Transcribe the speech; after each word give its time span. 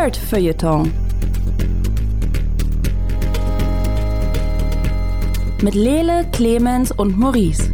Nerd 0.00 0.16
Feuilleton. 0.16 0.90
Mit 5.60 5.74
Lele, 5.74 6.26
Clemens 6.32 6.90
und 6.90 7.18
Maurice. 7.18 7.70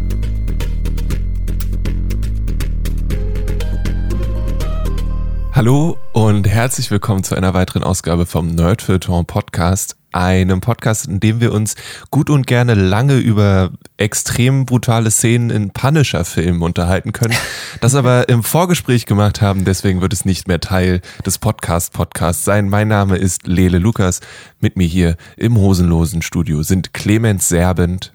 Hallo 5.53 5.99
und 6.15 6.49
herzlich 6.49 6.91
willkommen 6.91 7.23
zu 7.23 7.37
einer 7.37 7.55
weiteren 7.55 7.85
Ausgabe 7.85 8.27
vom 8.27 8.49
Nerdfilter 8.49 9.23
Podcast, 9.23 9.95
einem 10.11 10.61
Podcast, 10.61 11.07
in 11.07 11.21
dem 11.21 11.41
wir 11.41 11.53
uns 11.53 11.77
gut 12.11 12.29
und 12.29 12.49
gerne 12.49 12.75
lange 12.75 13.19
über 13.19 13.71
extrem 13.99 14.67
brutale 14.67 15.11
Szenen 15.11 15.51
in 15.51 15.71
Punisher-Filmen 15.71 16.63
unterhalten 16.63 17.13
können, 17.13 17.35
das 17.81 17.95
aber 17.95 18.29
im 18.29 18.43
Vorgespräch 18.43 19.07
gemacht 19.07 19.41
haben, 19.41 19.65
deswegen 19.65 20.01
wird 20.01 20.13
es 20.13 20.25
nicht 20.25 20.49
mehr 20.49 20.61
Teil 20.61 21.01
des 21.25 21.39
Podcast-Podcasts 21.39 22.45
sein. 22.45 22.69
Mein 22.69 22.89
Name 22.89 23.17
ist 23.17 23.47
Lele 23.47 23.79
Lukas, 23.79 24.21
mit 24.61 24.77
mir 24.77 24.87
hier 24.87 25.17
im 25.37 25.57
hosenlosen 25.57 26.23
Studio 26.23 26.63
sind 26.63 26.93
Clemens 26.93 27.49
Serbent 27.49 28.13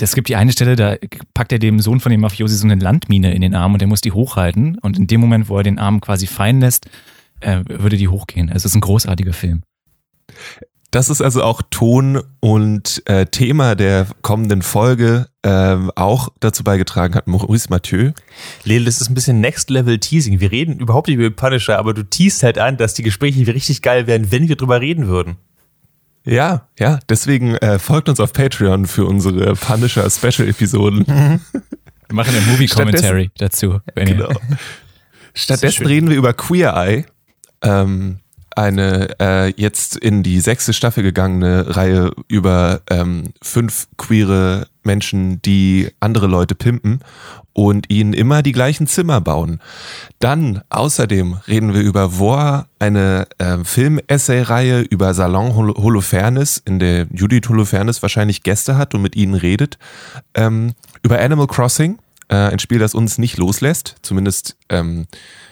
es 0.00 0.14
gibt 0.14 0.28
die 0.28 0.36
eine 0.36 0.52
Stelle, 0.52 0.76
da 0.76 0.96
packt 1.34 1.52
er 1.52 1.58
dem 1.58 1.80
Sohn 1.80 2.00
von 2.00 2.10
dem 2.10 2.20
Mafiosi 2.20 2.56
so 2.56 2.66
eine 2.66 2.76
Landmine 2.76 3.34
in 3.34 3.42
den 3.42 3.54
Arm 3.54 3.72
und 3.72 3.80
der 3.80 3.88
muss 3.88 4.00
die 4.00 4.12
hochhalten. 4.12 4.78
Und 4.78 4.96
in 4.96 5.06
dem 5.06 5.20
Moment, 5.20 5.48
wo 5.48 5.56
er 5.56 5.62
den 5.62 5.78
Arm 5.78 6.00
quasi 6.00 6.26
fallen 6.26 6.60
lässt, 6.60 6.86
äh, 7.40 7.64
würde 7.66 7.96
die 7.96 8.08
hochgehen. 8.08 8.48
Also 8.48 8.58
es 8.58 8.64
ist 8.66 8.76
ein 8.76 8.80
großartiger 8.80 9.32
Film. 9.32 9.62
Das 10.90 11.10
ist 11.10 11.20
also 11.20 11.42
auch 11.42 11.60
Ton 11.70 12.22
und 12.40 13.02
äh, 13.04 13.26
Thema 13.26 13.74
der 13.74 14.06
kommenden 14.22 14.62
Folge 14.62 15.26
äh, 15.42 15.76
auch 15.96 16.30
dazu 16.40 16.64
beigetragen 16.64 17.14
hat 17.14 17.26
Maurice 17.26 17.66
Mathieu. 17.68 18.12
Lele, 18.64 18.86
das 18.86 19.02
ist 19.02 19.10
ein 19.10 19.14
bisschen 19.14 19.40
Next 19.40 19.68
Level 19.68 19.98
Teasing. 19.98 20.40
Wir 20.40 20.50
reden 20.50 20.80
überhaupt 20.80 21.08
nicht 21.08 21.18
über 21.18 21.28
Punisher, 21.28 21.78
aber 21.78 21.92
du 21.92 22.04
teast 22.04 22.42
halt 22.42 22.58
an, 22.58 22.78
dass 22.78 22.94
die 22.94 23.02
Gespräche 23.02 23.46
richtig 23.46 23.82
geil 23.82 24.06
wären, 24.06 24.32
wenn 24.32 24.48
wir 24.48 24.56
drüber 24.56 24.80
reden 24.80 25.08
würden. 25.08 25.36
Ja, 26.24 26.68
ja, 26.78 27.00
deswegen 27.08 27.54
äh, 27.56 27.78
folgt 27.78 28.08
uns 28.08 28.20
auf 28.20 28.32
Patreon 28.32 28.86
für 28.86 29.04
unsere 29.04 29.54
Punisher 29.56 30.08
Special 30.10 30.48
Episoden. 30.48 31.06
Wir 31.06 32.14
machen 32.14 32.34
ein 32.34 32.46
Movie 32.50 32.66
Commentary 32.66 33.30
dazu. 33.36 33.80
Genau. 33.94 34.30
Stattdessen 35.34 35.86
reden 35.86 36.08
wir 36.08 36.16
über 36.16 36.32
Queer 36.32 36.74
Eye, 36.74 37.04
ähm, 37.62 38.20
eine 38.58 39.14
äh, 39.20 39.52
jetzt 39.56 39.96
in 39.96 40.22
die 40.22 40.40
sechste 40.40 40.72
Staffel 40.72 41.02
gegangene 41.02 41.76
Reihe 41.76 42.10
über 42.26 42.80
ähm, 42.90 43.32
fünf 43.40 43.86
queere 43.96 44.66
Menschen, 44.82 45.40
die 45.42 45.90
andere 46.00 46.26
Leute 46.26 46.54
pimpen 46.54 47.00
und 47.52 47.90
ihnen 47.90 48.14
immer 48.14 48.42
die 48.42 48.52
gleichen 48.52 48.86
Zimmer 48.86 49.20
bauen. 49.20 49.60
Dann 50.18 50.62
außerdem 50.70 51.38
reden 51.46 51.72
wir 51.72 51.82
über 51.82 52.18
Voa, 52.18 52.66
eine 52.78 53.28
äh, 53.38 53.58
Film-Essay-Reihe 53.62 54.80
über 54.80 55.14
Salon 55.14 55.54
Hol 55.54 55.74
Holofernes, 55.74 56.60
in 56.64 56.78
der 56.78 57.06
Judith 57.12 57.48
Holofernes 57.48 58.02
wahrscheinlich 58.02 58.42
Gäste 58.42 58.76
hat 58.76 58.94
und 58.94 59.02
mit 59.02 59.14
ihnen 59.14 59.34
redet. 59.34 59.78
Ähm, 60.34 60.74
über 61.02 61.20
Animal 61.20 61.46
Crossing, 61.46 61.98
äh, 62.28 62.34
ein 62.34 62.58
Spiel, 62.58 62.78
das 62.78 62.94
uns 62.94 63.18
nicht 63.18 63.38
loslässt, 63.38 63.96
zumindest 64.02 64.56
ähm, 64.68 65.06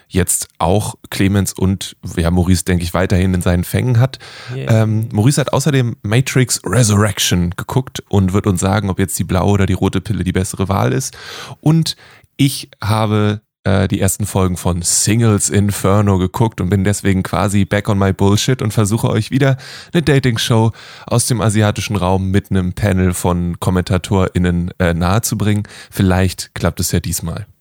jetzt 0.09 0.49
auch 0.59 0.95
Clemens 1.11 1.53
und 1.53 1.97
ja, 2.17 2.31
Maurice, 2.31 2.65
denke 2.65 2.85
ich, 2.85 2.95
weiterhin 2.95 3.35
in 3.35 3.43
seinen 3.43 3.65
Fängen 3.65 3.99
hat. 3.99 4.19
Yeah. 4.55 4.83
Ähm, 4.83 5.09
Maurice 5.13 5.41
hat 5.41 5.53
außerdem 5.53 5.97
Matrix 6.03 6.61
Resurrection 6.65 7.51
geguckt 7.57 8.03
und 8.09 8.33
wird 8.33 8.47
uns 8.47 8.61
sagen, 8.61 8.91
ob 8.91 8.99
jetzt 8.99 9.19
die 9.19 9.25
blaue 9.25 9.53
oder 9.53 9.67
die 9.67 9.73
rote 9.73 10.01
Pille 10.01 10.25
die 10.25 10.33
bessere 10.33 10.69
Wahl 10.69 10.93
ist. 10.93 11.17
Und 11.61 11.97
ich 12.37 12.71
habe 12.83 13.41
äh, 13.67 13.89
die 13.89 14.01
ersten 14.01 14.27
Folgen 14.27 14.57
von 14.57 14.81
Singles 14.83 15.51
Inferno 15.51 16.19
geguckt 16.19 16.61
und 16.61 16.71
bin 16.71 16.85
deswegen 16.85 17.23
quasi 17.23 17.65
back 17.65 17.89
on 17.89 17.99
my 17.99 18.13
bullshit 18.13 18.63
und 18.63 18.73
versuche 18.73 19.11
euch 19.11 19.31
wieder 19.31 19.57
eine 19.93 20.03
Dating-Show 20.03 20.71
aus 21.07 21.27
dem 21.27 21.41
asiatischen 21.41 21.97
Raum 21.97 22.31
mit 22.31 22.51
einem 22.51 22.75
Panel 22.75 23.13
von 23.13 23.59
KommentatorInnen 23.59 24.71
äh, 24.79 24.95
nahezubringen. 24.95 25.65
Vielleicht 25.91 26.55
klappt 26.55 26.81
es 26.81 26.93
ja 26.93 27.01
diesmal. 27.01 27.47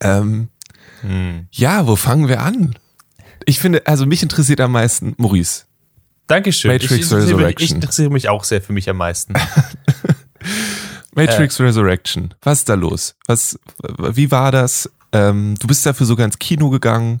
Ähm, 0.00 0.48
hm. 1.06 1.46
Ja, 1.50 1.86
wo 1.86 1.96
fangen 1.96 2.28
wir 2.28 2.42
an? 2.42 2.74
Ich 3.44 3.60
finde, 3.60 3.86
also 3.86 4.06
mich 4.06 4.22
interessiert 4.22 4.60
am 4.60 4.72
meisten 4.72 5.14
Maurice. 5.18 5.64
Dankeschön. 6.26 6.72
Matrix 6.72 7.06
ich, 7.06 7.12
Resurrection. 7.12 7.64
Ich 7.64 7.74
interessiere 7.74 8.10
mich 8.10 8.28
auch 8.28 8.44
sehr 8.44 8.60
für 8.60 8.72
mich 8.72 8.88
am 8.90 8.96
meisten. 8.96 9.34
Matrix 11.14 11.60
äh. 11.60 11.62
Resurrection. 11.64 12.34
Was 12.42 12.58
ist 12.58 12.68
da 12.68 12.74
los? 12.74 13.14
Was, 13.26 13.58
wie 14.12 14.30
war 14.30 14.50
das? 14.50 14.90
Ähm, 15.12 15.54
du 15.60 15.66
bist 15.66 15.86
dafür 15.86 16.06
sogar 16.06 16.26
ins 16.26 16.38
Kino 16.38 16.70
gegangen. 16.70 17.20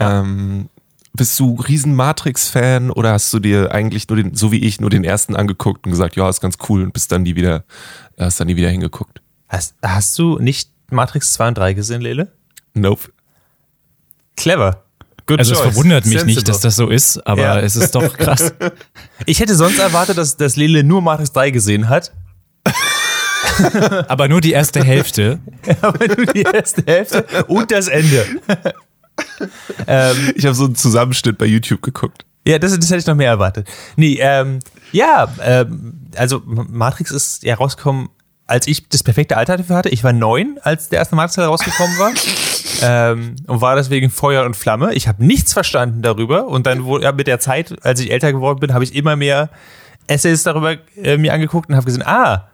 Ja. 0.00 0.20
Ähm, 0.20 0.68
bist 1.14 1.38
du 1.38 1.54
riesen 1.56 1.94
Matrix-Fan 1.94 2.90
oder 2.90 3.12
hast 3.12 3.32
du 3.32 3.38
dir 3.38 3.72
eigentlich 3.72 4.08
nur 4.08 4.16
den, 4.16 4.34
so 4.34 4.50
wie 4.50 4.64
ich, 4.64 4.80
nur 4.80 4.90
den 4.90 5.04
ersten 5.04 5.36
angeguckt 5.36 5.84
und 5.84 5.92
gesagt, 5.92 6.16
ja, 6.16 6.28
ist 6.28 6.40
ganz 6.40 6.56
cool 6.68 6.82
und 6.82 6.92
bist 6.94 7.12
dann 7.12 7.22
nie 7.22 7.36
wieder, 7.36 7.64
hast 8.18 8.40
dann 8.40 8.46
nie 8.46 8.56
wieder 8.56 8.70
hingeguckt? 8.70 9.20
Hast, 9.48 9.74
hast 9.82 10.18
du 10.18 10.38
nicht 10.38 10.70
Matrix 10.90 11.34
2 11.34 11.48
und 11.48 11.58
3 11.58 11.74
gesehen, 11.74 12.00
Lele? 12.00 12.32
Nope. 12.74 13.11
Clever. 14.36 14.84
Good 15.26 15.38
also 15.38 15.54
choice. 15.54 15.66
es 15.66 15.72
verwundert 15.72 16.04
mich 16.04 16.18
Sensible. 16.18 16.34
nicht, 16.34 16.48
dass 16.48 16.60
das 16.60 16.76
so 16.76 16.88
ist, 16.88 17.18
aber 17.26 17.42
ja. 17.42 17.60
es 17.60 17.76
ist 17.76 17.94
doch 17.94 18.12
krass. 18.16 18.52
Ich 19.26 19.40
hätte 19.40 19.54
sonst 19.54 19.78
erwartet, 19.78 20.18
dass, 20.18 20.36
dass 20.36 20.56
Lele 20.56 20.82
nur 20.82 21.00
Matrix 21.00 21.32
3 21.32 21.50
gesehen 21.50 21.88
hat. 21.88 22.12
aber 24.08 24.28
nur 24.28 24.40
die 24.40 24.52
erste 24.52 24.82
Hälfte. 24.82 25.38
aber 25.80 26.06
nur 26.08 26.26
die 26.26 26.42
erste 26.42 26.82
Hälfte 26.84 27.44
und 27.46 27.70
das 27.70 27.88
Ende. 27.88 28.26
ähm, 29.86 30.32
ich 30.34 30.44
habe 30.44 30.54
so 30.54 30.64
einen 30.64 30.74
Zusammenschnitt 30.74 31.38
bei 31.38 31.46
YouTube 31.46 31.82
geguckt. 31.82 32.24
Ja, 32.46 32.58
das, 32.58 32.76
das 32.76 32.90
hätte 32.90 32.98
ich 32.98 33.06
noch 33.06 33.14
mehr 33.14 33.30
erwartet. 33.30 33.68
Nee, 33.96 34.18
ähm, 34.20 34.58
ja, 34.90 35.32
ähm, 35.40 36.08
also 36.16 36.42
Matrix 36.44 37.10
ist 37.12 37.44
ja 37.44 37.54
rausgekommen 37.54 38.08
als 38.52 38.66
ich 38.66 38.86
das 38.86 39.02
perfekte 39.02 39.38
Alter 39.38 39.56
dafür 39.56 39.76
hatte, 39.76 39.88
ich 39.88 40.04
war 40.04 40.12
neun, 40.12 40.58
als 40.60 40.90
der 40.90 40.98
erste 40.98 41.16
Marktteil 41.16 41.46
rausgekommen 41.46 41.98
war. 41.98 42.12
ähm, 42.82 43.36
und 43.46 43.62
war 43.62 43.76
deswegen 43.76 44.10
Feuer 44.10 44.44
und 44.44 44.56
Flamme. 44.56 44.92
Ich 44.92 45.08
habe 45.08 45.24
nichts 45.24 45.54
verstanden 45.54 46.02
darüber. 46.02 46.48
Und 46.48 46.66
dann 46.66 46.84
wurde, 46.84 47.04
ja, 47.04 47.12
mit 47.12 47.28
der 47.28 47.40
Zeit, 47.40 47.74
als 47.82 47.98
ich 48.00 48.10
älter 48.10 48.30
geworden 48.30 48.60
bin, 48.60 48.74
habe 48.74 48.84
ich 48.84 48.94
immer 48.94 49.16
mehr 49.16 49.48
Essays 50.06 50.42
darüber 50.42 50.76
äh, 51.02 51.16
mir 51.16 51.32
angeguckt 51.32 51.70
und 51.70 51.76
habe 51.76 51.86
gesehen, 51.86 52.02
ah, 52.04 52.50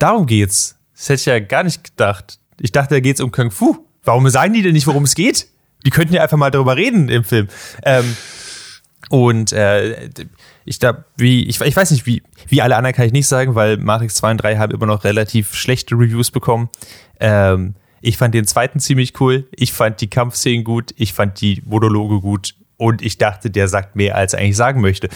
darum 0.00 0.26
geht's. 0.26 0.74
Das 0.96 1.10
hätte 1.10 1.20
ich 1.20 1.26
ja 1.26 1.38
gar 1.38 1.62
nicht 1.62 1.84
gedacht. 1.84 2.40
Ich 2.58 2.72
dachte, 2.72 2.94
da 2.94 3.00
geht's 3.00 3.20
um 3.20 3.30
Kung 3.30 3.52
Fu. 3.52 3.86
Warum 4.02 4.28
sagen 4.30 4.52
die 4.52 4.62
denn 4.62 4.72
nicht, 4.72 4.88
worum 4.88 5.04
es 5.04 5.14
geht? 5.14 5.46
Die 5.86 5.90
könnten 5.90 6.12
ja 6.12 6.24
einfach 6.24 6.38
mal 6.38 6.50
darüber 6.50 6.74
reden 6.76 7.08
im 7.08 7.22
Film. 7.22 7.46
Ähm, 7.84 8.16
und 9.10 9.52
äh, 9.52 10.08
ich 10.64 10.78
da, 10.78 11.04
wie, 11.16 11.42
ich, 11.48 11.60
ich 11.60 11.76
weiß 11.76 11.90
nicht, 11.90 12.06
wie, 12.06 12.22
wie 12.46 12.62
alle 12.62 12.76
anderen 12.76 12.94
kann 12.94 13.06
ich 13.06 13.12
nicht 13.12 13.26
sagen, 13.26 13.56
weil 13.56 13.76
Matrix 13.76 14.14
2 14.14 14.30
und 14.30 14.36
3 14.36 14.56
haben 14.56 14.72
immer 14.72 14.86
noch 14.86 15.02
relativ 15.02 15.52
schlechte 15.52 15.96
Reviews 15.96 16.30
bekommen. 16.30 16.68
Ähm, 17.18 17.74
ich 18.00 18.16
fand 18.16 18.34
den 18.34 18.46
zweiten 18.46 18.78
ziemlich 18.78 19.20
cool. 19.20 19.48
Ich 19.50 19.72
fand 19.72 20.00
die 20.00 20.08
Kampfszenen 20.08 20.62
gut. 20.62 20.94
Ich 20.96 21.12
fand 21.12 21.40
die 21.40 21.60
Monologe 21.66 22.20
gut. 22.20 22.54
Und 22.76 23.02
ich 23.02 23.18
dachte, 23.18 23.50
der 23.50 23.66
sagt 23.66 23.96
mehr, 23.96 24.14
als 24.14 24.32
er 24.32 24.38
eigentlich 24.38 24.56
sagen 24.56 24.80
möchte. 24.80 25.08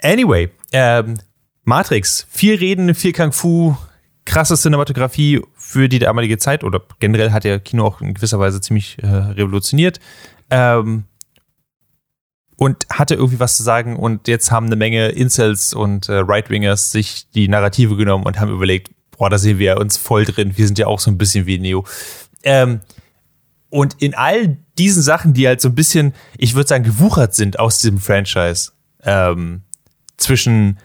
Anyway, 0.00 0.48
ähm, 0.72 1.18
Matrix. 1.64 2.26
Viel 2.30 2.54
Reden, 2.54 2.94
viel 2.94 3.12
Kung 3.12 3.32
Fu, 3.32 3.76
krasse 4.24 4.56
Cinematografie 4.56 5.42
für 5.54 5.90
die 5.90 5.98
damalige 5.98 6.38
Zeit 6.38 6.64
oder 6.64 6.80
generell 6.98 7.32
hat 7.32 7.44
der 7.44 7.60
Kino 7.60 7.84
auch 7.84 8.00
in 8.00 8.14
gewisser 8.14 8.38
Weise 8.38 8.62
ziemlich 8.62 8.96
äh, 9.02 9.06
revolutioniert. 9.06 10.00
Ähm, 10.48 11.04
und 12.56 12.86
hatte 12.90 13.14
irgendwie 13.14 13.40
was 13.40 13.56
zu 13.56 13.62
sagen 13.62 13.96
und 13.96 14.28
jetzt 14.28 14.50
haben 14.50 14.66
eine 14.66 14.76
Menge 14.76 15.08
Incels 15.08 15.74
und 15.74 16.08
äh, 16.08 16.14
Right-Wingers 16.14 16.90
sich 16.90 17.30
die 17.30 17.48
Narrative 17.48 17.96
genommen 17.96 18.24
und 18.24 18.40
haben 18.40 18.52
überlegt, 18.52 18.90
boah, 19.16 19.30
da 19.30 19.38
sehen 19.38 19.58
wir 19.58 19.78
uns 19.78 19.96
voll 19.96 20.24
drin, 20.24 20.56
wir 20.56 20.66
sind 20.66 20.78
ja 20.78 20.86
auch 20.86 21.00
so 21.00 21.10
ein 21.10 21.18
bisschen 21.18 21.46
wie 21.46 21.58
Neo. 21.58 21.84
Ähm, 22.42 22.80
und 23.68 24.00
in 24.00 24.14
all 24.14 24.56
diesen 24.78 25.02
Sachen, 25.02 25.34
die 25.34 25.46
halt 25.46 25.60
so 25.60 25.68
ein 25.68 25.74
bisschen, 25.74 26.14
ich 26.38 26.54
würde 26.54 26.68
sagen, 26.68 26.84
gewuchert 26.84 27.34
sind 27.34 27.58
aus 27.58 27.78
diesem 27.80 27.98
Franchise, 27.98 28.72
ähm, 29.02 29.62
zwischen 30.16 30.78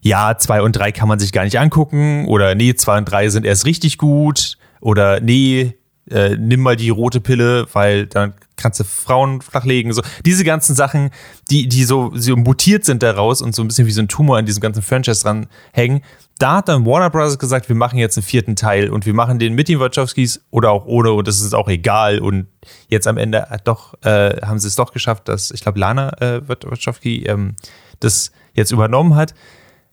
ja, 0.00 0.38
zwei 0.38 0.62
und 0.62 0.72
drei 0.72 0.92
kann 0.92 1.08
man 1.08 1.18
sich 1.18 1.32
gar 1.32 1.44
nicht 1.44 1.58
angucken 1.58 2.26
oder 2.26 2.54
nee, 2.54 2.74
zwei 2.74 2.98
und 2.98 3.04
drei 3.04 3.28
sind 3.28 3.44
erst 3.44 3.66
richtig 3.66 3.98
gut 3.98 4.56
oder 4.80 5.20
nee, 5.20 5.74
äh, 6.10 6.36
nimm 6.36 6.60
mal 6.60 6.76
die 6.76 6.90
rote 6.90 7.20
Pille, 7.20 7.66
weil 7.72 8.06
dann 8.06 8.34
kannst 8.58 8.80
du 8.80 8.84
Frauen 8.84 9.40
flachlegen. 9.40 9.92
So 9.92 10.02
diese 10.26 10.44
ganzen 10.44 10.74
Sachen, 10.74 11.10
die 11.50 11.68
die 11.68 11.84
so, 11.84 12.12
so 12.14 12.36
mutiert 12.36 12.84
sind 12.84 13.02
daraus 13.02 13.40
und 13.40 13.54
so 13.54 13.62
ein 13.62 13.68
bisschen 13.68 13.86
wie 13.86 13.92
so 13.92 14.02
ein 14.02 14.08
Tumor 14.08 14.36
an 14.36 14.46
diesem 14.46 14.60
ganzen 14.60 14.82
Franchise 14.82 15.22
dran 15.22 15.46
hängen. 15.72 16.02
Da 16.38 16.56
hat 16.56 16.68
dann 16.68 16.84
Warner 16.84 17.10
Bros. 17.10 17.38
gesagt, 17.38 17.68
wir 17.68 17.76
machen 17.76 17.98
jetzt 17.98 18.16
einen 18.16 18.24
vierten 18.24 18.54
Teil 18.54 18.90
und 18.90 19.06
wir 19.06 19.14
machen 19.14 19.38
den 19.38 19.54
mit 19.54 19.68
den 19.68 19.80
Wachowskis 19.80 20.44
oder 20.50 20.70
auch 20.70 20.84
ohne 20.84 21.12
und 21.12 21.26
das 21.26 21.40
ist 21.40 21.54
auch 21.54 21.68
egal. 21.68 22.20
Und 22.20 22.46
jetzt 22.88 23.06
am 23.06 23.16
Ende 23.16 23.48
hat 23.48 23.66
doch 23.66 23.94
äh, 24.02 24.40
haben 24.42 24.58
sie 24.58 24.68
es 24.68 24.76
doch 24.76 24.92
geschafft, 24.92 25.28
dass 25.28 25.50
ich 25.50 25.62
glaube 25.62 25.78
Lana 25.78 26.10
äh, 26.20 26.46
Wachowski 26.46 27.24
ähm, 27.24 27.56
das 28.00 28.32
jetzt 28.54 28.70
übernommen 28.70 29.14
hat. 29.16 29.34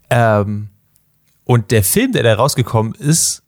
Ähm, 0.09 0.69
und 1.45 1.71
der 1.71 1.83
Film, 1.83 2.11
der 2.11 2.23
da 2.23 2.33
rausgekommen 2.33 2.95
ist, 2.95 3.44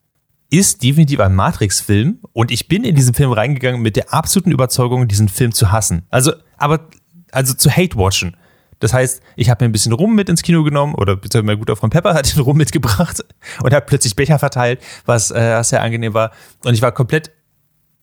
ist 0.49 0.83
definitiv 0.83 1.19
ein 1.19 1.35
Matrix-Film 1.35 2.19
und 2.33 2.51
ich 2.51 2.67
bin 2.67 2.83
in 2.83 2.95
diesen 2.95 3.13
Film 3.13 3.31
reingegangen 3.31 3.81
mit 3.81 3.95
der 3.95 4.13
absoluten 4.13 4.51
Überzeugung, 4.51 5.07
diesen 5.07 5.29
Film 5.29 5.51
zu 5.51 5.71
hassen. 5.71 6.05
Also, 6.09 6.33
aber 6.57 6.87
also 7.31 7.53
zu 7.53 7.69
Hate-Watchen. 7.69 8.37
Das 8.79 8.93
heißt, 8.93 9.21
ich 9.35 9.49
habe 9.49 9.63
mir 9.63 9.69
ein 9.69 9.71
bisschen 9.71 9.91
Rum 9.91 10.15
mit 10.15 10.29
ins 10.29 10.43
Kino 10.43 10.63
genommen 10.63 10.93
oder 10.93 11.15
beziehungsweise 11.15 11.43
mein 11.43 11.59
guter 11.59 11.75
Freund 11.75 11.93
Pepper 11.93 12.13
hat 12.15 12.33
den 12.33 12.41
Rum 12.41 12.57
mitgebracht 12.57 13.23
und 13.61 13.73
hat 13.73 13.87
plötzlich 13.87 14.15
Becher 14.15 14.39
verteilt, 14.39 14.81
was, 15.05 15.31
äh, 15.31 15.61
sehr 15.63 15.81
angenehm 15.81 16.13
war. 16.13 16.31
Und 16.63 16.73
ich 16.73 16.81
war 16.81 16.91
komplett 16.91 17.31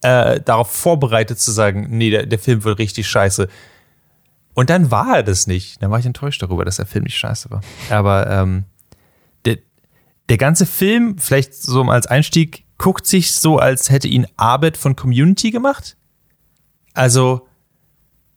äh, 0.01 0.39
darauf 0.41 0.71
vorbereitet 0.71 1.39
zu 1.39 1.51
sagen, 1.51 1.87
nee, 1.89 2.09
der, 2.09 2.25
der 2.25 2.39
Film 2.39 2.63
wird 2.63 2.77
richtig 2.77 3.07
scheiße. 3.07 3.47
Und 4.53 4.69
dann 4.69 4.91
war 4.91 5.17
er 5.17 5.23
das 5.23 5.47
nicht. 5.47 5.81
Dann 5.81 5.91
war 5.91 5.99
ich 5.99 6.05
enttäuscht 6.05 6.41
darüber, 6.41 6.63
dass 6.63 6.77
der 6.77 6.85
Film 6.85 7.03
nicht 7.05 7.17
scheiße 7.17 7.49
war. 7.49 7.61
Aber 7.89 8.29
ähm, 8.29 8.65
der 10.29 10.37
ganze 10.37 10.65
Film, 10.65 11.17
vielleicht 11.17 11.53
so 11.53 11.83
als 11.83 12.07
Einstieg, 12.07 12.65
guckt 12.77 13.05
sich 13.05 13.33
so, 13.33 13.57
als 13.57 13.89
hätte 13.89 14.07
ihn 14.07 14.27
Arbeit 14.37 14.77
von 14.77 14.95
Community 14.95 15.51
gemacht. 15.51 15.97
Also, 16.93 17.47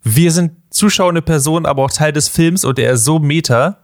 wir 0.02 0.32
sind 0.32 0.52
zuschauende 0.70 1.22
Person, 1.22 1.66
aber 1.66 1.84
auch 1.84 1.90
Teil 1.90 2.12
des 2.12 2.28
Films 2.28 2.64
und 2.64 2.78
er 2.78 2.92
ist 2.92 3.04
so 3.04 3.18
meta, 3.18 3.78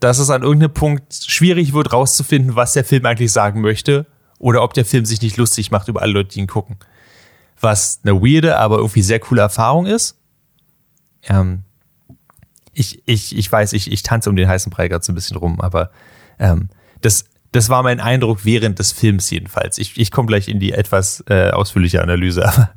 dass 0.00 0.18
es 0.18 0.30
an 0.30 0.42
irgendeinem 0.42 0.74
Punkt 0.74 1.14
schwierig 1.14 1.72
wird, 1.72 1.92
rauszufinden, 1.92 2.56
was 2.56 2.72
der 2.72 2.84
Film 2.84 3.06
eigentlich 3.06 3.32
sagen 3.32 3.60
möchte 3.60 4.06
oder 4.38 4.62
ob 4.62 4.74
der 4.74 4.84
Film 4.84 5.04
sich 5.04 5.22
nicht 5.22 5.36
lustig 5.36 5.70
macht 5.70 5.88
über 5.88 6.02
alle 6.02 6.12
Leute, 6.12 6.30
die 6.30 6.40
ihn 6.40 6.46
gucken. 6.48 6.76
Was 7.60 8.00
eine 8.02 8.20
weirde, 8.20 8.58
aber 8.58 8.78
irgendwie 8.78 9.02
sehr 9.02 9.20
coole 9.20 9.42
Erfahrung 9.42 9.86
ist. 9.86 10.18
Ähm, 11.28 11.62
ich, 12.72 13.02
ich, 13.06 13.36
ich 13.36 13.52
weiß, 13.52 13.72
ich, 13.74 13.92
ich 13.92 14.02
tanze 14.02 14.30
um 14.30 14.36
den 14.36 14.48
heißen 14.48 14.70
Brei 14.70 14.88
gerade 14.88 15.04
so 15.04 15.12
ein 15.12 15.14
bisschen 15.14 15.36
rum, 15.36 15.60
aber 15.60 15.90
ähm, 16.40 16.68
das, 17.00 17.26
das 17.52 17.68
war 17.68 17.82
mein 17.82 18.00
Eindruck 18.00 18.44
während 18.44 18.78
des 18.78 18.92
Films 18.92 19.30
jedenfalls. 19.30 19.78
Ich, 19.78 19.98
ich 19.98 20.10
komme 20.10 20.26
gleich 20.26 20.48
in 20.48 20.58
die 20.58 20.72
etwas 20.72 21.22
äh, 21.28 21.50
ausführliche 21.50 22.02
Analyse, 22.02 22.46
aber 22.48 22.70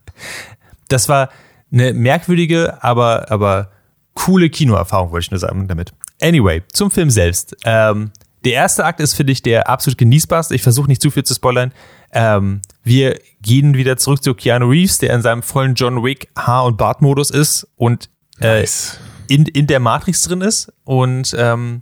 das 0.90 1.10
war 1.10 1.30
eine 1.72 1.94
merkwürdige, 1.94 2.84
aber, 2.84 3.32
aber 3.32 3.72
coole 4.14 4.50
Kinoerfahrung, 4.50 5.12
wollte 5.12 5.26
ich 5.26 5.32
nur 5.32 5.40
sagen 5.40 5.68
damit. 5.68 5.94
Anyway, 6.22 6.64
zum 6.72 6.92
Film 6.92 7.10
selbst. 7.10 7.56
Ähm, 7.66 8.12
der 8.46 8.54
erste 8.54 8.86
Akt 8.86 9.00
ist, 9.00 9.16
finde 9.16 9.34
ich, 9.34 9.42
der 9.42 9.68
absolut 9.70 9.98
genießbarste. 9.98 10.54
Ich 10.54 10.62
versuche 10.62 10.88
nicht 10.88 11.02
zu 11.02 11.10
viel 11.10 11.24
zu 11.24 11.34
spoilern. 11.34 11.72
Ähm, 12.12 12.62
wir 12.84 13.20
gehen 13.42 13.74
wieder 13.74 13.98
zurück 13.98 14.24
zu 14.24 14.36
Keanu 14.36 14.70
Reeves, 14.70 15.00
der 15.00 15.14
in 15.14 15.22
seinem 15.22 15.42
vollen 15.42 15.74
John 15.74 16.04
Wick 16.04 16.30
Haar- 16.38 16.66
und 16.66 16.78
Bartmodus 16.78 17.32
ist 17.32 17.68
und 17.76 18.10
äh, 18.40 18.62
Nice. 18.62 19.00
in, 19.28 19.46
in 19.48 19.68
der 19.68 19.80
Matrix 19.80 20.22
drin 20.22 20.42
ist. 20.42 20.72
Und 20.84 21.36
ähm, 21.38 21.82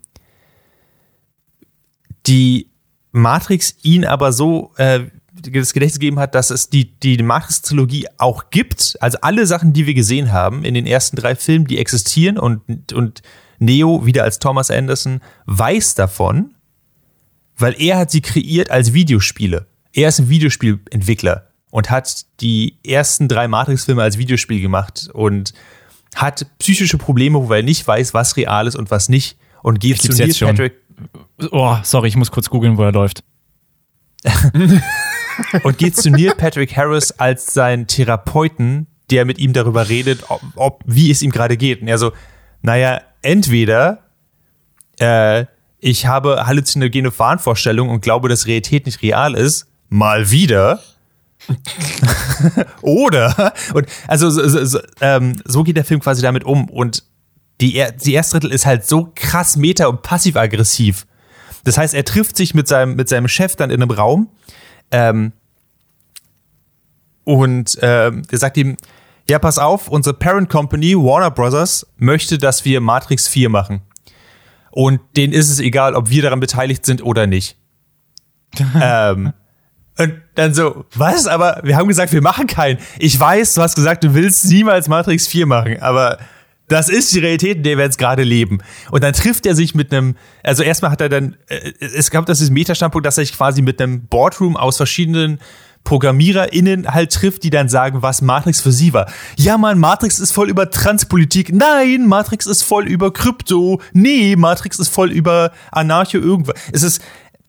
die 2.25 2.69
Matrix 3.13 3.75
ihn 3.83 4.05
aber 4.05 4.33
so 4.33 4.73
äh, 4.77 5.01
das 5.41 5.73
Gedächtnis 5.73 5.99
gegeben 5.99 6.19
hat, 6.19 6.35
dass 6.35 6.49
es 6.49 6.69
die, 6.69 6.99
die 6.99 7.21
Matrix-Trilogie 7.21 8.07
auch 8.17 8.49
gibt. 8.49 8.97
Also 8.99 9.17
alle 9.21 9.45
Sachen, 9.47 9.73
die 9.73 9.87
wir 9.87 9.93
gesehen 9.93 10.31
haben 10.31 10.65
in 10.65 10.73
den 10.73 10.85
ersten 10.85 11.15
drei 11.15 11.35
Filmen, 11.35 11.65
die 11.65 11.77
existieren 11.77 12.37
und, 12.37 12.93
und 12.93 13.21
Neo, 13.59 14.05
wieder 14.05 14.23
als 14.23 14.39
Thomas 14.39 14.69
Anderson, 14.69 15.21
weiß 15.45 15.95
davon, 15.95 16.55
weil 17.57 17.75
er 17.79 17.97
hat 17.97 18.11
sie 18.11 18.21
kreiert 18.21 18.71
als 18.71 18.93
Videospiele. 18.93 19.67
Er 19.93 20.09
ist 20.09 20.19
ein 20.19 20.29
Videospielentwickler 20.29 21.47
und 21.69 21.89
hat 21.89 22.25
die 22.39 22.77
ersten 22.85 23.27
drei 23.27 23.47
Matrix-Filme 23.47 24.01
als 24.01 24.17
Videospiel 24.17 24.61
gemacht 24.61 25.09
und 25.13 25.53
hat 26.15 26.45
psychische 26.59 26.97
Probleme, 26.97 27.47
wo 27.47 27.53
er 27.53 27.63
nicht 27.63 27.87
weiß, 27.87 28.13
was 28.13 28.37
real 28.37 28.67
ist 28.67 28.75
und 28.75 28.91
was 28.91 29.09
nicht. 29.09 29.37
Und 29.61 29.79
geht 29.79 30.01
zu 30.01 30.11
Neil. 30.11 30.33
Patrick 30.33 30.82
Oh, 31.51 31.77
sorry, 31.83 32.07
ich 32.07 32.15
muss 32.15 32.31
kurz 32.31 32.49
googeln, 32.49 32.77
wo 32.77 32.83
er 32.83 32.91
läuft. 32.91 33.23
und 35.63 35.77
geht 35.77 35.95
zu 35.95 36.09
Neil 36.09 36.33
Patrick 36.37 36.75
Harris 36.75 37.11
als 37.11 37.53
sein 37.53 37.87
Therapeuten, 37.87 38.87
der 39.09 39.25
mit 39.25 39.37
ihm 39.39 39.53
darüber 39.53 39.89
redet, 39.89 40.23
ob, 40.29 40.41
ob 40.55 40.83
wie 40.85 41.11
es 41.11 41.21
ihm 41.21 41.31
gerade 41.31 41.57
geht. 41.57 41.81
Und 41.81 41.87
er 41.87 41.97
so, 41.97 42.13
naja, 42.61 43.01
entweder 43.21 43.99
äh, 44.99 45.45
ich 45.79 46.05
habe 46.05 46.45
halluzinogene 46.45 47.17
Wahnvorstellungen 47.17 47.93
und 47.93 48.01
glaube, 48.01 48.29
dass 48.29 48.47
Realität 48.47 48.85
nicht 48.85 49.01
real 49.01 49.35
ist, 49.35 49.67
mal 49.89 50.31
wieder. 50.31 50.79
Oder, 52.81 53.53
und 53.73 53.87
also 54.07 54.29
so, 54.29 54.47
so, 54.47 54.63
so, 54.63 54.79
ähm, 55.01 55.41
so 55.43 55.63
geht 55.63 55.75
der 55.75 55.83
Film 55.83 55.99
quasi 55.99 56.21
damit 56.21 56.45
um. 56.45 56.69
Und 56.69 57.03
die, 57.61 57.75
er- 57.75 57.91
die 57.91 58.13
erste 58.13 58.39
Drittel 58.39 58.53
ist 58.53 58.65
halt 58.65 58.85
so 58.85 59.11
krass 59.15 59.55
meta 59.55 59.87
und 59.87 60.01
passiv-aggressiv. 60.01 61.05
Das 61.63 61.77
heißt, 61.77 61.93
er 61.93 62.03
trifft 62.03 62.35
sich 62.35 62.53
mit 62.53 62.67
seinem, 62.67 62.95
mit 62.95 63.07
seinem 63.09 63.27
Chef 63.27 63.55
dann 63.55 63.69
in 63.69 63.81
einem 63.81 63.91
Raum 63.91 64.29
ähm, 64.91 65.31
und 67.23 67.77
ähm, 67.81 68.23
der 68.23 68.37
sagt 68.39 68.57
ihm, 68.57 68.75
ja, 69.29 69.39
pass 69.39 69.57
auf, 69.57 69.87
unsere 69.87 70.13
Parent 70.13 70.49
Company, 70.49 70.95
Warner 70.97 71.31
Brothers, 71.31 71.87
möchte, 71.97 72.37
dass 72.37 72.65
wir 72.65 72.81
Matrix 72.81 73.27
4 73.29 73.47
machen. 73.49 73.81
Und 74.71 74.99
denen 75.15 75.31
ist 75.31 75.49
es 75.49 75.59
egal, 75.59 75.95
ob 75.95 76.09
wir 76.09 76.21
daran 76.21 76.41
beteiligt 76.41 76.85
sind 76.85 77.01
oder 77.03 77.27
nicht. 77.27 77.55
ähm, 78.81 79.31
und 79.97 80.13
dann 80.35 80.53
so, 80.53 80.85
was? 80.95 81.27
Aber 81.27 81.61
wir 81.63 81.77
haben 81.77 81.87
gesagt, 81.87 82.11
wir 82.11 82.21
machen 82.21 82.47
keinen. 82.47 82.79
Ich 82.99 83.17
weiß, 83.17 83.53
du 83.53 83.61
hast 83.61 83.75
gesagt, 83.75 84.03
du 84.03 84.13
willst 84.15 84.45
niemals 84.45 84.87
Matrix 84.89 85.27
4 85.27 85.45
machen, 85.45 85.79
aber 85.81 86.17
das 86.73 86.89
ist 86.89 87.13
die 87.13 87.19
Realität, 87.19 87.57
in 87.57 87.63
der 87.63 87.77
wir 87.77 87.85
jetzt 87.85 87.99
gerade 87.99 88.23
leben. 88.23 88.59
Und 88.89 89.03
dann 89.03 89.13
trifft 89.13 89.45
er 89.45 89.55
sich 89.55 89.75
mit 89.75 89.93
einem, 89.93 90.15
also 90.41 90.63
erstmal 90.63 90.91
hat 90.91 91.01
er 91.01 91.09
dann, 91.09 91.37
äh, 91.47 91.71
es 91.79 92.09
gab 92.09 92.25
das 92.25 92.41
ist 92.41 92.49
Metastandpunkt, 92.49 93.05
dass 93.05 93.17
er 93.17 93.25
sich 93.25 93.35
quasi 93.35 93.61
mit 93.61 93.79
einem 93.79 94.07
Boardroom 94.07 94.57
aus 94.57 94.77
verschiedenen 94.77 95.39
ProgrammiererInnen 95.83 96.93
halt 96.93 97.11
trifft, 97.11 97.43
die 97.43 97.49
dann 97.49 97.69
sagen, 97.69 98.01
was 98.01 98.21
Matrix 98.21 98.61
für 98.61 98.71
sie 98.71 98.93
war. 98.93 99.11
Ja, 99.37 99.57
Mann, 99.57 99.77
Matrix 99.77 100.17
ist 100.17 100.31
voll 100.31 100.49
über 100.49 100.71
Transpolitik. 100.71 101.53
Nein, 101.53 102.07
Matrix 102.07 102.47
ist 102.47 102.63
voll 102.63 102.87
über 102.87 103.13
Krypto. 103.13 103.81
Nee, 103.91 104.35
Matrix 104.35 104.79
ist 104.79 104.89
voll 104.89 105.11
über 105.11 105.51
Anarcho 105.71 106.17
irgendwas. 106.17 106.55
Es 106.71 106.83
ist, 106.83 107.01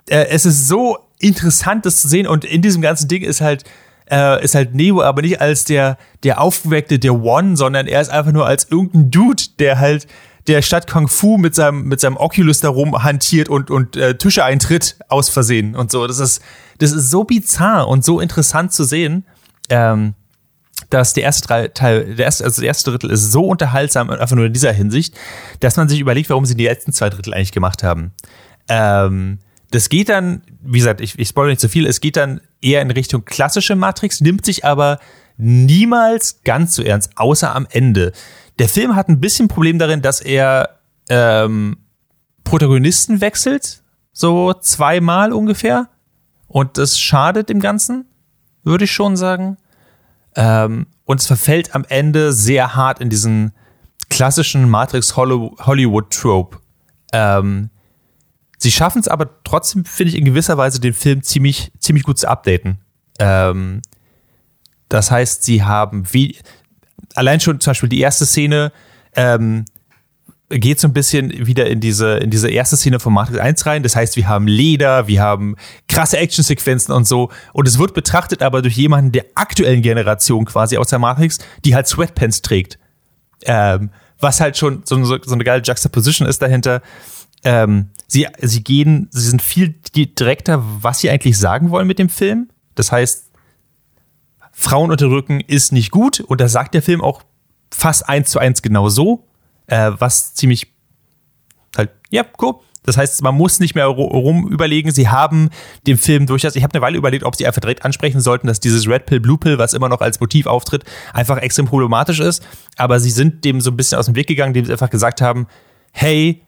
äh, 0.09 0.27
es 0.29 0.45
ist 0.45 0.69
so 0.69 0.99
interessant, 1.19 1.87
das 1.87 2.03
zu 2.03 2.09
sehen. 2.09 2.27
Und 2.27 2.45
in 2.45 2.61
diesem 2.61 2.83
ganzen 2.83 3.09
Ding 3.09 3.23
ist 3.23 3.41
halt, 3.41 3.65
äh, 4.15 4.45
ist 4.45 4.55
halt 4.55 4.75
Neo 4.75 5.03
aber 5.03 5.23
nicht 5.23 5.41
als 5.41 5.65
der, 5.65 5.99
der 6.23 6.41
Aufgeweckte, 6.41 6.99
der 6.99 7.15
One, 7.15 7.57
sondern 7.57 7.89
er 7.89 8.01
ist 8.01 8.11
einfach 8.11 8.33
nur 8.33 8.47
als 8.47 8.71
irgendein 8.71 9.11
Dude, 9.11 9.43
der 9.59 9.81
halt 9.81 10.07
der 10.47 10.63
statt 10.63 10.91
Kung 10.91 11.09
Fu 11.09 11.39
mit 11.39 11.55
seinem, 11.55 11.85
mit 11.85 12.01
seinem 12.01 12.17
Oculus 12.17 12.61
da 12.61 12.69
rum 12.69 13.03
hantiert 13.03 13.49
und, 13.49 13.71
und 13.71 13.97
äh, 13.97 14.17
Tische 14.17 14.45
eintritt 14.45 14.97
aus 15.09 15.31
Versehen 15.31 15.75
und 15.75 15.91
so. 15.91 16.07
Das 16.07 16.19
ist, 16.19 16.43
das 16.79 16.93
ist 16.93 17.11
so 17.11 17.25
bizarr 17.25 17.89
und 17.89 18.05
so 18.05 18.21
interessant 18.21 18.73
zu 18.73 18.85
sehen. 18.85 19.25
Ähm, 19.71 20.15
dass 20.91 21.13
der 21.13 21.23
erste 21.23 21.73
Teil, 21.73 22.15
der 22.15 22.27
erste, 22.27 22.45
also 22.45 22.61
der 22.61 22.69
erste 22.69 22.91
Drittel 22.91 23.11
ist 23.11 23.33
so 23.33 23.47
unterhaltsam, 23.47 24.11
einfach 24.11 24.37
nur 24.37 24.47
in 24.47 24.53
dieser 24.53 24.73
Hinsicht, 24.73 25.15
dass 25.61 25.77
man 25.77 25.89
sich 25.89 25.99
überlegt, 25.99 26.31
warum 26.31 26.45
sie 26.45 26.57
die 26.57 26.65
letzten 26.65 26.93
zwei 26.93 27.09
Drittel 27.11 27.33
eigentlich 27.33 27.53
gemacht 27.53 27.83
haben. 27.83 28.13
Ähm, 28.69 29.39
das 29.75 29.89
geht 29.89 30.09
dann, 30.09 30.43
wie 30.63 30.79
gesagt, 30.79 31.01
ich, 31.01 31.19
ich 31.19 31.29
spoilere 31.29 31.53
nicht 31.53 31.61
zu 31.61 31.69
viel, 31.69 31.87
es 31.87 32.01
geht 32.01 32.17
dann 32.17 32.41
eher 32.61 32.81
in 32.81 32.93
Richtung 32.93 33.25
klassische 33.25 33.75
Matrix, 33.75 34.21
nimmt 34.21 34.45
sich 34.45 34.65
aber 34.65 35.01
niemals 35.37 36.43
ganz 36.45 36.77
so 36.77 36.83
ernst, 36.83 37.11
außer 37.17 37.55
am 37.55 37.67
Ende. 37.71 38.13
Der 38.61 38.69
Film 38.69 38.95
hat 38.95 39.09
ein 39.09 39.19
bisschen 39.19 39.49
Problem 39.49 39.81
darin, 39.81 40.01
dass 40.01 40.21
er 40.21 40.79
ähm, 41.09 41.79
Protagonisten 42.45 43.21
wechselt, 43.21 43.83
so 44.13 44.53
zweimal 44.55 45.33
ungefähr. 45.33 45.89
Und 46.47 46.79
das 46.79 47.01
schadet 47.01 47.49
dem 47.49 47.59
Ganzen, 47.59 48.07
würde 48.63 48.85
ich 48.85 48.93
schon 48.93 49.17
sagen. 49.17 49.57
Ähm, 50.37 50.87
und 51.05 51.21
es 51.21 51.27
verfällt 51.27 51.75
am 51.75 51.85
Ende 51.89 52.33
sehr 52.33 52.77
hart 52.77 53.01
in 53.01 53.11
diesen 53.11 53.53
klassischen 54.09 54.71
Matrix-Hollywood-Trope. 54.71 56.59
Ähm, 57.13 57.71
sie 58.59 58.73
schaffen 58.73 59.01
es 59.01 59.09
aber 59.09 59.43
trotzdem, 59.45 59.85
finde 59.85 60.13
ich, 60.13 60.19
in 60.19 60.25
gewisser 60.25 60.57
Weise 60.57 60.81
den 60.81 60.95
Film 60.95 61.23
ziemlich, 61.23 61.73
ziemlich 61.79 62.05
gut 62.05 62.19
zu 62.19 62.29
updaten. 62.29 62.79
Ähm, 63.19 63.83
das 64.89 65.11
heißt, 65.11 65.43
sie 65.43 65.63
haben 65.63 66.13
wie 66.13 66.37
allein 67.15 67.41
schon 67.41 67.61
zum 67.61 67.71
Beispiel 67.71 67.89
die 67.89 68.01
erste 68.01 68.27
Szene 68.27 68.73
ähm, 69.15 69.65
geht 70.51 70.79
so 70.79 70.89
ein 70.89 70.93
bisschen 70.93 71.47
wieder 71.47 71.67
in 71.67 71.81
diese, 71.81 72.19
in 72.19 72.31
diese 72.31 72.49
erste 72.51 72.77
Szene 72.77 73.01
von 73.01 73.13
Matrix 73.13 73.39
1 73.39 73.67
rein. 73.67 73.83
Das 73.83 73.97
heißt, 73.97 74.17
wir 74.17 74.29
haben 74.29 74.47
Leder, 74.47 75.09
wir 75.09 75.21
haben 75.21 75.57
krasse 75.89 76.19
Actionsequenzen 76.19 76.95
und 76.95 77.09
so. 77.09 77.31
Und 77.53 77.67
es 77.67 77.79
wird 77.79 77.95
betrachtet 77.95 78.43
aber 78.43 78.63
durch 78.63 78.77
jemanden 78.77 79.13
der 79.13 79.25
aktuellen 79.35 79.83
Generation 79.83 80.45
quasi 80.45 80.77
aus 80.77 80.89
der 80.89 80.99
Matrix, 80.99 81.39
die 81.65 81.75
halt 81.75 81.89
Sweatpants 81.89 82.43
trägt. 82.43 82.79
Ähm, 83.47 83.91
was 84.21 84.41
halt 84.41 84.57
schon 84.57 84.83
so, 84.85 85.03
so, 85.05 85.19
so 85.23 85.35
eine 85.35 85.45
geile 85.45 85.63
Juxtaposition 85.63 86.29
ist 86.29 86.41
dahinter. 86.41 86.83
Ähm, 87.43 87.91
sie, 88.15 88.29
sie 88.41 88.63
gehen, 88.63 89.09
sie 89.11 89.29
sind 89.29 89.43
viel 89.43 89.75
direkter, 89.93 90.65
was 90.81 91.01
sie 91.01 91.11
eigentlich 91.11 91.37
sagen 91.37 91.71
wollen 91.71 91.89
mit 91.89 91.99
dem 91.99 92.09
Film. 92.09 92.49
Das 92.77 92.93
heißt, 92.93 93.33
Frauen 94.53 94.93
unterdrücken 94.93 95.41
ist 95.41 95.73
nicht 95.73 95.91
gut 95.91 96.21
und 96.21 96.41
das 96.41 96.53
sagt 96.53 96.75
der 96.75 96.83
Film 96.83 97.01
auch 97.01 97.23
fast 97.73 98.09
eins 98.09 98.31
zu 98.31 98.39
eins 98.39 98.63
genau 98.63 98.89
so, 98.89 99.27
äh, 99.67 99.91
was 99.99 100.33
ziemlich 100.35 100.73
halt, 101.77 101.91
ja, 102.11 102.25
cool, 102.41 102.55
Das 102.85 102.97
heißt, 102.97 103.21
man 103.23 103.35
muss 103.35 103.59
nicht 103.59 103.75
mehr 103.75 103.87
rum 103.87 104.47
überlegen. 104.49 104.93
Sie 104.93 105.09
haben 105.09 105.49
den 105.89 105.99
Film 105.99 106.27
durchaus. 106.27 106.55
Ich 106.55 106.63
habe 106.63 106.73
eine 106.75 106.83
Weile 106.83 106.99
überlegt, 106.99 107.25
ob 107.25 107.35
sie 107.35 107.47
einfach 107.47 107.63
direkt 107.63 107.85
ansprechen 107.85 108.21
sollten, 108.21 108.47
dass 108.47 108.61
dieses 108.61 108.87
Red 108.87 109.07
Pill, 109.07 109.19
Blue 109.19 109.39
Pill, 109.39 109.59
was 109.59 109.73
immer 109.73 109.89
noch 109.89 110.03
als 110.03 110.21
Motiv 110.21 110.47
auftritt, 110.47 110.85
einfach 111.13 111.39
extrem 111.39 111.67
problematisch 111.67 112.21
ist. 112.21 112.47
Aber 112.77 113.01
sie 113.01 113.11
sind 113.11 113.45
dem 113.45 113.61
so 113.61 113.71
ein 113.71 113.77
bisschen 113.77 113.99
aus 113.99 114.07
dem 114.07 114.15
Weg 114.15 114.29
gegangen, 114.29 114.51
indem 114.51 114.67
sie 114.67 114.73
einfach 114.73 114.91
gesagt 114.91 115.21
haben: 115.21 115.49
Hey, 115.93 116.43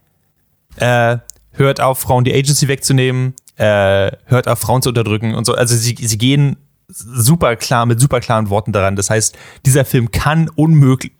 äh, 0.76 1.18
hört 1.56 1.80
auf, 1.80 1.98
Frauen 1.98 2.24
die 2.24 2.34
Agency 2.34 2.68
wegzunehmen, 2.68 3.34
äh, 3.56 4.10
hört 4.26 4.48
auf, 4.48 4.58
Frauen 4.58 4.82
zu 4.82 4.90
unterdrücken 4.90 5.34
und 5.34 5.44
so. 5.44 5.54
Also 5.54 5.76
sie, 5.76 5.96
sie 5.98 6.18
gehen 6.18 6.56
super 6.88 7.56
klar 7.56 7.86
mit 7.86 8.00
super 8.00 8.20
klaren 8.20 8.50
Worten 8.50 8.72
daran. 8.72 8.96
Das 8.96 9.10
heißt, 9.10 9.36
dieser 9.64 9.84
Film 9.84 10.10
kann 10.10 10.48
unmöglich. 10.48 11.12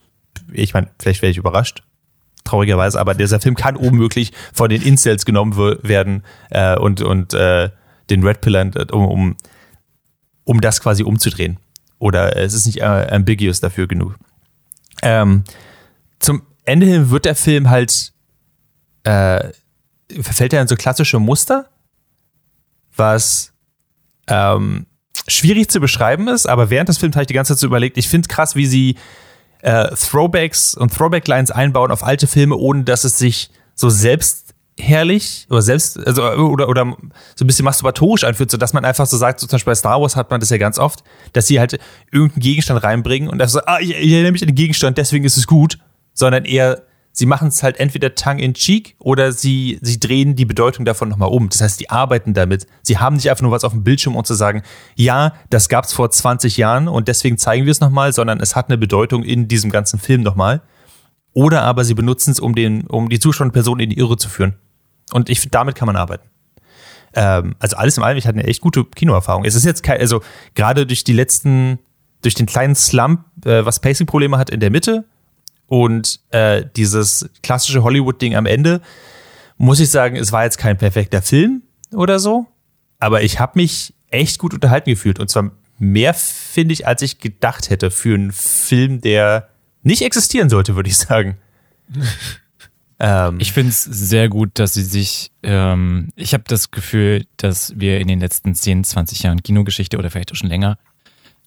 Ich 0.53 0.75
meine, 0.75 0.89
vielleicht 1.01 1.23
wäre 1.23 1.31
ich 1.31 1.39
überrascht, 1.39 1.83
traurigerweise, 2.45 3.01
aber 3.01 3.15
dieser 3.15 3.41
Film 3.41 3.57
kann 3.57 3.77
unmöglich 3.77 4.33
von 4.53 4.71
den 4.71 4.83
Incels 4.83 5.25
genommen 5.25 5.57
werden 5.57 6.23
äh, 6.51 6.79
und, 6.79 7.03
und 7.03 7.35
äh, 7.35 7.71
den 8.11 8.23
Red 8.23 8.41
Pillern, 8.41 8.73
um, 8.93 9.07
um, 9.07 9.37
um 10.45 10.61
das 10.61 10.81
quasi 10.81 11.03
umzudrehen. 11.03 11.59
Oder 11.99 12.37
es 12.37 12.55
ist 12.55 12.67
nicht 12.67 12.81
äh, 12.81 13.09
ambiguous 13.11 13.61
dafür 13.61 13.87
genug. 13.87 14.17
Ähm, 15.03 15.45
zum 16.19 16.43
Ende 16.65 16.87
hin 16.87 17.11
wird 17.11 17.25
der 17.25 17.35
Film 17.35 17.71
halt, 17.71 18.13
äh, 19.05 19.51
verfällt 20.21 20.53
er 20.53 20.63
in 20.63 20.69
so 20.69 20.77
klassische 20.77 21.19
Muster, 21.19 21.69
was 22.95 23.53
ähm, 24.29 24.87
schwierig 25.29 25.71
zu 25.71 25.81
beschreiben 25.81 26.29
ist, 26.29 26.49
aber 26.49 26.71
während 26.71 26.89
des 26.89 26.99
Films 26.99 27.17
habe 27.17 27.25
ich 27.25 27.29
die 27.29 27.35
ganze 27.35 27.55
Zeit 27.55 27.61
so 27.61 27.67
überlegt, 27.67 27.99
ich 27.99 28.09
finde 28.09 28.29
krass, 28.29 28.57
wie 28.57 28.67
sie 28.67 28.97
äh, 29.63 29.89
Throwbacks 29.95 30.75
und 30.75 30.95
Throwback-Lines 30.95 31.51
einbauen 31.51 31.91
auf 31.91 32.05
alte 32.05 32.27
Filme, 32.27 32.57
ohne 32.57 32.85
dass 32.85 33.05
es 33.05 33.19
sich 33.19 33.51
so 33.75 33.91
selbst 33.91 34.55
herrlich 34.79 35.47
oder 35.49 35.63
selbst, 35.63 35.99
also 36.07 36.23
oder, 36.23 36.69
oder 36.69 36.97
so 37.35 37.45
ein 37.45 37.47
bisschen 37.47 37.65
masturbatorisch 37.65 38.25
einführt, 38.25 38.51
so 38.51 38.59
dass 38.59 38.75
man 38.75 38.85
einfach 38.85 39.07
so 39.07 39.17
sagt, 39.17 39.41
so 39.41 39.47
zum 39.47 39.57
Beispiel 39.57 39.71
bei 39.71 39.75
Star 39.77 40.01
Wars 40.01 40.17
hat 40.17 40.31
man 40.31 40.41
das 40.41 40.51
ja 40.51 40.59
ganz 40.59 40.79
oft, 40.79 41.03
dass 41.33 41.47
sie 41.47 41.59
halt 41.59 41.79
irgendeinen 42.13 42.43
Gegenstand 42.43 42.83
reinbringen 42.83 43.29
und 43.29 43.39
das 43.39 43.53
so, 43.53 43.61
ah, 43.65 43.79
ich, 43.81 43.91
ich 43.91 44.13
erinnere 44.13 44.33
mich 44.33 44.43
an 44.43 44.49
den 44.49 44.55
Gegenstand, 44.55 44.99
deswegen 44.99 45.25
ist 45.25 45.39
es 45.39 45.47
gut, 45.47 45.79
sondern 46.13 46.45
eher 46.45 46.83
sie 47.17 47.25
machen 47.25 47.49
es 47.49 47.63
halt 47.63 47.81
entweder 47.81 48.15
tongue 48.15 48.43
in 48.43 48.53
cheek 48.53 48.95
oder 48.99 49.33
sie, 49.33 49.79
sie 49.81 49.99
drehen 49.99 50.37
die 50.37 50.45
Bedeutung 50.45 50.85
davon 50.85 51.09
nochmal 51.09 51.31
um. 51.31 51.49
Das 51.49 51.63
heißt, 51.63 51.81
die 51.81 51.89
arbeiten 51.89 52.35
damit. 52.35 52.67
Sie 52.83 52.99
haben 52.99 53.17
nicht 53.17 53.31
einfach 53.31 53.43
nur 53.43 53.53
was 53.53 53.65
auf 53.65 53.73
dem 53.73 53.85
Bildschirm, 53.85 54.17
um 54.17 54.25
zu 54.25 54.35
sagen, 54.35 54.63
ja, 54.97 55.33
das 55.49 55.71
gab 55.71 55.87
es 55.87 55.95
vor 55.95 56.11
20 56.11 56.59
Jahren 56.59 56.89
und 56.89 57.09
deswegen 57.09 57.39
zeigen 57.39 57.65
wir 57.65 57.73
es 57.73 57.81
nochmal, 57.81 58.13
sondern 58.13 58.39
es 58.41 58.55
hat 58.55 58.69
eine 58.69 58.77
Bedeutung 58.77 59.23
in 59.23 59.49
diesem 59.49 59.71
ganzen 59.71 59.99
Film 59.99 60.23
nochmal. 60.23 60.61
Oder 61.33 61.63
aber 61.63 61.85
sie 61.85 61.95
benutzen 61.95 62.33
es, 62.33 62.39
um, 62.39 62.55
den, 62.55 62.87
um 62.87 63.09
die 63.09 63.19
zuschauende 63.19 63.55
Person 63.55 63.81
in 63.81 63.89
die 63.89 63.99
Irre 63.99 64.19
zu 64.19 64.29
führen. 64.29 64.57
Und 65.11 65.31
ich 65.31 65.49
damit 65.51 65.75
kann 65.75 65.87
man 65.87 65.97
arbeiten. 65.97 66.29
Ähm, 67.15 67.57
also 67.61 67.79
alles 67.79 67.97
in 67.97 68.03
allem, 68.03 68.19
ich 68.19 68.27
hatte 68.27 68.39
eine 68.39 68.47
echt 68.47 68.61
gute 68.61 68.85
Kinoerfahrung. 68.85 69.47
Es 69.47 69.55
ist 69.55 69.65
jetzt 69.65 69.83
kein, 69.83 70.01
also 70.01 70.21
gerade 70.55 70.87
durch 70.87 71.03
die 71.03 71.15
letzten, 71.15 71.79
durch 72.21 72.35
den 72.35 72.45
kleinen 72.45 72.75
Slump, 72.75 73.25
äh, 73.47 73.65
was 73.65 73.81
Pacing-Probleme 73.81 74.37
hat 74.37 74.51
in 74.51 74.61
der 74.61 74.71
Mitte, 74.71 75.07
und 75.67 76.21
äh, 76.31 76.65
dieses 76.77 77.29
klassische 77.43 77.83
Hollywood-Ding 77.83 78.35
am 78.35 78.47
Ende, 78.47 78.81
muss 79.59 79.81
ich 79.81 79.91
sagen, 79.91 80.17
es 80.17 80.33
war 80.33 80.45
jetzt 80.45 80.59
kein 80.59 80.77
perfekter 80.77 81.23
Film 81.23 81.63
oder 81.93 82.19
so, 82.19 82.47
aber 82.99 83.23
ich 83.23 83.41
habe 83.41 83.53
mich 83.57 83.95
echt 84.09 84.39
gut 84.39 84.55
unterhalten 84.55 84.91
gefühlt. 84.91 85.19
Und 85.19 85.29
zwar 85.29 85.51
mehr, 85.79 86.15
finde 86.15 86.73
ich, 86.73 86.87
als 86.87 87.03
ich 87.03 87.19
gedacht 87.19 87.71
hätte 87.71 87.91
für 87.91 88.15
einen 88.15 88.33
Film, 88.33 89.01
der 89.01 89.49
nicht 89.83 90.03
existieren 90.03 90.49
sollte, 90.49 90.77
würde 90.77 90.89
ich 90.89 90.97
sagen. 90.97 91.37
ähm, 92.99 93.39
ich 93.41 93.53
finde 93.53 93.71
es 93.71 93.83
sehr 93.83 94.29
gut, 94.29 94.51
dass 94.55 94.75
sie 94.75 94.85
sich, 94.85 95.31
ähm, 95.43 96.09
ich 96.17 96.35
habe 96.35 96.45
das 96.47 96.71
Gefühl, 96.71 97.27
dass 97.37 97.73
wir 97.79 98.01
in 98.01 98.09
den 98.09 98.21
letzten 98.21 98.55
10, 98.55 98.85
20 98.85 99.23
Jahren 99.23 99.43
Kinogeschichte 99.43 99.99
oder 99.99 100.11
vielleicht 100.11 100.33
auch 100.33 100.37
schon 100.37 100.49
länger, 100.49 100.79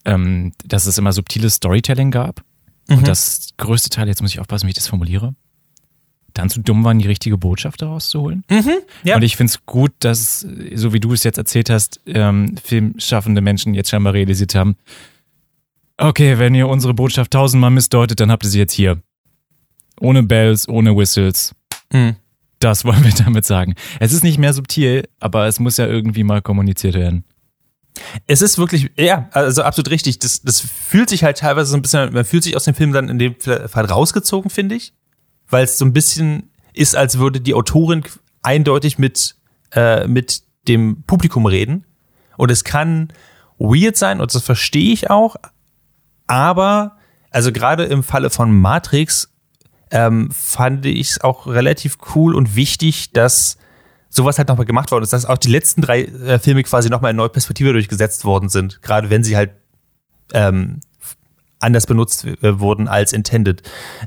ähm, 0.05 0.53
dass 0.65 0.85
es 0.85 0.97
immer 0.97 1.11
subtiles 1.11 1.55
Storytelling 1.55 2.11
gab 2.11 2.43
Mhm. 2.89 2.97
Und 2.97 3.07
das 3.07 3.49
größte 3.57 3.89
Teil, 3.89 4.07
jetzt 4.07 4.21
muss 4.21 4.31
ich 4.31 4.39
aufpassen, 4.39 4.67
wie 4.67 4.71
ich 4.71 4.75
das 4.75 4.87
formuliere, 4.87 5.35
dann 6.33 6.49
zu 6.49 6.59
dumm 6.59 6.83
waren, 6.83 6.99
die 6.99 7.07
richtige 7.07 7.37
Botschaft 7.37 7.81
daraus 7.81 8.09
zu 8.09 8.21
holen. 8.21 8.43
Mhm, 8.49 8.79
ja. 9.03 9.15
Und 9.15 9.23
ich 9.23 9.35
finde 9.35 9.51
es 9.51 9.65
gut, 9.65 9.91
dass, 9.99 10.45
so 10.75 10.93
wie 10.93 10.99
du 10.99 11.13
es 11.13 11.23
jetzt 11.23 11.37
erzählt 11.37 11.69
hast, 11.69 12.01
ähm, 12.05 12.55
filmschaffende 12.63 13.41
Menschen 13.41 13.73
jetzt 13.73 13.89
scheinbar 13.89 14.13
realisiert 14.13 14.55
haben, 14.55 14.75
okay, 15.97 16.39
wenn 16.39 16.55
ihr 16.55 16.67
unsere 16.67 16.93
Botschaft 16.93 17.31
tausendmal 17.31 17.71
missdeutet, 17.71 18.19
dann 18.19 18.31
habt 18.31 18.43
ihr 18.43 18.49
sie 18.49 18.59
jetzt 18.59 18.73
hier. 18.73 19.01
Ohne 19.99 20.23
Bells, 20.23 20.67
ohne 20.67 20.95
Whistles. 20.95 21.53
Mhm. 21.91 22.15
Das 22.59 22.85
wollen 22.85 23.03
wir 23.03 23.11
damit 23.23 23.45
sagen. 23.45 23.75
Es 23.99 24.13
ist 24.13 24.23
nicht 24.23 24.37
mehr 24.37 24.53
subtil, 24.53 25.07
aber 25.19 25.47
es 25.47 25.59
muss 25.59 25.77
ja 25.77 25.87
irgendwie 25.87 26.23
mal 26.23 26.41
kommuniziert 26.41 26.95
werden. 26.95 27.23
Es 28.27 28.41
ist 28.41 28.57
wirklich, 28.57 28.91
ja, 28.97 29.29
also 29.31 29.63
absolut 29.63 29.89
richtig. 29.89 30.19
Das, 30.19 30.41
das 30.41 30.61
fühlt 30.61 31.09
sich 31.09 31.23
halt 31.23 31.37
teilweise 31.37 31.71
so 31.71 31.77
ein 31.77 31.81
bisschen, 31.81 32.13
man 32.13 32.25
fühlt 32.25 32.43
sich 32.43 32.55
aus 32.55 32.63
dem 32.63 32.75
Film 32.75 32.93
dann 32.93 33.09
in 33.09 33.19
dem 33.19 33.35
Fall 33.39 33.85
rausgezogen, 33.85 34.49
finde 34.49 34.75
ich. 34.75 34.93
Weil 35.49 35.63
es 35.63 35.77
so 35.77 35.85
ein 35.85 35.93
bisschen 35.93 36.51
ist, 36.73 36.95
als 36.95 37.17
würde 37.17 37.41
die 37.41 37.53
Autorin 37.53 38.03
eindeutig 38.41 38.97
mit, 38.97 39.35
äh, 39.73 40.07
mit 40.07 40.43
dem 40.67 41.03
Publikum 41.03 41.45
reden. 41.45 41.85
Und 42.37 42.51
es 42.51 42.63
kann 42.63 43.11
weird 43.57 43.97
sein, 43.97 44.21
und 44.21 44.33
das 44.33 44.43
verstehe 44.43 44.93
ich 44.93 45.09
auch. 45.09 45.35
Aber, 46.27 46.97
also 47.31 47.51
gerade 47.51 47.83
im 47.85 48.03
Falle 48.03 48.29
von 48.29 48.57
Matrix, 48.57 49.29
ähm, 49.91 50.29
fand 50.31 50.85
ich 50.85 51.11
es 51.11 51.21
auch 51.21 51.47
relativ 51.47 51.97
cool 52.15 52.35
und 52.35 52.55
wichtig, 52.55 53.11
dass 53.11 53.57
sowas 54.09 54.37
halt 54.37 54.47
nochmal 54.47 54.65
gemacht 54.65 54.91
worden 54.91 55.03
ist, 55.03 55.13
dass 55.13 55.25
auch 55.25 55.37
die 55.37 55.49
letzten 55.49 55.81
drei 55.81 56.03
äh, 56.03 56.39
Filme 56.39 56.63
quasi 56.63 56.89
nochmal 56.89 57.11
in 57.11 57.17
neue 57.17 57.29
Perspektive 57.29 57.73
durchgesetzt 57.73 58.25
worden 58.25 58.49
sind, 58.49 58.81
gerade 58.81 59.09
wenn 59.09 59.23
sie 59.23 59.37
halt 59.37 59.51
ähm, 60.33 60.81
anders 61.59 61.85
benutzt 61.85 62.25
äh, 62.25 62.59
wurden 62.59 62.87
als 62.87 63.13
intended. 63.13 63.61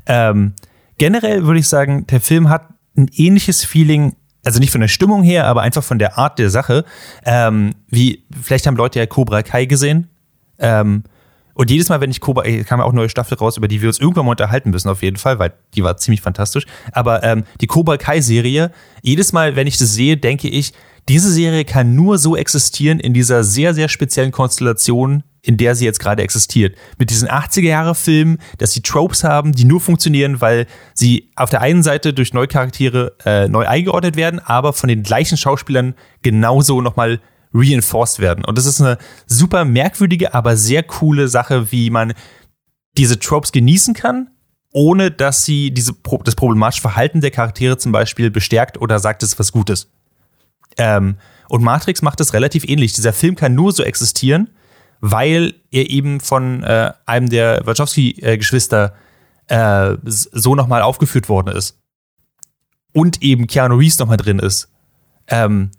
Ähm, 0.05 0.53
generell 0.97 1.45
würde 1.45 1.59
ich 1.59 1.67
sagen, 1.67 2.05
der 2.07 2.21
Film 2.21 2.49
hat 2.49 2.67
ein 2.97 3.09
ähnliches 3.13 3.63
Feeling, 3.63 4.15
also 4.43 4.59
nicht 4.59 4.71
von 4.71 4.81
der 4.81 4.87
Stimmung 4.87 5.23
her, 5.23 5.47
aber 5.47 5.61
einfach 5.61 5.83
von 5.83 5.99
der 5.99 6.17
Art 6.17 6.37
der 6.37 6.49
Sache. 6.49 6.85
Ähm, 7.25 7.75
wie, 7.87 8.25
vielleicht 8.41 8.67
haben 8.67 8.75
Leute 8.75 8.99
ja 8.99 9.05
Cobra 9.05 9.41
Kai 9.41 9.65
gesehen. 9.65 10.09
Ähm, 10.59 11.03
und 11.53 11.69
jedes 11.69 11.89
Mal, 11.89 12.01
wenn 12.01 12.11
ich 12.11 12.19
Cobra, 12.19 12.43
kam 12.63 12.79
ja 12.79 12.85
auch 12.85 12.93
neue 12.93 13.09
Staffel 13.09 13.37
raus, 13.37 13.57
über 13.57 13.67
die 13.67 13.81
wir 13.81 13.89
uns 13.89 13.99
irgendwann 13.99 14.25
mal 14.25 14.31
unterhalten 14.31 14.71
müssen, 14.71 14.89
auf 14.89 15.03
jeden 15.03 15.17
Fall, 15.17 15.39
weil 15.39 15.53
die 15.75 15.83
war 15.83 15.97
ziemlich 15.97 16.21
fantastisch. 16.21 16.65
Aber 16.91 17.23
ähm, 17.23 17.43
die 17.61 17.67
Cobra 17.67 17.97
Kai-Serie, 17.97 18.71
jedes 19.01 19.33
Mal, 19.33 19.55
wenn 19.55 19.67
ich 19.67 19.77
das 19.77 19.93
sehe, 19.93 20.17
denke 20.17 20.47
ich, 20.47 20.73
diese 21.09 21.31
Serie 21.31 21.65
kann 21.65 21.95
nur 21.95 22.17
so 22.17 22.35
existieren 22.35 22.99
in 22.99 23.13
dieser 23.13 23.43
sehr, 23.43 23.73
sehr 23.73 23.89
speziellen 23.89 24.31
Konstellation, 24.31 25.23
in 25.41 25.57
der 25.57 25.75
sie 25.75 25.83
jetzt 25.83 25.99
gerade 25.99 26.23
existiert. 26.23 26.77
Mit 26.97 27.09
diesen 27.09 27.27
80er-Jahre-Filmen, 27.27 28.37
dass 28.57 28.71
sie 28.71 28.81
Tropes 28.81 29.25
haben, 29.25 29.51
die 29.51 29.65
nur 29.65 29.81
funktionieren, 29.81 30.39
weil 30.39 30.65
sie 30.93 31.29
auf 31.35 31.49
der 31.49 31.61
einen 31.61 31.83
Seite 31.83 32.13
durch 32.13 32.33
neue 32.33 32.47
Charaktere 32.47 33.17
äh, 33.25 33.49
neu 33.49 33.67
eingeordnet 33.67 34.15
werden, 34.15 34.39
aber 34.39 34.71
von 34.71 34.87
den 34.87 35.03
gleichen 35.03 35.37
Schauspielern 35.37 35.95
genauso 36.21 36.81
nochmal 36.81 37.19
reinforced 37.53 38.19
werden. 38.19 38.43
Und 38.45 38.57
das 38.57 38.65
ist 38.65 38.81
eine 38.81 38.97
super 39.27 39.65
merkwürdige, 39.65 40.33
aber 40.33 40.57
sehr 40.57 40.83
coole 40.83 41.27
Sache, 41.27 41.71
wie 41.71 41.89
man 41.89 42.13
diese 42.97 43.19
Tropes 43.19 43.51
genießen 43.51 43.93
kann, 43.93 44.29
ohne 44.71 45.11
dass 45.11 45.45
sie 45.45 45.71
diese, 45.71 45.93
das 46.23 46.35
problematische 46.35 46.81
Verhalten 46.81 47.21
der 47.21 47.31
Charaktere 47.31 47.77
zum 47.77 47.91
Beispiel 47.91 48.31
bestärkt 48.31 48.79
oder 48.79 48.99
sagt, 48.99 49.23
es 49.23 49.33
ist 49.33 49.39
was 49.39 49.51
Gutes. 49.51 49.89
Ähm, 50.77 51.17
und 51.49 51.63
Matrix 51.63 52.01
macht 52.01 52.19
es 52.19 52.33
relativ 52.33 52.65
ähnlich. 52.65 52.93
Dieser 52.93 53.13
Film 53.13 53.35
kann 53.35 53.53
nur 53.53 53.71
so 53.71 53.83
existieren, 53.83 54.49
weil 55.01 55.53
er 55.69 55.89
eben 55.89 56.19
von 56.19 56.63
äh, 56.63 56.93
einem 57.05 57.29
der 57.29 57.65
Wachowski-Geschwister 57.65 58.95
äh, 59.47 59.95
so 60.03 60.55
nochmal 60.55 60.81
aufgeführt 60.81 61.29
worden 61.29 61.55
ist. 61.55 61.77
Und 62.93 63.21
eben 63.21 63.47
Keanu 63.47 63.75
Reeves 63.75 63.99
nochmal 63.99 64.17
drin 64.17 64.39
ist. 64.39 64.69
Ähm, 65.27 65.71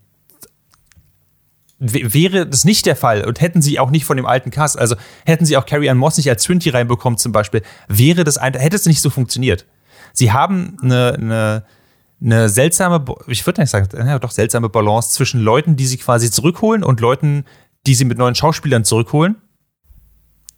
wäre 1.93 2.47
das 2.47 2.64
nicht 2.64 2.87
der 2.87 2.97
Fall 2.97 3.25
und 3.25 3.41
hätten 3.41 3.62
sie 3.62 3.79
auch 3.79 3.91
nicht 3.91 4.05
von 4.05 4.17
dem 4.17 4.26
alten 4.26 4.50
Cast, 4.50 4.79
also 4.79 4.97
hätten 5.25 5.45
sie 5.45 5.57
auch 5.57 5.67
Carrie 5.67 5.91
Ann 5.91 5.99
Moss 5.99 6.17
nicht 6.17 6.31
als 6.31 6.43
Trinity 6.45 6.71
reinbekommen 6.71 7.19
zum 7.19 7.33
Beispiel, 7.33 7.62
wäre 7.88 8.25
das 8.25 8.38
ein, 8.38 8.55
hätte 8.55 8.76
es 8.76 8.87
nicht 8.87 9.00
so 9.00 9.11
funktioniert. 9.11 9.67
Sie 10.12 10.33
haben 10.33 10.76
eine, 10.83 11.14
eine, 11.14 11.64
eine 12.21 12.49
seltsame, 12.49 13.05
ich 13.26 13.45
würde 13.47 13.61
nicht 13.61 13.71
sagen, 13.71 13.88
ja, 13.95 14.19
doch 14.19 14.31
seltsame 14.31 14.69
Balance 14.69 15.11
zwischen 15.11 15.41
Leuten, 15.41 15.76
die 15.76 15.87
sie 15.87 15.99
quasi 15.99 16.31
zurückholen 16.31 16.85
und 16.85 17.00
Leuten, 17.00 17.45
die 17.87 17.95
sie 17.95 18.05
mit 18.05 18.19
neuen 18.19 18.35
Schauspielern 18.35 18.85
zurückholen. 18.85 19.37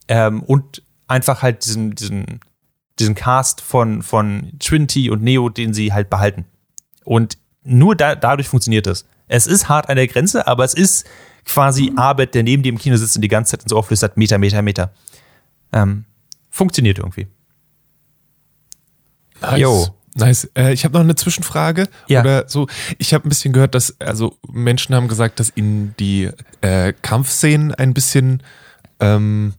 Ähm, 0.08 0.42
und 0.42 0.82
einfach 1.08 1.42
halt 1.42 1.64
diesen, 1.64 1.94
diesen, 1.94 2.40
diesen 2.98 3.14
Cast 3.14 3.60
von, 3.60 4.02
von 4.02 4.52
Trinity 4.60 5.10
und 5.10 5.22
Neo, 5.22 5.48
den 5.48 5.74
sie 5.74 5.92
halt 5.92 6.10
behalten. 6.10 6.44
Und 7.04 7.38
nur 7.64 7.96
da, 7.96 8.14
dadurch 8.14 8.48
funktioniert 8.48 8.86
es. 8.86 9.06
Es 9.28 9.46
ist 9.46 9.68
hart 9.68 9.88
an 9.88 9.96
der 9.96 10.06
Grenze, 10.06 10.46
aber 10.46 10.64
es 10.64 10.74
ist 10.74 11.06
quasi. 11.44 11.92
Arbeit, 11.96 12.34
der 12.34 12.42
neben 12.42 12.62
dir 12.62 12.70
im 12.70 12.78
Kino 12.78 12.96
sitzt 12.96 13.16
und 13.16 13.22
die 13.22 13.28
ganze 13.28 13.56
Zeit 13.56 13.68
so 13.68 13.76
auflöst, 13.76 14.16
Meter, 14.16 14.38
Meter, 14.38 14.62
Meter. 14.62 14.92
Ähm, 15.72 16.04
funktioniert 16.50 16.98
irgendwie. 16.98 17.28
Nice. 19.40 19.60
Jo. 19.60 19.86
Nice. 20.14 20.50
Äh, 20.56 20.72
ich 20.72 20.84
habe 20.84 20.94
noch 20.94 21.04
eine 21.04 21.14
Zwischenfrage. 21.14 21.88
Ja. 22.08 22.20
Oder 22.20 22.48
so. 22.48 22.66
Ich 22.98 23.12
habe 23.12 23.26
ein 23.26 23.28
bisschen 23.28 23.52
gehört, 23.52 23.74
dass 23.74 24.00
also 24.00 24.38
Menschen 24.50 24.94
haben 24.94 25.08
gesagt, 25.08 25.40
dass 25.40 25.52
ihnen 25.56 25.94
die 26.00 26.30
äh, 26.62 26.94
Kampfszenen 27.02 27.74
ein 27.74 27.92
bisschen 27.92 28.42
ähm, 28.98 29.54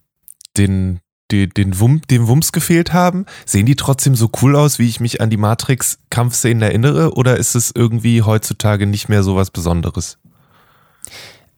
den 0.58 1.00
die, 1.32 1.50
den, 1.50 1.80
Wum, 1.80 2.02
den 2.10 2.28
Wumms 2.28 2.52
gefehlt 2.52 2.94
haben. 2.94 3.26
Sehen 3.46 3.66
die 3.66 3.76
trotzdem 3.76 4.16
so 4.16 4.30
cool 4.42 4.56
aus, 4.56 4.80
wie 4.80 4.88
ich 4.88 5.00
mich 5.00 5.22
an 5.22 5.30
die 5.30 5.38
Matrix-Kampfszenen 5.38 6.62
erinnere? 6.62 7.14
Oder 7.14 7.38
ist 7.38 7.56
es 7.56 7.72
irgendwie 7.74 8.22
heutzutage 8.22 8.88
nicht 8.88 9.10
mehr 9.10 9.24
so 9.24 9.36
was 9.36 9.52
Besonderes? 9.52 10.18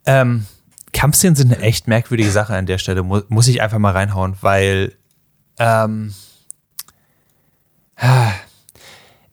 Ähm, 0.06 0.46
Kampfszenen 0.94 1.36
sind 1.36 1.54
eine 1.54 1.62
echt 1.62 1.88
merkwürdige 1.88 2.32
Sache 2.32 2.56
an 2.56 2.66
der 2.66 2.78
Stelle, 2.78 3.04
muss, 3.04 3.24
muss 3.30 3.48
ich 3.48 3.62
einfach 3.62 3.80
mal 3.80 3.92
reinhauen, 3.92 4.36
weil 4.42 4.96
ähm, 5.60 6.14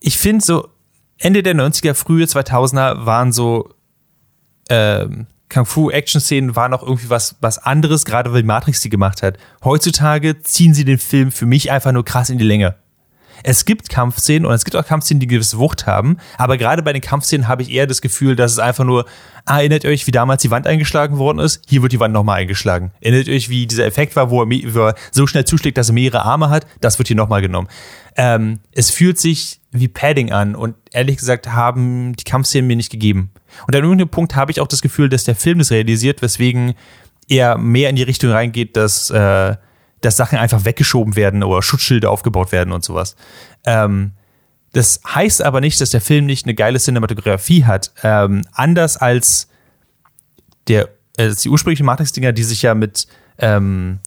ich 0.01 0.19
finde 0.19 0.45
so 0.45 0.69
Ende 1.19 1.43
der 1.43 1.55
90er, 1.55 1.95
frühe 1.95 2.25
2000er 2.25 3.07
waren 3.07 3.33
so 3.33 3.75
ähm, 4.69 5.27
Kung-Fu-Action-Szenen 5.49 6.57
waren 6.57 6.75
auch 6.75 6.83
irgendwie 6.83 7.11
was, 7.11 7.37
was 7.41 7.59
anderes, 7.59 8.05
gerade 8.05 8.33
weil 8.33 8.43
Matrix 8.43 8.81
die 8.81 8.91
gemacht 8.91 9.23
hat. 9.23 9.39
Heutzutage 9.65 10.41
ziehen 10.43 10.75
sie 10.75 10.85
den 10.85 10.99
Film 10.99 11.31
für 11.31 11.47
mich 11.47 11.71
einfach 11.71 11.93
nur 11.93 12.05
krass 12.05 12.31
in 12.31 12.39
die 12.39 12.45
Länge. 12.45 12.77
Es 13.43 13.65
gibt 13.65 13.89
Kampfszenen 13.89 14.47
und 14.47 14.55
es 14.55 14.65
gibt 14.65 14.77
auch 14.77 14.87
Kampfszenen, 14.87 15.21
die 15.21 15.27
gewisse 15.27 15.59
Wucht 15.59 15.87
haben, 15.87 16.17
aber 16.39 16.57
gerade 16.57 16.83
bei 16.83 16.93
den 16.93 17.03
Kampfszenen 17.03 17.49
habe 17.49 17.63
ich 17.63 17.71
eher 17.71 17.87
das 17.87 18.01
Gefühl, 18.01 18.37
dass 18.37 18.53
es 18.53 18.59
einfach 18.59 18.85
nur, 18.85 19.07
ah, 19.45 19.59
erinnert 19.59 19.85
euch, 19.85 20.07
wie 20.07 20.11
damals 20.11 20.43
die 20.43 20.51
Wand 20.51 20.67
eingeschlagen 20.67 21.19
worden 21.19 21.39
ist? 21.39 21.63
Hier 21.69 21.83
wird 21.83 21.93
die 21.93 22.01
Wand 22.01 22.15
nochmal 22.15 22.41
eingeschlagen. 22.41 22.93
Erinnert 23.01 23.29
euch, 23.29 23.49
wie 23.49 23.67
dieser 23.67 23.87
Effekt 23.87 24.17
war, 24.17 24.31
wo 24.31 24.43
er, 24.43 24.49
wo 24.49 24.87
er, 24.87 24.95
so 25.11 25.27
schnell 25.27 25.45
zuschlägt, 25.45 25.79
dass 25.79 25.91
er 25.91 25.95
mehrere 25.95 26.25
Arme 26.25 26.51
hat? 26.51 26.67
Das 26.81 26.99
wird 26.99 27.09
hier 27.09 27.17
nochmal 27.17 27.43
genommen. 27.43 27.69
Ähm, 28.17 28.61
es 28.73 28.91
fühlt 28.91 29.19
sich 29.19 29.61
wie 29.71 29.89
Padding 29.89 30.33
an 30.33 30.55
und 30.55 30.75
ehrlich 30.93 31.19
gesagt 31.19 31.53
haben 31.53 32.17
die 32.17 32.25
Kampfszenen 32.25 32.67
mir 32.67 32.77
nicht 32.77 32.91
gegeben. 32.91 33.31
Und 33.67 33.75
an 33.75 33.83
irgendeinem 33.83 34.09
Punkt 34.09 34.37
habe 34.37 34.51
ich 34.51 34.61
auch 34.61 34.69
das 34.69 34.83
Gefühl, 34.83 35.09
dass 35.09 35.25
der 35.25 35.37
Film 35.37 35.59
das 35.59 35.71
realisiert, 35.71 36.23
weswegen 36.23 36.75
er 37.29 37.59
mehr 37.59 37.91
in 37.91 37.97
die 37.97 38.03
Richtung 38.03 38.31
reingeht, 38.31 38.77
dass, 38.77 39.11
äh, 39.11 39.57
dass 40.01 40.17
Sachen 40.17 40.39
einfach 40.39 40.65
weggeschoben 40.65 41.17
werden 41.17 41.43
oder 41.43 41.63
Schutzschilde 41.63 42.09
aufgebaut 42.11 42.53
werden 42.53 42.73
und 42.73 42.85
sowas. 42.85 43.17
Ähm, 43.65 44.13
das 44.73 45.01
heißt 45.07 45.43
aber 45.43 45.61
nicht, 45.61 45.81
dass 45.81 45.91
der 45.91 46.01
Film 46.01 46.27
nicht 46.27 46.45
eine 46.45 46.55
geile 46.55 46.79
Cinematografie 46.79 47.65
hat. 47.65 47.93
Ähm, 48.03 48.43
anders 48.53 48.97
als 48.97 49.49
der, 50.69 50.91
äh, 51.17 51.31
die 51.31 51.49
ursprünglichen 51.49 51.87
Matrix-Dinger, 51.87 52.33
die 52.33 52.43
sich 52.43 52.63
ja 52.63 52.75
mit, 52.75 53.07
ähm, 53.39 54.01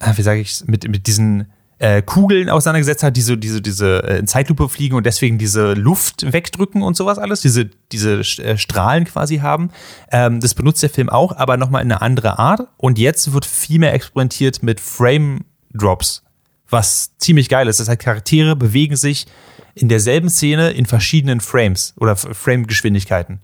ah, 0.00 0.12
wie 0.16 0.22
sage 0.22 0.40
ich, 0.40 0.64
mit, 0.66 0.88
mit 0.88 1.06
diesen 1.06 1.52
äh, 1.80 2.02
Kugeln 2.02 2.50
auseinandergesetzt 2.50 3.02
hat, 3.02 3.16
die 3.16 3.22
so 3.22 3.36
diese, 3.36 3.62
diese 3.62 4.02
äh, 4.04 4.24
Zeitlupe 4.26 4.68
fliegen 4.68 4.94
und 4.96 5.06
deswegen 5.06 5.38
diese 5.38 5.72
Luft 5.72 6.30
wegdrücken 6.30 6.82
und 6.82 6.94
sowas 6.94 7.18
alles, 7.18 7.40
diese, 7.40 7.70
diese 7.90 8.20
äh, 8.20 8.58
Strahlen 8.58 9.06
quasi 9.06 9.38
haben. 9.38 9.70
Ähm, 10.12 10.40
das 10.40 10.54
benutzt 10.54 10.82
der 10.82 10.90
Film 10.90 11.08
auch, 11.08 11.34
aber 11.34 11.56
nochmal 11.56 11.82
in 11.82 11.90
eine 11.90 12.02
andere 12.02 12.38
Art. 12.38 12.68
Und 12.76 12.98
jetzt 12.98 13.32
wird 13.32 13.46
viel 13.46 13.78
mehr 13.78 13.94
experimentiert 13.94 14.62
mit 14.62 14.78
Frame 14.78 15.46
Drops, 15.72 16.22
was 16.68 17.16
ziemlich 17.16 17.48
geil 17.48 17.66
ist. 17.66 17.80
Das 17.80 17.88
heißt, 17.88 18.00
Charaktere 18.00 18.56
bewegen 18.56 18.96
sich 18.96 19.26
in 19.74 19.88
derselben 19.88 20.28
Szene 20.28 20.72
in 20.72 20.84
verschiedenen 20.84 21.40
Frames 21.40 21.94
oder 21.96 22.14
Frame-Geschwindigkeiten. 22.14 23.40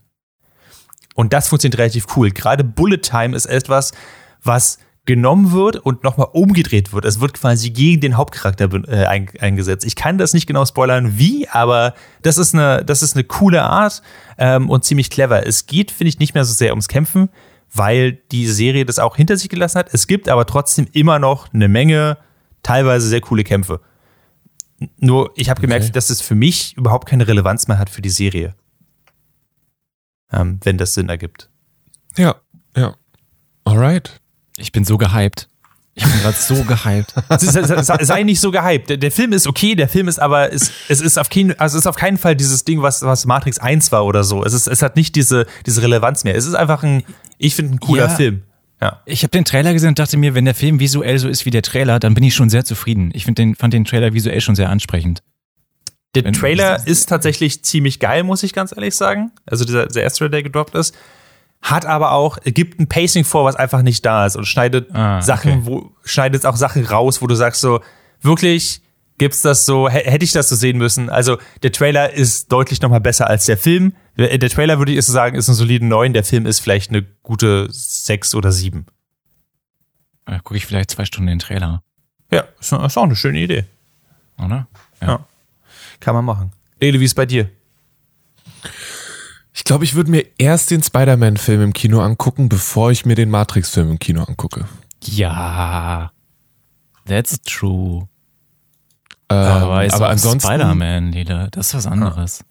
Und 1.14 1.32
das 1.32 1.48
funktioniert 1.48 1.78
relativ 1.78 2.04
cool. 2.16 2.30
Gerade 2.32 2.64
Bullet 2.64 2.98
Time 2.98 3.34
ist 3.34 3.46
etwas, 3.46 3.92
was 4.42 4.78
genommen 5.06 5.52
wird 5.52 5.76
und 5.76 6.02
nochmal 6.02 6.28
umgedreht 6.32 6.92
wird. 6.92 7.04
Es 7.04 7.20
wird 7.20 7.34
quasi 7.34 7.70
gegen 7.70 8.00
den 8.00 8.16
Hauptcharakter 8.16 8.68
äh, 8.88 9.06
eingesetzt. 9.06 9.86
Ich 9.86 9.94
kann 9.94 10.18
das 10.18 10.34
nicht 10.34 10.46
genau 10.46 10.66
spoilern, 10.66 11.16
wie, 11.16 11.48
aber 11.48 11.94
das 12.22 12.38
ist 12.38 12.54
eine, 12.54 12.84
das 12.84 13.02
ist 13.02 13.14
eine 13.14 13.24
coole 13.24 13.62
Art 13.62 14.02
ähm, 14.36 14.68
und 14.68 14.84
ziemlich 14.84 15.08
clever. 15.08 15.46
Es 15.46 15.66
geht, 15.66 15.92
finde 15.92 16.08
ich, 16.08 16.18
nicht 16.18 16.34
mehr 16.34 16.44
so 16.44 16.52
sehr 16.52 16.72
ums 16.72 16.88
Kämpfen, 16.88 17.30
weil 17.72 18.12
die 18.32 18.48
Serie 18.48 18.84
das 18.84 18.98
auch 18.98 19.16
hinter 19.16 19.36
sich 19.36 19.48
gelassen 19.48 19.78
hat. 19.78 19.94
Es 19.94 20.08
gibt 20.08 20.28
aber 20.28 20.44
trotzdem 20.44 20.88
immer 20.92 21.20
noch 21.20 21.54
eine 21.54 21.68
Menge, 21.68 22.18
teilweise 22.64 23.08
sehr 23.08 23.20
coole 23.20 23.44
Kämpfe. 23.44 23.80
Nur, 24.98 25.30
ich 25.36 25.48
habe 25.48 25.60
gemerkt, 25.60 25.84
okay. 25.84 25.92
dass 25.92 26.10
es 26.10 26.20
für 26.20 26.34
mich 26.34 26.76
überhaupt 26.76 27.08
keine 27.08 27.28
Relevanz 27.28 27.68
mehr 27.68 27.78
hat 27.78 27.90
für 27.90 28.02
die 28.02 28.10
Serie. 28.10 28.54
Ähm, 30.32 30.58
wenn 30.64 30.76
das 30.76 30.94
Sinn 30.94 31.08
ergibt. 31.08 31.48
Ja, 32.16 32.34
ja. 32.76 32.96
Alright. 33.64 34.20
Ich 34.56 34.72
bin 34.72 34.84
so 34.84 34.98
gehypt. 34.98 35.48
Ich 35.98 36.04
bin 36.04 36.20
gerade 36.20 36.36
so 36.36 36.62
gehypt. 36.62 37.14
Sei 38.06 38.22
nicht 38.22 38.40
so 38.40 38.50
gehypt. 38.50 38.90
Der, 38.90 38.96
der, 38.98 39.10
Film 39.10 39.32
ist 39.32 39.46
okay, 39.46 39.74
der 39.74 39.88
Film 39.88 40.08
ist 40.08 40.18
aber, 40.18 40.50
ist, 40.50 40.70
es 40.88 41.00
ist 41.00 41.18
auf 41.18 41.30
keinen, 41.30 41.58
also 41.58 41.78
es 41.78 41.84
ist 41.84 41.86
auf 41.86 41.96
keinen 41.96 42.18
Fall 42.18 42.36
dieses 42.36 42.64
Ding, 42.64 42.82
was, 42.82 43.00
was 43.02 43.24
Matrix 43.24 43.58
1 43.58 43.92
war 43.92 44.04
oder 44.04 44.22
so. 44.22 44.44
Es, 44.44 44.52
ist, 44.52 44.66
es 44.66 44.82
hat 44.82 44.96
nicht 44.96 45.16
diese, 45.16 45.46
diese 45.64 45.80
Relevanz 45.80 46.24
mehr. 46.24 46.34
Es 46.34 46.44
ist 46.44 46.54
einfach 46.54 46.82
ein, 46.82 47.02
ich 47.38 47.54
finde, 47.54 47.76
ein 47.76 47.80
cooler 47.80 48.08
ja. 48.08 48.14
Film. 48.14 48.42
Ja. 48.80 49.00
Ich 49.06 49.22
habe 49.22 49.30
den 49.30 49.46
Trailer 49.46 49.72
gesehen 49.72 49.88
und 49.88 49.98
dachte 49.98 50.18
mir, 50.18 50.34
wenn 50.34 50.44
der 50.44 50.54
Film 50.54 50.80
visuell 50.80 51.18
so 51.18 51.28
ist 51.28 51.46
wie 51.46 51.50
der 51.50 51.62
Trailer, 51.62 51.98
dann 51.98 52.12
bin 52.12 52.24
ich 52.24 52.34
schon 52.34 52.50
sehr 52.50 52.66
zufrieden. 52.66 53.10
Ich 53.14 53.24
den, 53.24 53.54
fand 53.54 53.72
den 53.72 53.86
Trailer 53.86 54.12
visuell 54.12 54.42
schon 54.42 54.54
sehr 54.54 54.68
ansprechend. 54.68 55.22
Der 56.14 56.24
wenn, 56.24 56.34
Trailer 56.34 56.86
ist 56.86 57.08
tatsächlich 57.08 57.64
ziemlich 57.64 58.00
geil, 58.00 58.22
muss 58.22 58.42
ich 58.42 58.52
ganz 58.52 58.72
ehrlich 58.76 58.94
sagen. 58.94 59.32
Also 59.46 59.64
dieser, 59.64 59.86
dieser 59.86 60.02
erste 60.02 60.28
der 60.28 60.42
gedroppt 60.42 60.74
ist 60.74 60.94
hat 61.62 61.86
aber 61.86 62.12
auch, 62.12 62.38
gibt 62.44 62.78
ein 62.78 62.88
Pacing 62.88 63.24
vor, 63.24 63.44
was 63.44 63.56
einfach 63.56 63.82
nicht 63.82 64.04
da 64.06 64.26
ist 64.26 64.36
und 64.36 64.46
schneidet 64.46 64.94
ah, 64.94 65.20
Sachen, 65.20 65.52
okay. 65.52 65.60
wo, 65.64 65.90
schneidet 66.04 66.46
auch 66.46 66.56
Sachen 66.56 66.84
raus, 66.84 67.22
wo 67.22 67.26
du 67.26 67.34
sagst 67.34 67.60
so, 67.60 67.80
wirklich, 68.20 68.82
gibt's 69.18 69.42
das 69.42 69.66
so, 69.66 69.88
hätte 69.88 70.24
ich 70.24 70.32
das 70.32 70.48
so 70.48 70.56
sehen 70.56 70.78
müssen. 70.78 71.10
Also 71.10 71.38
der 71.62 71.72
Trailer 71.72 72.12
ist 72.12 72.52
deutlich 72.52 72.80
nochmal 72.82 73.00
besser 73.00 73.26
als 73.26 73.46
der 73.46 73.56
Film. 73.56 73.94
Der 74.16 74.48
Trailer 74.48 74.78
würde 74.78 74.92
ich 74.92 75.04
so 75.04 75.12
sagen, 75.12 75.36
ist 75.36 75.48
ein 75.48 75.54
soliden 75.54 75.88
9, 75.88 76.12
der 76.12 76.24
Film 76.24 76.46
ist 76.46 76.60
vielleicht 76.60 76.90
eine 76.90 77.02
gute 77.22 77.68
6 77.70 78.34
oder 78.34 78.52
7. 78.52 78.86
Ja, 80.28 80.38
gucke 80.40 80.56
ich 80.56 80.66
vielleicht 80.66 80.90
zwei 80.90 81.04
Stunden 81.04 81.28
den 81.28 81.38
Trailer. 81.38 81.82
Ja, 82.30 82.44
ist 82.58 82.72
auch 82.72 83.02
eine 83.02 83.16
schöne 83.16 83.38
Idee. 83.38 83.64
Oder? 84.38 84.66
Ja. 85.00 85.06
ja. 85.06 85.26
Kann 86.00 86.14
man 86.14 86.24
machen. 86.24 86.52
Ele, 86.80 87.00
wie 87.00 87.04
ist 87.04 87.14
bei 87.14 87.26
dir? 87.26 87.50
Ich 89.56 89.64
glaube, 89.64 89.84
ich 89.84 89.94
würde 89.94 90.10
mir 90.10 90.26
erst 90.36 90.70
den 90.70 90.82
Spider-Man-Film 90.82 91.62
im 91.62 91.72
Kino 91.72 92.02
angucken, 92.02 92.50
bevor 92.50 92.90
ich 92.90 93.06
mir 93.06 93.14
den 93.14 93.30
Matrix-Film 93.30 93.92
im 93.92 93.98
Kino 93.98 94.22
angucke. 94.22 94.66
Ja, 95.02 96.12
that's 97.06 97.40
true. 97.40 98.06
Ähm, 99.30 99.38
aber, 99.38 99.94
aber 99.94 100.08
ansonsten. 100.10 100.46
Spider-Man, 100.46 101.10
Lila, 101.10 101.48
das 101.48 101.68
ist 101.68 101.74
was 101.74 101.86
anderes. 101.86 102.44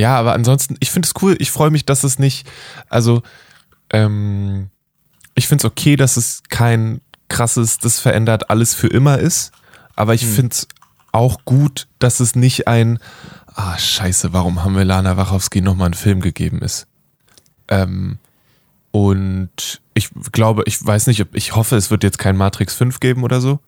Ja, 0.00 0.18
aber 0.18 0.32
ansonsten, 0.32 0.76
ich 0.80 0.90
finde 0.90 1.06
es 1.06 1.22
cool. 1.22 1.36
Ich 1.38 1.52
freue 1.52 1.70
mich, 1.70 1.86
dass 1.86 2.02
es 2.02 2.18
nicht, 2.18 2.50
also, 2.88 3.22
ähm, 3.90 4.70
ich 5.36 5.46
finde 5.46 5.62
es 5.62 5.70
okay, 5.70 5.94
dass 5.94 6.16
es 6.16 6.42
kein 6.48 7.02
krasses, 7.28 7.78
das 7.78 8.00
verändert 8.00 8.50
alles 8.50 8.74
für 8.74 8.88
immer 8.88 9.18
ist. 9.18 9.52
Aber 9.94 10.12
ich 10.12 10.22
hm. 10.22 10.32
finde 10.32 10.54
es 10.54 10.66
auch 11.12 11.44
gut, 11.44 11.86
dass 12.00 12.18
es 12.18 12.34
nicht 12.34 12.66
ein, 12.66 12.98
ah, 13.54 13.78
scheiße, 13.78 14.32
warum 14.32 14.64
haben 14.64 14.76
wir 14.76 14.84
Lana 14.84 15.16
Wachowski 15.16 15.60
nochmal 15.60 15.86
einen 15.86 15.94
Film 15.94 16.20
gegeben 16.20 16.60
ist. 16.60 16.86
Ähm, 17.68 18.18
und 18.90 19.80
ich 19.94 20.10
glaube, 20.32 20.62
ich 20.66 20.84
weiß 20.84 21.06
nicht, 21.06 21.26
ich 21.32 21.56
hoffe, 21.56 21.76
es 21.76 21.90
wird 21.90 22.04
jetzt 22.04 22.18
kein 22.18 22.36
Matrix 22.36 22.74
5 22.74 23.00
geben 23.00 23.24
oder 23.24 23.40
so. 23.40 23.60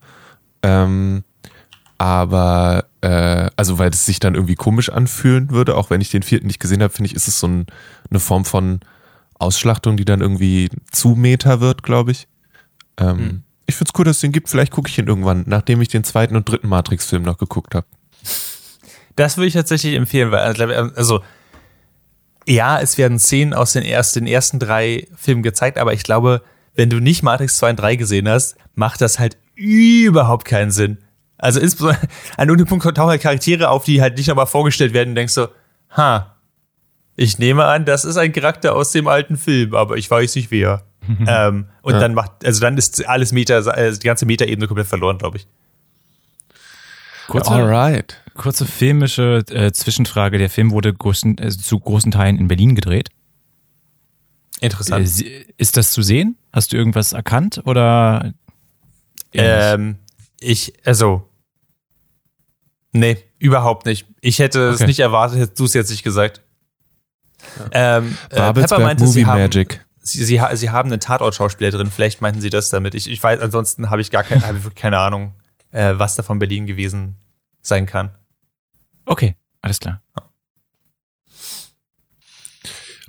Ähm, 0.63 1.25
aber, 1.99 2.87
äh, 3.01 3.51
also 3.57 3.79
weil 3.79 3.91
es 3.91 4.05
sich 4.05 4.21
dann 4.21 4.35
irgendwie 4.35 4.57
komisch 4.57 4.91
anfühlen 4.91 5.51
würde, 5.51 5.77
auch 5.77 5.91
wenn 5.91 6.01
ich 6.01 6.11
den 6.11 6.23
vierten 6.23 6.47
nicht 6.47 6.61
gesehen 6.61 6.83
habe, 6.83 6.93
finde 6.93 7.09
ich, 7.09 7.15
ist 7.15 7.29
es 7.29 7.41
so 7.41 7.47
ein, 7.47 7.67
eine 8.11 8.21
Form 8.21 8.45
von 8.45 8.81
Ausschlachtung, 9.39 9.97
die 9.97 10.05
dann 10.05 10.21
irgendwie 10.21 10.71
zu 10.91 11.11
Meta 11.11 11.61
wird, 11.61 11.83
glaube 11.83 12.11
ich. 12.11 12.29
Ähm, 12.99 13.19
hm. 13.19 13.43
Ich 13.67 13.77
finde 13.77 13.91
es 13.93 13.99
cool, 13.99 14.05
dass 14.05 14.17
es 14.17 14.21
den 14.21 14.33
gibt. 14.33 14.49
Vielleicht 14.49 14.73
gucke 14.73 14.91
ich 14.91 14.99
ihn 14.99 15.07
irgendwann, 15.07 15.45
nachdem 15.47 15.81
ich 15.81 15.89
den 15.89 16.05
zweiten 16.05 16.37
und 16.37 16.49
dritten 16.49 16.69
Matrix-Film 16.69 17.23
noch 17.23 17.39
geguckt 17.39 17.75
habe. 17.75 17.87
Das 19.17 19.37
würde 19.37 19.49
ich 19.49 19.55
tatsächlich 19.55 19.95
empfehlen, 19.95 20.31
weil 20.31 20.41
also, 20.41 20.65
also 20.95 21.23
ja, 22.47 22.81
es 22.81 22.99
werden 22.99 23.19
Szenen 23.19 23.55
aus 23.55 23.73
den 23.73 23.85
ersten, 23.85 24.21
den 24.21 24.33
ersten 24.33 24.59
drei 24.59 25.07
Filmen 25.17 25.43
gezeigt, 25.43 25.79
aber 25.79 25.93
ich 25.93 26.03
glaube, 26.03 26.43
wenn 26.75 26.91
du 26.91 26.99
nicht 27.01 27.23
Matrix 27.23 27.57
2 27.59 27.71
und 27.71 27.77
3 27.77 27.97
gesehen 27.97 28.29
hast, 28.29 28.57
macht 28.75 29.01
das 29.01 29.19
halt 29.19 29.37
überhaupt 29.55 30.45
keinen 30.45 30.71
Sinn. 30.71 30.99
Also 31.39 31.61
insbesondere 31.61 32.01
an 32.37 32.49
irgendeinem 32.49 32.81
Punkt 32.81 32.97
tauchen 32.97 33.11
halt 33.11 33.23
Charaktere 33.23 33.69
auf, 33.69 33.85
die 33.85 34.03
halt 34.03 34.17
nicht 34.17 34.29
nochmal 34.29 34.47
vorgestellt 34.47 34.93
werden 34.93 35.11
und 35.11 35.15
denkst 35.15 35.33
so, 35.33 35.49
ha, 35.97 36.35
ich 37.17 37.39
nehme 37.39 37.65
an, 37.65 37.85
das 37.85 38.05
ist 38.05 38.17
ein 38.17 38.33
Charakter 38.33 38.75
aus 38.75 38.91
dem 38.91 39.07
alten 39.07 39.37
Film, 39.37 39.75
aber 39.75 39.97
ich 39.97 40.11
weiß 40.11 40.35
nicht 40.35 40.51
wer. 40.51 40.83
ähm, 41.27 41.69
und 41.83 41.95
ja. 41.95 42.01
dann 42.01 42.15
macht, 42.15 42.45
also 42.45 42.61
dann 42.61 42.77
ist 42.79 43.07
alles 43.07 43.31
Meta, 43.33 43.55
also 43.55 44.01
die 44.01 44.07
ganze 44.07 44.27
Meta-Ebene 44.27 44.67
komplett 44.67 44.87
verloren, 44.87 45.19
glaube 45.19 45.37
ich. 45.37 45.47
Kurze, 47.29 47.51
Alright. 47.51 48.24
Kurze 48.35 48.67
filmische 48.67 49.45
äh, 49.51 49.73
Zwischenfrage. 49.73 50.39
Der 50.39 50.51
Film 50.51 50.71
wurde 50.71 50.93
großen, 50.93 51.39
äh, 51.39 51.51
zu 51.51 51.79
großen 51.79 52.13
Teilen 52.13 52.39
in 52.39 52.49
Berlin 52.49 52.75
gedreht. 52.75 53.11
Interessant. 54.61 55.23
Äh, 55.23 55.47
ist 55.57 55.77
das 55.77 55.93
zu 55.93 56.03
sehen? 56.03 56.37
Hast 56.53 56.73
du 56.73 56.77
irgendwas 56.77 57.13
erkannt 57.13 57.63
oder? 57.65 58.33
Ähm, 59.33 59.97
ich, 60.41 60.75
also, 60.87 61.29
Nee, 62.95 63.19
überhaupt 63.41 63.87
nicht. 63.87 64.07
Ich 64.21 64.39
hätte 64.39 64.69
okay. 64.69 64.83
es 64.83 64.87
nicht 64.87 65.01
erwartet, 65.01 65.39
hättest 65.41 65.59
du 65.59 65.65
es 65.65 65.75
jetzt 65.75 65.91
nicht 65.91 66.05
gesagt. 66.05 66.43
Ja. 67.73 67.99
Ähm, 67.99 68.17
äh, 68.31 68.53
Pepper 68.53 68.79
meinte, 68.79 69.03
Movie 69.03 69.13
sie 69.13 69.27
haben, 69.27 69.41
Magic. 69.41 69.85
Sie, 70.01 70.25
sie, 70.25 70.41
sie 70.53 70.71
haben 70.71 70.89
eine 70.89 71.01
Tatort-Schauspielerin, 71.01 71.91
vielleicht 71.91 72.23
meinten 72.23 72.41
sie 72.41 72.51
das 72.51 72.69
damit. 72.71 72.95
Ich, 72.95 73.11
ich 73.11 73.21
weiß, 73.21 73.41
ansonsten 73.41 73.91
habe 73.91 74.01
ich 74.01 74.13
gar 74.13 74.23
keine, 74.23 74.57
keine 74.77 74.99
Ahnung, 74.99 75.35
äh, 75.73 75.95
was 75.97 76.15
da 76.15 76.23
von 76.23 76.39
Berlin 76.39 76.67
gewesen 76.67 77.17
sein 77.63 77.85
kann. 77.87 78.13
Okay, 79.07 79.37
alles 79.61 79.81
klar. 79.81 80.01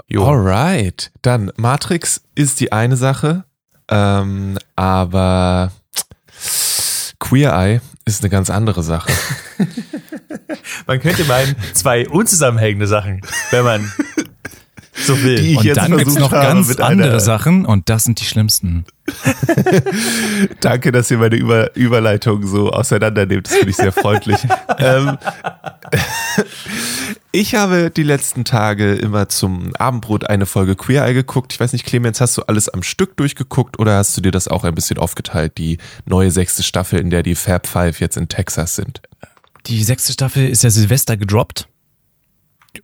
Jo. 0.08 0.26
Alright, 0.26 1.12
dann 1.22 1.52
Matrix 1.56 2.22
ist 2.36 2.60
die 2.60 2.72
eine 2.72 2.96
Sache, 2.96 3.46
ähm, 3.90 4.58
aber 4.76 5.72
Queer 7.20 7.54
Eye 7.54 7.82
ist 8.06 8.22
eine 8.22 8.30
ganz 8.30 8.50
andere 8.52 8.84
Sache. 8.84 9.12
man 10.86 11.00
könnte 11.00 11.24
meinen, 11.26 11.56
zwei 11.74 12.08
unzusammenhängende 12.08 12.86
Sachen, 12.88 13.22
wenn 13.50 13.64
man 13.64 13.92
so 14.96 15.22
will. 15.24 15.36
Die 15.36 15.52
ich 15.52 15.58
und 15.58 15.64
jetzt 15.66 15.78
dann 15.78 15.98
gibt 15.98 16.10
es 16.10 16.16
noch 16.16 16.32
ganz 16.32 16.76
andere 16.78 17.20
Sachen 17.20 17.66
und 17.66 17.90
das 17.90 18.06
sind 18.06 18.20
die 18.20 18.26
schlimmsten. 18.26 18.86
Danke, 20.62 20.92
dass 20.92 21.12
ihr 21.12 21.18
meine 21.18 21.36
Über 21.36 21.76
Überleitung 21.76 22.46
so 22.48 22.72
auseinandernehmt. 22.72 23.46
Das 23.46 23.54
finde 23.56 23.70
ich 23.70 23.76
sehr 23.76 23.92
freundlich. 23.92 24.38
ähm, 24.80 25.18
ich 27.32 27.56
habe 27.56 27.92
die 27.92 28.04
letzten 28.04 28.46
Tage 28.46 28.96
immer 28.96 29.30
zum 29.30 29.76
Abendbrot 29.76 30.30
eine 30.30 30.46
Folge 30.46 30.76
Queer 30.76 31.06
Eye 31.06 31.14
geguckt. 31.14 31.54
Ich 31.54 31.60
weiß 31.60 31.74
nicht, 31.74 31.86
Clemens, 31.86 32.22
hast 32.22 32.38
du 32.38 32.44
alles 32.44 32.70
am 32.70 32.84
Stück 32.84 33.16
durchgeguckt 33.18 33.78
oder 33.80 33.98
hast 33.98 34.16
du 34.18 34.22
dir 34.22 34.32
das 34.32 34.48
auch 34.48 34.64
ein 34.64 34.76
bisschen 34.76 34.98
aufgeteilt, 34.98 35.58
die 35.58 35.78
neue 36.06 36.32
sechste 36.32 36.64
Staffel, 36.64 37.00
in 37.00 37.10
der 37.10 37.24
die 37.24 37.36
Fab 37.36 37.68
Five 37.68 38.00
jetzt 38.00 38.18
in 38.18 38.28
Texas 38.28 38.76
sind? 38.76 39.02
Die 39.68 39.84
sechste 39.84 40.14
Staffel 40.14 40.48
ist 40.48 40.64
ja 40.64 40.70
Silvester 40.70 41.18
gedroppt. 41.18 41.68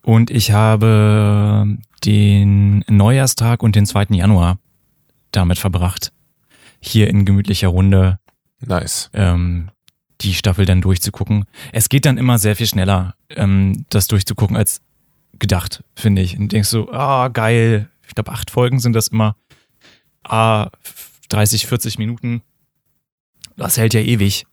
Und 0.04 0.32
ich 0.32 0.52
habe 0.52 1.78
den 2.04 2.84
Neujahrstag 2.88 3.64
und 3.64 3.76
den 3.76 3.86
2. 3.86 4.08
Januar 4.12 4.58
damit 5.32 5.60
verbracht, 5.60 6.12
hier 6.80 7.10
in 7.10 7.26
gemütlicher 7.26 7.70
Runde 7.70 8.20
nice. 8.60 9.10
ähm, 9.14 9.70
die 10.22 10.34
Staffel 10.34 10.66
dann 10.66 10.82
durchzugucken. 10.82 11.46
Es 11.72 11.90
geht 11.90 12.06
dann 12.06 12.18
immer 12.18 12.38
sehr 12.38 12.56
viel 12.56 12.68
schneller, 12.68 13.16
ähm, 13.30 13.86
das 13.90 14.08
durchzugucken, 14.08 14.56
als 14.56 14.82
gedacht, 15.40 15.84
finde 15.96 16.22
ich. 16.22 16.38
Und 16.38 16.52
denkst 16.52 16.70
so, 16.70 16.92
ah, 16.92 17.28
geil. 17.30 17.90
Ich 18.08 18.14
glaube, 18.14 18.32
acht 18.32 18.52
Folgen 18.52 18.80
sind 18.80 18.94
das 18.94 19.08
immer. 19.08 19.36
Ah, 20.24 20.70
30, 21.30 21.66
40 21.66 21.98
Minuten. 21.98 22.42
Das 23.56 23.78
hält 23.78 23.94
ja 23.94 24.02
ewig. 24.02 24.46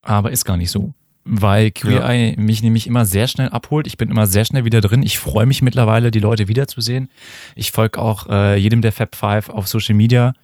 Aber 0.00 0.30
ist 0.30 0.44
gar 0.44 0.56
nicht 0.56 0.70
so 0.70 0.94
weil 1.24 1.70
Queer 1.70 2.00
ja. 2.00 2.08
Eye 2.08 2.34
mich 2.36 2.62
nämlich 2.62 2.86
immer 2.86 3.06
sehr 3.06 3.28
schnell 3.28 3.48
abholt. 3.48 3.86
Ich 3.86 3.96
bin 3.96 4.10
immer 4.10 4.26
sehr 4.26 4.44
schnell 4.44 4.64
wieder 4.64 4.80
drin. 4.80 5.02
Ich 5.02 5.18
freue 5.18 5.46
mich 5.46 5.62
mittlerweile, 5.62 6.10
die 6.10 6.20
Leute 6.20 6.48
wiederzusehen. 6.48 7.08
Ich 7.56 7.72
folge 7.72 7.98
auch 7.98 8.28
äh, 8.28 8.56
jedem 8.56 8.82
der 8.82 8.92
Fab 8.92 9.14
Five 9.16 9.48
auf 9.48 9.66
Social 9.66 9.94
Media 9.94 10.34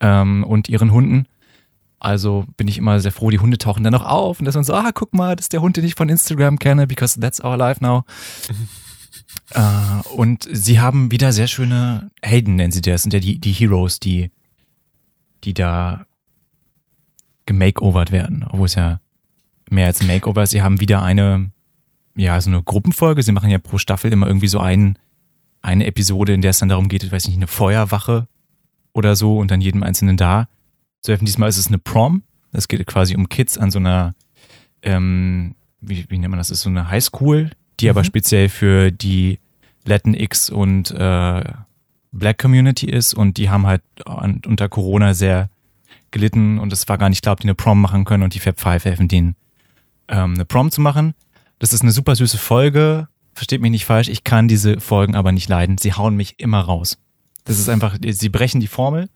ähm, 0.00 0.44
und 0.44 0.68
ihren 0.68 0.92
Hunden. 0.92 1.26
Also 2.00 2.44
bin 2.56 2.68
ich 2.68 2.78
immer 2.78 3.00
sehr 3.00 3.10
froh, 3.10 3.30
die 3.30 3.40
Hunde 3.40 3.58
tauchen 3.58 3.82
dann 3.82 3.92
noch 3.92 4.04
auf 4.04 4.38
und 4.38 4.44
dass 4.44 4.54
man 4.54 4.64
so, 4.64 4.74
ah, 4.74 4.90
guck 4.94 5.14
mal, 5.14 5.34
das 5.34 5.46
ist 5.46 5.52
der 5.52 5.62
Hund, 5.62 5.76
den 5.76 5.84
ich 5.84 5.94
von 5.94 6.08
Instagram 6.08 6.58
kenne, 6.58 6.86
because 6.86 7.18
that's 7.18 7.42
our 7.42 7.56
life 7.56 7.82
now. 7.82 8.04
äh, 9.50 10.08
und 10.14 10.46
sie 10.50 10.78
haben 10.78 11.10
wieder 11.10 11.32
sehr 11.32 11.48
schöne 11.48 12.10
Helden, 12.22 12.56
nennen 12.56 12.70
sie 12.70 12.82
das, 12.82 13.02
sind 13.02 13.14
ja 13.14 13.20
die, 13.20 13.40
die 13.40 13.52
Heroes, 13.52 13.98
die, 13.98 14.30
die 15.42 15.54
da 15.54 16.06
gemakeovert 17.46 18.12
werden, 18.12 18.44
obwohl 18.48 18.66
es 18.66 18.76
ja 18.76 19.00
mehr 19.70 19.86
als 19.86 20.02
Makeover. 20.02 20.46
Sie 20.46 20.62
haben 20.62 20.80
wieder 20.80 21.02
eine, 21.02 21.50
ja, 22.16 22.40
so 22.40 22.50
eine 22.50 22.62
Gruppenfolge. 22.62 23.22
Sie 23.22 23.32
machen 23.32 23.50
ja 23.50 23.58
pro 23.58 23.78
Staffel 23.78 24.12
immer 24.12 24.26
irgendwie 24.26 24.48
so 24.48 24.60
ein, 24.60 24.98
eine 25.62 25.86
Episode, 25.86 26.32
in 26.34 26.42
der 26.42 26.50
es 26.50 26.58
dann 26.58 26.68
darum 26.68 26.88
geht, 26.88 27.02
ich 27.02 27.12
weiß 27.12 27.26
nicht, 27.26 27.36
eine 27.36 27.46
Feuerwache 27.46 28.28
oder 28.92 29.16
so 29.16 29.38
und 29.38 29.50
dann 29.50 29.60
jedem 29.60 29.82
Einzelnen 29.82 30.16
da 30.16 30.48
zu 31.00 31.12
helfen. 31.12 31.26
Diesmal 31.26 31.48
ist 31.48 31.58
es 31.58 31.68
eine 31.68 31.78
Prom. 31.78 32.22
Das 32.52 32.68
geht 32.68 32.84
quasi 32.86 33.14
um 33.14 33.28
Kids 33.28 33.58
an 33.58 33.70
so 33.70 33.78
einer, 33.78 34.14
ähm, 34.82 35.54
wie, 35.80 36.06
wie 36.08 36.18
nennt 36.18 36.30
man 36.30 36.38
das, 36.38 36.50
ist 36.50 36.62
so 36.62 36.70
eine 36.70 36.88
Highschool, 36.88 37.50
die 37.80 37.86
mhm. 37.86 37.90
aber 37.90 38.04
speziell 38.04 38.48
für 38.48 38.90
die 38.90 39.38
Latinx 39.84 40.50
und 40.50 40.90
äh, 40.90 41.44
Black 42.10 42.38
Community 42.38 42.86
ist 42.86 43.14
und 43.14 43.36
die 43.36 43.50
haben 43.50 43.66
halt 43.66 43.82
unter 44.06 44.68
Corona 44.68 45.12
sehr 45.14 45.50
gelitten 46.10 46.58
und 46.58 46.72
es 46.72 46.88
war 46.88 46.96
gar 46.96 47.10
nicht 47.10 47.22
klar, 47.22 47.34
ob 47.34 47.40
die 47.40 47.46
eine 47.46 47.54
Prom 47.54 47.80
machen 47.80 48.04
können 48.04 48.22
und 48.22 48.34
die 48.34 48.40
Fab 48.40 48.58
Five 48.58 48.84
helfen 48.86 49.08
denen 49.08 49.36
ähm, 50.08 50.34
eine 50.34 50.44
Prom 50.44 50.70
zu 50.70 50.80
machen. 50.80 51.14
Das 51.58 51.72
ist 51.72 51.82
eine 51.82 51.92
super 51.92 52.14
süße 52.14 52.38
Folge. 52.38 53.08
Versteht 53.34 53.60
mich 53.60 53.70
nicht 53.70 53.84
falsch, 53.84 54.08
ich 54.08 54.24
kann 54.24 54.48
diese 54.48 54.80
Folgen 54.80 55.14
aber 55.14 55.32
nicht 55.32 55.48
leiden. 55.48 55.78
Sie 55.78 55.92
hauen 55.92 56.16
mich 56.16 56.40
immer 56.40 56.60
raus. 56.60 56.98
Das 57.44 57.58
ist 57.58 57.68
einfach, 57.68 57.96
sie 58.04 58.28
brechen 58.28 58.60
die 58.60 58.66
Formel 58.66 59.08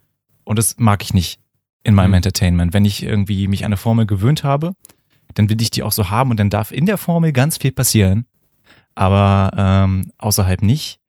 und 0.44 0.58
das 0.58 0.76
mag 0.78 1.02
ich 1.02 1.12
nicht 1.12 1.40
in 1.84 1.94
meinem 1.94 2.10
mhm. 2.10 2.16
Entertainment. 2.16 2.72
Wenn 2.72 2.84
ich 2.84 3.02
irgendwie 3.02 3.48
mich 3.48 3.64
an 3.64 3.70
eine 3.70 3.76
Formel 3.76 4.06
gewöhnt 4.06 4.44
habe, 4.44 4.74
dann 5.34 5.48
will 5.48 5.60
ich 5.60 5.70
die 5.70 5.82
auch 5.82 5.92
so 5.92 6.10
haben 6.10 6.30
und 6.30 6.38
dann 6.38 6.50
darf 6.50 6.70
in 6.70 6.86
der 6.86 6.98
Formel 6.98 7.32
ganz 7.32 7.58
viel 7.58 7.72
passieren, 7.72 8.26
aber 8.94 9.50
ähm, 9.56 10.12
außerhalb 10.18 10.62
nicht. 10.62 11.00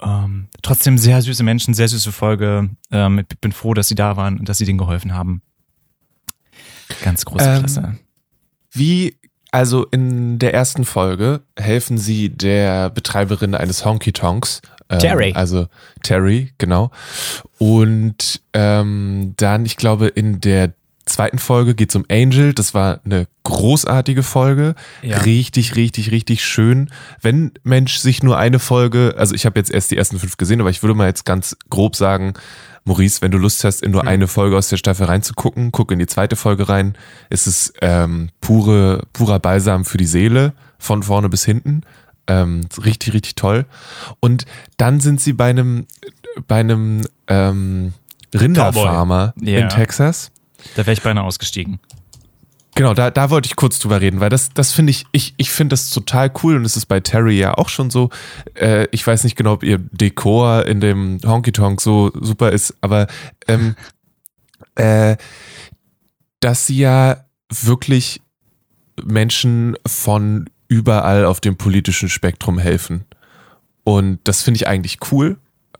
Ähm, 0.00 0.48
trotzdem 0.62 0.98
sehr 0.98 1.22
süße 1.22 1.42
Menschen, 1.42 1.74
sehr 1.74 1.88
süße 1.88 2.12
Folge. 2.12 2.70
Ähm, 2.90 3.22
bin 3.40 3.52
froh, 3.52 3.74
dass 3.74 3.88
sie 3.88 3.94
da 3.94 4.16
waren 4.16 4.38
und 4.38 4.48
dass 4.48 4.58
sie 4.58 4.66
denen 4.66 4.78
geholfen 4.78 5.14
haben. 5.14 5.42
Ganz 7.02 7.24
große 7.24 7.44
ähm, 7.44 7.58
Klasse. 7.60 7.98
Wie, 8.74 9.16
also 9.50 9.86
in 9.86 10.38
der 10.38 10.52
ersten 10.52 10.84
Folge 10.84 11.42
helfen 11.58 11.96
sie 11.96 12.28
der 12.28 12.90
Betreiberin 12.90 13.54
eines 13.54 13.84
Honky 13.84 14.12
Tonks. 14.12 14.60
Ähm, 14.90 14.98
Terry. 14.98 15.32
Also 15.34 15.68
Terry, 16.02 16.52
genau. 16.58 16.90
Und 17.58 18.42
ähm, 18.52 19.34
dann, 19.36 19.64
ich 19.64 19.76
glaube, 19.76 20.08
in 20.08 20.40
der 20.40 20.74
zweiten 21.06 21.38
Folge 21.38 21.74
geht 21.74 21.90
es 21.90 21.96
um 21.96 22.04
Angel. 22.10 22.54
Das 22.54 22.74
war 22.74 23.00
eine 23.04 23.26
großartige 23.44 24.22
Folge. 24.22 24.74
Ja. 25.02 25.18
Richtig, 25.18 25.76
richtig, 25.76 26.10
richtig 26.10 26.44
schön. 26.44 26.90
Wenn 27.20 27.52
Mensch 27.62 27.98
sich 27.98 28.22
nur 28.22 28.38
eine 28.38 28.58
Folge, 28.58 29.14
also 29.16 29.34
ich 29.34 29.46
habe 29.46 29.58
jetzt 29.58 29.70
erst 29.70 29.90
die 29.90 29.96
ersten 29.96 30.18
fünf 30.18 30.36
gesehen, 30.36 30.60
aber 30.60 30.70
ich 30.70 30.82
würde 30.82 30.94
mal 30.94 31.06
jetzt 31.06 31.24
ganz 31.24 31.56
grob 31.70 31.96
sagen, 31.96 32.34
Maurice, 32.84 33.22
wenn 33.22 33.30
du 33.30 33.38
Lust 33.38 33.64
hast, 33.64 33.82
in 33.82 33.92
nur 33.92 34.02
mhm. 34.02 34.08
eine 34.08 34.28
Folge 34.28 34.56
aus 34.56 34.68
der 34.68 34.76
Staffel 34.76 35.06
reinzugucken, 35.06 35.72
guck 35.72 35.90
in 35.90 35.98
die 35.98 36.06
zweite 36.06 36.36
Folge 36.36 36.68
rein. 36.68 36.96
Es 37.30 37.46
ist 37.46 37.74
ähm, 37.80 38.30
pure, 38.40 39.02
purer 39.12 39.38
Balsam 39.38 39.84
für 39.84 39.98
die 39.98 40.06
Seele, 40.06 40.52
von 40.78 41.02
vorne 41.02 41.28
bis 41.28 41.44
hinten. 41.44 41.82
Ähm, 42.26 42.62
richtig, 42.84 43.14
richtig 43.14 43.34
toll. 43.34 43.66
Und 44.20 44.44
dann 44.76 45.00
sind 45.00 45.20
sie 45.20 45.32
bei 45.32 45.50
einem, 45.50 45.86
bei 46.46 46.60
einem 46.60 47.02
ähm, 47.28 47.94
Rinderfarmer 48.34 49.34
yeah. 49.40 49.62
in 49.62 49.68
Texas. 49.68 50.30
Da 50.74 50.86
wäre 50.86 50.92
ich 50.92 51.02
beinahe 51.02 51.24
ausgestiegen. 51.24 51.78
Genau, 52.76 52.92
da, 52.92 53.10
da 53.10 53.30
wollte 53.30 53.46
ich 53.46 53.54
kurz 53.54 53.78
drüber 53.78 54.00
reden, 54.00 54.18
weil 54.18 54.30
das, 54.30 54.50
das 54.52 54.72
finde 54.72 54.90
ich, 54.90 55.06
ich, 55.12 55.34
ich 55.36 55.50
finde 55.50 55.74
das 55.74 55.90
total 55.90 56.32
cool 56.42 56.56
und 56.56 56.64
es 56.64 56.76
ist 56.76 56.86
bei 56.86 56.98
Terry 56.98 57.38
ja 57.38 57.54
auch 57.56 57.68
schon 57.68 57.90
so. 57.90 58.10
Äh, 58.54 58.88
ich 58.90 59.06
weiß 59.06 59.22
nicht 59.22 59.36
genau, 59.36 59.52
ob 59.52 59.62
ihr 59.62 59.78
Dekor 59.78 60.66
in 60.66 60.80
dem 60.80 61.20
Honky 61.24 61.52
Tonk 61.52 61.80
so 61.80 62.10
super 62.20 62.50
ist, 62.50 62.74
aber 62.80 63.06
ähm, 63.46 63.76
äh, 64.74 65.16
dass 66.40 66.66
sie 66.66 66.78
ja 66.78 67.24
wirklich 67.48 68.20
Menschen 69.02 69.76
von 69.86 70.50
überall 70.66 71.24
auf 71.24 71.40
dem 71.40 71.56
politischen 71.56 72.08
Spektrum 72.08 72.58
helfen. 72.58 73.04
Und 73.84 74.18
das 74.24 74.42
finde 74.42 74.56
ich 74.56 74.66
eigentlich 74.66 74.98
cool. 75.12 75.38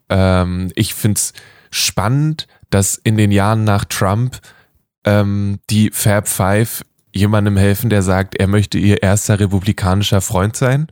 Ähm, 0.09 0.71
ich 0.75 0.93
finde 0.93 1.17
es 1.17 1.33
spannend, 1.71 2.47
dass 2.69 2.95
in 2.95 3.17
den 3.17 3.31
Jahren 3.31 3.63
nach 3.65 3.83
Trump 3.85 4.39
ähm, 5.05 5.59
die 5.69 5.91
Fab 5.91 6.27
Five 6.27 6.83
jemandem 7.13 7.55
helfen, 7.55 7.89
der 7.89 8.01
sagt, 8.01 8.35
er 8.35 8.47
möchte 8.47 8.77
ihr 8.77 9.01
erster 9.01 9.39
republikanischer 9.39 10.19
Freund 10.19 10.57
sein. 10.57 10.87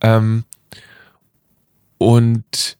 Ähm, 0.00 0.44
und 1.98 2.76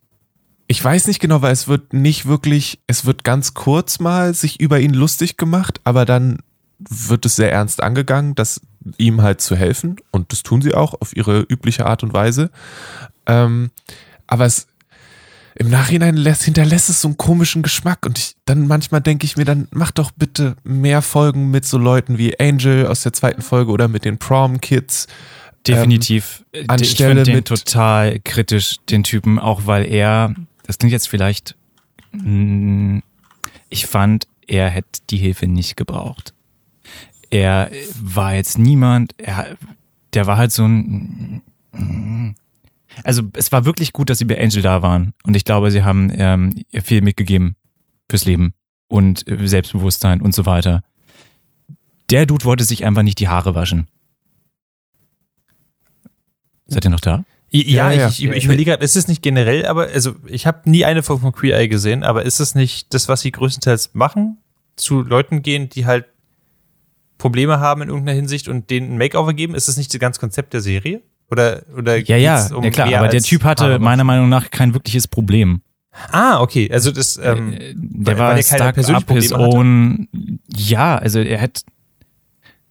ich 0.67 0.83
weiß 0.83 1.07
nicht 1.07 1.21
genau, 1.21 1.41
weil 1.41 1.53
es 1.53 1.69
wird 1.69 1.93
nicht 1.93 2.27
wirklich, 2.27 2.81
es 2.87 3.05
wird 3.05 3.25
ganz 3.25 3.55
kurz 3.55 4.01
mal 4.01 4.35
sich 4.35 4.61
über 4.61 4.81
ihn 4.81 4.93
lustig 4.93 5.37
gemacht, 5.37 5.81
aber 5.85 6.05
dann 6.05 6.41
wird 6.79 7.27
es 7.27 7.37
sehr 7.37 7.53
ernst 7.53 7.83
angegangen, 7.83 8.35
dass 8.35 8.61
ihm 8.99 9.23
halt 9.23 9.41
zu 9.41 9.57
helfen 9.57 9.97
und 10.11 10.33
das 10.33 10.43
tun 10.43 10.63
sie 10.63 10.75
auch 10.75 10.95
auf 11.01 11.17
ihre 11.17 11.41
übliche 11.41 11.87
Art 11.87 12.03
und 12.03 12.13
Weise. 12.13 12.51
Ähm, 13.27 13.71
aber 14.27 14.47
es 14.47 14.67
im 15.59 15.71
Nachhinein 15.71 16.17
lässt, 16.17 16.45
hinterlässt 16.45 16.89
es 16.89 17.01
so 17.01 17.09
einen 17.09 17.17
komischen 17.17 17.63
Geschmack 17.63 18.07
und 18.07 18.17
ich, 18.17 18.37
dann 18.45 18.69
manchmal 18.69 19.01
denke 19.01 19.25
ich 19.25 19.37
mir, 19.37 19.45
dann 19.45 19.67
mach 19.73 19.91
doch 19.91 20.13
bitte 20.13 20.57
mehr 20.63 21.03
Folgen 21.03 21.51
mit 21.51 21.65
so 21.65 21.79
Leuten 21.79 22.17
wie 22.17 22.39
Angel 22.39 22.87
aus 22.87 23.03
der 23.03 23.13
zweiten 23.13 23.43
Folge 23.43 23.73
oder 23.73 23.89
mit 23.89 24.05
den 24.05 24.19
Prom 24.19 24.61
Kids. 24.61 25.09
Definitiv. 25.67 26.45
Ähm, 26.53 26.67
anstelle 26.69 27.23
ich 27.23 27.29
den 27.29 27.45
total 27.45 28.21
kritisch, 28.21 28.77
den 28.89 29.03
Typen, 29.03 29.41
auch 29.41 29.67
weil 29.67 29.85
er, 29.85 30.33
das 30.63 30.79
klingt 30.79 30.93
jetzt 30.93 31.09
vielleicht, 31.09 31.57
mm, 32.13 33.01
ich 33.69 33.87
fand, 33.87 34.29
er 34.47 34.71
hätte 34.71 35.01
die 35.11 35.19
Hilfe 35.19 35.49
nicht 35.49 35.77
gebraucht. 35.77 36.35
er 37.31 37.71
war 38.01 38.35
jetzt 38.35 38.59
niemand, 38.59 39.13
er, 39.19 39.57
der 40.15 40.27
war 40.27 40.37
halt 40.37 40.53
so 40.53 40.65
ein, 40.65 41.43
also 43.05 43.23
es 43.35 43.53
war 43.53 43.65
wirklich 43.65 43.93
gut, 43.93 44.11
dass 44.11 44.19
sie 44.19 44.25
bei 44.25 44.41
Angel 44.41 44.63
da 44.63 44.83
waren 44.83 45.15
und 45.25 45.37
ich 45.37 45.45
glaube, 45.45 45.71
sie 45.71 45.83
haben 45.83 46.11
ähm, 46.15 46.65
ihr 46.71 46.83
viel 46.83 47.01
mitgegeben 47.03 47.57
fürs 48.11 48.25
Leben 48.25 48.55
und 48.89 49.25
Selbstbewusstsein 49.27 50.21
und 50.21 50.35
so 50.35 50.47
weiter. 50.47 50.83
Der 52.11 52.27
Dude 52.27 52.45
wollte 52.45 52.65
sich 52.65 52.85
einfach 52.85 53.03
nicht 53.03 53.19
die 53.19 53.29
Haare 53.29 53.55
waschen. 53.55 53.89
Seid 56.67 56.85
ihr 56.85 56.91
noch 56.91 57.01
da? 57.01 57.25
Ja, 57.51 57.91
ja, 57.91 58.09
ich, 58.09 58.23
ich, 58.23 58.31
ich 58.31 58.45
überlege 58.45 58.73
gerade, 58.73 58.85
ist 58.85 58.97
es 58.97 59.09
nicht 59.09 59.23
generell, 59.23 59.65
aber 59.65 59.89
also 59.89 60.15
ich 60.27 60.47
habe 60.47 60.69
nie 60.69 60.85
eine 60.85 61.03
Folge 61.03 61.23
von 61.23 61.33
Queer 61.33 61.59
Eye 61.59 61.69
gesehen, 61.69 62.03
aber 62.03 62.25
ist 62.25 62.41
es 62.41 62.55
nicht 62.55 62.93
das, 62.93 63.09
was 63.09 63.23
sie 63.23 63.33
größtenteils 63.33 63.95
machen? 63.95 64.39
Zu 64.77 65.03
Leuten 65.03 65.41
gehen, 65.43 65.71
die 65.71 65.87
halt 65.87 66.05
Probleme 67.17 67.59
haben 67.59 67.83
in 67.83 67.89
irgendeiner 67.89 68.17
Hinsicht 68.17 68.49
und 68.49 68.69
denen 68.71 68.93
ein 68.93 68.99
Makeover 68.99 69.33
geben? 69.33 69.55
Ist 69.55 69.67
das 69.67 69.79
nicht 69.79 69.93
das 69.93 70.01
ganze 70.01 70.21
Konzept 70.21 70.53
der 70.53 70.61
Serie? 70.61 71.03
Oder, 71.31 71.63
oder 71.77 71.99
ja, 71.99 72.17
ja, 72.17 72.47
um 72.55 72.65
ja 72.65 72.71
klar, 72.71 72.93
aber 72.95 73.09
der 73.09 73.21
Typ 73.21 73.45
hatte 73.45 73.79
meiner 73.79 74.05
Meinung 74.05 74.29
nach 74.29 74.51
kein 74.51 74.73
wirkliches 74.73 75.07
Problem. 75.07 75.61
Ah, 76.11 76.41
okay, 76.41 76.71
also 76.71 76.91
das, 76.91 77.19
ähm, 77.23 77.53
äh, 77.53 77.75
der 77.75 78.15
weil, 78.15 78.19
war 78.19 78.35
weil 78.35 78.43
stuck 78.43 78.79
up 78.95 79.11
his 79.11 79.33
own, 79.33 80.09
ja, 80.55 80.97
also 80.97 81.21
er 81.21 81.39
hätte, 81.39 81.63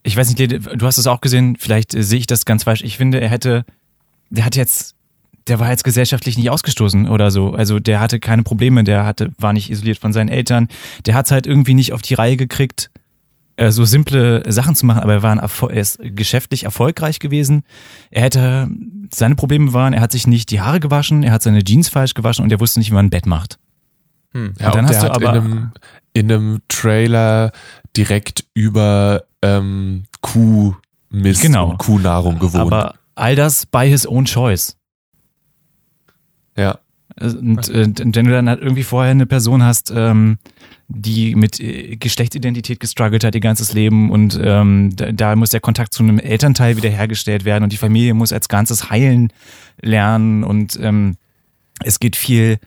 ich 0.03 0.15
weiß 0.15 0.33
nicht, 0.33 0.51
du 0.51 0.85
hast 0.85 0.97
es 0.97 1.07
auch 1.07 1.21
gesehen, 1.21 1.57
vielleicht 1.59 1.91
sehe 1.91 2.19
ich 2.19 2.27
das 2.27 2.45
ganz 2.45 2.63
falsch, 2.63 2.83
ich 2.83 2.97
finde, 2.97 3.19
er 3.19 3.29
hätte, 3.29 3.65
der 4.29 4.45
hat 4.45 4.55
jetzt, 4.55 4.95
der 5.47 5.59
war 5.59 5.69
jetzt 5.69 5.83
gesellschaftlich 5.83 6.37
nicht 6.37 6.49
ausgestoßen 6.49 7.07
oder 7.07 7.29
so, 7.31 7.51
also 7.51 7.79
der 7.79 7.99
hatte 7.99 8.19
keine 8.19 8.43
Probleme, 8.43 8.83
der 8.83 9.05
hatte, 9.05 9.31
war 9.37 9.53
nicht 9.53 9.69
isoliert 9.69 9.97
von 9.97 10.13
seinen 10.13 10.29
Eltern, 10.29 10.67
der 11.05 11.13
hat 11.13 11.25
es 11.25 11.31
halt 11.31 11.47
irgendwie 11.47 11.73
nicht 11.73 11.93
auf 11.93 12.01
die 12.01 12.13
Reihe 12.13 12.37
gekriegt, 12.37 12.89
äh, 13.57 13.71
so 13.71 13.85
simple 13.85 14.43
Sachen 14.51 14.75
zu 14.75 14.85
machen, 14.85 15.01
aber 15.01 15.13
er, 15.13 15.23
war 15.23 15.31
ein 15.31 15.39
er 15.39 15.69
ist 15.69 15.99
geschäftlich 16.01 16.63
erfolgreich 16.63 17.19
gewesen. 17.19 17.63
Er 18.11 18.21
hätte, 18.23 18.69
seine 19.13 19.35
Probleme 19.35 19.73
waren, 19.73 19.93
er 19.93 20.01
hat 20.01 20.11
sich 20.11 20.27
nicht 20.27 20.51
die 20.51 20.61
Haare 20.61 20.79
gewaschen, 20.79 21.23
er 21.23 21.31
hat 21.33 21.43
seine 21.43 21.63
Jeans 21.63 21.89
falsch 21.89 22.13
gewaschen 22.13 22.43
und 22.43 22.51
er 22.51 22.59
wusste 22.59 22.79
nicht, 22.79 22.91
wie 22.91 22.95
man 22.95 23.07
ein 23.07 23.09
Bett 23.09 23.25
macht. 23.25 23.57
Hm. 24.33 24.53
Ja, 24.59 24.67
und 24.67 24.75
dann 24.75 24.85
und 24.85 24.91
hast 24.91 25.03
du 25.03 25.11
aber 25.11 25.29
in 25.29 25.41
einem, 25.41 25.71
in 26.13 26.31
einem 26.31 26.61
Trailer 26.67 27.51
direkt 27.95 28.45
über 28.53 29.23
ähm, 29.41 30.03
Kuhmist 30.21 31.41
genau. 31.41 31.71
und 31.71 31.77
Kuhnahrung 31.79 32.39
gewohnt. 32.39 32.71
Aber 32.71 32.95
all 33.15 33.35
das 33.35 33.65
by 33.65 33.87
his 33.87 34.05
own 34.07 34.25
choice. 34.25 34.77
Ja. 36.55 36.79
Und, 37.19 37.69
äh, 37.69 37.87
wenn 37.97 38.25
du 38.25 38.31
dann 38.31 38.47
halt 38.47 38.61
irgendwie 38.61 38.83
vorher 38.83 39.11
eine 39.11 39.25
Person 39.25 39.63
hast, 39.63 39.91
ähm, 39.95 40.37
die 40.87 41.35
mit 41.35 41.59
äh, 41.59 41.95
Geschlechtsidentität 41.95 42.79
gestruggelt 42.79 43.23
hat 43.23 43.35
ihr 43.35 43.41
ganzes 43.41 43.73
Leben 43.73 44.11
und 44.11 44.39
ähm, 44.41 44.95
da, 44.95 45.11
da 45.11 45.35
muss 45.35 45.49
der 45.49 45.59
Kontakt 45.59 45.93
zu 45.93 46.03
einem 46.03 46.19
Elternteil 46.19 46.77
wiederhergestellt 46.77 47.43
werden 47.43 47.63
und 47.63 47.73
die 47.73 47.77
Familie 47.77 48.13
muss 48.13 48.31
als 48.31 48.49
Ganzes 48.49 48.89
heilen 48.89 49.33
lernen 49.81 50.43
und 50.43 50.79
ähm, 50.81 51.15
es 51.83 51.99
geht 51.99 52.15
viel 52.15 52.59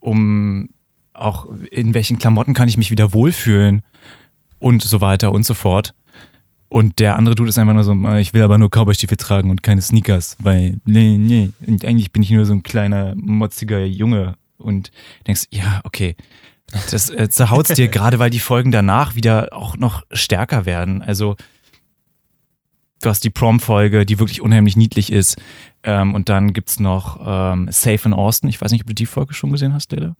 um 0.00 0.70
auch 1.12 1.46
in 1.70 1.92
welchen 1.94 2.18
Klamotten 2.18 2.54
kann 2.54 2.68
ich 2.68 2.78
mich 2.78 2.90
wieder 2.90 3.12
wohlfühlen 3.12 3.82
und 4.58 4.82
so 4.82 5.00
weiter 5.00 5.32
und 5.32 5.44
so 5.44 5.54
fort. 5.54 5.94
Und 6.70 7.00
der 7.00 7.16
andere 7.16 7.34
tut 7.34 7.48
es 7.48 7.58
einfach 7.58 7.74
nur 7.74 7.82
so, 7.82 7.92
ich 8.18 8.32
will 8.32 8.42
aber 8.42 8.56
nur 8.56 8.70
Cowboystiefel 8.70 9.16
tragen 9.16 9.50
und 9.50 9.64
keine 9.64 9.82
Sneakers, 9.82 10.36
weil, 10.38 10.78
nee, 10.84 11.18
nee, 11.18 11.50
und 11.66 11.84
eigentlich 11.84 12.12
bin 12.12 12.22
ich 12.22 12.30
nur 12.30 12.46
so 12.46 12.52
ein 12.52 12.62
kleiner, 12.62 13.14
motziger 13.16 13.84
Junge 13.84 14.36
und 14.56 14.92
denkst, 15.26 15.46
ja, 15.50 15.80
okay, 15.82 16.14
das 16.92 17.10
äh, 17.10 17.28
zerhaut 17.28 17.76
dir 17.76 17.88
gerade, 17.88 18.20
weil 18.20 18.30
die 18.30 18.38
Folgen 18.38 18.70
danach 18.70 19.16
wieder 19.16 19.48
auch 19.52 19.76
noch 19.76 20.04
stärker 20.12 20.64
werden. 20.64 21.02
Also 21.02 21.34
du 23.02 23.08
hast 23.08 23.24
die 23.24 23.30
Prom-Folge, 23.30 24.06
die 24.06 24.20
wirklich 24.20 24.40
unheimlich 24.40 24.76
niedlich 24.76 25.10
ist. 25.10 25.38
Ähm, 25.82 26.14
und 26.14 26.28
dann 26.28 26.52
gibt's 26.52 26.78
noch 26.78 27.18
ähm, 27.26 27.66
Safe 27.72 28.00
in 28.04 28.12
Austin. 28.12 28.48
Ich 28.48 28.60
weiß 28.60 28.70
nicht, 28.70 28.82
ob 28.82 28.86
du 28.86 28.94
die 28.94 29.06
Folge 29.06 29.34
schon 29.34 29.50
gesehen 29.50 29.72
hast, 29.72 29.90
Lele. 29.90 30.14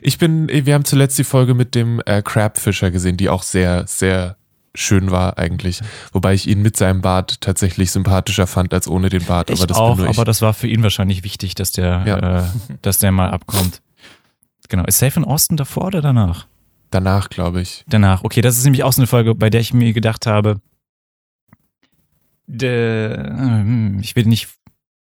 Ich 0.00 0.16
bin, 0.16 0.48
wir 0.48 0.72
haben 0.72 0.84
zuletzt 0.86 1.18
die 1.18 1.24
Folge 1.24 1.52
mit 1.54 1.74
dem 1.74 2.00
äh, 2.06 2.22
Crabfisher 2.22 2.90
gesehen, 2.90 3.16
die 3.16 3.28
auch 3.28 3.42
sehr, 3.42 3.86
sehr 3.86 4.36
schön 4.74 5.10
war 5.10 5.38
eigentlich. 5.38 5.80
Wobei 6.12 6.34
ich 6.34 6.48
ihn 6.48 6.62
mit 6.62 6.76
seinem 6.76 7.00
Bart 7.00 7.40
tatsächlich 7.40 7.90
sympathischer 7.90 8.46
fand 8.46 8.72
als 8.72 8.88
ohne 8.88 9.08
den 9.08 9.24
Bart. 9.24 9.50
Ich 9.50 9.58
aber 9.58 9.66
das 9.66 9.76
auch, 9.76 9.98
aber 9.98 10.24
das 10.24 10.42
war 10.42 10.54
für 10.54 10.68
ihn 10.68 10.82
wahrscheinlich 10.82 11.24
wichtig, 11.24 11.54
dass 11.54 11.72
der, 11.72 12.04
ja. 12.06 12.40
äh, 12.40 12.44
dass 12.82 12.98
der 12.98 13.12
mal 13.12 13.30
abkommt. 13.30 13.82
Genau. 14.68 14.84
Ist 14.84 14.98
Safe 14.98 15.18
in 15.18 15.24
Austin 15.24 15.56
davor 15.56 15.86
oder 15.86 16.00
danach? 16.00 16.46
Danach, 16.90 17.28
glaube 17.28 17.60
ich. 17.60 17.84
Danach. 17.88 18.24
Okay, 18.24 18.40
das 18.40 18.56
ist 18.56 18.64
nämlich 18.64 18.84
auch 18.84 18.92
so 18.92 19.00
eine 19.00 19.06
Folge, 19.06 19.34
bei 19.34 19.50
der 19.50 19.60
ich 19.60 19.74
mir 19.74 19.92
gedacht 19.92 20.26
habe, 20.26 20.60
de, 22.46 23.16
hm, 23.16 23.98
ich 24.00 24.16
will 24.16 24.26
nicht, 24.26 24.48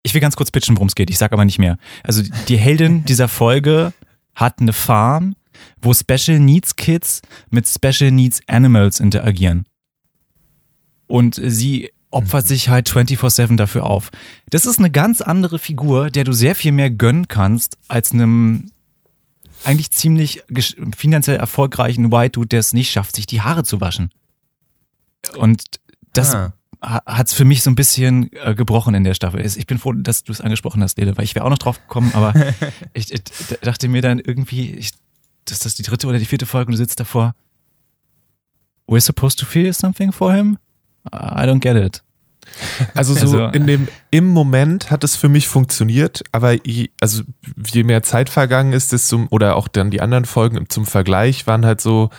ich 0.03 0.13
will 0.13 0.21
ganz 0.21 0.35
kurz 0.35 0.51
pitchen, 0.51 0.75
worum 0.75 0.87
es 0.87 0.95
geht. 0.95 1.09
Ich 1.09 1.17
sag 1.17 1.31
aber 1.33 1.45
nicht 1.45 1.59
mehr. 1.59 1.77
Also 2.03 2.21
die 2.47 2.57
Heldin 2.57 3.05
dieser 3.05 3.27
Folge 3.27 3.93
hat 4.35 4.59
eine 4.59 4.73
Farm, 4.73 5.35
wo 5.82 5.93
Special 5.93 6.39
Needs 6.39 6.76
Kids 6.76 7.21
mit 7.49 7.67
Special 7.67 8.12
Needs 8.12 8.41
Animals 8.47 8.99
interagieren. 8.99 9.65
Und 11.08 11.39
sie 11.43 11.91
opfert 12.13 12.47
sich 12.47 12.69
halt 12.69 12.89
24-7 12.89 13.58
dafür 13.58 13.86
auf. 13.86 14.12
Das 14.49 14.65
ist 14.65 14.80
eine 14.80 14.91
ganz 14.91 15.21
andere 15.21 15.60
Figur, 15.60 16.10
der 16.10 16.23
du 16.23 16.32
sehr 16.32 16.56
viel 16.56 16.71
mehr 16.71 16.91
gönnen 16.91 17.28
kannst 17.28 17.78
als 17.88 18.12
einem 18.12 18.71
eigentlich 19.63 19.91
ziemlich 19.91 20.43
finanziell 20.95 21.38
erfolgreichen 21.38 22.12
White 22.12 22.32
Dude, 22.32 22.47
der 22.47 22.60
es 22.60 22.73
nicht 22.73 22.91
schafft, 22.91 23.15
sich 23.15 23.26
die 23.26 23.41
Haare 23.41 23.63
zu 23.63 23.82
waschen. 23.82 24.10
Und 25.38 25.63
das 26.12 26.36
ah. 26.36 26.54
hat 26.82 27.28
es 27.28 27.34
für 27.34 27.45
mich 27.45 27.63
so 27.63 27.71
ein 27.71 27.76
bisschen 27.76 28.30
äh, 28.34 28.56
gebrochen 28.56 28.93
in 28.93 29.04
der 29.04 29.13
Staffel. 29.13 29.43
Ich 29.45 29.67
bin 29.67 29.78
froh, 29.78 29.93
dass 29.93 30.23
du 30.23 30.32
es 30.32 30.41
angesprochen 30.41 30.84
hast, 30.84 30.97
Lele, 30.97 31.17
weil 31.17 31.23
ich 31.23 31.34
wäre 31.34 31.45
auch 31.45 31.49
noch 31.49 31.58
drauf 31.58 31.80
gekommen, 31.82 32.12
aber 32.13 32.34
ich, 32.93 33.12
ich, 33.12 33.23
dachte 33.62 33.88
mir 33.88 34.02
dann 34.02 34.19
irgendwie, 34.19 34.71
ich, 34.71 34.91
das 35.45 35.58
ist 35.58 35.65
das 35.65 35.75
die 35.75 35.84
dritte 35.84 36.08
oder 36.08 36.19
die 36.19 36.25
vierte 36.25 36.45
Folge 36.45 36.67
und 36.67 36.73
du 36.73 36.77
sitzt 36.77 36.99
davor. 36.99 37.36
We're 38.88 39.01
supposed 39.01 39.39
to 39.39 39.45
feel 39.45 39.73
something 39.73 40.12
for 40.12 40.34
him? 40.34 40.58
I 41.12 41.45
don't 41.45 41.60
get 41.60 41.75
it. 41.75 42.03
Also 42.93 43.13
so 43.13 43.21
also, 43.21 43.45
in 43.47 43.67
dem 43.67 43.88
im 44.12 44.27
Moment 44.27 44.91
hat 44.91 45.03
es 45.03 45.15
für 45.15 45.29
mich 45.29 45.47
funktioniert, 45.47 46.23
aber 46.32 46.65
je, 46.65 46.89
also 46.99 47.23
je 47.71 47.84
mehr 47.84 48.03
Zeit 48.03 48.29
vergangen 48.29 48.73
ist, 48.73 48.91
desto 48.91 49.27
oder 49.29 49.56
auch 49.56 49.67
dann 49.67 49.91
die 49.91 50.01
anderen 50.01 50.25
Folgen 50.25 50.69
zum 50.69 50.86
Vergleich 50.86 51.47
waren 51.47 51.65
halt 51.65 51.82
so 51.82 52.10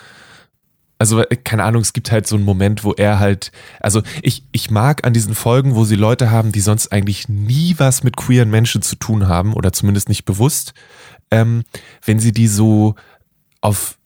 also 0.98 1.22
keine 1.42 1.64
Ahnung, 1.64 1.82
es 1.82 1.92
gibt 1.92 2.12
halt 2.12 2.26
so 2.26 2.36
einen 2.36 2.44
Moment, 2.44 2.84
wo 2.84 2.92
er 2.92 3.18
halt 3.18 3.52
also 3.80 4.02
ich 4.22 4.44
ich 4.52 4.70
mag 4.70 5.06
an 5.06 5.12
diesen 5.12 5.34
Folgen, 5.34 5.74
wo 5.74 5.84
sie 5.84 5.96
Leute 5.96 6.30
haben, 6.30 6.52
die 6.52 6.60
sonst 6.60 6.92
eigentlich 6.92 7.28
nie 7.28 7.74
was 7.78 8.02
mit 8.02 8.16
queeren 8.16 8.50
Menschen 8.50 8.82
zu 8.82 8.96
tun 8.96 9.28
haben 9.28 9.52
oder 9.52 9.72
zumindest 9.72 10.08
nicht 10.08 10.24
bewusst, 10.24 10.72
ähm, 11.30 11.64
wenn 12.04 12.18
sie 12.18 12.32
die 12.32 12.48
so 12.48 12.94
auf 13.64 13.98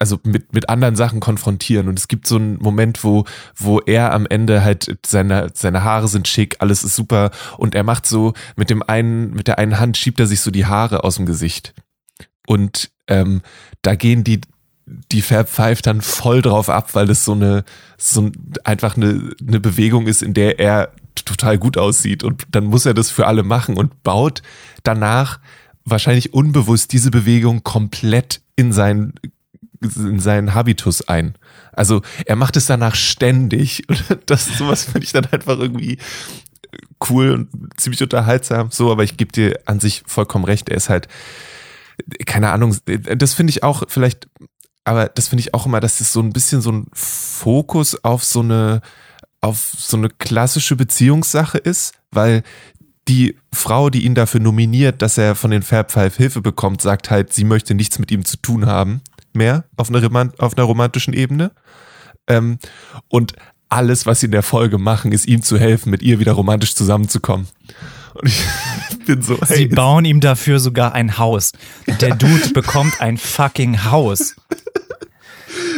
also 0.00 0.18
mit, 0.22 0.54
mit 0.54 0.70
anderen 0.70 0.96
Sachen 0.96 1.20
konfrontieren. 1.20 1.86
Und 1.86 1.98
es 1.98 2.08
gibt 2.08 2.26
so 2.26 2.36
einen 2.36 2.56
Moment, 2.56 3.04
wo, 3.04 3.26
wo 3.54 3.80
er 3.80 4.14
am 4.14 4.26
Ende 4.26 4.64
halt 4.64 4.98
seine, 5.04 5.50
seine 5.52 5.84
Haare 5.84 6.08
sind 6.08 6.26
schick, 6.26 6.56
alles 6.60 6.82
ist 6.82 6.96
super. 6.96 7.30
Und 7.58 7.74
er 7.74 7.84
macht 7.84 8.06
so 8.06 8.32
mit 8.56 8.70
dem 8.70 8.82
einen, 8.82 9.32
mit 9.34 9.46
der 9.46 9.58
einen 9.58 9.78
Hand 9.78 9.98
schiebt 9.98 10.18
er 10.18 10.26
sich 10.26 10.40
so 10.40 10.50
die 10.50 10.64
Haare 10.64 11.04
aus 11.04 11.16
dem 11.16 11.26
Gesicht. 11.26 11.74
Und 12.46 12.90
ähm, 13.08 13.42
da 13.82 13.94
gehen 13.94 14.24
die, 14.24 14.40
die 14.86 15.20
Fab 15.20 15.50
Five 15.50 15.82
dann 15.82 16.00
voll 16.00 16.40
drauf 16.40 16.70
ab, 16.70 16.94
weil 16.94 17.10
es 17.10 17.26
so 17.26 17.32
eine, 17.32 17.64
so 17.98 18.30
einfach 18.64 18.96
eine, 18.96 19.34
eine 19.46 19.60
Bewegung 19.60 20.06
ist, 20.06 20.22
in 20.22 20.32
der 20.32 20.58
er 20.58 20.92
total 21.14 21.58
gut 21.58 21.76
aussieht. 21.76 22.24
Und 22.24 22.46
dann 22.52 22.64
muss 22.64 22.86
er 22.86 22.94
das 22.94 23.10
für 23.10 23.26
alle 23.26 23.42
machen 23.42 23.76
und 23.76 24.02
baut 24.02 24.40
danach 24.82 25.40
wahrscheinlich 25.84 26.32
unbewusst 26.32 26.92
diese 26.92 27.10
Bewegung 27.10 27.62
komplett 27.62 28.40
in 28.60 28.72
sein 28.72 29.14
in 29.82 30.20
seinen 30.20 30.54
Habitus 30.54 31.08
ein. 31.08 31.34
Also 31.72 32.02
er 32.26 32.36
macht 32.36 32.56
es 32.56 32.66
danach 32.66 32.94
ständig 32.94 33.84
und 33.88 34.18
das 34.26 34.46
sowas 34.58 34.84
finde 34.84 35.04
ich 35.04 35.12
dann 35.12 35.26
einfach 35.26 35.58
irgendwie 35.58 35.98
cool 37.08 37.30
und 37.30 37.48
ziemlich 37.80 38.02
unterhaltsam. 38.02 38.70
So, 38.70 38.92
aber 38.92 39.04
ich 39.04 39.16
gebe 39.16 39.32
dir 39.32 39.58
an 39.64 39.80
sich 39.80 40.02
vollkommen 40.06 40.44
recht. 40.44 40.68
Er 40.68 40.76
ist 40.76 40.90
halt 40.90 41.08
keine 42.26 42.50
Ahnung. 42.52 42.76
Das 42.84 43.34
finde 43.34 43.50
ich 43.50 43.62
auch 43.62 43.84
vielleicht, 43.88 44.28
aber 44.84 45.08
das 45.08 45.28
finde 45.28 45.40
ich 45.40 45.54
auch 45.54 45.66
immer, 45.66 45.80
dass 45.80 46.00
es 46.00 46.12
so 46.12 46.20
ein 46.20 46.32
bisschen 46.32 46.60
so 46.60 46.72
ein 46.72 46.86
Fokus 46.92 48.04
auf 48.04 48.24
so 48.24 48.40
eine 48.40 48.80
auf 49.42 49.72
so 49.76 49.96
eine 49.96 50.10
klassische 50.10 50.76
Beziehungssache 50.76 51.56
ist, 51.56 51.94
weil 52.10 52.42
die 53.08 53.36
Frau, 53.52 53.90
die 53.90 54.04
ihn 54.04 54.14
dafür 54.14 54.40
nominiert, 54.40 55.02
dass 55.02 55.18
er 55.18 55.34
von 55.34 55.50
den 55.50 55.62
Fab 55.62 55.90
Five 55.90 56.16
Hilfe 56.16 56.40
bekommt, 56.40 56.82
sagt 56.82 57.10
halt, 57.10 57.32
sie 57.32 57.44
möchte 57.44 57.74
nichts 57.74 57.98
mit 57.98 58.10
ihm 58.10 58.24
zu 58.24 58.36
tun 58.36 58.66
haben 58.66 59.02
mehr 59.32 59.64
auf 59.76 59.88
einer, 59.88 60.32
auf 60.38 60.56
einer 60.56 60.64
romantischen 60.64 61.14
Ebene. 61.14 61.52
Ähm, 62.26 62.58
und 63.08 63.34
alles, 63.68 64.06
was 64.06 64.20
sie 64.20 64.26
in 64.26 64.32
der 64.32 64.42
Folge 64.42 64.78
machen, 64.78 65.12
ist 65.12 65.26
ihm 65.26 65.42
zu 65.42 65.58
helfen, 65.58 65.90
mit 65.90 66.02
ihr 66.02 66.18
wieder 66.18 66.32
romantisch 66.32 66.74
zusammenzukommen. 66.74 67.46
Und 68.14 68.28
ich 68.28 68.44
bin 69.06 69.22
so. 69.22 69.38
Hey, 69.46 69.56
Sie 69.56 69.66
bauen 69.68 70.04
ihm 70.04 70.20
dafür 70.20 70.58
sogar 70.58 70.94
ein 70.94 71.18
Haus. 71.18 71.52
Der 72.00 72.14
Dude 72.14 72.48
bekommt 72.54 73.00
ein 73.00 73.16
fucking 73.16 73.84
Haus. 73.84 74.36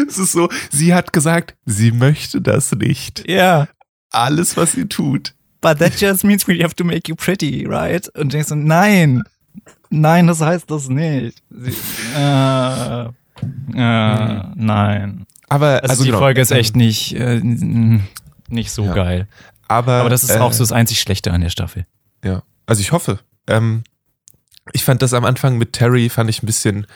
es 0.08 0.18
ist 0.18 0.32
so, 0.32 0.48
sie 0.70 0.94
hat 0.94 1.12
gesagt, 1.12 1.54
sie 1.66 1.92
möchte 1.92 2.40
das 2.40 2.72
nicht. 2.72 3.28
Ja. 3.28 3.68
Alles, 4.10 4.56
was 4.56 4.72
sie 4.72 4.86
tut. 4.86 5.34
But 5.62 5.78
that 5.78 5.98
just 5.98 6.24
means 6.24 6.46
we 6.46 6.62
have 6.62 6.74
to 6.74 6.84
make 6.84 7.08
you 7.08 7.14
pretty, 7.14 7.66
right? 7.66 8.06
Und 8.16 8.32
du 8.32 8.36
denkst 8.36 8.48
so, 8.48 8.54
nein, 8.56 9.22
nein, 9.90 10.26
das 10.26 10.40
heißt 10.40 10.70
das 10.70 10.88
nicht. 10.88 11.40
Sie, 11.50 11.72
äh, 12.16 13.04
äh, 13.04 13.10
nein. 14.54 15.26
Aber 15.48 15.82
also, 15.82 15.88
also 15.88 16.02
die 16.02 16.10
genau, 16.10 16.18
Folge 16.18 16.40
ist 16.40 16.50
echt 16.50 16.74
nicht, 16.74 17.14
äh, 17.14 17.40
nicht 18.48 18.72
so 18.72 18.86
ja. 18.86 18.92
geil. 18.92 19.28
Aber, 19.68 20.00
Aber 20.00 20.10
das 20.10 20.24
ist 20.24 20.30
äh, 20.30 20.38
auch 20.38 20.52
so 20.52 20.64
das 20.64 20.72
einzig 20.72 21.00
Schlechte 21.00 21.30
an 21.32 21.40
der 21.40 21.50
Staffel. 21.50 21.86
Ja, 22.24 22.42
also 22.66 22.80
ich 22.80 22.92
hoffe. 22.92 23.20
Ähm, 23.46 23.84
ich 24.72 24.84
fand 24.84 25.00
das 25.00 25.14
am 25.14 25.24
Anfang 25.24 25.58
mit 25.58 25.72
Terry, 25.72 26.08
fand 26.08 26.28
ich 26.28 26.42
ein 26.42 26.46
bisschen, 26.46 26.86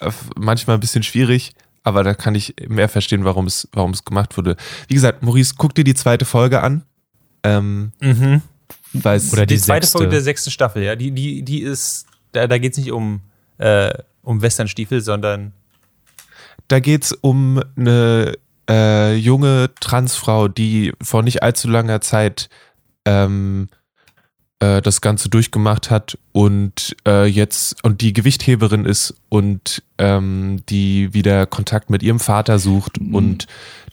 äh, 0.00 0.10
manchmal 0.36 0.76
ein 0.76 0.80
bisschen 0.80 1.02
schwierig, 1.02 1.54
aber 1.84 2.04
da 2.04 2.12
kann 2.14 2.34
ich 2.34 2.54
mehr 2.68 2.90
verstehen, 2.90 3.24
warum 3.24 3.46
es, 3.46 3.68
warum 3.72 3.92
es 3.92 4.04
gemacht 4.04 4.36
wurde. 4.36 4.56
Wie 4.88 4.94
gesagt, 4.94 5.22
Maurice, 5.22 5.54
guck 5.56 5.74
dir 5.74 5.84
die 5.84 5.94
zweite 5.94 6.26
Folge 6.26 6.62
an. 6.62 6.82
Ähm, 7.42 7.92
mhm. 8.00 8.42
Oder 8.94 9.46
die, 9.46 9.54
die 9.54 9.60
zweite 9.60 9.86
sechste. 9.86 9.98
Folge 9.98 10.10
der 10.10 10.20
sechsten 10.20 10.50
Staffel, 10.50 10.82
ja. 10.82 10.96
Die, 10.96 11.10
die, 11.12 11.42
die 11.42 11.62
ist, 11.62 12.06
da, 12.32 12.46
da 12.46 12.58
geht 12.58 12.72
es 12.72 12.78
nicht 12.78 12.92
um, 12.92 13.20
äh, 13.58 13.92
um 14.22 14.42
Westernstiefel, 14.42 15.00
sondern. 15.00 15.52
Da 16.68 16.80
geht 16.80 17.04
es 17.04 17.12
um 17.12 17.62
eine 17.76 18.36
äh, 18.68 19.14
junge 19.14 19.70
Transfrau, 19.80 20.48
die 20.48 20.92
vor 21.02 21.22
nicht 21.22 21.42
allzu 21.42 21.68
langer 21.68 22.00
Zeit 22.00 22.48
ähm, 23.04 23.68
äh, 24.60 24.82
das 24.82 25.00
Ganze 25.00 25.28
durchgemacht 25.28 25.90
hat 25.90 26.18
und 26.32 26.94
äh, 27.06 27.26
jetzt 27.26 27.82
und 27.82 28.00
die 28.00 28.12
Gewichtheberin 28.12 28.84
ist 28.84 29.14
und 29.28 29.82
ähm, 29.98 30.62
die 30.68 31.12
wieder 31.14 31.46
Kontakt 31.46 31.90
mit 31.90 32.02
ihrem 32.02 32.20
Vater 32.20 32.58
sucht 32.58 33.00
mhm. 33.00 33.14
und 33.14 33.46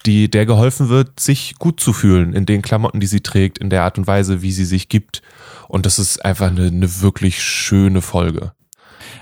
die 0.06 0.30
der 0.30 0.46
geholfen 0.46 0.90
wird, 0.90 1.20
sich 1.20 1.56
gut 1.58 1.80
zu 1.80 1.94
fühlen 1.94 2.34
in 2.34 2.46
den 2.46 2.62
Klamotten, 2.62 3.00
die 3.00 3.08
sie 3.08 3.22
trägt, 3.22 3.58
in 3.58 3.70
der 3.70 3.84
Art 3.84 3.98
und 3.98 4.08
Weise, 4.08 4.42
wie 4.42 4.52
sie 4.52 4.66
sich 4.66 4.90
gibt. 4.90 5.22
Und 5.68 5.86
das 5.86 6.00
ist 6.00 6.24
einfach 6.24 6.48
eine, 6.48 6.68
eine 6.68 7.02
wirklich 7.02 7.42
schöne 7.42 8.02
Folge. 8.02 8.54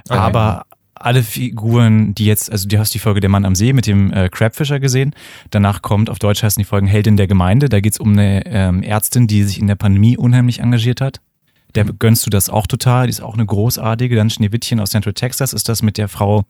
Aber 0.10 0.66
alle 0.94 1.24
Figuren, 1.24 2.16
die 2.16 2.26
jetzt, 2.26 2.52
also 2.52 2.68
du 2.68 2.80
hast 2.80 2.94
die 2.94 3.00
Folge 3.00 3.20
Der 3.20 3.30
Mann 3.30 3.46
am 3.46 3.56
See 3.56 3.74
mit 3.74 3.86
dem 3.86 4.12
äh, 4.12 4.30
Crabfisher 4.30 4.80
gesehen. 4.80 5.14
Danach 5.52 5.82
kommt, 5.82 6.10
auf 6.10 6.20
Deutsch 6.20 6.42
heißen 6.42 6.60
die 6.60 6.66
Folgen 6.66 6.88
Heldin 6.88 7.18
der 7.18 7.28
Gemeinde. 7.28 7.70
Da 7.70 7.80
geht's 7.80 8.00
um 8.00 8.14
eine 8.14 8.46
ähm, 8.46 8.82
Ärztin, 8.82 9.28
die 9.28 9.44
sich 9.44 9.60
in 9.60 9.68
der 9.68 9.76
Pandemie 9.76 10.18
unheimlich 10.18 10.60
engagiert 10.60 11.02
hat. 11.02 11.20
Der 11.76 11.84
gönnst 11.84 12.26
du 12.26 12.30
das 12.30 12.50
auch 12.50 12.68
total. 12.68 13.08
Die 13.08 13.12
ist 13.12 13.22
auch 13.22 13.34
eine 13.34 13.46
großartige. 13.46 14.16
Dann 14.16 14.30
Schneewittchen 14.30 14.80
aus 14.80 14.92
Central 14.92 15.14
Texas 15.14 15.52
ist 15.52 15.68
das 15.68 15.82
mit 15.82 15.98
der 15.98 16.08
Frau, 16.08 16.46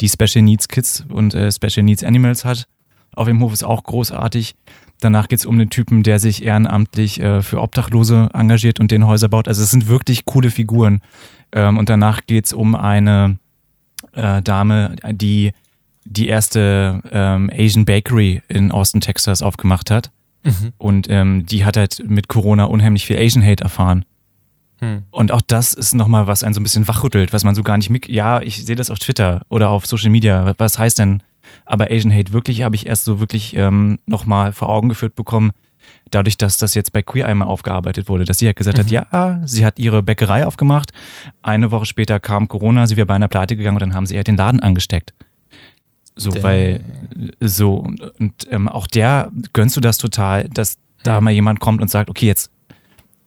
die 0.00 0.08
Special 0.08 0.42
Needs 0.42 0.68
Kids 0.68 1.04
und 1.08 1.34
äh, 1.34 1.50
Special 1.50 1.82
Needs 1.82 2.04
Animals 2.04 2.44
hat. 2.44 2.68
Auf 3.14 3.26
dem 3.26 3.40
Hof 3.40 3.52
ist 3.52 3.64
auch 3.64 3.82
großartig. 3.82 4.54
Danach 5.00 5.28
geht's 5.28 5.46
um 5.46 5.58
den 5.58 5.70
Typen, 5.70 6.02
der 6.02 6.18
sich 6.18 6.44
ehrenamtlich 6.44 7.20
äh, 7.20 7.42
für 7.42 7.60
Obdachlose 7.60 8.28
engagiert 8.34 8.80
und 8.80 8.90
den 8.90 9.06
Häuser 9.06 9.28
baut. 9.28 9.48
Also 9.48 9.62
es 9.62 9.70
sind 9.70 9.88
wirklich 9.88 10.24
coole 10.26 10.50
Figuren. 10.50 11.00
Ähm, 11.52 11.78
und 11.78 11.88
danach 11.88 12.20
geht's 12.26 12.52
um 12.52 12.74
eine 12.74 13.38
äh, 14.12 14.42
Dame, 14.42 14.96
die 15.10 15.52
die 16.04 16.28
erste 16.28 17.02
ähm, 17.10 17.50
Asian 17.52 17.84
Bakery 17.84 18.42
in 18.48 18.72
Austin, 18.72 19.00
Texas 19.00 19.42
aufgemacht 19.42 19.90
hat. 19.90 20.10
Mhm. 20.42 20.72
Und 20.78 21.06
ähm, 21.10 21.46
die 21.46 21.64
hat 21.64 21.76
halt 21.76 22.02
mit 22.06 22.28
Corona 22.28 22.64
unheimlich 22.64 23.06
viel 23.06 23.18
Asian 23.18 23.44
Hate 23.44 23.62
erfahren. 23.62 24.04
Hm. 24.80 25.02
Und 25.10 25.30
auch 25.30 25.42
das 25.42 25.74
ist 25.74 25.94
nochmal, 25.94 26.26
was 26.26 26.42
einen 26.42 26.54
so 26.54 26.60
ein 26.60 26.62
bisschen 26.62 26.88
wachrüttelt, 26.88 27.32
was 27.32 27.44
man 27.44 27.54
so 27.54 27.62
gar 27.62 27.76
nicht 27.76 27.90
mit. 27.90 28.08
Ja, 28.08 28.40
ich 28.40 28.64
sehe 28.64 28.76
das 28.76 28.90
auf 28.90 28.98
Twitter 28.98 29.42
oder 29.50 29.68
auf 29.68 29.86
Social 29.86 30.10
Media. 30.10 30.54
Was 30.56 30.78
heißt 30.78 30.98
denn 30.98 31.22
aber 31.64 31.90
Asian 31.90 32.12
Hate 32.12 32.32
wirklich? 32.32 32.62
Habe 32.62 32.76
ich 32.76 32.86
erst 32.86 33.04
so 33.04 33.20
wirklich 33.20 33.56
ähm, 33.56 33.98
nochmal 34.06 34.52
vor 34.52 34.68
Augen 34.68 34.88
geführt 34.88 35.14
bekommen, 35.14 35.52
dadurch, 36.10 36.36
dass 36.36 36.58
das 36.58 36.74
jetzt 36.74 36.92
bei 36.92 37.02
Queer 37.02 37.26
einmal 37.26 37.48
aufgearbeitet 37.48 38.08
wurde, 38.08 38.24
dass 38.24 38.38
sie 38.38 38.46
halt 38.46 38.56
gesagt 38.56 38.78
mhm. 38.78 38.82
hat, 38.82 38.90
ja, 38.90 39.40
sie 39.44 39.64
hat 39.64 39.78
ihre 39.78 40.02
Bäckerei 40.02 40.46
aufgemacht. 40.46 40.92
Eine 41.42 41.70
Woche 41.70 41.86
später 41.86 42.20
kam 42.20 42.48
Corona, 42.48 42.86
sie 42.86 42.96
wäre 42.96 43.06
bei 43.06 43.14
einer 43.14 43.28
Pleite 43.28 43.56
gegangen 43.56 43.76
und 43.76 43.82
dann 43.82 43.94
haben 43.94 44.06
sie 44.06 44.16
halt 44.16 44.26
den 44.26 44.36
Laden 44.36 44.60
angesteckt. 44.60 45.14
So, 46.16 46.30
Damn. 46.30 46.42
weil, 46.42 46.80
so, 47.40 47.86
und 48.18 48.46
ähm, 48.50 48.68
auch 48.68 48.86
der 48.86 49.30
gönnst 49.52 49.76
du 49.76 49.80
das 49.80 49.98
total, 49.98 50.48
dass 50.48 50.78
da 51.02 51.20
mal 51.20 51.30
jemand 51.30 51.60
kommt 51.60 51.80
und 51.80 51.88
sagt, 51.88 52.10
okay, 52.10 52.26
jetzt 52.26 52.50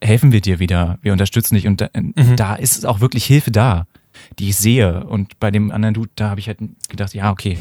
helfen 0.02 0.32
wir 0.32 0.42
dir 0.42 0.60
wieder, 0.60 1.00
wir 1.02 1.14
unterstützen 1.14 1.56
dich 1.56 1.66
und 1.66 1.82
da, 1.82 1.90
mhm. 1.96 2.36
da 2.36 2.56
ist 2.56 2.86
auch 2.86 3.00
wirklich 3.00 3.26
Hilfe 3.26 3.52
da, 3.52 3.88
die 4.38 4.50
ich 4.50 4.58
sehe. 4.58 5.06
Und 5.06 5.40
bei 5.40 5.50
dem 5.50 5.72
anderen 5.72 5.94
Dude, 5.94 6.12
da 6.16 6.30
habe 6.30 6.40
ich 6.40 6.48
halt 6.48 6.60
gedacht, 6.90 7.14
ja, 7.14 7.32
okay. 7.32 7.58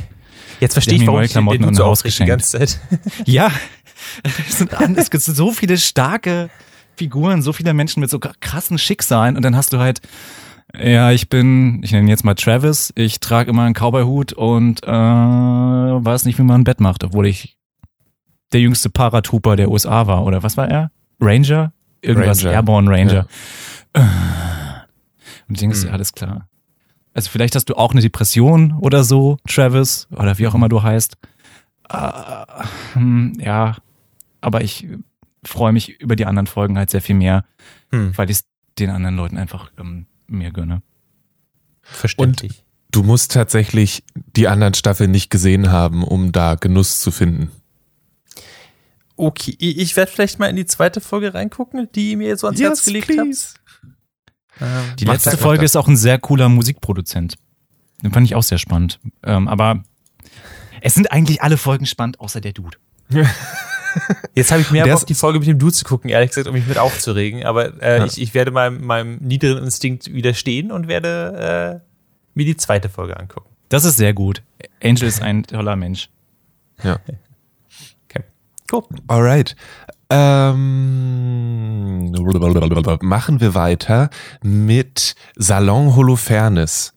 Jetzt 0.60 0.74
verstehe 0.74 0.96
ich, 0.96 1.06
warum 1.06 1.22
ich 1.22 1.32
Klamotten 1.32 1.64
und 1.64 1.74
so 1.74 1.84
Haus 1.84 2.02
geschenkt. 2.02 2.28
Die 2.28 2.30
ganze 2.30 2.58
Zeit. 2.58 2.80
ja, 3.26 3.50
es, 4.22 4.58
sind, 4.58 4.72
es 4.96 5.10
gibt 5.10 5.22
so 5.22 5.52
viele 5.52 5.78
starke 5.78 6.50
Figuren, 6.96 7.42
so 7.42 7.52
viele 7.52 7.74
Menschen 7.74 8.00
mit 8.00 8.10
so 8.10 8.18
krassen 8.18 8.78
Schicksalen 8.78 9.36
und 9.36 9.42
dann 9.42 9.56
hast 9.56 9.72
du 9.72 9.78
halt 9.78 10.00
ja, 10.74 11.10
ich 11.10 11.28
bin, 11.28 11.82
ich 11.82 11.92
nenne 11.92 12.08
jetzt 12.08 12.24
mal 12.24 12.34
Travis, 12.34 12.94
ich 12.96 13.20
trage 13.20 13.50
immer 13.50 13.64
einen 13.64 13.74
Cowboy-Hut 13.74 14.32
und 14.32 14.82
äh, 14.84 14.88
weiß 14.88 16.24
nicht, 16.24 16.38
wie 16.38 16.42
man 16.44 16.62
ein 16.62 16.64
Bett 16.64 16.80
macht, 16.80 17.04
obwohl 17.04 17.26
ich 17.26 17.58
der 18.54 18.60
jüngste 18.60 18.88
Paratrooper 18.88 19.56
der 19.56 19.70
USA 19.70 20.06
war, 20.06 20.24
oder 20.24 20.42
was 20.42 20.56
war 20.56 20.70
er? 20.70 20.90
Ranger? 21.20 21.74
irgendwas 22.02 22.44
Ranger. 22.44 22.54
Airborne 22.54 22.90
Ranger. 22.90 23.26
Ja. 23.94 24.86
Und 25.48 25.54
ich 25.54 25.60
denke, 25.60 25.76
ist 25.76 25.84
ja 25.84 25.92
alles 25.92 26.12
klar. 26.12 26.48
Also 27.14 27.30
vielleicht 27.30 27.54
hast 27.54 27.66
du 27.66 27.74
auch 27.74 27.92
eine 27.92 28.00
Depression 28.00 28.72
oder 28.80 29.04
so, 29.04 29.38
Travis, 29.46 30.08
oder 30.10 30.38
wie 30.38 30.46
auch 30.46 30.54
immer 30.54 30.68
du 30.68 30.82
heißt. 30.82 31.16
Uh, 31.92 33.34
ja, 33.38 33.76
aber 34.40 34.62
ich 34.62 34.86
freue 35.44 35.72
mich 35.72 36.00
über 36.00 36.16
die 36.16 36.24
anderen 36.24 36.46
Folgen 36.46 36.78
halt 36.78 36.90
sehr 36.90 37.02
viel 37.02 37.16
mehr, 37.16 37.44
hm. 37.90 38.16
weil 38.16 38.30
ich 38.30 38.38
es 38.38 38.44
den 38.78 38.90
anderen 38.90 39.16
Leuten 39.16 39.36
einfach 39.36 39.70
ähm, 39.78 40.06
mehr 40.26 40.52
gönne. 40.52 40.82
Verständlich. 41.82 42.58
Und 42.58 42.64
du 42.92 43.02
musst 43.02 43.32
tatsächlich 43.32 44.04
die 44.14 44.48
anderen 44.48 44.74
Staffeln 44.74 45.10
nicht 45.10 45.30
gesehen 45.30 45.70
haben, 45.70 46.04
um 46.04 46.32
da 46.32 46.54
Genuss 46.54 47.00
zu 47.00 47.10
finden. 47.10 47.50
Okay, 49.16 49.54
ich 49.58 49.94
werde 49.96 50.10
vielleicht 50.10 50.38
mal 50.38 50.46
in 50.46 50.56
die 50.56 50.66
zweite 50.66 51.00
Folge 51.00 51.34
reingucken, 51.34 51.88
die 51.94 52.16
mir 52.16 52.36
so 52.36 52.46
ans 52.46 52.58
yes, 52.58 52.68
Herz 52.68 52.84
gelegt 52.84 53.06
please. 53.08 53.54
hat. 53.54 53.60
Ähm, 54.60 54.96
die 54.98 55.04
letzte 55.04 55.36
Folge 55.36 55.64
ist 55.64 55.76
auch 55.76 55.88
ein 55.88 55.96
sehr 55.96 56.18
cooler 56.18 56.48
Musikproduzent. 56.48 57.36
Den 58.02 58.12
fand 58.12 58.26
ich 58.26 58.34
auch 58.34 58.42
sehr 58.42 58.58
spannend. 58.58 59.00
Ähm, 59.22 59.48
aber 59.48 59.82
es 60.80 60.94
sind 60.94 61.12
eigentlich 61.12 61.42
alle 61.42 61.56
Folgen 61.56 61.86
spannend, 61.86 62.20
außer 62.20 62.40
der 62.40 62.52
Dude. 62.52 62.76
Jetzt 64.34 64.50
habe 64.50 64.62
ich 64.62 64.70
mehr 64.70 64.86
Bock, 64.86 65.06
die 65.06 65.14
Folge 65.14 65.38
mit 65.38 65.48
dem 65.48 65.58
Dude 65.58 65.72
zu 65.72 65.84
gucken, 65.84 66.10
ehrlich 66.10 66.30
gesagt, 66.30 66.46
um 66.46 66.54
mich 66.54 66.66
mit 66.66 66.78
aufzuregen. 66.78 67.44
Aber 67.44 67.80
äh, 67.82 67.98
ja. 67.98 68.04
ich, 68.06 68.20
ich 68.20 68.34
werde 68.34 68.50
meinem, 68.50 68.84
meinem 68.84 69.16
niederen 69.16 69.64
Instinkt 69.64 70.12
widerstehen 70.12 70.72
und 70.72 70.88
werde 70.88 71.82
äh, 71.82 71.86
mir 72.34 72.46
die 72.46 72.56
zweite 72.56 72.88
Folge 72.88 73.18
angucken. 73.18 73.48
Das 73.68 73.84
ist 73.84 73.96
sehr 73.96 74.14
gut. 74.14 74.42
Angel 74.82 75.08
ist 75.08 75.22
ein 75.22 75.44
toller 75.44 75.76
Mensch. 75.76 76.08
Ja. 76.82 76.98
Cool. 78.72 78.84
Alright. 79.06 79.54
Ähm, 80.14 82.12
machen 83.00 83.40
wir 83.40 83.54
weiter 83.54 84.10
mit 84.42 85.14
Salon 85.36 85.96
Holofernes. 85.96 86.92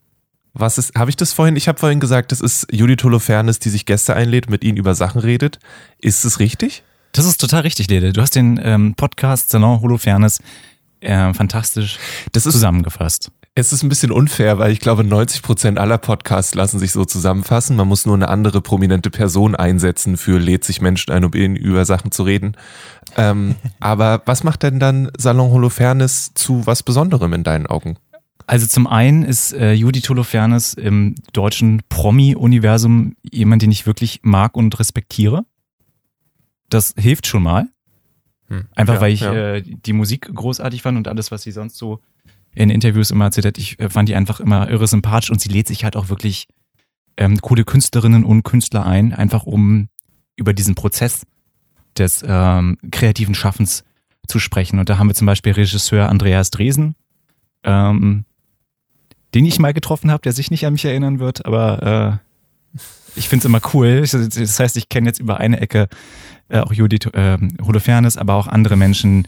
Was 0.54 0.78
ist, 0.78 0.96
habe 0.96 1.10
ich 1.10 1.16
das 1.16 1.32
vorhin, 1.32 1.56
ich 1.56 1.70
habe 1.70 1.80
vorhin 1.80 2.02
gesagt, 2.02 2.32
das 2.34 2.42
ist 2.42 2.68
Judith 2.72 3.04
Holofernes, 3.04 3.60
die 3.60 3.70
sich 3.70 3.86
Gäste 3.86 4.16
einlädt, 4.16 4.50
mit 4.50 4.64
ihnen 4.64 4.78
über 4.78 4.96
Sachen 4.96 5.22
redet. 5.22 5.60
Ist 6.00 6.26
es 6.26 6.40
richtig? 6.40 6.84
Das 7.14 7.26
ist 7.26 7.40
total 7.40 7.62
richtig, 7.62 7.90
Lede. 7.90 8.12
Du 8.12 8.22
hast 8.22 8.36
den 8.36 8.60
ähm, 8.62 8.96
Podcast 8.96 9.50
Salon 9.50 9.80
Holofernes 9.80 10.40
äh, 11.00 11.34
fantastisch 11.34 12.00
das 12.34 12.46
ist, 12.46 12.54
zusammengefasst. 12.54 13.32
Es 13.58 13.72
ist 13.72 13.84
ein 13.84 13.90
bisschen 13.90 14.12
unfair, 14.12 14.60
weil 14.60 14.74
ich 14.74 14.82
glaube, 14.82 15.06
90 15.06 15.42
Prozent 15.42 15.80
aller 15.80 15.98
Podcasts 15.98 16.54
lassen 16.56 16.78
sich 16.78 16.92
so 16.92 17.06
zusammenfassen. 17.06 17.78
Man 17.78 17.88
muss 17.88 18.06
nur 18.06 18.14
eine 18.14 18.28
andere 18.28 18.60
prominente 18.60 19.10
Person 19.10 19.56
einsetzen 19.56 20.18
für 20.18 20.38
lädt 20.38 20.66
sich 20.66 20.82
Menschen 20.82 21.14
ein, 21.14 21.24
um 21.24 21.32
über 21.32 21.86
Sachen 21.86 22.12
zu 22.12 22.24
reden. 22.24 22.58
Ähm, 23.16 23.56
aber 23.80 24.22
was 24.26 24.44
macht 24.44 24.64
denn 24.64 24.82
dann 24.82 25.10
Salon 25.18 25.52
Holofernes 25.52 26.34
zu 26.34 26.68
was 26.68 26.84
Besonderem 26.84 27.32
in 27.32 27.46
deinen 27.46 27.66
Augen? 27.66 27.96
Also 28.46 28.68
zum 28.68 28.88
einen 28.88 29.24
ist 29.24 29.54
äh, 29.54 29.72
Judith 29.72 30.10
Holofernes 30.10 30.74
im 30.74 31.16
deutschen 31.32 31.82
Promi-Universum 31.88 33.16
jemand, 33.24 33.62
den 33.62 33.72
ich 33.72 33.88
wirklich 33.88 34.20
mag 34.24 34.58
und 34.58 34.78
respektiere. 34.80 35.46
Das 36.70 36.94
hilft 36.98 37.26
schon 37.26 37.44
mal. 37.44 37.70
Hm, 38.50 38.66
Einfach 38.76 38.96
ja, 38.96 39.02
weil 39.02 39.14
ich 39.14 39.22
ja. 39.22 39.34
äh, 39.34 39.62
die 39.62 39.94
Musik 39.94 40.30
großartig 40.32 40.82
fand 40.82 40.98
und 40.98 41.08
alles, 41.08 41.32
was 41.32 41.44
sie 41.44 41.52
sonst 41.52 41.78
so 41.78 42.02
in 42.56 42.70
Interviews 42.70 43.12
immer 43.12 43.26
erzählt 43.26 43.46
hat, 43.46 43.58
ich 43.58 43.80
äh, 43.80 43.90
fand 43.90 44.10
die 44.10 44.16
einfach 44.16 44.40
immer 44.40 44.70
irre 44.70 44.88
sympathisch 44.88 45.30
und 45.30 45.40
sie 45.42 45.50
lädt 45.50 45.68
sich 45.68 45.84
halt 45.84 45.96
auch 45.96 46.10
wirklich 46.10 46.48
ähm, 47.18 47.40
coole 47.42 47.64
Künstlerinnen 47.64 48.24
und 48.24 48.44
Künstler 48.44 48.86
ein, 48.86 49.14
einfach 49.14 49.44
um 49.44 49.90
über 50.36 50.54
diesen 50.54 50.76
Prozess 50.76 51.26
des 51.98 52.24
ähm, 52.28 52.78
kreativen 52.92 53.36
Schaffens 53.36 53.84
zu 54.28 54.40
sprechen. 54.40 54.80
Und 54.80 54.90
da 54.90 54.98
haben 54.98 55.08
wir 55.08 55.16
zum 55.16 55.28
Beispiel 55.28 55.54
Regisseur 55.54 56.10
Andreas 56.10 56.50
Dresen, 56.50 56.96
ähm, 57.64 58.26
den 59.34 59.46
ich 59.46 59.60
mal 59.60 59.74
getroffen 59.74 60.12
habe, 60.12 60.22
der 60.22 60.34
sich 60.34 60.52
nicht 60.52 60.66
an 60.66 60.74
mich 60.74 60.86
erinnern 60.86 61.20
wird, 61.20 61.46
aber 61.46 62.22
ich 63.16 63.30
finde 63.30 63.42
es 63.42 63.46
immer 63.46 63.62
cool. 63.74 64.02
Das 64.02 64.60
heißt, 64.60 64.78
ich 64.78 64.90
kenne 64.90 65.08
jetzt 65.08 65.20
über 65.20 65.40
eine 65.40 65.60
Ecke 65.60 65.88
äh, 66.50 66.60
auch 66.60 66.74
Judith 66.74 67.08
äh, 67.14 67.38
Holofernes, 67.62 68.18
aber 68.18 68.36
auch 68.36 68.48
andere 68.48 68.76
Menschen, 68.76 69.26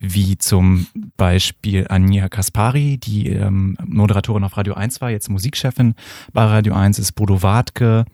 wie 0.00 0.38
zum 0.38 0.86
Beispiel 1.16 1.86
Anja 1.88 2.28
Kaspari, 2.28 2.98
die 2.98 3.30
ähm, 3.30 3.78
Moderatorin 3.84 4.44
auf 4.44 4.56
Radio 4.56 4.74
1 4.74 5.00
war, 5.00 5.10
jetzt 5.10 5.28
Musikchefin 5.28 5.94
bei 6.32 6.44
Radio 6.44 6.74
1 6.74 6.98
ist 6.98 7.12
Bodo 7.12 7.42
Wartke, 7.42 8.04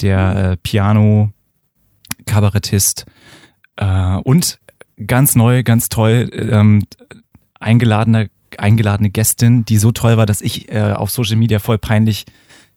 der 0.00 0.52
äh, 0.52 0.56
Piano-Kabarettist 0.58 3.06
äh, 3.76 4.16
und 4.16 4.58
ganz 5.06 5.34
neu, 5.34 5.62
ganz 5.62 5.88
toll 5.88 6.28
ähm, 6.32 6.84
eingeladene, 7.58 8.28
eingeladene 8.58 9.08
Gästin, 9.10 9.64
die 9.64 9.78
so 9.78 9.92
toll 9.92 10.16
war, 10.16 10.26
dass 10.26 10.40
ich 10.40 10.72
äh, 10.72 10.92
auf 10.92 11.10
Social 11.10 11.36
Media 11.36 11.58
voll 11.58 11.78
peinlich 11.78 12.26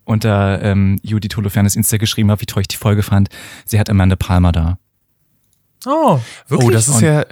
unter 0.05 0.61
ähm, 0.63 0.99
Judith 1.03 1.37
Holofernes 1.37 1.75
Insta 1.75 1.97
geschrieben 1.97 2.31
habe, 2.31 2.41
wie 2.41 2.47
toll 2.47 2.61
ich 2.61 2.67
die 2.67 2.77
Folge 2.77 3.03
fand. 3.03 3.29
Sie 3.65 3.79
hat 3.79 3.89
Amanda 3.89 4.15
Palmer 4.15 4.51
da. 4.51 4.79
Oh, 5.85 6.19
wirklich? 6.47 6.69
Oh, 6.69 6.71
das 6.71 6.87
ist 6.87 7.01
ja 7.01 7.25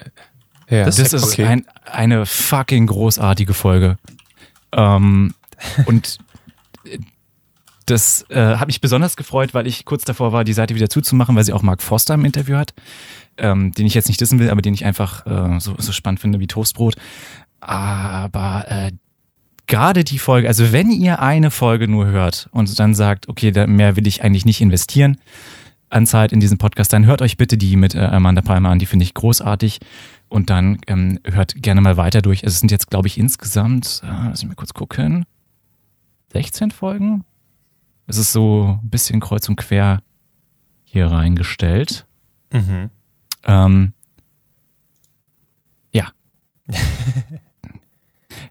ja, 0.70 0.86
das, 0.86 0.98
das 0.98 1.14
ist 1.14 1.24
okay. 1.24 1.46
ein, 1.46 1.66
eine 1.86 2.26
fucking 2.26 2.88
großartige 2.88 3.54
Folge. 3.54 3.98
Ähm, 4.74 5.34
und 5.86 6.18
das 7.86 8.26
äh, 8.30 8.58
hat 8.58 8.68
mich 8.68 8.82
besonders 8.82 9.16
gefreut, 9.16 9.54
weil 9.54 9.66
ich 9.66 9.86
kurz 9.86 10.04
davor 10.04 10.34
war, 10.34 10.44
die 10.44 10.54
Seite 10.54 10.76
wieder 10.76 10.90
zuzumachen, 10.90 11.36
weil 11.36 11.46
sie 11.46 11.54
auch 11.54 11.62
Mark 11.62 11.82
Foster 11.82 12.16
im 12.16 12.26
Interview 12.26 12.58
hat, 12.58 12.74
ähm, 13.38 13.72
den 13.72 13.86
ich 13.86 13.94
jetzt 13.94 14.10
nicht 14.10 14.20
wissen 14.20 14.40
will, 14.40 14.50
aber 14.50 14.62
den 14.62 14.74
ich 14.74 14.84
einfach 14.84 15.26
äh, 15.26 15.60
so, 15.60 15.76
so 15.78 15.94
spannend 15.94 16.20
finde 16.20 16.42
wie 16.42 16.48
Toastbrot. 16.48 16.96
Aber 17.62 18.66
äh, 18.68 18.92
gerade 19.68 20.04
die 20.04 20.20
Folge, 20.20 20.50
also 20.50 20.74
wenn 20.74 20.92
ihr 20.92 21.22
eine 21.22 21.50
Folge 21.50 21.88
nur 21.88 22.08
hört 22.08 22.50
und 22.52 22.78
dann 22.78 22.94
sagt, 22.94 23.30
okay, 23.30 23.54
mehr 23.68 23.96
will 23.96 24.06
ich 24.06 24.22
eigentlich 24.22 24.46
nicht 24.46 24.60
investieren 24.60 25.18
an 25.90 26.06
Zeit 26.06 26.32
in 26.32 26.40
diesem 26.40 26.58
Podcast, 26.58 26.92
dann 26.94 27.06
hört 27.06 27.22
euch 27.22 27.38
bitte 27.38 27.58
die 27.58 27.76
mit 27.76 27.96
äh, 27.96 28.00
Amanda 28.00 28.42
Palmer 28.42 28.70
an, 28.70 28.80
die 28.80 28.86
finde 28.86 29.04
ich 29.04 29.14
großartig. 29.14 29.80
Und 30.30 30.50
dann 30.50 30.80
ähm, 30.88 31.20
hört 31.24 31.56
gerne 31.62 31.80
mal 31.80 31.96
weiter 31.96 32.22
durch. 32.22 32.44
Es 32.44 32.60
sind 32.60 32.70
jetzt, 32.70 32.90
glaube 32.90 33.08
ich, 33.08 33.18
insgesamt, 33.18 34.02
äh, 34.04 34.28
lass 34.30 34.42
ich 34.42 34.48
mal 34.48 34.56
kurz 34.56 34.74
gucken, 34.74 35.26
16 36.34 36.72
Folgen. 36.72 37.24
Es 38.08 38.18
ist 38.18 38.34
so 38.34 38.80
ein 38.84 38.90
bisschen 38.90 39.20
kreuz 39.22 39.48
und 39.48 39.56
quer 39.56 40.02
hier 40.84 41.08
reingestellt. 41.08 42.06
Mhm. 42.52 42.90
Ähm, 43.46 43.94
ja. 45.92 46.10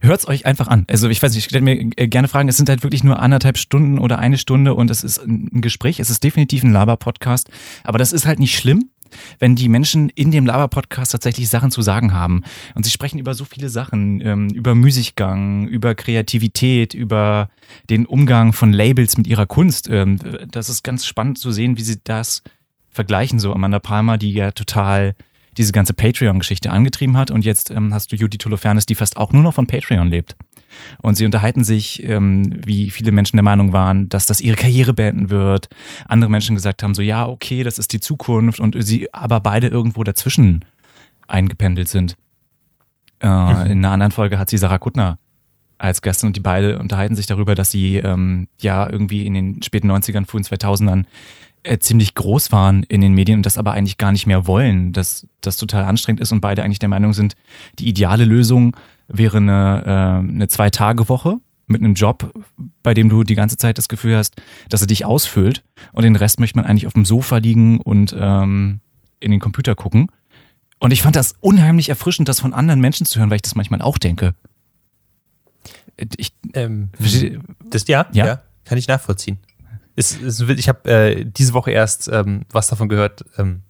Hört's 0.01 0.29
euch 0.29 0.47
einfach 0.47 0.69
an. 0.69 0.85
Also 0.89 1.09
ich 1.09 1.23
weiß 1.23 1.33
nicht, 1.33 1.45
ich 1.45 1.51
stelle 1.51 1.65
mir 1.65 1.91
äh, 1.97 2.09
gerne 2.09 2.29
Fragen. 2.29 2.49
Es 2.49 2.57
sind 2.57 2.69
halt 2.69 2.83
wirklich 2.83 3.05
nur 3.05 3.21
anderthalb 3.21 3.59
Stunden 3.59 3.99
oder 3.99 4.19
eine 4.19 4.39
Stunde 4.39 4.75
und 4.75 4.91
es 4.91 5.05
ist 5.05 5.19
ein 5.19 5.61
Gespräch. 5.61 6.01
Es 6.01 6.11
ist 6.11 6.25
definitiv 6.25 6.63
ein 6.63 6.73
Laber-Podcast. 6.73 7.51
Aber 7.85 7.99
das 7.99 8.13
ist 8.13 8.27
halt 8.27 8.39
nicht 8.39 8.57
schlimm, 8.59 8.91
wenn 9.39 9.57
die 9.57 9.69
Menschen 9.69 10.09
in 10.11 10.31
dem 10.31 10.47
Laber-Podcast 10.47 11.13
tatsächlich 11.13 11.49
Sachen 11.49 11.71
zu 11.71 11.83
sagen 11.83 12.13
haben. 12.13 12.43
Und 12.75 12.85
sie 12.85 12.91
sprechen 12.91 13.19
über 13.19 13.35
so 13.35 13.45
viele 13.45 13.69
Sachen, 13.69 14.21
ähm, 14.21 14.49
über 14.51 14.75
Müßiggang, 14.75 15.69
über 15.69 15.95
Kreativität, 15.95 16.95
über 16.95 17.49
den 17.91 18.07
Umgang 18.07 18.53
von 18.53 18.73
Labels 18.73 19.17
mit 19.17 19.27
ihrer 19.27 19.47
Kunst. 19.47 19.89
Ähm, 19.89 20.19
das 20.51 20.69
ist 20.69 20.83
ganz 20.83 21.07
spannend 21.07 21.39
zu 21.39 21.51
sehen, 21.53 21.79
wie 21.79 21.83
sie 21.83 22.01
das 22.03 22.43
vergleichen. 22.91 23.39
So 23.39 23.53
Amanda 23.53 23.79
Palmer, 23.79 24.19
die 24.19 24.33
ja 24.33 24.51
total 24.51 25.15
diese 25.59 25.73
ganze 25.73 25.95
Patreon-Geschichte 25.95 26.71
angetrieben 26.71 27.17
hat. 27.17 27.31
Und 27.31 27.45
jetzt 27.45 27.71
ähm, 27.71 27.93
hast 27.93 28.13
du 28.13 28.17
Judy 28.17 28.39
Tolofernes, 28.39 28.87
die 28.87 28.95
fast 28.95 29.17
auch 29.17 29.33
nur 29.33 29.43
noch 29.43 29.55
von 29.55 29.67
Patreon 29.67 30.09
lebt. 30.09 30.37
Und 31.01 31.17
sie 31.17 31.25
unterhalten 31.25 31.65
sich, 31.65 32.03
ähm, 32.07 32.61
wie 32.65 32.91
viele 32.91 33.13
Menschen 33.13 33.37
der 33.37 33.45
Meinung 33.45 33.73
waren, 33.73 34.09
dass 34.09 34.27
das 34.27 34.41
ihre 34.41 34.57
Karriere 34.57 34.93
beenden 34.93 35.31
wird. 35.31 35.69
Andere 36.07 36.31
Menschen 36.31 36.55
gesagt 36.55 36.83
haben, 36.83 36.95
so 36.95 37.03
ja, 37.03 37.27
okay, 37.27 37.63
das 37.63 37.79
ist 37.79 37.93
die 37.93 38.01
Zukunft 38.01 38.61
und 38.61 38.77
sie 38.85 39.13
aber 39.13 39.41
beide 39.41 39.69
irgendwo 39.69 40.05
dazwischen 40.05 40.65
eingependelt 41.29 41.89
sind. 41.89 42.17
Äh, 43.21 43.29
mhm. 43.29 43.71
In 43.71 43.79
einer 43.79 43.93
anderen 43.93 44.13
Folge 44.13 44.39
hat 44.39 44.51
sie 44.51 44.59
Sarah 44.59 44.79
Kuttner 44.79 45.19
als 45.79 46.01
Gästin 46.03 46.29
und 46.29 46.37
die 46.37 46.41
beide 46.41 46.79
unterhalten 46.79 47.17
sich 47.17 47.27
darüber, 47.27 47.55
dass 47.55 47.71
sie 47.71 47.97
ähm, 47.97 48.49
ja 48.59 48.89
irgendwie 48.89 49.27
in 49.27 49.35
den 49.35 49.63
späten 49.63 49.91
90ern, 49.91 50.27
frühen 50.27 50.43
2000ern 50.43 51.05
äh, 51.67 51.79
ziemlich 51.79 52.15
groß 52.15 52.53
waren 52.53 52.83
in 52.85 53.01
den 53.01 53.13
Medien 53.13 53.39
und 53.39 53.47
das 53.47 53.59
aber 53.59 53.73
eigentlich 53.73 53.99
gar 53.99 54.13
nicht 54.13 54.27
mehr 54.27 54.47
wollen, 54.47 54.93
dass 54.93 55.27
das 55.41 55.57
total 55.57 55.85
anstrengend 55.85 56.21
ist 56.21 56.33
und 56.33 56.41
beide 56.41 56.63
eigentlich 56.63 56.79
der 56.79 56.89
Meinung 56.89 57.13
sind, 57.13 57.35
die 57.79 57.89
ideale 57.89 58.25
Lösung 58.25 58.77
wäre 59.09 59.39
eine, 59.39 59.83
äh, 59.85 60.29
eine 60.29 60.49
Zwei-Tage-Woche 60.49 61.39
mit 61.67 61.83
einem 61.83 61.95
Job, 61.95 62.33
bei 62.83 62.95
dem 62.95 63.09
du 63.09 63.25
die 63.25 63.35
ganze 63.35 63.57
Zeit 63.57 63.79
das 63.79 63.89
Gefühl 63.89 64.17
hast, 64.17 64.37
dass 64.69 64.81
er 64.81 64.87
dich 64.87 65.05
ausfüllt 65.05 65.65
und 65.93 66.05
den 66.05 66.17
Rest 66.17 66.39
möchte 66.39 66.59
man 66.59 66.67
eigentlich 66.67 66.87
auf 66.87 66.93
dem 66.93 67.05
Sofa 67.05 67.39
liegen 67.39 67.81
und 67.81 68.15
ähm, 68.19 68.81
in 69.21 69.31
den 69.31 69.41
Computer 69.41 69.75
gucken. 69.75 70.09
Und 70.79 70.93
ich 70.93 71.03
fand 71.03 71.17
das 71.17 71.35
unheimlich 71.41 71.89
erfrischend, 71.89 72.29
das 72.29 72.41
von 72.41 72.53
anderen 72.53 72.81
Menschen 72.81 73.07
zu 73.07 73.19
hören, 73.19 73.31
weil 73.31 73.37
ich 73.37 73.43
das 73.43 73.55
manchmal 73.55 73.83
auch 73.83 73.99
denke. 73.99 74.35
Ich, 76.19 76.35
ähm, 76.53 76.91
das, 77.71 77.89
ja, 77.89 78.07
ja, 78.13 78.27
ja, 78.27 78.43
kann 78.65 78.77
ich 78.77 78.87
nachvollziehen. 78.87 79.39
Es, 79.97 80.21
es, 80.21 80.41
ich 80.41 80.69
habe 80.69 80.91
äh, 80.91 81.25
diese 81.25 81.55
Woche 81.55 81.71
erst 81.71 82.09
ähm, 82.09 82.45
was 82.51 82.69
davon 82.69 82.89
gehört. 82.89 83.25
Ähm, 83.39 83.63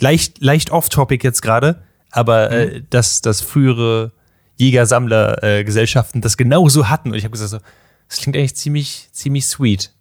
leicht, 0.00 0.40
leicht 0.40 0.70
off-topic 0.70 1.24
jetzt 1.24 1.42
gerade, 1.42 1.82
aber 2.10 2.50
äh, 2.50 2.66
mhm. 2.66 2.86
dass 2.90 3.20
das 3.20 3.40
frühere 3.40 4.12
Jäger-Sammler-Gesellschaften 4.56 6.20
das 6.20 6.36
genauso 6.36 6.88
hatten. 6.88 7.10
Und 7.10 7.16
ich 7.16 7.24
habe 7.24 7.32
gesagt, 7.32 7.50
so, 7.50 7.58
das 8.08 8.18
klingt 8.18 8.36
eigentlich 8.36 8.56
ziemlich, 8.56 9.08
ziemlich 9.12 9.46
sweet. 9.46 9.92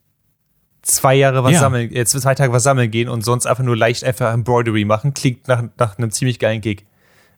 Zwei 0.81 1.15
Jahre 1.15 1.43
was 1.43 1.53
ja. 1.53 1.59
sammeln, 1.59 1.93
äh, 1.93 2.05
zwei 2.05 2.33
Tage 2.33 2.53
was 2.53 2.63
sammeln 2.63 2.89
gehen 2.89 3.09
und 3.09 3.23
sonst 3.23 3.45
einfach 3.45 3.63
nur 3.63 3.75
leicht 3.75 4.03
einfach 4.03 4.33
Embroidery 4.33 4.85
machen, 4.85 5.13
klingt 5.13 5.47
nach, 5.47 5.63
nach 5.77 5.97
einem 5.97 6.11
ziemlich 6.11 6.39
geilen 6.39 6.61
Gig. 6.61 6.85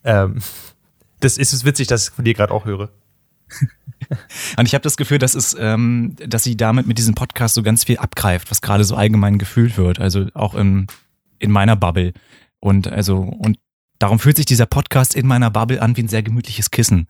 Ähm, 0.03 0.39
das 1.19 1.37
ist 1.37 1.51
es 1.51 1.65
witzig, 1.65 1.87
dass 1.87 2.09
ich 2.09 2.13
von 2.13 2.25
dir 2.25 2.33
gerade 2.33 2.53
auch 2.53 2.65
höre. 2.65 2.89
Und 4.57 4.65
ich 4.65 4.73
habe 4.73 4.81
das 4.81 4.97
Gefühl, 4.97 5.17
dass 5.17 5.35
es, 5.35 5.55
ähm, 5.59 6.15
dass 6.25 6.43
sie 6.43 6.57
damit 6.57 6.87
mit 6.87 6.97
diesem 6.97 7.15
Podcast 7.15 7.55
so 7.55 7.63
ganz 7.63 7.83
viel 7.83 7.97
abgreift, 7.97 8.51
was 8.51 8.61
gerade 8.61 8.83
so 8.83 8.95
allgemein 8.95 9.37
gefühlt 9.37 9.77
wird. 9.77 9.99
Also 9.99 10.27
auch 10.33 10.55
in, 10.55 10.87
in 11.39 11.51
meiner 11.51 11.75
Bubble. 11.75 12.13
Und 12.59 12.87
also, 12.87 13.17
und 13.19 13.57
Darum 13.99 14.17
fühlt 14.17 14.37
sich 14.37 14.45
dieser 14.45 14.65
Podcast 14.65 15.13
in 15.13 15.27
meiner 15.27 15.51
Bubble 15.51 15.81
an 15.81 15.95
wie 15.97 16.03
ein 16.03 16.07
sehr 16.07 16.23
gemütliches 16.23 16.71
Kissen, 16.71 17.07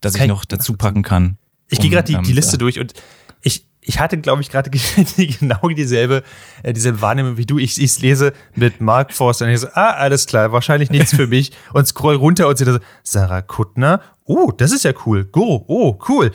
das, 0.00 0.14
ich 0.14 0.26
noch 0.26 0.46
dazu 0.46 0.74
packen 0.74 1.02
kann. 1.02 1.36
Ich 1.68 1.78
um, 1.78 1.82
gehe 1.82 1.90
gerade 1.90 2.06
die, 2.06 2.18
die 2.22 2.30
ähm, 2.30 2.36
Liste 2.36 2.56
durch 2.56 2.80
und 2.80 2.94
ich, 3.42 3.66
ich 3.82 4.00
hatte, 4.00 4.16
glaube 4.16 4.40
ich, 4.40 4.48
gerade 4.50 4.70
genau 5.16 5.68
dieselbe, 5.68 6.22
äh, 6.62 6.72
dieselbe 6.72 7.02
Wahrnehmung 7.02 7.36
wie 7.36 7.44
du. 7.44 7.58
Ich 7.58 7.78
es 7.78 8.00
lese 8.00 8.32
mit 8.54 8.80
Mark 8.80 9.12
Forster 9.12 9.44
und 9.44 9.52
ich 9.52 9.60
so, 9.60 9.68
ah, 9.74 9.90
alles 9.90 10.26
klar, 10.26 10.52
wahrscheinlich 10.52 10.90
nichts 10.90 11.14
für 11.14 11.26
mich. 11.28 11.52
Und 11.74 11.86
scroll 11.86 12.16
runter 12.16 12.48
und 12.48 12.56
sehe 12.56 12.72
so, 12.72 12.78
Sarah 13.02 13.42
Kuttner, 13.42 14.00
oh, 14.30 14.52
das 14.52 14.72
ist 14.72 14.84
ja 14.84 14.92
cool. 15.06 15.24
Go, 15.24 15.64
oh, 15.66 15.98
cool. 16.08 16.32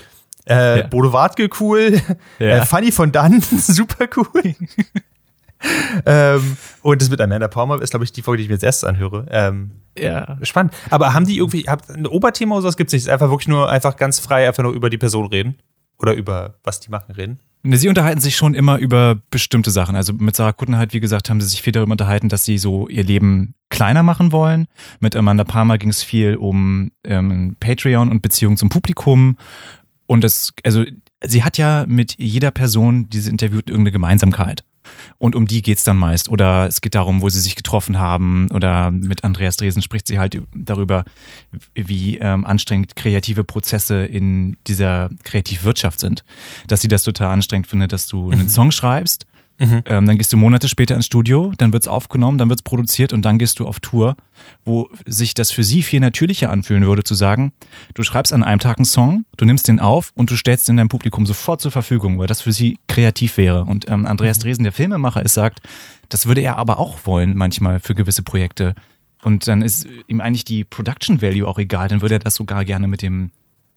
Äh, 0.48 0.80
ja. 0.80 0.88
Bodo 0.88 1.12
Wartke, 1.12 1.50
cool. 1.60 2.00
Ja. 2.40 2.48
Äh, 2.48 2.66
Funny 2.66 2.92
von 2.92 3.12
Dann, 3.12 3.42
super 3.58 4.08
cool 4.16 4.56
ähm, 6.06 6.58
und 6.82 7.02
das 7.02 7.10
mit 7.10 7.20
Amanda 7.22 7.48
Palmer 7.48 7.82
ist, 7.82 7.92
glaube 7.92 8.04
ich, 8.04 8.12
die 8.12 8.22
Folge, 8.22 8.38
die 8.38 8.44
ich 8.44 8.50
mir 8.50 8.56
jetzt 8.56 8.64
erst 8.64 8.86
anhöre. 8.86 9.26
Ähm, 9.30 9.72
ja. 9.98 10.38
Spannend. 10.44 10.74
Aber 10.90 11.14
haben 11.14 11.26
die 11.26 11.38
irgendwie, 11.38 11.64
habt 11.64 11.90
ein 11.90 12.08
Oberthema 12.08 12.56
oder 12.56 12.64
sowas 12.64 12.78
gibt 12.78 12.90
es 12.90 12.94
nicht? 12.94 13.04
Ist 13.04 13.10
einfach 13.10 13.30
wirklich 13.30 13.48
nur 13.48 13.70
einfach 13.70 13.96
ganz 13.96 14.20
frei, 14.20 14.48
einfach 14.48 14.64
nur 14.64 14.74
über 14.74 14.90
die 14.90 14.98
Person 14.98 15.28
reden? 15.28 15.58
Oder 15.98 16.14
über 16.14 16.56
was 16.64 16.80
die 16.82 16.90
machen 16.90 17.14
reden? 17.14 17.40
Ne, 17.66 17.78
sie 17.78 17.90
unterhalten 17.90 18.22
sich 18.22 18.36
schon 18.36 18.54
immer 18.54 18.78
über 18.78 19.20
bestimmte 19.32 19.72
Sachen. 19.72 19.96
Also 19.96 20.14
mit 20.14 20.36
Sarah 20.36 20.54
Kuttenheit, 20.54 20.94
wie 20.94 21.00
gesagt, 21.00 21.32
haben 21.32 21.42
sie 21.42 21.48
sich 21.48 21.64
viel 21.64 21.74
darüber 21.74 21.94
unterhalten, 21.94 22.30
dass 22.30 22.46
sie 22.46 22.60
so 22.60 22.88
ihr 22.88 23.04
Leben 23.04 23.56
kleiner 23.70 24.04
machen 24.04 24.32
wollen. 24.32 24.68
Mit 25.00 25.16
Amanda 25.16 25.44
Palmer 25.44 25.80
ging 25.80 25.90
es 25.90 26.04
viel 26.04 26.36
um 26.36 26.92
ähm, 27.04 27.58
Patreon 27.60 28.12
und 28.12 28.22
Beziehungen 28.22 28.58
zum 28.58 28.70
Publikum. 28.70 29.38
Und 30.06 30.24
das, 30.24 30.54
also 30.64 30.86
sie 31.24 31.44
hat 31.44 31.58
ja 31.58 31.86
mit 31.88 32.20
jeder 32.20 32.52
Person, 32.52 33.10
die 33.10 33.20
sie 33.20 33.32
interviewt, 33.32 33.68
irgendeine 33.68 33.94
Gemeinsamkeit. 33.94 34.64
Und 35.18 35.36
um 35.36 35.46
die 35.46 35.62
geht's 35.62 35.84
dann 35.84 35.98
meist. 35.98 36.30
Oder 36.30 36.68
es 36.68 36.82
geht 36.82 36.96
darum, 36.96 37.22
wo 37.22 37.30
sie 37.30 37.40
sich 37.40 37.56
getroffen 37.56 38.00
haben. 38.00 38.50
Oder 38.52 38.92
mit 38.92 39.24
Andreas 39.24 39.58
Dresen 39.58 39.82
spricht 39.82 40.08
sie 40.08 40.20
halt 40.20 40.42
darüber, 40.54 41.06
wie 41.74 42.18
ähm, 42.18 42.46
anstrengend 42.46 42.96
kreative 42.96 43.44
Prozesse 43.44 44.06
in 44.06 44.58
dieser 44.68 45.10
Kreativwirtschaft 45.24 46.00
sind. 46.00 46.24
Dass 46.68 46.82
sie 46.82 46.88
das 46.88 47.04
total 47.04 47.32
anstrengend 47.32 47.68
findet, 47.68 47.92
dass 47.92 48.08
du 48.08 48.32
einen 48.32 48.44
mhm. 48.44 48.50
Song 48.50 48.72
schreibst 48.72 49.26
Mhm. 49.58 49.84
Ähm, 49.86 50.06
dann 50.06 50.18
gehst 50.18 50.34
du 50.34 50.38
Monate 50.38 50.68
später 50.68 50.96
ins 50.96 51.06
Studio, 51.06 51.54
dann 51.58 51.72
wird's 51.72 51.88
aufgenommen, 51.88 52.38
dann 52.38 52.50
wird's 52.50 52.62
produziert 52.62 53.14
und 53.14 53.24
dann 53.24 53.38
gehst 53.38 53.60
du 53.60 53.68
auf 53.68 53.80
Tour, 53.80 54.16
wo 54.66 54.90
sich 55.06 55.34
das 55.34 55.52
für 55.52 55.64
sie 55.64 55.82
viel 55.82 56.02
natürlicher 56.02 56.50
anfühlen 56.50 56.86
würde, 56.86 57.04
zu 57.04 57.16
sagen, 57.16 57.54
du 57.94 58.04
schreibst 58.04 58.34
an 58.34 58.44
einem 58.44 58.60
Tag 58.60 58.78
einen 58.78 58.86
Song, 58.86 59.26
du 59.38 59.46
nimmst 59.46 59.68
den 59.68 59.80
auf 59.80 60.12
und 60.16 60.30
du 60.30 60.36
stellst 60.36 60.68
den 60.68 60.78
deinem 60.78 60.90
Publikum 60.90 61.26
sofort 61.26 61.62
zur 61.62 61.72
Verfügung, 61.72 62.20
weil 62.20 62.28
das 62.28 62.42
für 62.42 62.52
sie 62.52 62.78
kreativ 62.88 63.38
wäre. 63.38 63.64
Und 63.64 63.90
ähm, 63.90 64.06
Andreas 64.06 64.40
mhm. 64.40 64.44
Dresen, 64.44 64.64
der 64.64 64.74
Filmemacher, 64.74 65.24
ist 65.24 65.36
sagt, 65.36 65.62
das 66.10 66.26
würde 66.26 66.42
er 66.42 66.58
aber 66.58 66.80
auch 66.80 67.06
wollen, 67.06 67.38
manchmal 67.38 67.80
für 67.80 67.96
gewisse 67.96 68.24
Projekte. 68.24 68.76
Und 69.24 69.48
dann 69.48 69.62
ist 69.62 69.88
ihm 70.08 70.22
eigentlich 70.22 70.46
die 70.46 70.64
Production 70.64 71.22
Value 71.22 71.48
auch 71.48 71.58
egal, 71.58 71.88
dann 71.88 72.02
würde 72.02 72.16
er 72.16 72.20
das 72.20 72.36
sogar 72.36 72.66
gerne 72.66 72.88
mit 72.88 73.02
dem, 73.02 73.32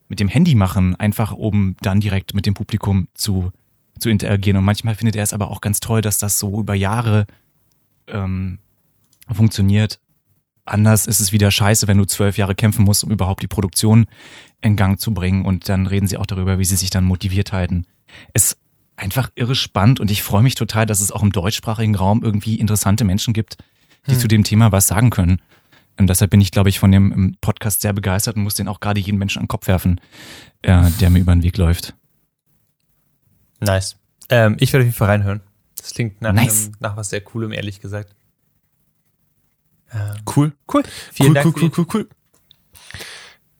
mit 0.08 0.20
dem 0.20 0.28
Handy 0.28 0.54
machen, 0.54 0.96
einfach 0.96 1.32
um 1.32 1.76
dann 1.80 2.00
direkt 2.00 2.34
mit 2.34 2.46
dem 2.46 2.54
Publikum 2.54 3.08
zu 3.14 3.52
zu 3.98 4.10
interagieren. 4.10 4.56
Und 4.56 4.64
manchmal 4.64 4.94
findet 4.94 5.16
er 5.16 5.22
es 5.22 5.32
aber 5.32 5.50
auch 5.50 5.60
ganz 5.60 5.80
toll, 5.80 6.00
dass 6.00 6.18
das 6.18 6.38
so 6.38 6.60
über 6.60 6.74
Jahre 6.74 7.26
ähm, 8.06 8.58
funktioniert. 9.30 10.00
Anders 10.64 11.06
ist 11.06 11.20
es 11.20 11.32
wieder 11.32 11.50
scheiße, 11.50 11.88
wenn 11.88 11.98
du 11.98 12.04
zwölf 12.04 12.36
Jahre 12.36 12.54
kämpfen 12.54 12.84
musst, 12.84 13.04
um 13.04 13.10
überhaupt 13.10 13.42
die 13.42 13.48
Produktion 13.48 14.06
in 14.60 14.76
Gang 14.76 15.00
zu 15.00 15.14
bringen. 15.14 15.44
Und 15.44 15.68
dann 15.68 15.86
reden 15.86 16.06
sie 16.06 16.18
auch 16.18 16.26
darüber, 16.26 16.58
wie 16.58 16.64
sie 16.64 16.76
sich 16.76 16.90
dann 16.90 17.04
motiviert 17.04 17.52
halten. 17.52 17.86
Es 18.32 18.52
ist 18.52 18.58
einfach 18.96 19.30
irre 19.34 19.54
spannend 19.54 20.00
und 20.00 20.10
ich 20.10 20.22
freue 20.22 20.42
mich 20.42 20.56
total, 20.56 20.84
dass 20.84 21.00
es 21.00 21.12
auch 21.12 21.22
im 21.22 21.32
deutschsprachigen 21.32 21.94
Raum 21.94 22.22
irgendwie 22.22 22.56
interessante 22.56 23.04
Menschen 23.04 23.32
gibt, 23.32 23.56
die 24.06 24.12
hm. 24.12 24.18
zu 24.18 24.28
dem 24.28 24.44
Thema 24.44 24.72
was 24.72 24.88
sagen 24.88 25.10
können. 25.10 25.40
Und 25.98 26.08
deshalb 26.08 26.30
bin 26.30 26.40
ich, 26.40 26.52
glaube 26.52 26.68
ich, 26.68 26.78
von 26.78 26.92
dem 26.92 27.36
Podcast 27.40 27.80
sehr 27.80 27.92
begeistert 27.92 28.36
und 28.36 28.42
muss 28.42 28.54
den 28.54 28.68
auch 28.68 28.80
gerade 28.80 29.00
jeden 29.00 29.18
Menschen 29.18 29.38
an 29.38 29.44
den 29.44 29.48
Kopf 29.48 29.66
werfen, 29.66 30.00
äh, 30.62 30.90
der 31.00 31.10
mir 31.10 31.18
über 31.18 31.34
den 31.34 31.42
Weg 31.42 31.56
läuft. 31.56 31.94
Nice. 33.60 33.96
Ähm, 34.28 34.56
ich 34.60 34.72
werde 34.72 34.82
auf 34.82 34.86
jeden 34.86 34.96
Fall 34.96 35.08
reinhören. 35.08 35.40
Das 35.76 35.94
klingt 35.94 36.20
nach, 36.20 36.32
nice. 36.32 36.66
einem, 36.66 36.76
nach 36.80 36.96
was 36.96 37.10
sehr 37.10 37.20
Coolem, 37.20 37.52
ehrlich 37.52 37.80
gesagt. 37.80 38.14
Ähm, 39.92 40.16
cool. 40.36 40.52
Cool. 40.72 40.82
Vielen 41.12 41.30
cool, 41.30 41.34
Dank. 41.34 41.46
Cool, 41.46 41.62
cool, 41.62 41.72
cool, 41.78 41.86
cool. 41.94 42.08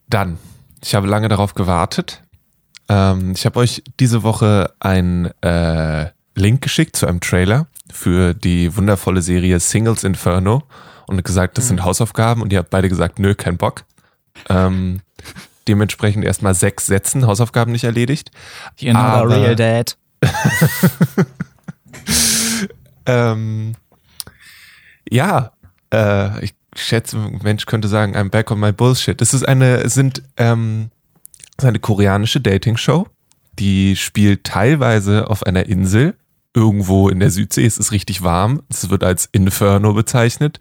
Dann, 0.08 0.38
ich 0.82 0.94
habe 0.94 1.06
lange 1.06 1.28
darauf 1.28 1.54
gewartet. 1.54 2.22
Ähm, 2.88 3.32
ich 3.32 3.46
habe 3.46 3.60
euch 3.60 3.82
diese 4.00 4.22
Woche 4.22 4.74
einen 4.80 5.26
äh, 5.42 6.10
Link 6.34 6.62
geschickt 6.62 6.96
zu 6.96 7.06
einem 7.06 7.20
Trailer 7.20 7.66
für 7.90 8.34
die 8.34 8.76
wundervolle 8.76 9.22
Serie 9.22 9.60
Singles 9.60 10.04
Inferno 10.04 10.62
und 11.06 11.24
gesagt, 11.24 11.58
das 11.58 11.64
mhm. 11.64 11.68
sind 11.68 11.84
Hausaufgaben 11.84 12.42
und 12.42 12.52
ihr 12.52 12.58
habt 12.58 12.70
beide 12.70 12.88
gesagt, 12.88 13.18
nö, 13.18 13.34
kein 13.34 13.56
Bock. 13.56 13.84
Ähm, 14.48 15.00
dementsprechend 15.68 16.24
erstmal 16.24 16.54
sechs 16.54 16.86
Sätzen, 16.86 17.26
Hausaufgaben 17.26 17.72
nicht 17.72 17.84
erledigt. 17.84 18.30
You're 18.78 18.92
not 18.92 19.02
Aber, 19.02 19.34
a 19.34 19.38
real 19.38 19.56
dad. 19.56 19.96
ähm, 23.06 23.74
ja, 25.10 25.52
äh, 25.92 26.44
ich 26.44 26.54
schätze, 26.74 27.16
ein 27.18 27.40
Mensch 27.42 27.66
könnte 27.66 27.88
sagen, 27.88 28.16
I'm 28.16 28.30
back 28.30 28.50
on 28.50 28.60
my 28.60 28.72
bullshit. 28.72 29.20
Das 29.20 29.34
ist 29.34 29.46
eine, 29.46 29.88
sind, 29.88 30.22
ähm, 30.36 30.90
das 31.56 31.64
ist 31.64 31.68
eine 31.68 31.78
koreanische 31.80 32.40
Dating-Show, 32.40 33.06
die 33.58 33.96
spielt 33.96 34.44
teilweise 34.44 35.28
auf 35.28 35.44
einer 35.44 35.66
Insel 35.66 36.16
irgendwo 36.54 37.08
in 37.08 37.20
der 37.20 37.30
Südsee. 37.30 37.66
Es 37.66 37.78
ist 37.78 37.92
richtig 37.92 38.22
warm. 38.22 38.62
Es 38.68 38.90
wird 38.90 39.04
als 39.04 39.28
Inferno 39.32 39.92
bezeichnet. 39.92 40.58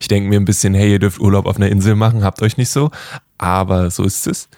Ich 0.00 0.08
denke 0.08 0.28
mir 0.28 0.40
ein 0.40 0.44
bisschen, 0.44 0.74
hey, 0.74 0.92
ihr 0.92 0.98
dürft 0.98 1.20
Urlaub 1.20 1.46
auf 1.46 1.56
einer 1.56 1.68
Insel 1.68 1.94
machen, 1.94 2.24
habt 2.24 2.42
euch 2.42 2.56
nicht 2.56 2.70
so. 2.70 2.90
Aber 3.38 3.90
so 3.90 4.04
ist 4.04 4.26
es. 4.26 4.48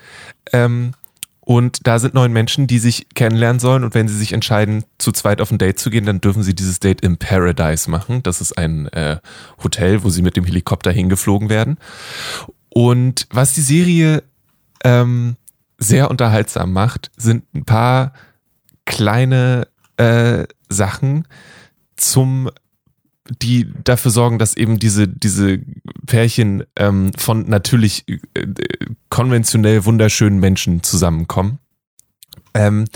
Ähm, 0.53 0.93
und 1.41 1.87
da 1.87 1.99
sind 1.99 2.13
neun 2.13 2.33
Menschen, 2.33 2.67
die 2.67 2.79
sich 2.79 3.07
kennenlernen 3.15 3.59
sollen. 3.59 3.83
Und 3.83 3.95
wenn 3.95 4.07
sie 4.07 4.17
sich 4.17 4.35
entscheiden, 4.35 4.85
zu 4.99 5.13
zweit 5.13 5.41
auf 5.41 5.51
ein 5.51 5.57
Date 5.57 5.79
zu 5.79 5.89
gehen, 5.89 6.05
dann 6.05 6.21
dürfen 6.21 6.43
sie 6.43 6.55
dieses 6.55 6.79
Date 6.79 7.01
im 7.01 7.17
Paradise 7.17 7.91
machen. 7.91 8.23
Das 8.23 8.41
ist 8.41 8.59
ein 8.59 8.87
äh, 8.89 9.17
Hotel, 9.63 10.05
wo 10.05 10.11
sie 10.11 10.21
mit 10.21 10.37
dem 10.37 10.45
Helikopter 10.45 10.93
hingeflogen 10.93 11.49
werden. 11.49 11.79
Und 12.69 13.27
was 13.31 13.55
die 13.55 13.63
Serie 13.63 14.23
ähm, 14.85 15.37
sehr 15.79 16.11
unterhaltsam 16.11 16.73
macht, 16.73 17.11
sind 17.17 17.45
ein 17.55 17.65
paar 17.65 18.13
kleine 18.85 19.69
äh, 19.99 20.47
Sachen 20.69 21.27
zum 21.97 22.51
die 23.43 23.71
dafür 23.85 24.11
sorgen, 24.11 24.39
dass 24.39 24.57
eben 24.57 24.79
diese, 24.79 25.07
diese 25.07 25.61
Pärchen 26.07 26.65
ähm, 26.77 27.11
von 27.17 27.49
natürlich 27.49 28.09
äh, 28.09 28.17
konventionell 29.11 29.85
wunderschönen 29.85 30.41
Menschen 30.41 30.83
zusammenkommen. 30.83 31.59
Ähm, 32.55 32.87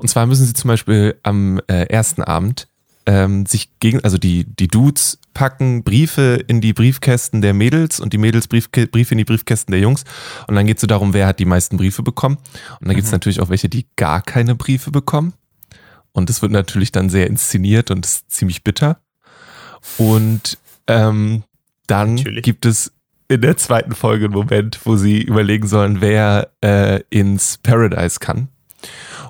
und 0.00 0.08
zwar 0.08 0.26
müssen 0.26 0.44
sie 0.44 0.54
zum 0.54 0.68
Beispiel 0.68 1.18
am 1.22 1.60
äh, 1.68 1.84
ersten 1.84 2.22
Abend 2.22 2.68
ähm, 3.06 3.46
sich 3.46 3.78
gegen, 3.78 4.02
also 4.02 4.18
die, 4.18 4.44
die 4.44 4.66
Dudes 4.66 5.20
packen 5.32 5.84
Briefe 5.84 6.42
in 6.48 6.60
die 6.60 6.72
Briefkästen 6.72 7.40
der 7.40 7.54
Mädels 7.54 8.00
und 8.00 8.12
die 8.12 8.18
Mädels 8.18 8.48
Briefe 8.48 9.12
in 9.12 9.18
die 9.18 9.24
Briefkästen 9.24 9.70
der 9.70 9.80
Jungs. 9.80 10.04
Und 10.48 10.56
dann 10.56 10.66
geht 10.66 10.78
es 10.78 10.80
so 10.80 10.86
darum, 10.86 11.14
wer 11.14 11.26
hat 11.26 11.38
die 11.38 11.44
meisten 11.44 11.76
Briefe 11.76 12.02
bekommen. 12.02 12.38
Und 12.80 12.88
dann 12.88 12.96
gibt 12.96 13.04
es 13.04 13.12
mhm. 13.12 13.16
natürlich 13.16 13.40
auch 13.40 13.50
welche, 13.50 13.68
die 13.68 13.86
gar 13.96 14.22
keine 14.22 14.56
Briefe 14.56 14.90
bekommen. 14.90 15.34
Und 16.16 16.30
es 16.30 16.40
wird 16.40 16.50
natürlich 16.50 16.92
dann 16.92 17.10
sehr 17.10 17.26
inszeniert 17.26 17.90
und 17.90 18.06
ist 18.06 18.30
ziemlich 18.30 18.64
bitter. 18.64 19.00
Und 19.98 20.56
ähm, 20.86 21.42
dann 21.86 22.14
natürlich. 22.14 22.42
gibt 22.42 22.64
es 22.64 22.90
in 23.28 23.42
der 23.42 23.58
zweiten 23.58 23.94
Folge 23.94 24.24
einen 24.24 24.34
Moment, 24.34 24.80
wo 24.84 24.96
sie 24.96 25.20
überlegen 25.20 25.66
sollen, 25.66 26.00
wer 26.00 26.52
äh, 26.62 27.02
ins 27.10 27.58
Paradise 27.58 28.18
kann. 28.18 28.48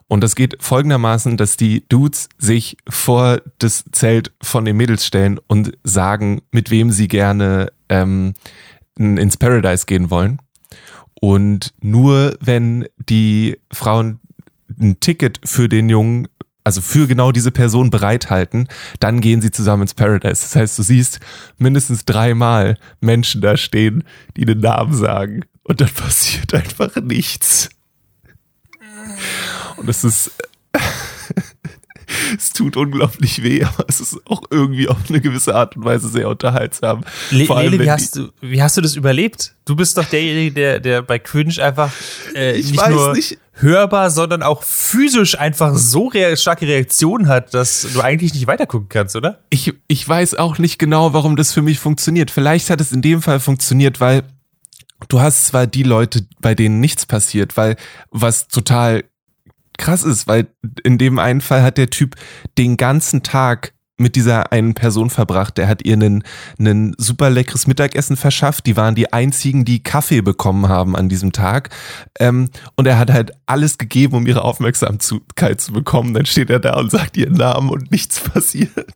Und 0.06 0.22
das 0.22 0.36
geht 0.36 0.58
folgendermaßen, 0.60 1.36
dass 1.36 1.56
die 1.56 1.84
Dudes 1.88 2.28
sich 2.38 2.76
vor 2.88 3.40
das 3.58 3.84
Zelt 3.90 4.32
von 4.40 4.64
den 4.64 4.76
Mädels 4.76 5.04
stellen 5.04 5.40
und 5.48 5.76
sagen, 5.82 6.40
mit 6.52 6.70
wem 6.70 6.92
sie 6.92 7.08
gerne 7.08 7.72
ähm, 7.88 8.34
ins 8.96 9.36
Paradise 9.36 9.86
gehen 9.86 10.08
wollen. 10.10 10.38
Und 11.20 11.74
nur 11.80 12.36
wenn 12.40 12.86
die 13.08 13.58
Frauen 13.72 14.20
ein 14.80 15.00
Ticket 15.00 15.40
für 15.44 15.68
den 15.68 15.88
Jungen 15.88 16.28
also 16.66 16.80
für 16.80 17.06
genau 17.06 17.30
diese 17.30 17.52
Person 17.52 17.90
bereithalten, 17.90 18.66
dann 18.98 19.20
gehen 19.20 19.40
sie 19.40 19.52
zusammen 19.52 19.82
ins 19.82 19.94
Paradise. 19.94 20.42
Das 20.42 20.56
heißt, 20.56 20.76
du 20.76 20.82
siehst 20.82 21.20
mindestens 21.58 22.04
dreimal 22.04 22.76
Menschen 23.00 23.40
da 23.40 23.56
stehen, 23.56 24.02
die 24.36 24.46
den 24.46 24.58
Namen 24.58 24.92
sagen 24.92 25.44
und 25.62 25.80
dann 25.80 25.88
passiert 25.94 26.52
einfach 26.54 26.96
nichts. 26.96 27.68
Und 29.76 29.88
es 29.88 30.02
ist, 30.02 30.32
es 32.36 32.52
tut 32.52 32.76
unglaublich 32.76 33.42
weh, 33.42 33.64
aber 33.64 33.84
es 33.88 34.00
ist 34.00 34.20
auch 34.26 34.42
irgendwie 34.50 34.88
auf 34.88 34.98
eine 35.08 35.20
gewisse 35.20 35.54
Art 35.54 35.76
und 35.76 35.84
Weise 35.84 36.08
sehr 36.08 36.28
unterhaltsam. 36.28 37.04
Le 37.30 37.48
allem, 37.50 37.72
Lele, 37.72 37.84
wie 37.84 37.90
hast, 37.90 38.16
du, 38.16 38.28
wie 38.40 38.62
hast 38.62 38.76
du 38.76 38.80
das 38.80 38.94
überlebt? 38.96 39.54
Du 39.64 39.74
bist 39.74 39.98
doch 39.98 40.04
derjenige, 40.04 40.52
der, 40.52 40.80
der 40.80 41.02
bei 41.02 41.18
Cringe 41.18 41.62
einfach 41.62 41.90
äh, 42.34 42.56
nicht 42.56 42.88
nur 42.88 43.14
nicht. 43.14 43.38
hörbar, 43.54 44.10
sondern 44.10 44.42
auch 44.42 44.62
physisch 44.62 45.38
einfach 45.38 45.76
so 45.76 46.06
rea 46.06 46.36
starke 46.36 46.66
Reaktionen 46.66 47.28
hat, 47.28 47.54
dass 47.54 47.86
du 47.92 48.00
eigentlich 48.00 48.34
nicht 48.34 48.46
weitergucken 48.46 48.88
kannst, 48.88 49.16
oder? 49.16 49.40
Ich, 49.50 49.74
ich 49.88 50.08
weiß 50.08 50.34
auch 50.34 50.58
nicht 50.58 50.78
genau, 50.78 51.12
warum 51.12 51.36
das 51.36 51.52
für 51.52 51.62
mich 51.62 51.78
funktioniert. 51.78 52.30
Vielleicht 52.30 52.70
hat 52.70 52.80
es 52.80 52.92
in 52.92 53.02
dem 53.02 53.22
Fall 53.22 53.40
funktioniert, 53.40 54.00
weil 54.00 54.22
du 55.08 55.20
hast 55.20 55.46
zwar 55.46 55.66
die 55.66 55.82
Leute, 55.82 56.26
bei 56.40 56.54
denen 56.54 56.80
nichts 56.80 57.06
passiert, 57.06 57.56
weil 57.56 57.76
was 58.10 58.48
total 58.48 59.04
krass 59.78 60.02
ist, 60.04 60.26
weil 60.26 60.48
in 60.82 60.98
dem 60.98 61.18
einen 61.18 61.40
Fall 61.40 61.62
hat 61.62 61.78
der 61.78 61.90
Typ 61.90 62.16
den 62.58 62.76
ganzen 62.76 63.22
Tag 63.22 63.72
mit 63.98 64.14
dieser 64.14 64.52
einen 64.52 64.74
Person 64.74 65.08
verbracht. 65.08 65.56
Der 65.56 65.68
hat 65.68 65.84
ihr 65.84 65.94
einen 65.94 66.94
super 66.98 67.30
leckeres 67.30 67.66
Mittagessen 67.66 68.16
verschafft. 68.16 68.66
Die 68.66 68.76
waren 68.76 68.94
die 68.94 69.12
einzigen, 69.12 69.64
die 69.64 69.82
Kaffee 69.82 70.20
bekommen 70.20 70.68
haben 70.68 70.96
an 70.96 71.08
diesem 71.08 71.32
Tag. 71.32 71.70
Ähm, 72.18 72.50
und 72.76 72.86
er 72.86 72.98
hat 72.98 73.10
halt 73.10 73.32
alles 73.46 73.78
gegeben, 73.78 74.16
um 74.16 74.26
ihre 74.26 74.42
Aufmerksamkeit 74.42 75.60
zu 75.60 75.72
bekommen. 75.72 76.12
Dann 76.12 76.26
steht 76.26 76.50
er 76.50 76.60
da 76.60 76.74
und 76.74 76.90
sagt 76.90 77.16
ihren 77.16 77.34
Namen 77.34 77.70
und 77.70 77.90
nichts 77.90 78.20
passiert. 78.32 78.86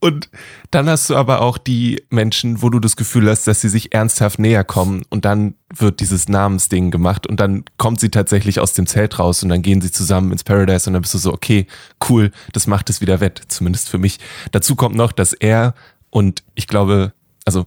Und 0.00 0.28
dann 0.72 0.88
hast 0.88 1.10
du 1.10 1.16
aber 1.16 1.42
auch 1.42 1.58
die 1.58 2.02
Menschen, 2.08 2.62
wo 2.62 2.70
du 2.70 2.80
das 2.80 2.96
Gefühl 2.96 3.28
hast, 3.28 3.46
dass 3.46 3.60
sie 3.60 3.68
sich 3.68 3.92
ernsthaft 3.94 4.38
näher 4.38 4.64
kommen. 4.64 5.02
Und 5.10 5.26
dann 5.26 5.54
wird 5.74 6.00
dieses 6.00 6.28
Namensding 6.28 6.90
gemacht 6.90 7.26
und 7.26 7.40
dann 7.40 7.64
kommt 7.76 8.00
sie 8.00 8.10
tatsächlich 8.10 8.58
aus 8.58 8.72
dem 8.72 8.86
Zelt 8.86 9.18
raus 9.18 9.42
und 9.42 9.50
dann 9.50 9.60
gehen 9.60 9.82
sie 9.82 9.92
zusammen 9.92 10.32
ins 10.32 10.44
Paradise 10.44 10.88
und 10.88 10.94
dann 10.94 11.02
bist 11.02 11.12
du 11.12 11.18
so, 11.18 11.32
okay, 11.32 11.66
cool, 12.08 12.30
das 12.54 12.66
macht 12.66 12.88
es 12.88 13.02
wieder 13.02 13.20
wett, 13.20 13.42
zumindest 13.48 13.90
für 13.90 13.98
mich. 13.98 14.18
Dazu 14.50 14.74
kommt 14.74 14.96
noch, 14.96 15.12
dass 15.12 15.34
er 15.34 15.74
und 16.08 16.42
ich 16.54 16.66
glaube, 16.68 17.12
also 17.44 17.66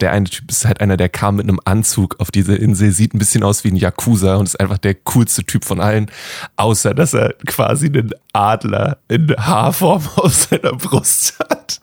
der 0.00 0.12
eine 0.12 0.24
Typ 0.24 0.50
ist 0.50 0.64
halt 0.64 0.80
einer, 0.80 0.96
der 0.96 1.08
kam 1.08 1.36
mit 1.36 1.44
einem 1.44 1.60
Anzug 1.64 2.18
auf 2.18 2.30
diese 2.30 2.56
Insel, 2.56 2.90
sieht 2.90 3.14
ein 3.14 3.18
bisschen 3.18 3.44
aus 3.44 3.62
wie 3.62 3.68
ein 3.68 3.76
Yakuza 3.76 4.36
und 4.36 4.46
ist 4.46 4.58
einfach 4.58 4.78
der 4.78 4.94
coolste 4.94 5.44
Typ 5.44 5.64
von 5.64 5.80
allen, 5.80 6.10
außer 6.56 6.94
dass 6.94 7.14
er 7.14 7.34
quasi 7.46 7.86
einen 7.86 8.10
Adler 8.32 8.98
in 9.08 9.34
Haarform 9.36 10.02
auf 10.16 10.34
seiner 10.34 10.72
Brust 10.72 11.38
hat. 11.38 11.80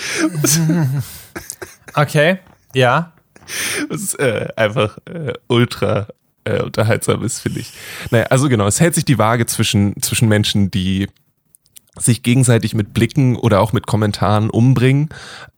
Okay, 1.94 2.38
ja. 2.72 3.12
Was 3.88 4.14
äh, 4.14 4.48
einfach 4.56 4.98
äh, 5.06 5.32
ultra 5.48 6.06
äh, 6.44 6.62
unterhaltsam 6.62 7.24
ist, 7.24 7.40
finde 7.40 7.60
ich. 7.60 7.72
Naja, 8.10 8.26
also 8.26 8.48
genau, 8.48 8.66
es 8.66 8.80
hält 8.80 8.94
sich 8.94 9.04
die 9.04 9.18
Waage 9.18 9.46
zwischen, 9.46 10.00
zwischen 10.00 10.28
Menschen, 10.28 10.70
die 10.70 11.08
sich 11.98 12.22
gegenseitig 12.22 12.74
mit 12.74 12.94
Blicken 12.94 13.36
oder 13.36 13.60
auch 13.60 13.72
mit 13.72 13.86
Kommentaren 13.86 14.50
umbringen 14.50 15.08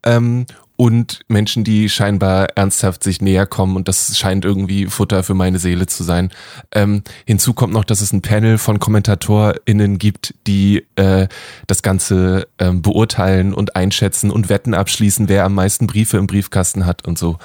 ähm, 0.05 0.47
und 0.77 1.21
Menschen, 1.29 1.65
die 1.65 1.89
scheinbar 1.89 2.49
ernsthaft 2.57 3.05
sich 3.05 3.21
näher 3.21 3.47
kommen 3.47 3.77
und 3.77 3.89
das 3.89 4.19
scheint 4.19 4.45
irgendwie 4.45 4.87
Futter 4.87 5.23
für 5.23 5.35
meine 5.35 5.59
Seele 5.59 5.87
zu 5.87 6.03
sein. 6.03 6.31
Ähm, 6.73 7.03
hinzu 7.27 7.55
kommt 7.55 7.73
noch, 7.73 7.85
dass 7.85 8.01
es 8.01 8.13
ein 8.13 8.23
Panel 8.23 8.59
von 8.59 8.79
KommentatorInnen 8.79 9.99
gibt, 9.99 10.35
die 10.47 10.85
äh, 10.97 11.29
das 11.67 11.83
Ganze 11.83 12.49
ähm, 12.59 12.83
beurteilen 12.83 13.55
und 13.55 13.77
einschätzen 13.77 14.31
und 14.31 14.49
Wetten 14.49 14.75
abschließen, 14.75 15.29
wer 15.29 15.45
am 15.45 15.55
meisten 15.55 15.87
Briefe 15.87 16.17
im 16.17 16.27
Briefkasten 16.27 16.87
hat 16.87 17.07
und 17.07 17.19
so. 17.19 17.39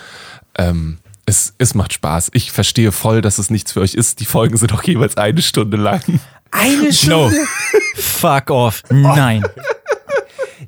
Ähm, 0.57 0.97
es, 1.25 1.53
es 1.57 1.75
macht 1.75 1.93
Spaß. 1.93 2.31
Ich 2.33 2.51
verstehe 2.51 2.91
voll, 2.91 3.21
dass 3.21 3.37
es 3.37 3.49
nichts 3.49 3.73
für 3.73 3.81
euch 3.81 3.93
ist. 3.93 4.21
Die 4.21 4.25
Folgen 4.25 4.57
sind 4.57 4.73
auch 4.73 4.83
jeweils 4.83 5.17
eine 5.17 5.41
Stunde 5.41 5.77
lang. 5.77 6.01
Eine 6.51 6.93
Stunde? 6.93 7.35
No. 7.35 7.45
Fuck 7.95 8.49
off. 8.49 8.83
Nein. 8.89 9.43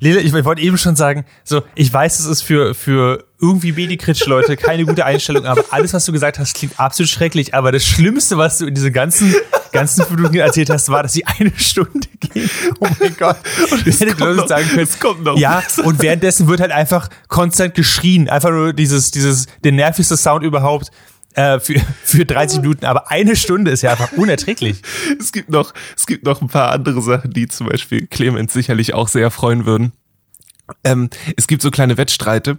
Lila, 0.00 0.20
ich 0.20 0.32
wollte 0.32 0.62
eben 0.62 0.78
schon 0.78 0.96
sagen, 0.96 1.24
so, 1.44 1.62
ich 1.74 1.92
weiß, 1.92 2.20
es 2.20 2.26
ist 2.26 2.42
für, 2.42 2.74
für 2.74 3.24
irgendwie 3.38 3.72
Medikritsch-Leute 3.72 4.56
keine 4.56 4.86
gute 4.86 5.04
Einstellung, 5.04 5.44
aber 5.44 5.62
alles, 5.70 5.92
was 5.92 6.06
du 6.06 6.12
gesagt 6.12 6.38
hast, 6.38 6.54
klingt 6.54 6.80
absolut 6.80 7.10
schrecklich. 7.10 7.54
Aber 7.54 7.70
das 7.70 7.84
Schlimmste, 7.84 8.38
was 8.38 8.58
du 8.58 8.66
in 8.66 8.74
diese 8.74 8.90
ganzen, 8.90 9.34
ganzen 9.72 10.04
Minuten 10.14 10.36
erzählt 10.36 10.70
hast, 10.70 10.88
war, 10.88 11.02
dass 11.02 11.12
sie 11.12 11.26
eine 11.26 11.52
Stunde 11.56 12.08
gehen. 12.18 12.48
Oh 12.80 12.88
mein 12.98 13.14
Gott. 13.18 13.36
Und 13.70 13.86
du 13.86 13.90
hättest 13.90 14.18
Leute 14.18 14.48
sagen 14.48 14.68
können, 14.68 14.88
kommt 14.98 15.24
noch 15.24 15.38
ja, 15.38 15.62
und 15.84 16.02
währenddessen 16.02 16.48
wird 16.48 16.60
halt 16.60 16.72
einfach 16.72 17.08
konstant 17.28 17.74
geschrien. 17.74 18.28
Einfach 18.28 18.50
nur 18.50 18.72
dieses, 18.72 19.10
dieses, 19.10 19.46
der 19.64 19.72
nervigste 19.72 20.16
Sound 20.16 20.44
überhaupt. 20.44 20.90
Äh, 21.34 21.60
für, 21.60 21.74
für 22.02 22.24
30 22.24 22.60
Minuten, 22.60 22.84
aber 22.84 23.10
eine 23.10 23.36
Stunde 23.36 23.70
ist 23.70 23.82
ja 23.82 23.92
einfach 23.92 24.12
unerträglich. 24.12 24.82
Es 25.18 25.32
gibt 25.32 25.50
noch, 25.50 25.74
es 25.96 26.06
gibt 26.06 26.24
noch 26.24 26.40
ein 26.40 26.48
paar 26.48 26.72
andere 26.72 27.02
Sachen, 27.02 27.32
die 27.32 27.46
zum 27.46 27.68
Beispiel 27.68 28.06
Clemens 28.06 28.52
sicherlich 28.52 28.94
auch 28.94 29.08
sehr 29.08 29.30
freuen 29.30 29.64
würden. 29.64 29.92
Ähm, 30.82 31.10
es 31.36 31.46
gibt 31.46 31.62
so 31.62 31.70
kleine 31.70 31.96
Wettstreite 31.96 32.58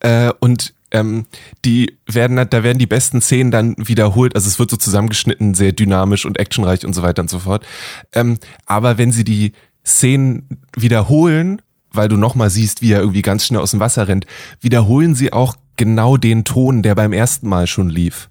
äh, 0.00 0.32
und 0.40 0.74
ähm, 0.90 1.26
die 1.64 1.98
werden, 2.06 2.36
da 2.36 2.62
werden 2.62 2.78
die 2.78 2.86
besten 2.86 3.20
Szenen 3.20 3.50
dann 3.50 3.74
wiederholt. 3.76 4.34
Also 4.34 4.48
es 4.48 4.58
wird 4.58 4.70
so 4.70 4.76
zusammengeschnitten, 4.76 5.54
sehr 5.54 5.72
dynamisch 5.72 6.24
und 6.24 6.38
actionreich 6.38 6.86
und 6.86 6.94
so 6.94 7.02
weiter 7.02 7.22
und 7.22 7.30
so 7.30 7.40
fort. 7.40 7.66
Ähm, 8.12 8.38
aber 8.66 8.96
wenn 8.96 9.12
sie 9.12 9.24
die 9.24 9.52
Szenen 9.84 10.60
wiederholen, 10.76 11.60
weil 11.90 12.08
du 12.08 12.16
nochmal 12.16 12.50
siehst, 12.50 12.82
wie 12.82 12.92
er 12.92 13.00
irgendwie 13.00 13.22
ganz 13.22 13.46
schnell 13.46 13.60
aus 13.60 13.72
dem 13.72 13.80
Wasser 13.80 14.08
rennt, 14.08 14.26
wiederholen 14.60 15.14
sie 15.14 15.32
auch 15.32 15.56
genau 15.78 16.18
den 16.18 16.44
Ton, 16.44 16.82
der 16.82 16.94
beim 16.94 17.14
ersten 17.14 17.48
Mal 17.48 17.66
schon 17.66 17.88
lief. 17.88 18.28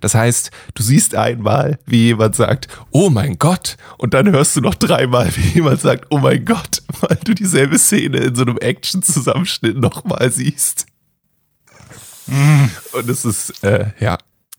Das 0.00 0.14
heißt, 0.14 0.50
du 0.74 0.82
siehst 0.82 1.14
einmal, 1.14 1.78
wie 1.86 2.06
jemand 2.06 2.34
sagt, 2.34 2.68
oh 2.90 3.10
mein 3.10 3.38
Gott, 3.38 3.76
und 3.98 4.14
dann 4.14 4.30
hörst 4.30 4.56
du 4.56 4.60
noch 4.60 4.74
dreimal, 4.74 5.30
wie 5.36 5.54
jemand 5.54 5.80
sagt, 5.80 6.06
oh 6.10 6.18
mein 6.18 6.44
Gott, 6.44 6.82
weil 7.00 7.18
du 7.24 7.34
dieselbe 7.34 7.78
Szene 7.78 8.18
in 8.18 8.34
so 8.34 8.42
einem 8.42 8.58
Action-Zusammenschnitt 8.58 9.78
nochmal 9.78 10.30
siehst. 10.32 10.86
Mm. 12.26 12.64
Und 12.92 13.08
es 13.08 13.24
ist, 13.24 13.62
äh, 13.62 13.90
ja, 14.00 14.18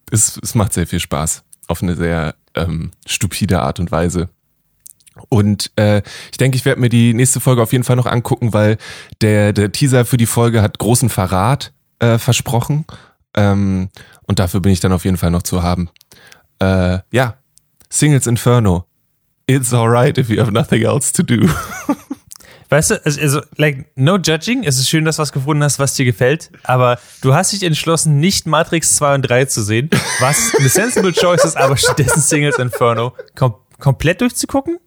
es, 0.09 0.39
es 0.41 0.55
macht 0.55 0.73
sehr 0.73 0.87
viel 0.87 1.01
Spaß. 1.01 1.43
Auf 1.67 1.83
eine 1.83 1.95
sehr 1.95 2.35
ähm, 2.55 2.91
stupide 3.05 3.61
Art 3.61 3.79
und 3.79 3.91
Weise. 3.91 4.29
Und 5.29 5.71
äh, 5.75 6.01
ich 6.31 6.37
denke, 6.37 6.55
ich 6.55 6.63
werde 6.63 6.79
mir 6.79 6.89
die 6.89 7.13
nächste 7.13 7.39
Folge 7.39 7.61
auf 7.61 7.71
jeden 7.73 7.83
Fall 7.83 7.95
noch 7.95 8.05
angucken, 8.05 8.53
weil 8.53 8.77
der, 9.21 9.51
der 9.51 9.71
Teaser 9.71 10.05
für 10.05 10.17
die 10.17 10.27
Folge 10.27 10.61
hat 10.61 10.79
großen 10.79 11.09
Verrat 11.09 11.73
äh, 11.99 12.17
versprochen. 12.17 12.85
Ähm, 13.35 13.89
und 14.23 14.39
dafür 14.39 14.59
bin 14.59 14.71
ich 14.71 14.79
dann 14.79 14.93
auf 14.93 15.05
jeden 15.05 15.17
Fall 15.17 15.31
noch 15.31 15.43
zu 15.43 15.63
haben. 15.63 15.89
Äh, 16.59 16.99
ja, 17.11 17.35
Singles 17.89 18.27
Inferno. 18.27 18.85
It's 19.47 19.73
alright 19.73 20.17
if 20.17 20.29
you 20.29 20.41
have 20.41 20.51
nothing 20.51 20.83
else 20.83 21.13
to 21.13 21.23
do. 21.23 21.47
Weißt 22.69 22.91
du, 22.91 23.05
also, 23.05 23.41
like, 23.55 23.85
no 23.95 24.17
judging. 24.17 24.63
Es 24.63 24.77
ist 24.77 24.89
schön, 24.89 25.05
dass 25.05 25.15
du 25.15 25.21
was 25.21 25.31
gefunden 25.31 25.63
hast, 25.63 25.79
was 25.79 25.93
dir 25.93 26.03
gefällt. 26.03 26.51
Aber 26.63 26.99
du 27.21 27.33
hast 27.33 27.53
dich 27.53 27.63
entschlossen, 27.63 28.19
nicht 28.19 28.45
Matrix 28.45 28.97
2 28.97 29.15
und 29.15 29.21
3 29.21 29.45
zu 29.45 29.63
sehen, 29.63 29.89
was 30.19 30.53
eine 30.59 30.67
sensible 30.67 31.13
choice 31.13 31.45
ist, 31.45 31.55
aber 31.55 31.77
stattdessen 31.77 32.19
Singles 32.19 32.57
Inferno 32.59 33.13
kom 33.35 33.55
komplett 33.79 34.19
durchzugucken? 34.19 34.79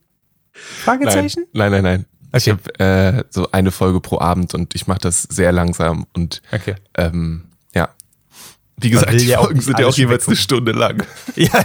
Fragezeichen? 0.53 1.47
Nein, 1.55 1.71
nein, 1.71 1.83
nein. 1.83 1.83
nein. 1.83 2.07
Okay. 2.33 2.39
Ich 2.39 2.49
habe 2.49 2.79
äh, 2.79 3.25
so 3.31 3.51
eine 3.51 3.71
Folge 3.71 4.01
pro 4.01 4.21
Abend 4.21 4.55
und 4.55 4.75
ich 4.75 4.87
mache 4.87 5.01
das 5.01 5.23
sehr 5.23 5.53
langsam 5.53 6.07
und 6.15 6.43
okay. 6.53 6.77
ähm, 6.97 7.47
ja. 7.75 7.89
Wie 8.77 8.91
gesagt, 8.91 9.13
die 9.13 9.27
ja 9.27 9.39
Folgen 9.39 9.61
sind 9.61 9.79
ja 9.79 9.87
auch 9.87 9.97
jeweils 9.97 10.27
eine 10.27 10.37
Stunde 10.37 10.73
lang. 10.73 11.05
Ja, 11.37 11.65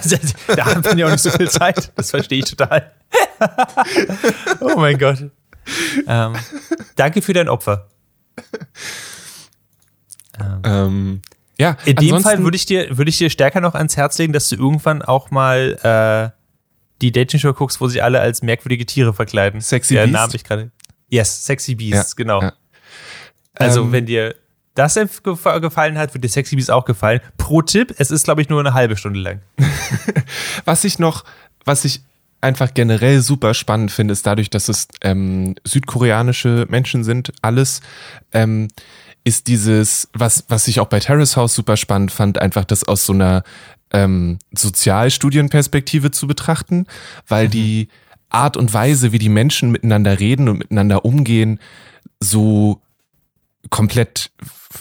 da 0.56 0.66
haben 0.66 0.84
wir 0.84 0.96
ja 0.96 1.08
auch 1.08 1.12
nicht 1.12 1.22
so 1.22 1.30
viel 1.30 1.50
Zeit. 1.50 1.92
Das 1.96 2.10
verstehe 2.10 2.40
ich 2.40 2.46
total. 2.46 2.92
oh 4.60 4.76
mein 4.76 4.98
Gott. 4.98 5.30
Ähm, 6.08 6.34
danke 6.96 7.22
für 7.22 7.34
dein 7.34 7.50
Opfer. 7.50 7.88
Ähm, 10.40 10.62
ähm, 10.64 11.22
ja, 11.58 11.78
in 11.86 11.96
dem 11.96 12.22
Fall 12.22 12.44
würde 12.44 12.58
ich 12.58 12.66
dir 12.66 12.98
würde 12.98 13.10
ich 13.10 13.18
dir 13.18 13.30
stärker 13.30 13.62
noch 13.62 13.76
ans 13.76 13.96
Herz 13.98 14.18
legen, 14.18 14.34
dass 14.34 14.50
du 14.50 14.56
irgendwann 14.56 15.02
auch 15.02 15.32
mal 15.32 16.34
äh, 16.35 16.35
die 17.06 17.12
Dating-Show 17.12 17.54
guckst, 17.54 17.80
wo 17.82 17.88
sich 17.88 18.04
alle 18.04 18.20
als 18.20 18.42
merkwürdige 18.42 18.86
Tiere 18.86 19.14
verkleiden. 19.14 19.62
Sexy 19.62 19.94
Der 19.96 20.04
Beast. 20.04 20.14
Name 20.14 20.34
ich 20.36 20.44
gerade. 20.44 20.72
Yes, 21.10 21.46
Sexy 21.46 21.76
Beast, 21.76 21.94
Ja, 21.94 22.04
genau. 22.16 22.42
ja. 22.42 22.54
Also, 23.54 23.84
Ähm, 23.84 23.92
wenn 23.92 24.06
dir 24.06 24.36
das 24.74 24.98
gef- 24.98 25.60
gefallen 25.62 25.98
hat, 25.98 26.14
wird 26.14 26.24
dir 26.24 26.30
Sexy 26.30 26.56
Beast 26.56 26.70
auch 26.72 26.84
gefallen. 26.86 27.22
Pro 27.38 27.62
Tipp, 27.62 27.94
es 27.98 28.12
ist, 28.12 28.24
glaube 28.26 28.42
ich, 28.42 28.50
nur 28.50 28.60
eine 28.60 28.74
halbe 28.74 28.98
Stunde 28.98 29.20
lang. 29.20 29.42
Was 30.66 30.84
ich 30.84 31.00
noch, 31.00 31.24
was 31.64 31.86
ich 31.86 32.02
einfach 32.42 32.74
generell 32.74 33.22
super 33.22 33.54
spannend 33.54 33.92
finde, 33.92 34.12
ist 34.12 34.26
dadurch, 34.26 34.50
dass 34.50 34.68
es 34.70 34.88
ähm, 35.02 35.56
südkoreanische 35.64 36.66
Menschen 36.70 37.04
sind, 37.04 37.32
alles, 37.42 37.82
ähm, 38.34 38.68
ist 39.24 39.48
dieses, 39.48 40.08
was, 40.14 40.46
was 40.50 40.68
ich 40.68 40.80
auch 40.80 40.86
bei 40.88 41.00
Terrace 41.00 41.36
House 41.38 41.56
super 41.56 41.78
spannend 41.78 42.12
fand, 42.12 42.40
einfach 42.40 42.64
das 42.66 42.84
aus 42.84 43.06
so 43.08 43.14
einer 43.14 43.44
ähm, 43.96 44.40
Sozialstudienperspektive 44.54 46.12
zu 46.12 46.28
betrachten, 46.28 46.86
weil 47.28 47.48
die 47.48 47.88
Art 48.30 48.58
und 48.58 48.74
Weise, 48.74 49.14
wie 49.14 49.20
die 49.20 49.30
Menschen 49.30 49.72
miteinander 49.72 50.20
reden 50.20 50.50
und 50.50 50.58
miteinander 50.58 51.06
umgehen, 51.06 51.60
so 52.20 52.82
komplett 53.70 54.32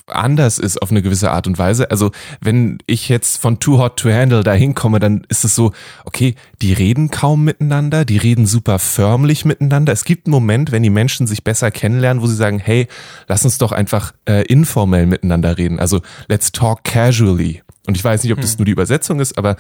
anders 0.07 0.59
ist 0.59 0.83
auf 0.83 0.91
eine 0.91 1.03
gewisse 1.03 1.31
Art 1.31 1.47
und 1.47 1.59
Weise. 1.59 1.91
Also 1.91 2.11
wenn 2.41 2.79
ich 2.87 3.09
jetzt 3.09 3.39
von 3.39 3.61
Too 3.61 3.79
Hot 3.79 3.97
to 3.97 4.11
Handle 4.11 4.43
da 4.43 4.53
hinkomme, 4.53 4.99
dann 4.99 5.25
ist 5.29 5.45
es 5.45 5.55
so, 5.55 5.73
okay, 6.05 6.35
die 6.63 6.73
reden 6.73 7.11
kaum 7.11 7.45
miteinander, 7.45 8.05
die 8.05 8.19
reden 8.19 8.47
super 8.47 8.79
förmlich 8.79 9.45
miteinander. 9.45 9.93
Es 9.93 10.05
gibt 10.05 10.27
einen 10.27 10.33
Moment, 10.33 10.73
wenn 10.73 10.83
die 10.83 10.91
Menschen 10.91 11.27
sich 11.27 11.45
besser 11.45 11.71
kennenlernen, 11.71 12.23
wo 12.23 12.27
sie 12.27 12.35
sagen, 12.35 12.59
hey, 12.59 12.89
lass 13.29 13.45
uns 13.45 13.59
doch 13.59 13.73
einfach 13.73 14.13
äh, 14.29 14.43
informell 14.47 15.07
miteinander 15.07 15.57
reden. 15.59 15.79
Also 15.79 16.01
let's 16.29 16.53
talk 16.53 16.85
casually. 16.85 17.63
Und 17.87 17.97
ich 17.97 18.05
weiß 18.05 18.23
nicht, 18.23 18.33
ob 18.33 18.41
das 18.41 18.59
nur 18.59 18.65
die 18.65 18.73
Übersetzung 18.73 19.21
ist, 19.21 19.39
aber 19.39 19.57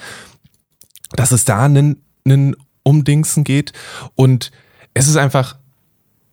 dass 1.13 1.33
es 1.33 1.45
da 1.45 1.65
einen, 1.65 2.03
einen 2.25 2.57
Umdingsen 2.83 3.45
geht. 3.45 3.73
Und 4.15 4.51
es 4.95 5.09
ist 5.09 5.17
einfach 5.17 5.57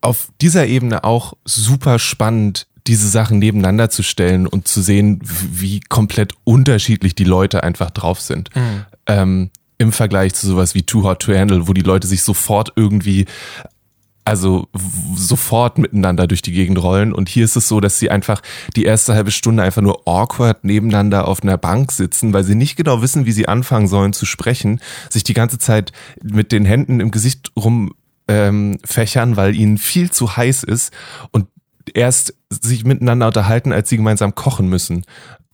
auf 0.02 0.30
dieser 0.42 0.66
Ebene 0.66 1.04
auch 1.04 1.34
super 1.46 2.00
spannend, 2.00 2.68
diese 2.88 3.08
Sachen 3.08 3.40
nebeneinander 3.40 3.90
zu 3.90 4.04
stellen 4.04 4.48
und 4.48 4.68
zu 4.68 4.82
sehen, 4.82 5.20
wie 5.24 5.80
komplett 5.82 6.34
unterschiedlich 6.44 7.16
die 7.16 7.24
Leute 7.24 7.64
einfach 7.64 7.92
drauf 7.92 8.22
sind. 8.22 8.50
Ähm, 9.08 9.50
Im 9.78 9.92
Vergleich 9.92 10.34
zu 10.34 10.48
sowas 10.48 10.76
wie 10.76 10.84
Too 10.84 11.04
Hot 11.04 11.22
to 11.22 11.34
Handle, 11.34 11.68
wo 11.68 11.74
die 11.74 11.82
Leute 11.82 12.08
sich 12.08 12.24
sofort 12.24 12.74
irgendwie, 12.76 13.26
also 14.26 14.68
sofort 15.16 15.78
miteinander 15.78 16.28
durch 16.28 16.42
die 16.42 16.52
Gegend 16.52 16.82
rollen. 16.82 17.14
Und 17.14 17.30
hier 17.30 17.46
ist 17.46 17.56
es 17.56 17.68
so, 17.68 17.80
dass 17.80 18.00
sie 18.00 18.10
einfach 18.10 18.42
die 18.76 18.84
erste 18.84 19.14
halbe 19.14 19.32
Stunde 19.32 19.64
einfach 19.64 19.82
nur 19.82 20.08
awkward 20.08 20.64
nebeneinander 20.64 21.28
auf 21.28 21.44
einer 21.44 21.58
Bank 21.58 21.92
sitzen, 21.92 22.34
weil 22.34 22.44
sie 22.44 22.56
nicht 22.56 22.76
genau 22.76 23.02
wissen, 23.02 23.26
wie 23.26 23.32
sie 23.32 23.48
anfangen 23.48 23.88
sollen 23.88 24.14
zu 24.14 24.26
sprechen, 24.26 24.80
sich 25.10 25.24
die 25.24 25.34
ganze 25.34 25.58
Zeit 25.58 25.92
mit 26.24 26.52
den 26.52 26.66
Händen 26.66 27.00
im 27.00 27.12
Gesicht 27.12 27.52
rum 27.58 27.94
ähm, 28.28 28.78
fächern, 28.86 29.36
weil 29.36 29.56
ihnen 29.56 29.78
viel 29.78 30.12
zu 30.12 30.38
heiß 30.38 30.64
ist 30.64 30.94
und 31.32 31.48
erst 31.94 32.34
sich 32.50 32.84
miteinander 32.84 33.28
unterhalten, 33.28 33.72
als 33.72 33.90
sie 33.90 33.98
gemeinsam 33.98 34.36
kochen 34.36 34.68
müssen. 34.68 35.06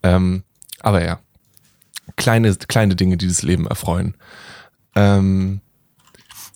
Ähm, 0.04 0.44
aber 0.80 1.04
ja, 1.04 1.20
kleine, 2.16 2.56
kleine 2.56 2.96
Dinge, 2.96 3.18
die 3.18 3.28
das 3.28 3.42
Leben 3.42 3.68
erfreuen. 3.68 4.16
Ähm, 4.96 5.62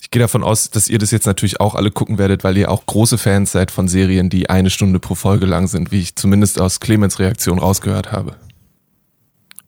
ich 0.01 0.09
gehe 0.11 0.21
davon 0.21 0.43
aus, 0.43 0.69
dass 0.69 0.89
ihr 0.89 0.99
das 0.99 1.11
jetzt 1.11 1.25
natürlich 1.25 1.59
auch 1.59 1.75
alle 1.75 1.91
gucken 1.91 2.17
werdet, 2.17 2.43
weil 2.43 2.57
ihr 2.57 2.69
auch 2.69 2.85
große 2.85 3.17
Fans 3.17 3.51
seid 3.51 3.71
von 3.71 3.87
Serien, 3.87 4.29
die 4.29 4.49
eine 4.49 4.69
Stunde 4.69 4.99
pro 4.99 5.15
Folge 5.15 5.45
lang 5.45 5.67
sind, 5.67 5.91
wie 5.91 6.01
ich 6.01 6.15
zumindest 6.15 6.59
aus 6.59 6.79
Clemens 6.79 7.19
Reaktion 7.19 7.59
rausgehört 7.59 8.11
habe. 8.11 8.35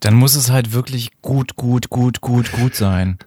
Dann 0.02 0.16
muss 0.16 0.36
es 0.36 0.52
halt 0.52 0.74
wirklich 0.74 1.12
gut, 1.22 1.56
gut, 1.56 1.90
gut, 1.90 2.20
gut, 2.20 2.52
gut 2.52 2.76
sein. 2.76 3.20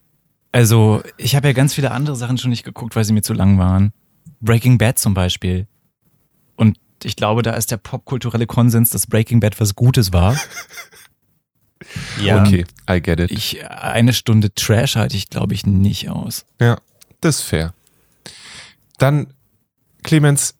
Also, 0.52 1.02
ich 1.16 1.34
habe 1.34 1.48
ja 1.48 1.52
ganz 1.54 1.74
viele 1.74 1.90
andere 1.90 2.16
Sachen 2.16 2.36
schon 2.38 2.50
nicht 2.50 2.64
geguckt, 2.64 2.96
weil 2.96 3.04
sie 3.04 3.14
mir 3.14 3.22
zu 3.22 3.32
lang 3.32 3.58
waren. 3.58 3.92
Breaking 4.40 4.76
Bad 4.76 4.98
zum 4.98 5.14
Beispiel. 5.14 5.66
Und 6.56 6.78
ich 7.02 7.16
glaube, 7.16 7.42
da 7.42 7.52
ist 7.52 7.70
der 7.70 7.76
popkulturelle 7.76 8.46
Konsens, 8.46 8.90
dass 8.90 9.06
Breaking 9.06 9.40
Bad 9.40 9.60
was 9.60 9.74
Gutes 9.74 10.12
war. 10.12 10.36
Ja. 12.20 12.42
Okay, 12.42 12.64
I 12.90 13.00
get 13.00 13.20
it. 13.20 13.30
Ich, 13.30 13.64
eine 13.68 14.12
Stunde 14.12 14.52
Trash 14.54 14.96
halte 14.96 15.16
ich, 15.16 15.28
glaube 15.28 15.54
ich, 15.54 15.66
nicht 15.66 16.08
aus. 16.08 16.46
Ja, 16.60 16.78
das 17.20 17.36
ist 17.36 17.42
fair. 17.42 17.74
Dann, 18.98 19.28
Clemens, 20.02 20.54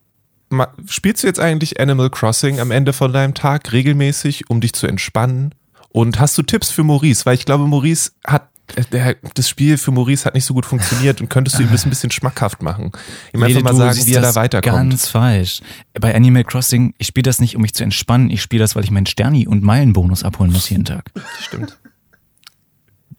spielst 0.86 1.22
du 1.22 1.26
jetzt 1.26 1.40
eigentlich 1.40 1.80
Animal 1.80 2.11
Crossing 2.11 2.61
am 2.61 2.70
Ende 2.70 2.92
von 2.92 3.12
deinem 3.12 3.34
Tag 3.34 3.72
regelmäßig, 3.72 4.51
um 4.51 4.61
dich 4.61 4.74
zu 4.74 4.86
entspannen? 4.86 5.55
Und 5.88 6.20
hast 6.20 6.36
du 6.36 6.42
Tipps 6.42 6.70
für 6.70 6.84
Maurice? 6.84 7.24
Weil 7.24 7.34
ich 7.34 7.47
glaube, 7.47 7.66
Maurice 7.66 8.12
hat, 8.26 8.51
der, 8.92 9.16
das 9.34 9.48
Spiel 9.48 9.78
für 9.78 9.90
Maurice 9.90 10.24
hat 10.24 10.34
nicht 10.34 10.44
so 10.44 10.54
gut 10.54 10.66
funktioniert 10.66 11.20
und 11.20 11.28
könntest 11.28 11.58
du 11.58 11.62
ihm 11.62 11.70
das 11.70 11.84
ein 11.84 11.90
bisschen 11.90 12.10
schmackhaft 12.10 12.62
machen? 12.62 12.92
Ihm 13.32 13.42
einfach 13.42 13.62
mal 13.62 13.74
sagen, 13.74 14.06
wie 14.06 14.14
er 14.14 14.22
da 14.22 14.34
weiterkommt. 14.34 14.90
Ganz 14.90 15.08
falsch. 15.08 15.60
Bei 15.98 16.14
Animal 16.14 16.44
Crossing, 16.44 16.94
ich 16.98 17.06
spiele 17.06 17.24
das 17.24 17.40
nicht, 17.40 17.56
um 17.56 17.62
mich 17.62 17.74
zu 17.74 17.84
entspannen. 17.84 18.30
Ich 18.30 18.42
spiele 18.42 18.62
das, 18.62 18.76
weil 18.76 18.84
ich 18.84 18.90
meinen 18.90 19.06
Sterni- 19.06 19.46
und 19.46 19.62
Meilenbonus 19.62 20.24
abholen 20.24 20.52
muss 20.52 20.68
jeden 20.68 20.84
Tag. 20.84 21.10
Stimmt. 21.40 21.78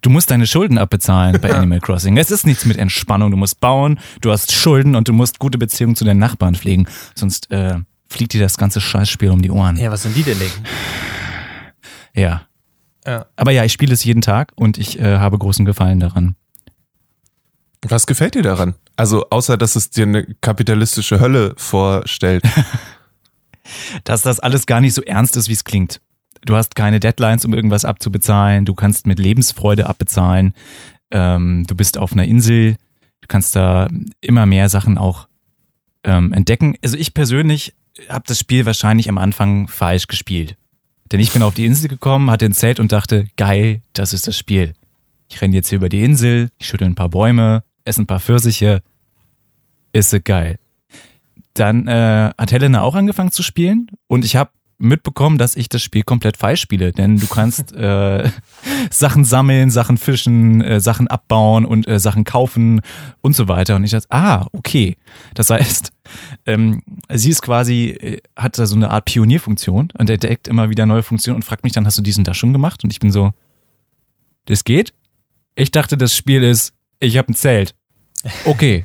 Du 0.02 0.10
musst 0.10 0.30
deine 0.30 0.46
Schulden 0.46 0.78
abbezahlen 0.78 1.40
bei 1.42 1.54
Animal 1.56 1.80
Crossing. 1.80 2.18
Es 2.18 2.32
ist 2.32 2.46
nichts 2.46 2.66
mit 2.66 2.78
Entspannung. 2.78 3.32
Du 3.32 3.38
musst 3.38 3.60
bauen, 3.60 4.00
du 4.22 4.32
hast 4.32 4.52
Schulden 4.52 4.96
und 4.96 5.08
du 5.08 5.14
musst 5.14 5.40
gute 5.40 5.58
Beziehungen 5.58 5.96
zu 5.96 6.06
deinen 6.06 6.20
Nachbarn 6.20 6.56
pflegen. 6.56 6.88
Sonst 7.16 7.50
äh, 7.52 7.76
fliegt 8.08 8.34
dir 8.34 8.42
das 8.42 8.58
ganze 8.58 8.80
Scheißspiel 8.80 9.30
um 9.30 9.42
die 9.42 9.52
Ohren. 9.52 9.76
Ja, 9.78 9.92
was 9.92 10.04
sind 10.04 10.16
die 10.16 10.24
denn 10.24 10.40
denken? 10.40 10.64
Ja. 12.14 12.44
Ja. 13.08 13.26
Aber 13.38 13.52
ja, 13.52 13.64
ich 13.64 13.72
spiele 13.72 13.94
es 13.94 14.04
jeden 14.04 14.22
Tag 14.22 14.52
und 14.56 14.78
ich 14.78 15.00
äh, 15.00 15.18
habe 15.18 15.38
großen 15.38 15.66
Gefallen 15.66 16.00
daran. 16.00 16.36
Was 17.82 18.06
gefällt 18.06 18.36
dir 18.36 18.44
daran? 18.44 18.76
Also 18.98 19.30
außer, 19.30 19.58
dass 19.58 19.76
es 19.76 19.90
dir 19.92 20.04
eine 20.04 20.26
kapitalistische 20.42 21.20
Hölle 21.20 21.54
vorstellt. 21.58 22.44
Dass 24.06 24.22
das 24.22 24.40
alles 24.40 24.66
gar 24.66 24.80
nicht 24.80 24.94
so 24.94 25.02
ernst 25.02 25.36
ist, 25.36 25.50
wie 25.50 25.54
es 25.54 25.66
klingt. 25.66 26.00
Du 26.46 26.56
hast 26.56 26.76
keine 26.76 27.02
Deadlines, 27.02 27.44
um 27.44 27.54
irgendwas 27.54 27.84
abzubezahlen. 27.84 28.64
Du 28.64 28.74
kannst 28.74 29.06
mit 29.06 29.20
Lebensfreude 29.20 29.88
abbezahlen. 29.88 30.54
Ähm, 31.12 31.66
du 31.68 31.76
bist 31.76 31.98
auf 31.98 32.14
einer 32.14 32.24
Insel. 32.24 32.78
Du 33.20 33.28
kannst 33.28 33.58
da 33.58 33.90
immer 34.22 34.46
mehr 34.46 34.70
Sachen 34.70 34.98
auch 34.98 35.28
ähm, 36.06 36.32
entdecken. 36.32 36.78
Also 36.82 36.96
ich 36.96 37.14
persönlich 37.14 37.76
habe 38.08 38.24
das 38.26 38.40
Spiel 38.40 38.66
wahrscheinlich 38.66 39.10
am 39.10 39.18
Anfang 39.18 39.68
falsch 39.68 40.08
gespielt. 40.08 40.56
Denn 41.12 41.20
ich 41.20 41.32
bin 41.32 41.42
auf 41.42 41.54
die 41.54 41.66
Insel 41.66 41.88
gekommen, 41.88 42.30
hatte 42.30 42.46
ein 42.46 42.54
Zelt 42.54 42.80
und 42.80 42.92
dachte, 42.92 43.28
geil, 43.38 43.82
das 43.94 44.14
ist 44.14 44.28
das 44.28 44.38
Spiel. 44.38 44.74
Ich 45.30 45.42
renne 45.42 45.56
jetzt 45.56 45.70
hier 45.70 45.78
über 45.78 45.90
die 45.90 46.04
Insel, 46.04 46.50
ich 46.58 46.68
schüttel 46.68 46.88
ein 46.88 46.96
paar 46.96 47.10
Bäume, 47.10 47.64
esse 47.86 48.02
ein 48.02 48.08
paar 48.08 48.20
Pfirsiche. 48.20 48.82
Ist 49.94 50.26
geil. 50.26 50.60
Dann 51.54 51.88
äh, 51.88 52.32
hat 52.38 52.52
Helena 52.52 52.82
auch 52.82 52.96
angefangen 52.96 53.32
zu 53.32 53.42
spielen 53.42 53.88
und 54.08 54.26
ich 54.26 54.36
habe 54.36 54.52
mitbekommen, 54.80 55.38
dass 55.38 55.56
ich 55.56 55.70
das 55.70 55.82
Spiel 55.82 56.04
komplett 56.04 56.38
falsch 56.38 56.62
spiele, 56.62 56.92
denn 56.92 57.18
du 57.18 57.28
kannst 57.28 57.72
äh, 57.76 58.30
Sachen 58.92 59.26
sammeln, 59.26 59.72
Sachen 59.72 59.98
fischen, 59.98 60.62
äh, 60.62 60.80
Sachen 60.80 61.08
abbauen 61.08 61.66
und 61.66 61.88
äh, 61.88 62.00
Sachen 62.00 62.24
kaufen 62.24 62.82
und 63.22 63.36
so 63.36 63.48
weiter. 63.48 63.76
Und 63.76 63.84
ich 63.84 63.92
dachte, 63.92 64.08
ah, 64.12 64.46
okay. 64.52 64.98
Das 65.34 65.50
heißt, 65.50 65.92
ähm, 66.46 66.82
sie 67.12 67.32
ist 67.32 67.42
quasi, 67.42 67.90
äh, 67.90 68.22
hat 68.36 68.58
da 68.60 68.66
so 68.66 68.76
eine 68.76 68.92
Art 68.92 69.06
Pionierfunktion 69.06 69.90
und 69.98 70.10
entdeckt 70.10 70.48
immer 70.48 70.70
wieder 70.70 70.86
neue 70.86 71.04
Funktionen 71.04 71.38
und 71.38 71.44
fragt 71.44 71.64
mich 71.64 71.74
dann, 71.74 71.86
hast 71.86 71.98
du 71.98 72.04
diesen 72.04 72.24
da 72.24 72.34
schon 72.34 72.54
gemacht? 72.54 72.84
Und 72.84 72.92
ich 72.92 73.00
bin 73.00 73.12
so, 73.12 73.32
das 74.46 74.64
geht? 74.64 74.94
Ich 75.56 75.72
dachte, 75.72 75.98
das 75.98 76.16
Spiel 76.16 76.44
ist, 76.44 76.74
ich 77.00 77.18
habe 77.18 77.32
ein 77.32 77.36
Zelt. 77.36 77.76
Okay. 78.46 78.84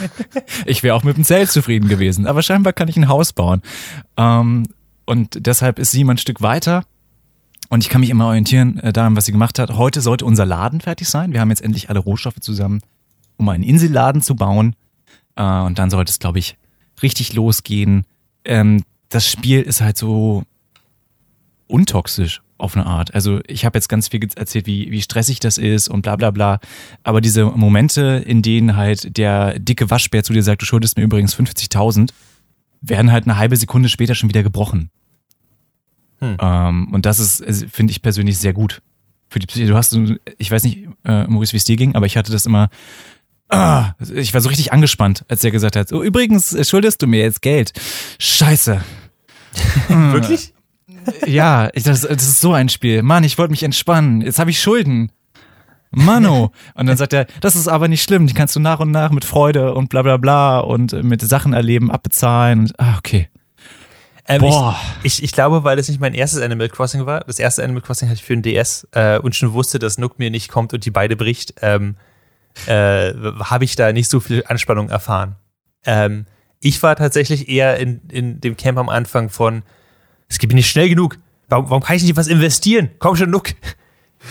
ich 0.66 0.82
wäre 0.82 0.94
auch 0.94 1.02
mit 1.02 1.16
dem 1.16 1.24
Zelt 1.24 1.50
zufrieden 1.50 1.88
gewesen, 1.88 2.26
aber 2.26 2.42
scheinbar 2.42 2.72
kann 2.72 2.88
ich 2.88 2.96
ein 2.96 3.08
Haus 3.08 3.32
bauen. 3.32 3.62
Ähm, 4.16 4.64
und 5.08 5.46
deshalb 5.46 5.78
ist 5.78 5.90
sie 5.90 6.02
immer 6.02 6.12
ein 6.12 6.18
Stück 6.18 6.42
weiter. 6.42 6.84
Und 7.70 7.82
ich 7.82 7.88
kann 7.88 8.02
mich 8.02 8.10
immer 8.10 8.26
orientieren 8.26 8.78
äh, 8.80 8.92
daran, 8.92 9.16
was 9.16 9.24
sie 9.24 9.32
gemacht 9.32 9.58
hat. 9.58 9.70
Heute 9.70 10.02
sollte 10.02 10.26
unser 10.26 10.44
Laden 10.44 10.82
fertig 10.82 11.08
sein. 11.08 11.32
Wir 11.32 11.40
haben 11.40 11.48
jetzt 11.48 11.62
endlich 11.62 11.88
alle 11.88 11.98
Rohstoffe 11.98 12.40
zusammen, 12.40 12.82
um 13.38 13.48
einen 13.48 13.64
Inselladen 13.64 14.20
zu 14.20 14.36
bauen. 14.36 14.76
Äh, 15.34 15.42
und 15.42 15.78
dann 15.78 15.88
sollte 15.88 16.10
es, 16.10 16.18
glaube 16.18 16.38
ich, 16.38 16.58
richtig 17.02 17.32
losgehen. 17.32 18.04
Ähm, 18.44 18.84
das 19.08 19.26
Spiel 19.26 19.62
ist 19.62 19.80
halt 19.80 19.96
so 19.96 20.44
untoxisch 21.68 22.42
auf 22.58 22.76
eine 22.76 22.84
Art. 22.84 23.14
Also 23.14 23.40
ich 23.46 23.64
habe 23.64 23.78
jetzt 23.78 23.88
ganz 23.88 24.08
viel 24.08 24.26
erzählt, 24.34 24.66
wie, 24.66 24.90
wie 24.90 25.00
stressig 25.00 25.40
das 25.40 25.56
ist 25.56 25.88
und 25.88 26.02
bla 26.02 26.16
bla 26.16 26.30
bla. 26.30 26.60
Aber 27.02 27.22
diese 27.22 27.46
Momente, 27.46 28.22
in 28.26 28.42
denen 28.42 28.76
halt 28.76 29.16
der 29.16 29.58
dicke 29.58 29.90
Waschbär 29.90 30.22
zu 30.22 30.34
dir 30.34 30.42
sagt, 30.42 30.60
du 30.60 30.66
schuldest 30.66 30.98
mir 30.98 31.04
übrigens 31.04 31.34
50.000, 31.34 32.10
werden 32.82 33.10
halt 33.10 33.24
eine 33.24 33.38
halbe 33.38 33.56
Sekunde 33.56 33.88
später 33.88 34.14
schon 34.14 34.28
wieder 34.28 34.42
gebrochen. 34.42 34.90
Hm. 36.20 36.36
Ähm, 36.40 36.88
und 36.92 37.06
das 37.06 37.18
ist, 37.18 37.44
also, 37.44 37.66
finde 37.68 37.92
ich 37.92 38.02
persönlich 38.02 38.38
sehr 38.38 38.52
gut. 38.52 38.82
Für 39.30 39.38
die 39.38 39.46
Psyche. 39.46 39.66
Du 39.66 39.76
hast, 39.76 39.96
ich 40.38 40.50
weiß 40.50 40.64
nicht, 40.64 40.88
äh, 41.04 41.26
Maurice, 41.26 41.52
wie 41.52 41.58
es 41.58 41.64
dir 41.64 41.76
ging, 41.76 41.94
aber 41.94 42.06
ich 42.06 42.16
hatte 42.16 42.32
das 42.32 42.46
immer. 42.46 42.70
Ah, 43.50 43.92
ich 44.14 44.32
war 44.34 44.40
so 44.40 44.48
richtig 44.48 44.72
angespannt, 44.72 45.24
als 45.28 45.44
er 45.44 45.50
gesagt 45.50 45.76
hat: 45.76 45.92
oh, 45.92 46.02
übrigens, 46.02 46.56
schuldest 46.68 47.02
du 47.02 47.06
mir 47.06 47.20
jetzt 47.20 47.42
Geld. 47.42 47.72
Scheiße. 48.18 48.80
Wirklich? 49.88 50.54
Ja, 51.26 51.68
ich, 51.72 51.84
das, 51.84 52.02
das 52.02 52.22
ist 52.22 52.40
so 52.40 52.52
ein 52.52 52.68
Spiel. 52.68 53.02
Mann, 53.02 53.24
ich 53.24 53.38
wollte 53.38 53.50
mich 53.50 53.62
entspannen. 53.62 54.22
Jetzt 54.22 54.38
habe 54.38 54.50
ich 54.50 54.60
Schulden. 54.60 55.12
Mano. 55.90 56.52
Und 56.74 56.86
dann 56.86 56.96
sagt 56.96 57.12
er, 57.12 57.26
das 57.40 57.56
ist 57.56 57.68
aber 57.68 57.88
nicht 57.88 58.02
schlimm, 58.02 58.26
die 58.26 58.34
kannst 58.34 58.54
du 58.56 58.60
nach 58.60 58.80
und 58.80 58.90
nach 58.90 59.10
mit 59.10 59.24
Freude 59.24 59.74
und 59.74 59.88
bla 59.88 60.02
bla 60.02 60.16
bla 60.18 60.60
und 60.60 60.92
mit 61.02 61.22
Sachen 61.22 61.52
erleben, 61.52 61.90
abbezahlen. 61.90 62.60
Und, 62.60 62.80
ah, 62.80 62.96
okay. 62.98 63.28
Ähm, 64.28 64.42
Boah. 64.42 64.78
Ich, 65.02 65.18
ich, 65.18 65.24
ich, 65.24 65.32
glaube, 65.32 65.64
weil 65.64 65.76
das 65.76 65.88
nicht 65.88 66.00
mein 66.00 66.12
erstes 66.12 66.42
Animal 66.42 66.68
Crossing 66.68 67.06
war. 67.06 67.20
Das 67.20 67.38
erste 67.38 67.64
Animal 67.64 67.80
Crossing 67.80 68.08
hatte 68.08 68.18
ich 68.18 68.24
für 68.24 68.34
den 68.34 68.42
DS 68.42 68.86
äh, 68.92 69.18
und 69.18 69.34
schon 69.34 69.54
wusste, 69.54 69.78
dass 69.78 69.96
Nook 69.96 70.18
mir 70.18 70.30
nicht 70.30 70.50
kommt 70.50 70.74
und 70.74 70.84
die 70.84 70.90
beide 70.90 71.16
bricht, 71.16 71.54
ähm, 71.62 71.96
äh, 72.66 73.14
habe 73.40 73.64
ich 73.64 73.74
da 73.74 73.92
nicht 73.92 74.10
so 74.10 74.20
viel 74.20 74.44
Anspannung 74.46 74.90
erfahren. 74.90 75.36
Ähm, 75.86 76.26
ich 76.60 76.82
war 76.82 76.94
tatsächlich 76.96 77.48
eher 77.48 77.78
in, 77.78 78.02
in 78.10 78.40
dem 78.40 78.56
Camp 78.56 78.78
am 78.78 78.90
Anfang 78.90 79.30
von, 79.30 79.62
es 80.28 80.38
geht 80.38 80.50
mir 80.50 80.56
nicht 80.56 80.70
schnell 80.70 80.90
genug. 80.90 81.18
Warum, 81.48 81.70
warum 81.70 81.82
kann 81.82 81.96
ich 81.96 82.02
nicht 82.02 82.16
was 82.16 82.28
investieren? 82.28 82.90
Komm 82.98 83.16
schon, 83.16 83.30
Nook. 83.30 83.50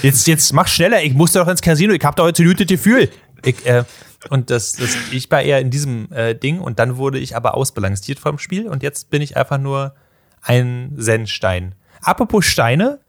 Jetzt, 0.03 0.27
jetzt 0.27 0.53
mach 0.53 0.67
schneller, 0.67 1.01
ich 1.01 1.13
muss 1.13 1.31
doch 1.31 1.47
ins 1.47 1.61
Casino, 1.61 1.93
ich 1.93 2.03
hab 2.03 2.15
da 2.15 2.23
heute 2.23 2.43
ein 2.43 2.47
gutes 2.47 2.67
Gefühl. 2.67 3.09
Ich, 3.43 3.65
äh, 3.65 3.83
und 4.29 4.49
das, 4.49 4.73
das, 4.73 4.95
ich 5.11 5.29
war 5.29 5.41
eher 5.41 5.59
in 5.59 5.69
diesem 5.69 6.11
äh, 6.11 6.33
Ding 6.35 6.59
und 6.59 6.79
dann 6.79 6.97
wurde 6.97 7.19
ich 7.19 7.35
aber 7.35 7.55
ausbalanciert 7.55 8.19
vom 8.19 8.39
Spiel 8.39 8.67
und 8.67 8.83
jetzt 8.83 9.09
bin 9.09 9.21
ich 9.21 9.37
einfach 9.37 9.57
nur 9.57 9.95
ein 10.41 10.95
Zen-Stein. 10.97 11.75
Apropos 12.01 12.45
Steine, 12.45 12.99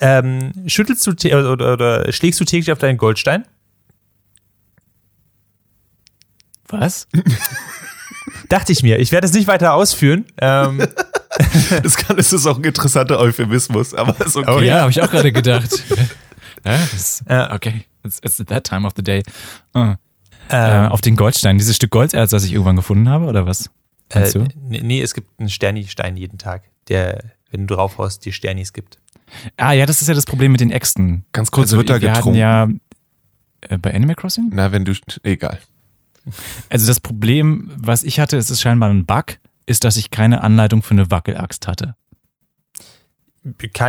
ähm, 0.00 0.52
schüttelst 0.66 1.06
du 1.06 1.12
oder, 1.12 1.52
oder, 1.52 1.72
oder 1.72 2.12
schlägst 2.12 2.40
du 2.40 2.44
täglich 2.44 2.72
auf 2.72 2.78
deinen 2.78 2.98
Goldstein? 2.98 3.44
Was? 6.68 7.06
Dachte 8.48 8.72
ich 8.72 8.82
mir. 8.82 8.98
Ich 8.98 9.12
werde 9.12 9.26
es 9.26 9.32
nicht 9.32 9.46
weiter 9.46 9.74
ausführen. 9.74 10.24
Ähm, 10.38 10.78
das, 11.82 11.96
kann, 11.96 12.16
das 12.16 12.32
ist 12.32 12.46
auch 12.46 12.58
ein 12.58 12.64
interessanter 12.64 13.18
Euphemismus, 13.18 13.94
aber 13.94 14.24
ist 14.24 14.36
okay. 14.36 14.50
Oh 14.50 14.60
ja, 14.60 14.80
habe 14.80 14.90
ich 14.90 15.02
auch 15.02 15.10
gerade 15.10 15.32
gedacht. 15.32 15.70
ja, 17.28 17.52
okay, 17.52 17.84
it's, 18.04 18.20
it's 18.24 18.36
that 18.36 18.64
time 18.64 18.86
of 18.86 18.92
the 18.96 19.02
day. 19.02 19.22
Uh. 19.74 19.94
Ähm, 20.50 20.84
äh, 20.84 20.88
auf 20.88 21.00
den 21.00 21.16
Goldstein, 21.16 21.58
dieses 21.58 21.76
Stück 21.76 21.90
Golderz, 21.90 22.30
das 22.30 22.44
ich 22.44 22.52
irgendwann 22.52 22.76
gefunden 22.76 23.08
habe, 23.08 23.26
oder 23.26 23.46
was? 23.46 23.70
Äh, 24.10 24.30
du? 24.30 24.46
Nee, 24.56 25.00
es 25.00 25.14
gibt 25.14 25.28
einen 25.38 25.48
Sterni-Stein 25.48 26.16
jeden 26.16 26.38
Tag, 26.38 26.64
der, 26.88 27.24
wenn 27.50 27.66
du 27.66 27.74
draufhaust, 27.74 28.24
die 28.24 28.32
Sternis 28.32 28.72
gibt. 28.72 28.98
Ah 29.56 29.72
ja, 29.72 29.86
das 29.86 30.02
ist 30.02 30.08
ja 30.08 30.14
das 30.14 30.26
Problem 30.26 30.52
mit 30.52 30.60
den 30.60 30.70
Äxten. 30.70 31.24
Ganz 31.32 31.50
kurz, 31.50 31.68
also, 31.68 31.78
wird 31.78 31.90
da 31.90 31.98
getrunken? 31.98 32.34
ja 32.38 32.68
äh, 33.62 33.78
bei 33.78 33.94
Animal 33.94 34.16
Crossing? 34.16 34.50
Na, 34.52 34.72
wenn 34.72 34.84
du, 34.84 34.92
egal. 35.22 35.58
Also 36.68 36.86
das 36.86 37.00
Problem, 37.00 37.70
was 37.76 38.04
ich 38.04 38.20
hatte, 38.20 38.36
es 38.36 38.50
ist 38.50 38.60
scheinbar 38.60 38.90
ein 38.90 39.06
Bug, 39.06 39.38
ist, 39.66 39.84
dass 39.84 39.96
ich 39.96 40.10
keine 40.10 40.42
Anleitung 40.42 40.82
für 40.82 40.92
eine 40.92 41.10
Wackelaxt 41.10 41.66
hatte. 41.66 41.96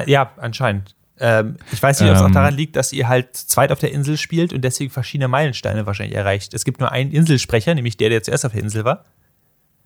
Ja, 0.08 0.32
anscheinend. 0.38 0.96
Ähm, 1.20 1.58
ich 1.72 1.82
weiß 1.82 2.02
nicht, 2.02 2.10
ob 2.10 2.16
es 2.16 2.22
ähm, 2.22 2.28
auch 2.28 2.32
daran 2.32 2.56
liegt, 2.56 2.76
dass 2.76 2.92
ihr 2.92 3.08
halt 3.08 3.36
zweit 3.36 3.72
auf 3.72 3.80
der 3.80 3.92
Insel 3.92 4.18
spielt 4.18 4.52
und 4.52 4.62
deswegen 4.62 4.90
verschiedene 4.90 5.28
Meilensteine 5.28 5.86
wahrscheinlich 5.86 6.16
erreicht. 6.16 6.54
Es 6.54 6.66
gibt 6.66 6.80
nur 6.80 6.92
einen 6.92 7.12
Inselsprecher, 7.12 7.76
nämlich 7.76 7.98
der, 7.98 8.10
der 8.10 8.24
zuerst 8.24 8.46
auf 8.46 8.54
der 8.54 8.62
Insel 8.62 8.84
war. 8.84 9.06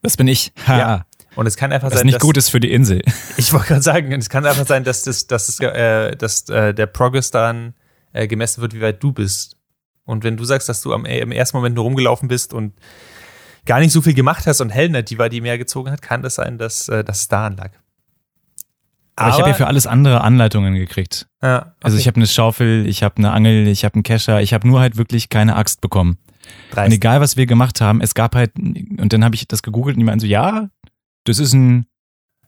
Das 0.01 0.15
bin 0.15 0.27
ich. 0.27 0.53
Ha. 0.67 0.77
Ja. 0.77 1.05
Und 1.35 1.45
es 1.45 1.57
kann 1.57 1.71
einfach 1.71 1.91
Was 1.91 1.99
sein, 1.99 2.05
nicht 2.05 2.15
dass, 2.15 2.21
gut 2.23 2.37
ist 2.37 2.49
für 2.49 2.59
die 2.59 2.71
Insel. 2.71 3.01
Ich 3.37 3.53
wollte 3.53 3.67
gerade 3.67 3.81
sagen, 3.83 4.11
es 4.13 4.29
kann 4.29 4.45
einfach 4.45 4.65
sein, 4.65 4.83
dass, 4.83 5.03
das, 5.03 5.27
dass, 5.27 5.45
das, 5.45 5.59
äh, 5.59 6.15
dass 6.15 6.49
äh, 6.49 6.73
der 6.73 6.87
Progress 6.87 7.29
daran 7.29 7.75
äh, 8.13 8.27
gemessen 8.27 8.61
wird, 8.61 8.73
wie 8.73 8.81
weit 8.81 9.03
du 9.03 9.11
bist. 9.11 9.57
Und 10.05 10.23
wenn 10.23 10.37
du 10.37 10.45
sagst, 10.45 10.69
dass 10.69 10.81
du 10.81 10.93
am, 10.93 11.05
im 11.05 11.31
ersten 11.31 11.57
Moment 11.57 11.75
nur 11.75 11.83
rumgelaufen 11.83 12.29
bist 12.29 12.53
und 12.53 12.73
gar 13.67 13.79
nicht 13.79 13.91
so 13.91 14.01
viel 14.01 14.15
gemacht 14.15 14.47
hast 14.47 14.61
und 14.61 14.69
Helena 14.71 15.03
die 15.03 15.19
war, 15.19 15.29
die 15.29 15.41
mehr 15.41 15.59
gezogen 15.59 15.91
hat, 15.91 16.01
kann 16.01 16.23
das 16.23 16.35
sein, 16.35 16.57
dass, 16.57 16.89
äh, 16.89 17.03
dass 17.03 17.21
es 17.21 17.27
daran 17.27 17.57
lag. 17.57 17.71
Aber, 19.17 19.29
ich 19.29 19.39
habe 19.39 19.49
ja 19.49 19.55
für 19.55 19.67
alles 19.67 19.87
andere 19.87 20.21
Anleitungen 20.21 20.75
gekriegt. 20.75 21.27
Ja, 21.41 21.59
okay. 21.59 21.69
Also 21.81 21.97
ich 21.97 22.07
habe 22.07 22.17
eine 22.17 22.27
Schaufel, 22.27 22.85
ich 22.87 23.01
habe 23.01 23.17
eine 23.17 23.31
Angel, 23.31 23.67
ich 23.67 23.83
habe 23.83 23.95
einen 23.95 24.03
Kescher, 24.03 24.41
ich 24.41 24.53
habe 24.53 24.67
nur 24.67 24.79
halt 24.79 24.95
wirklich 24.95 25.29
keine 25.29 25.55
Axt 25.55 25.81
bekommen. 25.81 26.17
Dreist. 26.71 26.87
Und 26.87 26.93
egal, 26.93 27.19
was 27.19 27.35
wir 27.35 27.47
gemacht 27.47 27.81
haben, 27.81 27.99
es 27.99 28.13
gab 28.13 28.35
halt, 28.35 28.55
und 28.55 29.11
dann 29.11 29.23
habe 29.25 29.35
ich 29.35 29.47
das 29.47 29.63
gegoogelt 29.63 29.95
und 29.95 29.99
die 29.99 30.05
meinten 30.05 30.19
so, 30.19 30.27
ja, 30.27 30.69
das 31.23 31.39
ist 31.39 31.53
ein, 31.53 31.87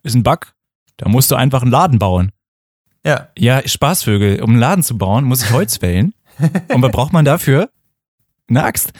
ist 0.04 0.14
ein 0.14 0.22
Bug, 0.22 0.54
da 0.96 1.08
musst 1.08 1.30
du 1.30 1.34
einfach 1.34 1.62
einen 1.62 1.72
Laden 1.72 1.98
bauen. 1.98 2.30
Ja. 3.04 3.28
Ja, 3.36 3.66
Spaßvögel, 3.66 4.40
um 4.42 4.50
einen 4.50 4.60
Laden 4.60 4.84
zu 4.84 4.96
bauen, 4.96 5.24
muss 5.24 5.42
ich 5.42 5.50
Holz 5.50 5.76
fällen. 5.78 6.14
und 6.68 6.82
was 6.82 6.92
braucht 6.92 7.12
man 7.12 7.24
dafür? 7.24 7.70
Eine 8.48 8.62
Axt 8.64 8.92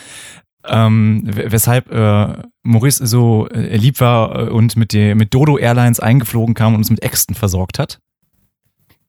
ähm, 0.64 1.22
weshalb 1.24 1.90
äh, 1.90 2.42
Maurice 2.62 3.06
so 3.06 3.48
äh, 3.48 3.76
lieb 3.76 4.00
war 4.00 4.48
äh, 4.48 4.50
und 4.50 4.76
mit, 4.76 4.92
der, 4.92 5.14
mit 5.14 5.32
Dodo 5.32 5.58
Airlines 5.58 6.00
eingeflogen 6.00 6.54
kam 6.54 6.74
und 6.74 6.80
uns 6.80 6.90
mit 6.90 7.02
Äxten 7.02 7.34
versorgt 7.34 7.78
hat. 7.78 8.00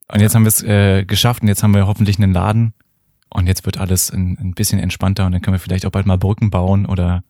Und 0.08 0.22
jetzt 0.22 0.36
haben 0.36 0.43
wir 0.43 0.49
es 0.49 0.64
äh, 0.64 1.06
geschafft 1.06 1.41
und 1.41 1.47
jetzt 1.47 1.64
haben 1.64 1.74
wir 1.74 1.88
hoffentlich 1.88 2.18
einen 2.18 2.34
Laden 2.34 2.74
und 3.30 3.47
jetzt 3.47 3.66
wird 3.66 3.78
alles 3.78 4.12
ein, 4.12 4.38
ein 4.39 4.54
bisschen 4.54 4.80
entspannter 4.80 5.26
und 5.26 5.32
dann 5.32 5.41
können 5.41 5.56
wir 5.56 5.60
vielleicht 5.60 5.86
auch 5.86 5.91
bald 5.91 6.06
mal 6.06 6.18
Brücken 6.18 6.49
bauen 6.49 6.86
oder 6.86 7.24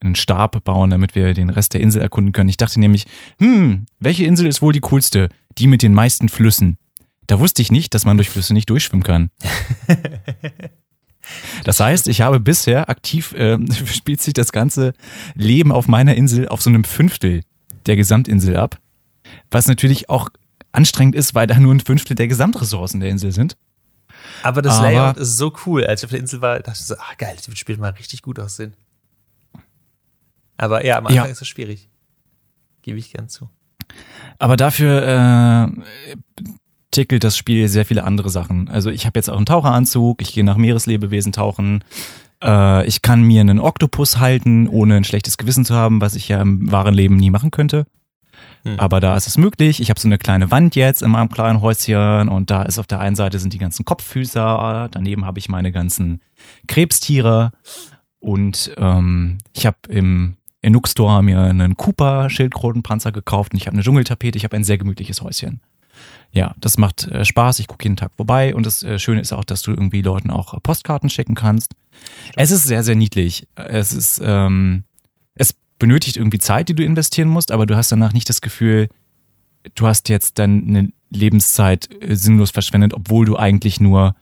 einen 0.00 0.14
Stab 0.14 0.62
bauen, 0.64 0.90
damit 0.90 1.14
wir 1.14 1.34
den 1.34 1.50
Rest 1.50 1.74
der 1.74 1.80
Insel 1.80 2.02
erkunden 2.02 2.32
können. 2.32 2.48
Ich 2.48 2.56
dachte 2.56 2.78
nämlich, 2.78 3.06
hm, 3.38 3.86
welche 3.98 4.24
Insel 4.24 4.46
ist 4.46 4.62
wohl 4.62 4.72
die 4.72 4.80
coolste? 4.80 5.28
Die 5.58 5.66
mit 5.66 5.82
den 5.82 5.92
meisten 5.92 6.28
Flüssen. 6.28 6.78
Da 7.26 7.40
wusste 7.40 7.62
ich 7.62 7.72
nicht, 7.72 7.94
dass 7.94 8.04
man 8.04 8.16
durch 8.16 8.30
Flüsse 8.30 8.54
nicht 8.54 8.70
durchschwimmen 8.70 9.02
kann. 9.02 9.30
Das 11.64 11.80
heißt, 11.80 12.08
ich 12.08 12.20
habe 12.20 12.40
bisher 12.40 12.88
aktiv, 12.88 13.32
äh, 13.32 13.58
spielt 13.86 14.20
sich 14.20 14.34
das 14.34 14.52
ganze 14.52 14.92
Leben 15.34 15.72
auf 15.72 15.88
meiner 15.88 16.14
Insel 16.14 16.48
auf 16.48 16.62
so 16.62 16.70
einem 16.70 16.84
Fünftel 16.84 17.42
der 17.86 17.96
Gesamtinsel 17.96 18.56
ab. 18.56 18.78
Was 19.50 19.66
natürlich 19.66 20.08
auch 20.08 20.28
anstrengend 20.72 21.14
ist, 21.14 21.34
weil 21.34 21.46
da 21.46 21.58
nur 21.58 21.74
ein 21.74 21.80
Fünftel 21.80 22.14
der 22.14 22.28
Gesamtressourcen 22.28 23.00
der 23.00 23.10
Insel 23.10 23.32
sind. 23.32 23.56
Aber 24.42 24.62
das 24.62 24.78
Aber, 24.78 24.90
Layout 24.90 25.16
ist 25.16 25.36
so 25.36 25.52
cool. 25.66 25.84
Als 25.84 26.02
ich 26.02 26.06
auf 26.06 26.10
der 26.10 26.20
Insel 26.20 26.40
war, 26.40 26.58
dachte 26.60 26.78
ich 26.80 26.86
so, 26.86 26.94
ah 26.96 27.14
geil, 27.16 27.36
das 27.36 27.58
Spiel 27.58 27.76
mal 27.78 27.90
richtig 27.90 28.22
gut 28.22 28.38
aussehen. 28.38 28.74
Aber 30.56 30.84
ja, 30.84 30.98
am 30.98 31.06
Anfang 31.06 31.24
ja. 31.26 31.30
ist 31.30 31.40
es 31.40 31.48
schwierig. 31.48 31.88
Gebe 32.82 32.98
ich 32.98 33.12
gern 33.12 33.28
zu. 33.28 33.48
Aber 34.38 34.56
dafür 34.56 35.70
äh, 35.76 36.42
tickelt 36.90 37.24
das 37.24 37.36
Spiel 37.36 37.68
sehr 37.68 37.84
viele 37.84 38.04
andere 38.04 38.30
Sachen. 38.30 38.68
Also 38.68 38.90
ich 38.90 39.06
habe 39.06 39.18
jetzt 39.18 39.28
auch 39.28 39.36
einen 39.36 39.46
Taucheranzug, 39.46 40.22
ich 40.22 40.32
gehe 40.32 40.44
nach 40.44 40.56
Meereslebewesen 40.56 41.32
tauchen. 41.32 41.84
Äh, 42.42 42.86
ich 42.86 43.02
kann 43.02 43.22
mir 43.22 43.40
einen 43.40 43.58
Oktopus 43.58 44.18
halten, 44.18 44.68
ohne 44.68 44.96
ein 44.96 45.04
schlechtes 45.04 45.36
Gewissen 45.36 45.64
zu 45.64 45.74
haben, 45.74 46.00
was 46.00 46.14
ich 46.14 46.28
ja 46.28 46.40
im 46.40 46.70
wahren 46.70 46.94
Leben 46.94 47.16
nie 47.16 47.30
machen 47.30 47.50
könnte. 47.50 47.86
Hm. 48.62 48.78
Aber 48.78 49.00
da 49.00 49.16
ist 49.16 49.26
es 49.26 49.36
möglich. 49.36 49.80
Ich 49.80 49.90
habe 49.90 50.00
so 50.00 50.08
eine 50.08 50.18
kleine 50.18 50.50
Wand 50.50 50.76
jetzt 50.76 51.02
in 51.02 51.10
meinem 51.10 51.28
kleinen 51.28 51.60
Häuschen 51.60 52.28
und 52.28 52.50
da 52.50 52.62
ist 52.62 52.78
auf 52.78 52.86
der 52.86 53.00
einen 53.00 53.16
Seite 53.16 53.38
sind 53.38 53.52
die 53.52 53.58
ganzen 53.58 53.84
Kopffüßer, 53.84 54.88
daneben 54.90 55.24
habe 55.24 55.38
ich 55.38 55.48
meine 55.48 55.72
ganzen 55.72 56.20
Krebstiere 56.66 57.52
und 58.20 58.72
ähm, 58.78 59.38
ich 59.52 59.66
habe 59.66 59.76
im 59.88 60.36
Inuk 60.60 60.88
Store 60.88 61.22
mir 61.22 61.40
einen 61.40 61.76
Cooper 61.76 62.30
Schildkrötenpanzer 62.30 63.12
gekauft 63.12 63.52
und 63.52 63.58
ich 63.58 63.66
habe 63.66 63.74
eine 63.74 63.82
Dschungeltapete. 63.82 64.36
Ich 64.36 64.44
habe 64.44 64.56
ein 64.56 64.64
sehr 64.64 64.78
gemütliches 64.78 65.22
Häuschen. 65.22 65.60
Ja, 66.32 66.54
das 66.58 66.78
macht 66.78 67.06
äh, 67.08 67.24
Spaß. 67.24 67.58
Ich 67.58 67.66
gucke 67.66 67.84
jeden 67.84 67.96
Tag 67.96 68.12
vorbei 68.16 68.54
und 68.54 68.66
das 68.66 68.82
äh, 68.82 68.98
Schöne 68.98 69.20
ist 69.20 69.32
auch, 69.32 69.44
dass 69.44 69.62
du 69.62 69.70
irgendwie 69.70 70.02
Leuten 70.02 70.30
auch 70.30 70.62
Postkarten 70.62 71.08
schicken 71.10 71.34
kannst. 71.34 71.74
Stimmt. 71.90 72.34
Es 72.36 72.50
ist 72.50 72.64
sehr, 72.64 72.82
sehr 72.82 72.96
niedlich. 72.96 73.48
Es 73.54 73.92
ist, 73.92 74.20
ähm, 74.22 74.84
es 75.34 75.54
benötigt 75.78 76.16
irgendwie 76.16 76.38
Zeit, 76.38 76.68
die 76.68 76.74
du 76.74 76.84
investieren 76.84 77.28
musst, 77.28 77.50
aber 77.50 77.66
du 77.66 77.76
hast 77.76 77.90
danach 77.90 78.12
nicht 78.12 78.28
das 78.28 78.40
Gefühl, 78.40 78.88
du 79.74 79.86
hast 79.86 80.08
jetzt 80.08 80.38
deine 80.38 80.92
Lebenszeit 81.10 81.88
äh, 82.02 82.14
sinnlos 82.14 82.50
verschwendet, 82.50 82.94
obwohl 82.94 83.24
du 83.26 83.36
eigentlich 83.36 83.80
nur 83.80 84.14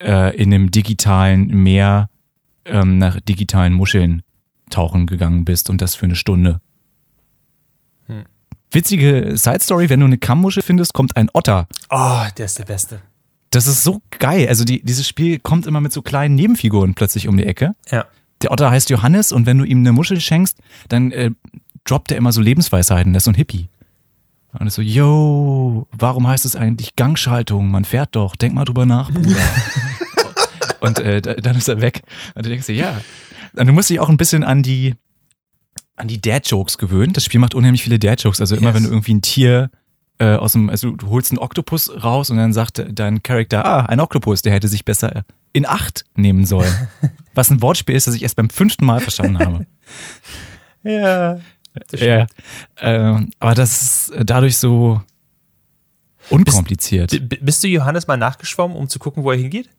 äh, 0.00 0.36
in 0.36 0.52
einem 0.52 0.70
digitalen 0.70 1.48
Meer 1.48 2.10
ähm, 2.64 2.98
nach 2.98 3.20
digitalen 3.20 3.72
Muscheln 3.72 4.22
tauchen 4.70 5.06
gegangen 5.06 5.44
bist 5.44 5.70
und 5.70 5.80
das 5.80 5.94
für 5.94 6.06
eine 6.06 6.16
Stunde. 6.16 6.60
Witzige 8.70 9.32
Side 9.36 9.60
Story, 9.60 9.88
wenn 9.88 10.00
du 10.00 10.06
eine 10.06 10.18
Kammmuschel 10.18 10.62
findest, 10.62 10.92
kommt 10.92 11.16
ein 11.16 11.30
Otter. 11.32 11.66
Oh, 11.90 12.22
der 12.36 12.44
ist 12.44 12.58
der 12.58 12.64
Beste. 12.64 13.00
Das 13.50 13.66
ist 13.66 13.82
so 13.82 14.02
geil. 14.18 14.46
Also 14.48 14.64
die, 14.64 14.82
dieses 14.82 15.08
Spiel 15.08 15.38
kommt 15.38 15.66
immer 15.66 15.80
mit 15.80 15.92
so 15.92 16.02
kleinen 16.02 16.34
Nebenfiguren 16.34 16.94
plötzlich 16.94 17.28
um 17.28 17.36
die 17.36 17.46
Ecke. 17.46 17.74
Ja. 17.90 18.04
Der 18.42 18.52
Otter 18.52 18.70
heißt 18.70 18.90
Johannes 18.90 19.32
und 19.32 19.46
wenn 19.46 19.58
du 19.58 19.64
ihm 19.64 19.78
eine 19.78 19.92
Muschel 19.92 20.20
schenkst, 20.20 20.58
dann 20.88 21.12
äh, 21.12 21.30
droppt 21.84 22.10
er 22.12 22.18
immer 22.18 22.32
so 22.32 22.40
Lebensweisheiten. 22.40 23.12
Der 23.12 23.18
ist 23.18 23.24
so 23.24 23.30
ein 23.30 23.34
Hippie. 23.34 23.68
Und 24.58 24.66
ist 24.66 24.74
so, 24.74 24.82
yo, 24.82 25.86
warum 25.92 26.26
heißt 26.26 26.44
es 26.44 26.56
eigentlich 26.56 26.96
Gangschaltung? 26.96 27.70
Man 27.70 27.84
fährt 27.84 28.16
doch. 28.16 28.36
Denk 28.36 28.54
mal 28.54 28.64
drüber 28.64 28.86
nach, 28.86 29.10
Bruder. 29.10 29.36
und 30.80 30.98
äh, 30.98 31.20
dann 31.20 31.56
ist 31.56 31.68
er 31.68 31.80
weg. 31.80 32.02
Und 32.34 32.44
du 32.46 32.50
denkst 32.50 32.66
dir, 32.66 32.74
ja, 32.74 33.00
du 33.54 33.72
musst 33.72 33.90
dich 33.90 34.00
auch 34.00 34.08
ein 34.08 34.16
bisschen 34.16 34.44
an 34.44 34.62
die, 34.62 34.94
an 35.98 36.08
die 36.08 36.20
Dad-Jokes 36.20 36.78
gewöhnen. 36.78 37.12
Das 37.12 37.24
Spiel 37.24 37.40
macht 37.40 37.54
unheimlich 37.54 37.82
viele 37.82 37.98
Dad-Jokes. 37.98 38.40
Also 38.40 38.56
immer, 38.56 38.68
yes. 38.68 38.74
wenn 38.76 38.82
du 38.84 38.90
irgendwie 38.90 39.14
ein 39.14 39.22
Tier 39.22 39.70
äh, 40.18 40.34
aus 40.34 40.52
dem, 40.52 40.70
also 40.70 40.90
du 40.90 41.08
holst 41.08 41.30
einen 41.30 41.38
Oktopus 41.38 41.90
raus 42.02 42.30
und 42.30 42.36
dann 42.36 42.52
sagt 42.52 42.84
dein 42.90 43.22
Charakter, 43.22 43.64
ah, 43.64 43.86
ein 43.86 44.00
Oktopus, 44.00 44.42
der 44.42 44.52
hätte 44.52 44.68
sich 44.68 44.84
besser 44.84 45.24
in 45.52 45.66
Acht 45.66 46.04
nehmen 46.14 46.44
sollen. 46.44 46.72
Was 47.34 47.50
ein 47.50 47.62
Wortspiel 47.62 47.94
ist, 47.94 48.06
das 48.06 48.14
ich 48.14 48.22
erst 48.22 48.36
beim 48.36 48.50
fünften 48.50 48.84
Mal 48.84 49.00
verstanden 49.00 49.38
habe. 49.38 49.66
ja. 50.82 51.38
ja. 51.92 52.26
Äh, 52.76 53.26
aber 53.38 53.54
das 53.54 53.82
ist 53.82 54.12
dadurch 54.24 54.56
so 54.56 55.00
unkompliziert. 56.30 57.10
Bist, 57.28 57.44
bist 57.44 57.64
du 57.64 57.68
Johannes 57.68 58.06
mal 58.06 58.16
nachgeschwommen, 58.16 58.76
um 58.76 58.88
zu 58.88 58.98
gucken, 58.98 59.22
wo 59.22 59.30
er 59.30 59.38
hingeht? 59.38 59.70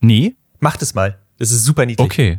Nee. 0.00 0.36
Mach 0.60 0.76
das 0.76 0.94
mal. 0.94 1.18
Das 1.38 1.50
ist 1.50 1.64
super 1.64 1.86
niedlich. 1.86 2.04
Okay. 2.04 2.38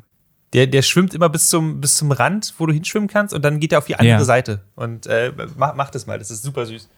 Der, 0.54 0.68
der 0.68 0.82
schwimmt 0.82 1.14
immer 1.14 1.30
bis 1.30 1.50
zum, 1.50 1.80
bis 1.80 1.98
zum 1.98 2.12
Rand, 2.12 2.56
wo 2.58 2.66
du 2.66 2.74
hinschwimmen 2.74 3.08
kannst, 3.08 3.34
und 3.34 3.44
dann 3.44 3.60
geht 3.60 3.72
er 3.72 3.78
auf 3.78 3.86
die 3.86 3.96
andere 3.96 4.20
ja. 4.20 4.24
Seite. 4.24 4.62
Und 4.76 5.06
äh, 5.06 5.32
mach, 5.58 5.76
mach 5.76 5.90
das 5.92 6.08
mal, 6.08 6.18
das 6.18 6.32
ist 6.32 6.44
super 6.44 6.66
süß. 6.66 6.90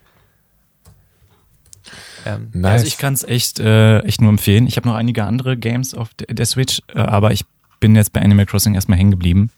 Ähm, 2.25 2.49
nice. 2.53 2.73
Also 2.73 2.87
ich 2.87 2.97
kann 2.97 3.13
es 3.13 3.23
echt, 3.23 3.59
äh, 3.59 3.99
echt 3.99 4.21
nur 4.21 4.29
empfehlen. 4.29 4.67
Ich 4.67 4.77
habe 4.77 4.87
noch 4.87 4.95
einige 4.95 5.25
andere 5.25 5.57
Games 5.57 5.93
auf 5.93 6.13
der, 6.13 6.27
der 6.33 6.45
Switch, 6.45 6.81
äh, 6.93 6.99
aber 6.99 7.31
ich 7.31 7.43
bin 7.79 7.95
jetzt 7.95 8.13
bei 8.13 8.21
Animal 8.21 8.45
Crossing 8.45 8.75
erstmal 8.75 8.97
hängen 8.97 9.11
geblieben. 9.11 9.51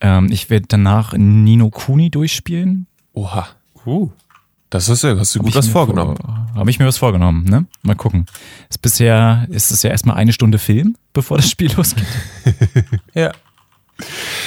Ähm, 0.00 0.28
ich 0.30 0.50
werde 0.50 0.66
danach 0.68 1.14
Nino 1.14 1.70
Kuni 1.70 2.10
durchspielen. 2.10 2.86
Oha. 3.14 3.48
Uh. 3.84 4.10
Das 4.72 4.88
ist 4.88 5.02
ja, 5.04 5.18
hast 5.18 5.34
du 5.34 5.40
gut 5.40 5.54
was 5.54 5.68
vorgenommen. 5.68 6.16
Vor, 6.16 6.46
Habe 6.54 6.70
ich 6.70 6.78
mir 6.78 6.86
was 6.86 6.96
vorgenommen, 6.96 7.44
ne? 7.44 7.66
Mal 7.82 7.94
gucken. 7.94 8.24
Ist 8.70 8.80
bisher 8.80 9.46
ist 9.50 9.70
es 9.70 9.82
ja 9.82 9.90
erstmal 9.90 10.16
eine 10.16 10.32
Stunde 10.32 10.58
Film, 10.58 10.96
bevor 11.12 11.36
das 11.36 11.50
Spiel 11.50 11.70
losgeht. 11.74 12.06
ja. 13.14 13.32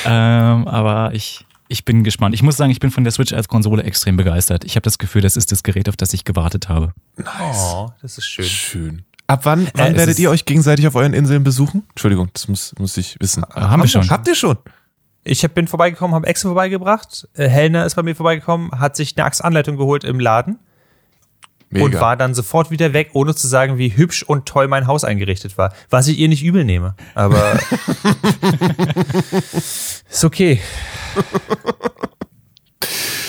Ähm, 0.03 0.67
aber 0.67 1.13
ich, 1.13 1.45
ich 1.67 1.86
bin 1.86 2.03
gespannt. 2.03 2.34
Ich 2.34 2.41
muss 2.41 2.57
sagen, 2.57 2.71
ich 2.71 2.80
bin 2.80 2.89
von 2.89 3.03
der 3.03 3.13
Switch 3.13 3.34
als 3.34 3.47
Konsole 3.47 3.84
extrem 3.84 4.17
begeistert. 4.17 4.63
Ich 4.65 4.76
habe 4.76 4.82
das 4.82 4.97
Gefühl, 4.97 5.21
das 5.21 5.38
ist 5.38 5.51
das 5.51 5.61
Gerät, 5.61 5.88
auf 5.89 5.95
das 5.95 6.11
ich 6.11 6.23
gewartet 6.23 6.69
habe. 6.69 6.93
Nice. 7.17 7.73
Oh, 7.76 7.91
das 8.01 8.17
ist 8.17 8.26
schön. 8.26 8.45
Schön. 8.45 9.05
Ab 9.28 9.41
wann, 9.43 9.67
wann 9.76 9.93
äh, 9.93 9.97
werdet 9.97 10.17
ihr 10.17 10.32
euch 10.32 10.45
gegenseitig 10.45 10.88
auf 10.88 10.95
euren 10.95 11.13
Inseln 11.13 11.43
besuchen? 11.43 11.84
Entschuldigung, 11.89 12.30
das 12.34 12.47
muss, 12.47 12.73
muss 12.80 12.97
ich 12.97 13.15
wissen. 13.19 13.43
Äh, 13.43 13.45
haben, 13.53 13.69
haben 13.69 13.82
wir 13.84 13.89
schon. 13.89 14.09
Habt 14.09 14.28
ihr 14.28 14.36
schon? 14.36 14.57
Ich 15.28 15.41
bin 15.53 15.67
vorbeigekommen, 15.67 16.13
habe 16.13 16.28
Exe 16.28 16.47
vorbeigebracht. 16.47 17.28
Äh, 17.34 17.49
Hellner 17.49 17.84
ist 17.86 17.95
bei 17.95 18.03
mir 18.03 18.15
vorbeigekommen, 18.15 18.80
hat 18.80 18.95
sich 18.95 19.17
eine 19.17 19.26
Axt-Anleitung 19.26 19.76
geholt 19.76 20.03
im 20.03 20.19
Laden. 20.19 20.59
Mega. 21.71 21.86
Und 21.86 21.93
war 21.95 22.15
dann 22.15 22.36
sofort 22.36 22.69
wieder 22.69 22.93
weg, 22.93 23.09
ohne 23.13 23.34
zu 23.34 23.47
sagen, 23.47 23.80
wie 23.80 23.97
hübsch 23.97 24.21
und 24.21 24.45
toll 24.45 24.67
mein 24.67 24.86
Haus 24.86 25.03
eingerichtet 25.03 25.57
war. 25.57 25.73
Was 25.89 26.07
ich 26.07 26.19
ihr 26.19 26.28
nicht 26.28 26.43
übel 26.43 26.63
nehme. 26.63 26.95
Aber 27.15 27.59
ist 29.51 30.23
okay. 30.23 30.61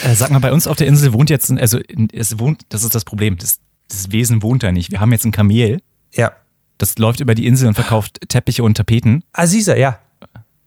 Äh, 0.05 0.15
sag 0.15 0.31
mal, 0.31 0.41
bei 0.41 0.53
uns 0.53 0.67
auf 0.67 0.77
der 0.77 0.87
Insel 0.87 1.15
wohnt 1.15 1.31
jetzt, 1.31 1.49
ein, 1.49 1.59
also 1.59 1.81
es 2.13 2.39
wohnt, 2.39 2.67
das 2.69 2.85
ist 2.85 2.95
das 2.95 3.07
Problem, 3.07 3.39
das, 3.39 3.61
das 3.89 4.13
Wesen 4.13 4.43
wohnt 4.43 4.63
da 4.63 4.71
nicht. 4.71 4.91
Wir 4.91 5.01
haben 5.01 5.13
jetzt 5.13 5.25
ein 5.25 5.33
Kamel. 5.33 5.81
Ja. 6.13 6.33
Das 6.77 6.99
läuft 6.99 7.21
über 7.21 7.35
die 7.35 7.47
Insel 7.47 7.69
und 7.69 7.75
verkauft 7.75 8.21
Teppiche 8.29 8.63
und 8.63 8.77
Tapeten. 8.77 9.25
Aziza, 9.33 9.77
ja. 9.77 9.99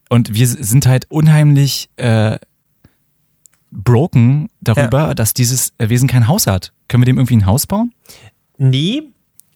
Und 0.10 0.34
wir 0.34 0.48
sind 0.48 0.88
halt 0.88 1.06
unheimlich 1.10 1.90
äh, 1.98 2.38
broken 3.72 4.50
darüber, 4.60 5.10
ja. 5.10 5.14
dass 5.14 5.34
dieses 5.34 5.74
Wesen 5.78 6.08
kein 6.08 6.28
Haus 6.28 6.48
hat. 6.48 6.74
Können 6.88 7.04
wir 7.04 7.06
dem 7.06 7.18
irgendwie 7.18 7.38
ein 7.38 7.46
Haus 7.46 7.68
bauen? 7.68 7.94
Nee, 8.58 9.04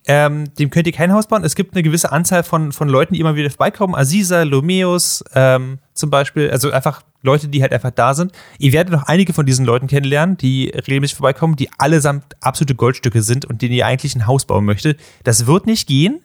ähm, 0.05 0.53
dem 0.55 0.69
könnt 0.69 0.87
ihr 0.87 0.93
kein 0.93 1.13
Haus 1.13 1.27
bauen. 1.27 1.43
Es 1.43 1.55
gibt 1.55 1.73
eine 1.73 1.83
gewisse 1.83 2.11
Anzahl 2.11 2.43
von, 2.43 2.71
von 2.71 2.89
Leuten, 2.89 3.13
die 3.13 3.19
immer 3.19 3.35
wieder 3.35 3.49
vorbeikommen. 3.49 3.95
Aziza, 3.95 4.43
Lomeus 4.43 5.23
ähm, 5.33 5.79
zum 5.93 6.09
Beispiel. 6.09 6.51
Also 6.51 6.71
einfach 6.71 7.03
Leute, 7.21 7.47
die 7.47 7.61
halt 7.61 7.71
einfach 7.71 7.91
da 7.91 8.13
sind. 8.13 8.33
Ihr 8.59 8.73
werdet 8.73 8.91
noch 8.91 9.03
einige 9.03 9.31
von 9.31 9.45
diesen 9.45 9.65
Leuten 9.65 9.87
kennenlernen, 9.87 10.35
die 10.35 10.69
regelmäßig 10.69 11.15
vorbeikommen, 11.15 11.55
die 11.55 11.69
allesamt 11.77 12.35
absolute 12.41 12.75
Goldstücke 12.75 13.21
sind 13.21 13.45
und 13.45 13.61
denen 13.61 13.73
ihr 13.73 13.85
eigentlich 13.85 14.15
ein 14.15 14.27
Haus 14.27 14.45
bauen 14.45 14.65
möchtet. 14.65 14.99
Das 15.23 15.47
wird 15.47 15.65
nicht 15.65 15.87
gehen, 15.87 16.19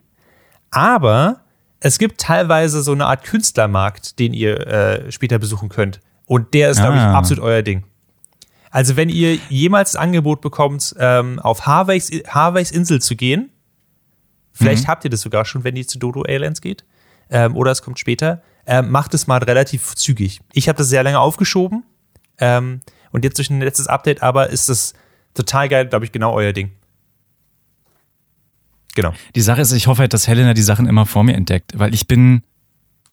aber 0.70 1.42
es 1.80 1.98
gibt 1.98 2.20
teilweise 2.20 2.82
so 2.82 2.92
eine 2.92 3.06
Art 3.06 3.24
Künstlermarkt, 3.24 4.18
den 4.18 4.34
ihr 4.34 4.66
äh, 4.66 5.12
später 5.12 5.38
besuchen 5.38 5.68
könnt. 5.68 6.00
Und 6.26 6.54
der 6.54 6.70
ist, 6.70 6.78
ah. 6.78 6.82
glaube 6.82 6.96
ich, 6.96 7.02
absolut 7.02 7.42
euer 7.42 7.62
Ding. 7.62 7.84
Also, 8.70 8.96
wenn 8.96 9.08
ihr 9.08 9.38
jemals 9.48 9.92
das 9.92 10.00
Angebot 10.00 10.40
bekommt, 10.40 10.94
ähm, 10.98 11.38
auf 11.38 11.66
Harveys, 11.66 12.10
Harveys 12.26 12.70
Insel 12.70 13.00
zu 13.00 13.16
gehen, 13.16 13.50
vielleicht 14.52 14.84
mhm. 14.84 14.88
habt 14.88 15.04
ihr 15.04 15.10
das 15.10 15.22
sogar 15.22 15.44
schon, 15.44 15.64
wenn 15.64 15.76
ihr 15.76 15.86
zu 15.86 15.98
Dodo 15.98 16.24
Airlines 16.24 16.60
geht, 16.60 16.84
ähm, 17.30 17.56
oder 17.56 17.70
es 17.70 17.82
kommt 17.82 17.98
später, 17.98 18.42
ähm, 18.66 18.90
macht 18.90 19.14
es 19.14 19.26
mal 19.26 19.38
relativ 19.38 19.94
zügig. 19.94 20.40
Ich 20.52 20.68
habe 20.68 20.76
das 20.76 20.88
sehr 20.88 21.02
lange 21.02 21.18
aufgeschoben 21.18 21.84
ähm, 22.38 22.80
und 23.10 23.24
jetzt 23.24 23.38
durch 23.38 23.50
ein 23.50 23.60
letztes 23.60 23.86
Update 23.86 24.22
aber 24.22 24.50
ist 24.50 24.68
das 24.68 24.92
total 25.34 25.68
geil, 25.68 25.86
glaube 25.86 26.04
ich, 26.04 26.12
genau 26.12 26.34
euer 26.34 26.52
Ding. 26.52 26.72
Genau. 28.98 29.14
Die 29.36 29.42
Sache 29.42 29.60
ist, 29.60 29.70
ich 29.70 29.86
hoffe 29.86 30.00
halt, 30.00 30.12
dass 30.12 30.26
Helena 30.26 30.54
die 30.54 30.62
Sachen 30.62 30.88
immer 30.88 31.06
vor 31.06 31.22
mir 31.22 31.34
entdeckt, 31.34 31.78
weil 31.78 31.94
ich 31.94 32.08
bin 32.08 32.42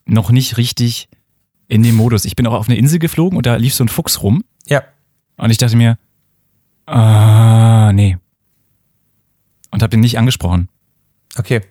noch 0.08 0.32
nicht 0.32 0.58
richtig 0.58 1.10
in 1.68 1.84
dem 1.84 1.94
Modus. 1.94 2.26
Ich 2.26 2.36
bin 2.36 2.48
auch 2.48 2.54
auf 2.54 2.68
eine 2.68 2.76
Insel 2.76 2.98
geflogen 2.98 3.38
und 3.38 3.46
da 3.46 3.56
lief 3.58 3.76
so 3.76 3.84
ein 3.84 3.88
Fuchs 3.88 4.24
rum. 4.24 4.44
Ja. 4.66 4.82
Und 5.38 5.52
ich 5.52 5.60
dachte 5.60 5.76
mir, 5.76 6.00
ah, 6.88 7.92
nee. 7.94 8.18
Und 9.70 9.84
habe 9.84 9.96
ihn 9.96 10.00
nicht 10.00 10.18
angesprochen. 10.18 10.70
Okay. 11.38 11.62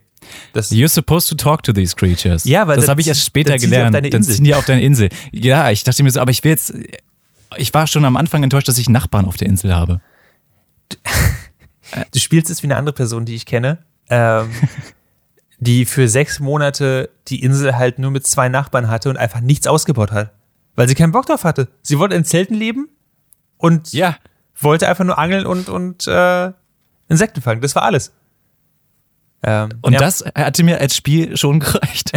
Das 0.53 0.71
You're 0.71 0.87
supposed 0.87 1.29
to 1.31 1.35
talk 1.35 1.65
to 1.65 1.73
these 1.73 1.97
creatures. 1.97 2.45
Ja, 2.45 2.69
weil 2.69 2.77
das 2.77 2.87
habe 2.87 3.01
ich 3.01 3.09
erst 3.09 3.25
später 3.25 3.57
gelernt. 3.57 3.97
Dann 3.97 4.23
ziehen 4.23 4.45
die 4.45 4.55
auf 4.55 4.65
deine 4.65 4.83
Insel. 4.83 5.09
Ja, 5.33 5.73
ich 5.73 5.83
dachte 5.83 6.05
mir 6.05 6.13
so, 6.13 6.21
aber 6.21 6.31
ich 6.31 6.45
will 6.45 6.53
jetzt. 6.53 6.73
Ich 7.57 7.75
war 7.75 7.89
schon 7.89 8.05
am 8.05 8.17
Anfang 8.17 8.45
enttäuscht, 8.45 8.69
dass 8.69 8.79
ich 8.79 8.89
Nachbarn 8.89 9.25
auf 9.25 9.37
der 9.37 9.49
Insel 9.49 9.75
habe. 9.75 10.01
du 12.13 12.21
spielst 12.21 12.49
es 12.49 12.63
wie 12.63 12.69
eine 12.69 12.77
andere 12.77 12.95
Person, 12.95 13.25
die 13.25 13.35
ich 13.35 13.45
kenne, 13.45 13.85
ähm, 14.11 14.51
die 15.59 15.85
für 15.87 16.09
sechs 16.09 16.41
Monate 16.41 17.11
die 17.29 17.43
Insel 17.43 17.77
halt 17.77 17.99
nur 17.99 18.11
mit 18.11 18.27
zwei 18.27 18.49
Nachbarn 18.49 18.89
hatte 18.89 19.09
und 19.11 19.17
einfach 19.17 19.41
nichts 19.41 19.67
ausgebaut 19.67 20.13
hat. 20.13 20.33
Weil 20.77 20.89
sie 20.89 20.95
keinen 20.95 21.13
Bock 21.13 21.27
drauf 21.27 21.45
hatte. 21.45 21.69
Sie 21.83 21.99
wollte 21.99 22.17
in 22.17 22.25
Zelten 22.25 22.55
leben 22.55 22.89
und 23.59 23.93
Ja. 23.93 24.17
wollte 24.61 24.89
einfach 24.89 25.05
nur 25.05 25.19
angeln 25.19 25.47
und, 25.47 25.69
und 25.69 26.07
äh, 26.09 26.53
Insekten 27.09 27.41
fangen. 27.43 27.61
Das 27.61 27.75
war 27.77 27.83
alles. 27.85 28.13
Ähm, 29.43 29.69
Und 29.83 29.93
ja. 29.93 29.99
das 30.01 30.25
hatte 30.37 30.65
mir 30.65 30.81
als 30.81 30.97
Spiel 30.97 31.37
schon 31.37 31.61
gereicht. 31.61 32.13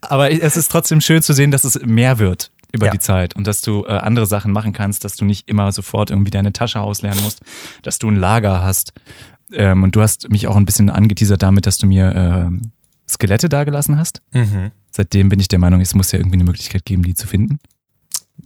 Aber 0.00 0.30
es 0.30 0.56
ist 0.56 0.70
trotzdem 0.70 1.00
schön 1.00 1.22
zu 1.22 1.32
sehen, 1.32 1.50
dass 1.50 1.64
es 1.64 1.80
mehr 1.84 2.18
wird 2.18 2.50
über 2.72 2.86
Ja. 2.86 2.92
die 2.92 3.00
Zeit 3.00 3.34
und 3.34 3.46
dass 3.46 3.60
du 3.62 3.84
äh, 3.84 3.90
andere 3.92 4.26
Sachen 4.26 4.52
machen 4.52 4.72
kannst, 4.72 5.04
dass 5.04 5.16
du 5.16 5.24
nicht 5.24 5.48
immer 5.48 5.72
sofort 5.72 6.10
irgendwie 6.10 6.30
deine 6.30 6.52
Tasche 6.52 6.80
ausleeren 6.80 7.20
musst, 7.22 7.40
dass 7.82 7.98
du 7.98 8.08
ein 8.08 8.16
Lager 8.16 8.62
hast. 8.62 8.92
Ähm, 9.52 9.82
und 9.82 9.96
du 9.96 10.02
hast 10.02 10.30
mich 10.30 10.46
auch 10.46 10.56
ein 10.56 10.64
bisschen 10.64 10.90
angeteasert 10.90 11.42
damit, 11.42 11.66
dass 11.66 11.78
du 11.78 11.86
mir 11.86 12.14
ähm, 12.14 12.72
Skelette 13.08 13.48
dagelassen 13.48 13.98
hast. 13.98 14.22
Mhm. 14.32 14.70
Seitdem 14.90 15.28
bin 15.28 15.40
ich 15.40 15.48
der 15.48 15.58
Meinung, 15.58 15.80
es 15.80 15.94
muss 15.94 16.12
ja 16.12 16.18
irgendwie 16.18 16.36
eine 16.36 16.44
Möglichkeit 16.44 16.84
geben, 16.84 17.02
die 17.02 17.14
zu 17.14 17.26
finden. 17.26 17.58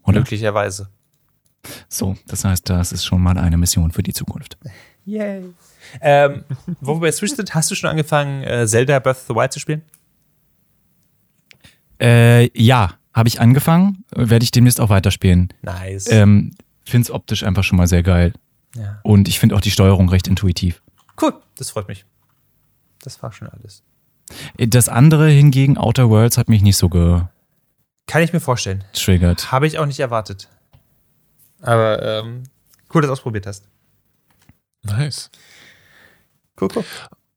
Oder? 0.04 0.20
Möglicherweise. 0.20 0.88
So, 1.88 2.16
das 2.26 2.44
heißt, 2.44 2.68
das 2.68 2.92
ist 2.92 3.04
schon 3.04 3.22
mal 3.22 3.38
eine 3.38 3.56
Mission 3.56 3.90
für 3.90 4.02
die 4.02 4.12
Zukunft. 4.12 4.58
Yay. 5.06 5.42
Ähm, 6.00 6.44
wo 6.80 7.00
wir 7.00 7.12
Switch 7.12 7.34
sind, 7.34 7.54
hast 7.54 7.70
du 7.70 7.74
schon 7.74 7.90
angefangen, 7.90 8.42
äh, 8.42 8.66
Zelda 8.66 8.98
Breath 8.98 9.16
of 9.16 9.24
the 9.28 9.34
Wild 9.34 9.52
zu 9.52 9.60
spielen? 9.60 9.82
Äh, 12.00 12.50
ja, 12.58 12.94
habe 13.12 13.28
ich 13.28 13.40
angefangen, 13.40 14.04
werde 14.14 14.42
ich 14.42 14.50
demnächst 14.50 14.80
auch 14.80 14.88
weiterspielen. 14.88 15.48
Nice. 15.62 16.10
Ähm, 16.10 16.52
finde 16.84 17.04
es 17.04 17.10
optisch 17.10 17.44
einfach 17.44 17.64
schon 17.64 17.78
mal 17.78 17.86
sehr 17.86 18.02
geil. 18.02 18.32
ja. 18.76 19.00
Und 19.02 19.28
ich 19.28 19.38
finde 19.38 19.56
auch 19.56 19.60
die 19.60 19.70
Steuerung 19.70 20.08
recht 20.08 20.26
intuitiv. 20.28 20.82
Cool, 21.20 21.34
das 21.56 21.70
freut 21.70 21.88
mich. 21.88 22.04
Das 23.02 23.22
war 23.22 23.32
schon 23.32 23.48
alles. 23.48 23.82
Das 24.56 24.88
andere 24.88 25.28
hingegen, 25.28 25.76
Outer 25.76 26.08
Worlds, 26.08 26.38
hat 26.38 26.48
mich 26.48 26.62
nicht 26.62 26.76
so 26.76 26.88
Kann 28.06 28.22
ich 28.22 28.32
mir 28.32 28.40
vorstellen. 28.40 28.84
getriggert. 28.92 29.52
Habe 29.52 29.66
ich 29.66 29.78
auch 29.78 29.86
nicht 29.86 30.00
erwartet. 30.00 30.48
Aber 31.60 32.02
ähm, 32.02 32.44
cool, 32.92 33.02
dass 33.02 33.08
du 33.08 33.12
ausprobiert 33.12 33.46
hast. 33.46 33.68
Nice. 34.82 35.30
Cool, 36.60 36.68
cool. 36.74 36.84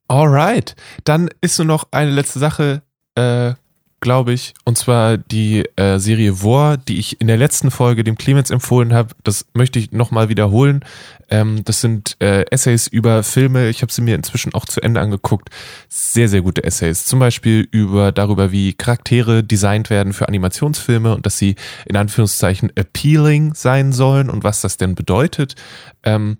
Alright. 0.08 0.76
Dann 1.04 1.28
ist 1.40 1.58
nur 1.58 1.66
noch 1.66 1.88
eine 1.90 2.10
letzte 2.10 2.38
Sache, 2.38 2.82
äh, 3.14 3.54
glaube 4.00 4.32
ich. 4.32 4.54
Und 4.64 4.78
zwar 4.78 5.16
die 5.16 5.64
äh, 5.76 5.98
Serie 5.98 6.42
War, 6.42 6.76
die 6.76 6.98
ich 6.98 7.20
in 7.20 7.26
der 7.26 7.36
letzten 7.36 7.70
Folge 7.70 8.04
dem 8.04 8.16
Clemens 8.16 8.50
empfohlen 8.50 8.92
habe. 8.92 9.14
Das 9.24 9.46
möchte 9.54 9.78
ich 9.78 9.92
nochmal 9.92 10.28
wiederholen. 10.28 10.84
Ähm, 11.30 11.62
das 11.64 11.80
sind 11.80 12.16
äh, 12.20 12.44
Essays 12.50 12.86
über 12.86 13.22
Filme. 13.22 13.68
Ich 13.68 13.82
habe 13.82 13.92
sie 13.92 14.02
mir 14.02 14.14
inzwischen 14.14 14.54
auch 14.54 14.64
zu 14.66 14.80
Ende 14.80 15.00
angeguckt. 15.00 15.50
Sehr, 15.88 16.28
sehr 16.28 16.42
gute 16.42 16.64
Essays. 16.64 17.04
Zum 17.04 17.18
Beispiel 17.18 17.66
über 17.70 18.12
darüber, 18.12 18.52
wie 18.52 18.72
Charaktere 18.72 19.42
designt 19.42 19.90
werden 19.90 20.12
für 20.12 20.28
Animationsfilme 20.28 21.14
und 21.14 21.26
dass 21.26 21.38
sie 21.38 21.56
in 21.86 21.96
Anführungszeichen 21.96 22.70
appealing 22.76 23.54
sein 23.54 23.92
sollen 23.92 24.30
und 24.30 24.44
was 24.44 24.60
das 24.60 24.76
denn 24.76 24.94
bedeutet. 24.94 25.56
Ähm, 26.04 26.38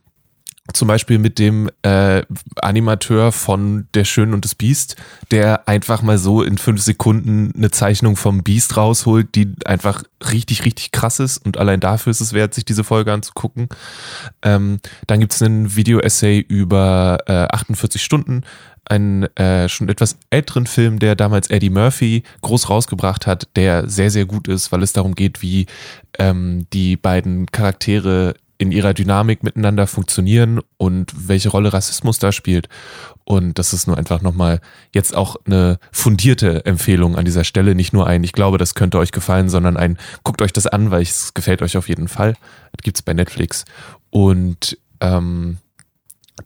zum 0.73 0.89
Beispiel 0.89 1.19
mit 1.19 1.39
dem 1.39 1.71
äh, 1.83 2.23
Animateur 2.57 3.33
von 3.33 3.89
Der 3.95 4.05
Schön 4.05 4.35
und 4.35 4.45
das 4.45 4.55
Biest, 4.55 4.97
der 5.31 5.67
einfach 5.69 6.03
mal 6.03 6.19
so 6.19 6.43
in 6.43 6.59
fünf 6.59 6.83
Sekunden 6.83 7.53
eine 7.57 7.71
Zeichnung 7.71 8.17
vom 8.17 8.43
Biest 8.43 8.77
rausholt, 8.77 9.35
die 9.35 9.55
einfach 9.65 10.03
richtig, 10.33 10.65
richtig 10.65 10.93
krass 10.93 11.21
ist 11.21 11.39
und 11.39 11.57
allein 11.57 11.81
dafür 11.81 12.11
ist 12.11 12.21
es 12.21 12.33
wert, 12.33 12.55
sich 12.55 12.65
diese 12.65 12.85
Folge 12.85 13.13
anzugucken. 13.13 13.69
Ähm, 14.43 14.81
dann 15.07 15.21
gibt's 15.21 15.41
einen 15.43 15.75
Video-Essay 15.75 16.39
über 16.41 17.19
äh, 17.27 17.33
48 17.33 18.03
Stunden, 18.03 18.43
einen 18.85 19.25
äh, 19.37 19.69
schon 19.69 19.89
etwas 19.89 20.19
älteren 20.31 20.67
Film, 20.67 20.99
der 20.99 21.15
damals 21.15 21.51
Eddie 21.51 21.71
Murphy 21.71 22.23
groß 22.43 22.71
rausgebracht 22.71 23.27
hat, 23.27 23.49
der 23.57 23.89
sehr, 23.89 24.11
sehr 24.11 24.27
gut 24.27 24.49
ist, 24.49 24.73
weil 24.73 24.83
es 24.83 24.93
darum 24.93 25.15
geht, 25.15 25.43
wie 25.43 25.67
ähm, 26.19 26.67
die 26.73 26.97
beiden 26.97 27.47
Charaktere 27.47 28.35
in 28.59 28.73
ihrer 28.73 28.93
Dynamik 28.93 29.45
miteinander 29.45 29.87
funktionieren 29.87 30.61
und 30.77 31.13
welche 31.29 31.49
Rolle 31.49 31.73
Rassismus 31.73 32.19
da 32.19 32.33
spielt. 32.33 32.69
Und 33.25 33.59
das 33.59 33.73
ist 33.73 33.87
nur 33.87 33.97
einfach 33.97 34.21
nochmal 34.21 34.61
jetzt 34.93 35.15
auch 35.15 35.37
eine 35.47 35.79
fundierte 35.93 36.67
Empfehlung 36.67 37.17
an 37.17 37.25
dieser 37.25 37.45
Stelle. 37.45 37.77
Nicht 37.77 37.93
nur 37.93 38.07
ein, 38.07 38.25
ich 38.25 38.33
glaube, 38.33 38.59
das 38.59 38.75
könnte 38.75 38.99
euch 38.99 39.13
gefallen, 39.13 39.49
sondern 39.49 39.77
ein, 39.77 39.97
guckt 40.25 40.43
euch 40.43 40.53
das 40.53 40.67
an, 40.67 40.91
weil 40.91 41.03
es 41.03 41.35
gefällt 41.35 41.63
euch 41.63 41.77
auf 41.77 41.89
jeden 41.89 42.09
Fall. 42.09 42.35
Das 42.73 42.83
gibt's 42.83 43.03
bei 43.03 43.15
Netflix. 43.15 43.65
Und 44.11 44.77
ähm, 45.01 45.59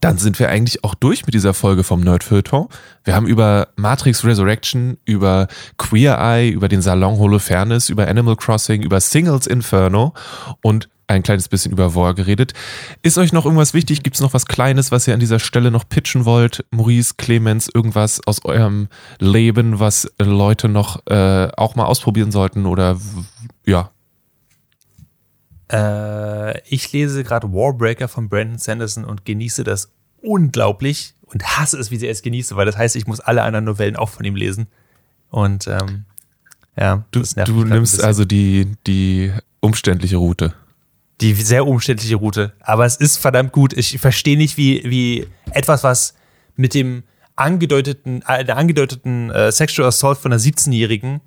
dann 0.00 0.18
sind 0.18 0.38
wir 0.38 0.48
eigentlich 0.48 0.84
auch 0.84 0.94
durch 0.94 1.26
mit 1.26 1.34
dieser 1.34 1.54
Folge 1.54 1.84
vom 1.84 2.00
Nerd. 2.00 2.30
Wir 2.30 3.14
haben 3.14 3.26
über 3.26 3.68
Matrix 3.76 4.24
Resurrection, 4.24 4.96
über 5.04 5.48
Queer 5.76 6.18
Eye, 6.18 6.50
über 6.50 6.68
den 6.68 6.82
Salon 6.82 7.18
Holofernes, 7.18 7.88
über 7.88 8.08
Animal 8.08 8.36
Crossing, 8.36 8.82
über 8.82 9.00
Singles 9.00 9.46
Inferno 9.46 10.14
und 10.62 10.88
ein 11.08 11.22
kleines 11.22 11.48
bisschen 11.48 11.72
über 11.72 11.94
War 11.94 12.14
geredet. 12.14 12.54
Ist 13.02 13.18
euch 13.18 13.32
noch 13.32 13.44
irgendwas 13.44 13.74
wichtig? 13.74 14.02
Gibt 14.02 14.16
es 14.16 14.22
noch 14.22 14.34
was 14.34 14.46
Kleines, 14.46 14.90
was 14.90 15.06
ihr 15.06 15.14
an 15.14 15.20
dieser 15.20 15.38
Stelle 15.38 15.70
noch 15.70 15.88
pitchen 15.88 16.24
wollt? 16.24 16.64
Maurice, 16.70 17.14
Clemens, 17.18 17.68
irgendwas 17.72 18.20
aus 18.26 18.44
eurem 18.44 18.88
Leben, 19.18 19.78
was 19.78 20.10
Leute 20.18 20.68
noch 20.68 21.06
äh, 21.06 21.48
auch 21.56 21.74
mal 21.74 21.84
ausprobieren 21.84 22.32
sollten 22.32 22.66
oder 22.66 22.98
ja. 23.66 23.90
Äh, 25.72 26.60
ich 26.68 26.92
lese 26.92 27.24
gerade 27.24 27.52
Warbreaker 27.52 28.08
von 28.08 28.28
Brandon 28.28 28.58
Sanderson 28.58 29.04
und 29.04 29.24
genieße 29.24 29.64
das 29.64 29.90
unglaublich 30.20 31.14
und 31.22 31.42
hasse 31.44 31.78
es, 31.78 31.90
wie 31.90 31.96
sehr 31.96 32.10
ich 32.10 32.18
es 32.18 32.22
genieße, 32.22 32.56
weil 32.56 32.66
das 32.66 32.76
heißt, 32.76 32.94
ich 32.96 33.06
muss 33.06 33.20
alle 33.20 33.42
anderen 33.42 33.64
Novellen 33.64 33.96
auch 33.96 34.08
von 34.10 34.24
ihm 34.24 34.36
lesen. 34.36 34.66
Und 35.30 35.66
ähm, 35.66 36.04
ja, 36.76 37.04
Du, 37.10 37.22
du 37.22 37.64
nimmst 37.64 38.02
also 38.02 38.24
die, 38.24 38.72
die 38.86 39.32
umständliche 39.60 40.16
Route. 40.16 40.54
die 41.20 41.32
sehr 41.34 41.66
umständliche 41.66 42.16
Route. 42.16 42.52
Aber 42.60 42.84
es 42.84 42.96
ist 42.96 43.16
verdammt 43.16 43.52
gut. 43.52 43.72
Ich 43.72 43.98
verstehe 43.98 44.36
nicht, 44.36 44.56
wie, 44.56 44.82
wie 44.84 45.26
etwas, 45.52 45.84
was 45.84 46.14
mit 46.56 46.74
dem 46.74 47.02
angedeuteten, 47.34 48.22
äh, 48.26 48.44
der 48.44 48.56
angedeuteten 48.58 49.30
äh, 49.30 49.50
Sexual 49.52 49.88
Assault 49.88 50.18
von 50.18 50.32
einer 50.32 50.40
17-Jährigen 50.40 51.20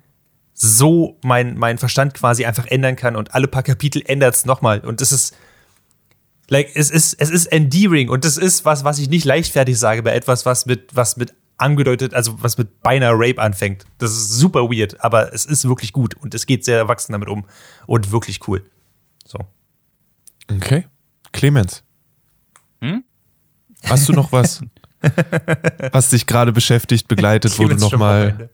so 0.58 1.18
mein, 1.22 1.58
mein 1.58 1.76
Verstand 1.76 2.14
quasi 2.14 2.46
einfach 2.46 2.66
ändern 2.66 2.96
kann 2.96 3.14
und 3.14 3.34
alle 3.34 3.46
paar 3.46 3.62
Kapitel 3.62 4.02
ändert 4.06 4.34
es 4.34 4.46
nochmal. 4.46 4.80
Und 4.80 5.02
das 5.02 5.12
ist, 5.12 5.36
like, 6.48 6.70
es 6.74 6.90
ist, 6.90 7.14
es 7.20 7.28
ist 7.28 7.46
endearing 7.46 8.08
und 8.08 8.24
das 8.24 8.38
ist 8.38 8.64
was, 8.64 8.82
was 8.82 8.98
ich 8.98 9.10
nicht 9.10 9.26
leichtfertig 9.26 9.78
sage 9.78 10.02
bei 10.02 10.14
etwas, 10.14 10.46
was 10.46 10.64
mit, 10.64 10.96
was 10.96 11.18
mit 11.18 11.34
angedeutet, 11.58 12.14
also 12.14 12.42
was 12.42 12.56
mit 12.56 12.80
beinahe 12.80 13.12
Rape 13.14 13.40
anfängt. 13.40 13.84
Das 13.98 14.12
ist 14.12 14.30
super 14.30 14.70
weird, 14.70 14.98
aber 15.04 15.34
es 15.34 15.44
ist 15.44 15.68
wirklich 15.68 15.92
gut 15.92 16.14
und 16.14 16.34
es 16.34 16.46
geht 16.46 16.64
sehr 16.64 16.78
erwachsen 16.78 17.12
damit 17.12 17.28
um 17.28 17.44
und 17.86 18.10
wirklich 18.10 18.48
cool. 18.48 18.64
So. 19.26 19.38
Okay. 20.50 20.86
Clemens. 21.32 21.82
Hm? 22.80 23.04
Hast 23.84 24.08
du 24.08 24.14
noch 24.14 24.32
was, 24.32 24.62
was 25.92 26.08
dich 26.08 26.26
gerade 26.26 26.52
beschäftigt, 26.52 27.08
begleitet, 27.08 27.58
wo 27.58 27.68
du 27.68 27.76
nochmal. 27.76 28.48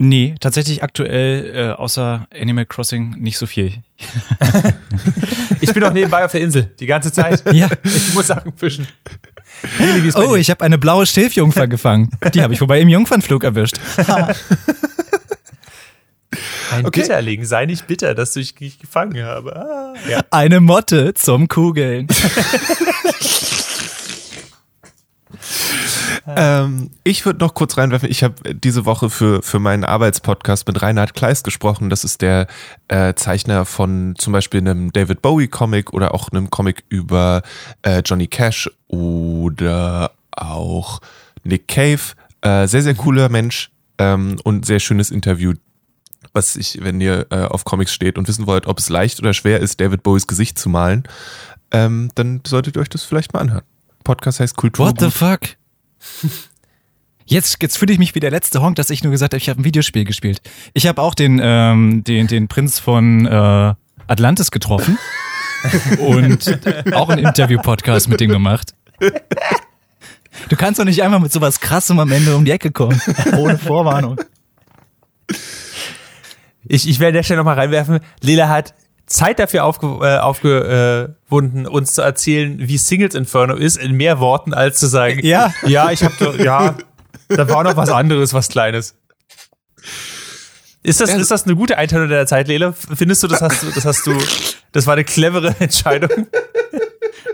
Nee, 0.00 0.36
tatsächlich 0.40 0.82
aktuell 0.82 1.52
äh, 1.54 1.70
außer 1.72 2.28
Animal 2.32 2.66
Crossing 2.66 3.16
nicht 3.18 3.36
so 3.38 3.46
viel. 3.46 3.72
Ich 5.60 5.72
bin 5.74 5.82
auch 5.82 5.92
nebenbei 5.92 6.24
auf 6.24 6.30
der 6.30 6.40
Insel, 6.40 6.72
die 6.78 6.86
ganze 6.86 7.12
Zeit. 7.12 7.42
Ja. 7.52 7.68
Ich 7.82 8.14
muss 8.14 8.28
Sachen 8.28 8.52
fischen. 8.56 8.86
Wie 9.78 10.12
Oh, 10.14 10.36
ich 10.36 10.50
habe 10.50 10.64
eine 10.64 10.78
blaue 10.78 11.04
Schilfjungfer 11.04 11.66
gefangen. 11.68 12.10
Die 12.32 12.42
habe 12.42 12.54
ich 12.54 12.60
wobei 12.60 12.80
im 12.80 12.88
Jungfernflug 12.88 13.42
erwischt. 13.44 13.76
Ein 16.70 16.86
Okay. 16.86 17.00
Bitterling, 17.00 17.44
sei 17.44 17.66
nicht 17.66 17.86
bitter, 17.86 18.14
dass 18.14 18.36
ich 18.36 18.54
dich 18.54 18.78
gefangen 18.78 19.24
habe. 19.24 19.56
Ah. 19.56 19.94
Ja. 20.08 20.20
Eine 20.30 20.60
Motte 20.60 21.14
zum 21.14 21.48
Kugeln. 21.48 22.06
Ähm, 26.36 26.90
ich 27.04 27.24
würde 27.24 27.38
noch 27.38 27.54
kurz 27.54 27.76
reinwerfen, 27.78 28.10
ich 28.10 28.22
habe 28.22 28.54
diese 28.54 28.84
Woche 28.84 29.08
für, 29.08 29.42
für 29.42 29.58
meinen 29.58 29.84
Arbeitspodcast 29.84 30.66
mit 30.66 30.82
Reinhard 30.82 31.14
Kleist 31.14 31.44
gesprochen. 31.44 31.90
Das 31.90 32.04
ist 32.04 32.20
der 32.22 32.46
äh, 32.88 33.14
Zeichner 33.14 33.64
von 33.64 34.14
zum 34.18 34.32
Beispiel 34.32 34.60
einem 34.60 34.92
David 34.92 35.22
Bowie-Comic 35.22 35.92
oder 35.92 36.14
auch 36.14 36.28
einem 36.28 36.50
Comic 36.50 36.84
über 36.88 37.42
äh, 37.82 38.02
Johnny 38.04 38.26
Cash 38.26 38.70
oder 38.88 40.12
auch 40.32 41.00
Nick 41.44 41.68
Cave. 41.68 42.00
Äh, 42.42 42.66
sehr, 42.66 42.82
sehr 42.82 42.94
cooler 42.94 43.28
Mensch 43.28 43.70
ähm, 43.98 44.36
und 44.44 44.66
sehr 44.66 44.80
schönes 44.80 45.10
Interview. 45.10 45.54
Was 46.32 46.56
ich, 46.56 46.78
wenn 46.82 47.00
ihr 47.00 47.26
äh, 47.30 47.44
auf 47.44 47.64
Comics 47.64 47.92
steht 47.92 48.18
und 48.18 48.28
wissen 48.28 48.46
wollt, 48.46 48.66
ob 48.66 48.78
es 48.78 48.88
leicht 48.88 49.18
oder 49.18 49.32
schwer 49.32 49.60
ist, 49.60 49.80
David 49.80 50.02
Bowies 50.02 50.26
Gesicht 50.26 50.58
zu 50.58 50.68
malen, 50.68 51.04
ähm, 51.70 52.10
dann 52.14 52.42
solltet 52.46 52.76
ihr 52.76 52.82
euch 52.82 52.88
das 52.88 53.02
vielleicht 53.04 53.32
mal 53.32 53.40
anhören. 53.40 53.64
Podcast 54.04 54.40
heißt 54.40 54.56
Kultur. 54.56 54.86
What 54.86 55.00
the 55.00 55.10
fuck? 55.10 55.57
Jetzt, 57.30 57.62
jetzt 57.62 57.76
fühle 57.76 57.92
ich 57.92 57.98
mich 57.98 58.14
wie 58.14 58.20
der 58.20 58.30
letzte 58.30 58.62
Honk, 58.62 58.76
dass 58.76 58.88
ich 58.88 59.04
nur 59.04 59.10
gesagt 59.10 59.34
habe, 59.34 59.38
ich 59.38 59.50
habe 59.50 59.60
ein 59.60 59.64
Videospiel 59.64 60.06
gespielt. 60.06 60.40
Ich 60.72 60.86
habe 60.86 61.02
auch 61.02 61.14
den, 61.14 61.38
ähm, 61.42 62.02
den, 62.02 62.26
den 62.26 62.48
Prinz 62.48 62.78
von 62.78 63.26
äh, 63.26 63.74
Atlantis 64.06 64.50
getroffen. 64.50 64.98
und 65.98 66.58
auch 66.94 67.10
einen 67.10 67.26
Interview-Podcast 67.26 68.08
mit 68.08 68.20
dem 68.20 68.30
gemacht. 68.30 68.74
Du 70.48 70.56
kannst 70.56 70.80
doch 70.80 70.84
nicht 70.84 71.02
einfach 71.02 71.20
mit 71.20 71.30
sowas 71.30 71.60
krassem 71.60 71.98
am 71.98 72.10
Ende 72.12 72.34
um 72.34 72.46
die 72.46 72.50
Ecke 72.50 72.70
kommen, 72.70 73.00
ohne 73.36 73.58
Vorwarnung. 73.58 74.18
Ich, 76.66 76.88
ich 76.88 77.00
werde 77.00 77.08
an 77.08 77.14
der 77.14 77.22
Stelle 77.24 77.38
nochmal 77.38 77.56
reinwerfen. 77.56 78.00
Lila 78.22 78.48
hat 78.48 78.74
Zeit 79.08 79.38
dafür 79.38 79.64
aufge, 79.64 79.86
äh, 80.02 80.18
aufgewunden, 80.18 81.66
uns 81.66 81.94
zu 81.94 82.02
erzählen, 82.02 82.56
wie 82.58 82.78
Singles 82.78 83.14
Inferno 83.14 83.54
ist, 83.54 83.76
in 83.76 83.92
mehr 83.92 84.20
Worten, 84.20 84.54
als 84.54 84.78
zu 84.78 84.86
sagen, 84.86 85.20
Ja. 85.24 85.52
ja, 85.66 85.90
ich 85.90 86.04
habe, 86.04 86.42
ja, 86.42 86.76
da 87.28 87.48
war 87.48 87.64
noch 87.64 87.76
was 87.76 87.90
anderes, 87.90 88.34
was 88.34 88.48
Kleines. 88.48 88.94
Ist 90.82 91.00
das, 91.00 91.12
ist 91.12 91.30
das 91.30 91.44
eine 91.44 91.56
gute 91.56 91.76
Einteilung 91.76 92.08
deiner 92.08 92.26
Zeit, 92.26 92.48
Lele? 92.48 92.72
Findest 92.72 93.22
du, 93.22 93.26
das 93.26 93.42
hast 93.42 93.62
du, 93.62 93.70
das 93.70 93.84
hast 93.84 94.06
du, 94.06 94.16
das 94.72 94.86
war 94.86 94.94
eine 94.94 95.04
clevere 95.04 95.54
Entscheidung? 95.58 96.28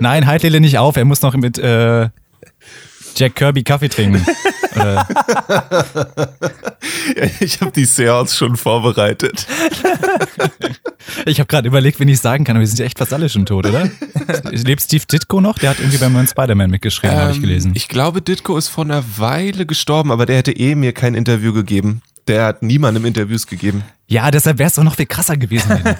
Nein, 0.01 0.27
halt 0.27 0.43
Lele 0.43 0.61
nicht 0.61 0.79
auf, 0.79 0.97
er 0.97 1.05
muss 1.05 1.23
noch 1.23 1.35
mit 1.35 1.59
äh, 1.59 2.09
Jack 3.17 3.35
Kirby 3.37 3.63
Kaffee 3.63 3.89
trinken. 3.89 4.25
äh, 4.77 4.97
Ich 7.41 7.61
habe 7.61 7.73
die 7.73 7.85
Seance 7.85 8.37
schon 8.37 8.57
vorbereitet. 8.57 9.47
ich 11.27 11.39
habe 11.41 11.47
gerade 11.47 11.69
überlegt, 11.69 12.01
wen 12.01 12.09
ich 12.09 12.21
sagen 12.21 12.45
kann, 12.45 12.57
aber 12.57 12.63
die 12.63 12.69
sind 12.69 12.79
ja 12.79 12.87
echt 12.87 12.99
fast 12.99 13.13
alle 13.13 13.29
schon 13.29 13.47
tot, 13.47 13.67
oder? 13.67 13.91
Lebt 14.51 14.83
Steve 14.83 15.05
Ditko 15.11 15.41
noch? 15.41 15.59
Der 15.59 15.71
hat 15.71 15.79
irgendwie 15.79 15.99
beim 15.99 16.13
neuen 16.13 16.27
Spider-Man 16.27 16.71
mitgeschrieben, 16.71 17.17
habe 17.17 17.33
ich 17.33 17.41
gelesen. 17.41 17.69
Ähm, 17.69 17.77
Ich 17.77 17.89
glaube, 17.89 18.23
Ditko 18.23 18.57
ist 18.57 18.69
vor 18.69 18.85
einer 18.85 19.03
Weile 19.17 19.67
gestorben, 19.67 20.11
aber 20.11 20.27
der 20.27 20.37
hätte 20.37 20.53
eh 20.53 20.75
mir 20.75 20.93
kein 20.93 21.15
Interview 21.15 21.53
gegeben. 21.53 22.03
Der 22.27 22.45
hat 22.47 22.63
niemandem 22.63 23.05
Interviews 23.05 23.47
gegeben. 23.47 23.85
Ja, 24.07 24.31
deshalb 24.31 24.59
wäre 24.59 24.69
es 24.69 24.75
doch 24.75 24.85
noch 24.85 24.97
viel 24.97 25.07
krasser 25.07 25.37
gewesen. 25.37 25.83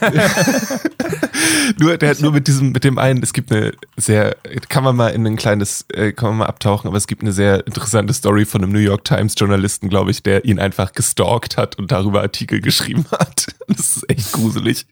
Nur, 1.79 1.97
der 1.97 2.11
hat 2.11 2.21
nur 2.21 2.33
mit 2.33 2.47
diesem, 2.47 2.73
mit 2.73 2.85
dem 2.85 2.99
einen, 2.99 3.23
es 3.23 3.33
gibt 3.33 3.51
eine 3.51 3.73
sehr, 3.97 4.37
kann 4.69 4.85
man 4.85 4.97
mal 4.97 5.09
in 5.09 5.27
ein 5.27 5.37
kleines, 5.37 5.87
äh, 5.93 6.13
kann 6.13 6.31
man 6.31 6.39
mal 6.39 6.47
abtauchen, 6.47 6.89
aber 6.89 6.97
es 6.97 7.07
gibt 7.07 7.23
eine 7.23 7.33
sehr 7.33 7.67
interessante 7.67 8.13
Story 8.13 8.45
von 8.45 8.63
einem 8.63 8.73
New 8.73 8.79
York 8.79 9.05
Times 9.05 9.35
Journalisten, 9.37 9.89
glaube 9.89 10.11
ich, 10.11 10.23
der 10.23 10.45
ihn 10.45 10.59
einfach 10.59 10.93
gestalkt 10.93 11.57
hat 11.57 11.77
und 11.79 11.91
darüber 11.93 12.23
Artikel 12.23 12.61
geschrieben 12.61 13.07
hat. 13.11 13.47
Das 13.67 13.97
ist 13.97 14.11
echt 14.11 14.33
gruselig. 14.33 14.85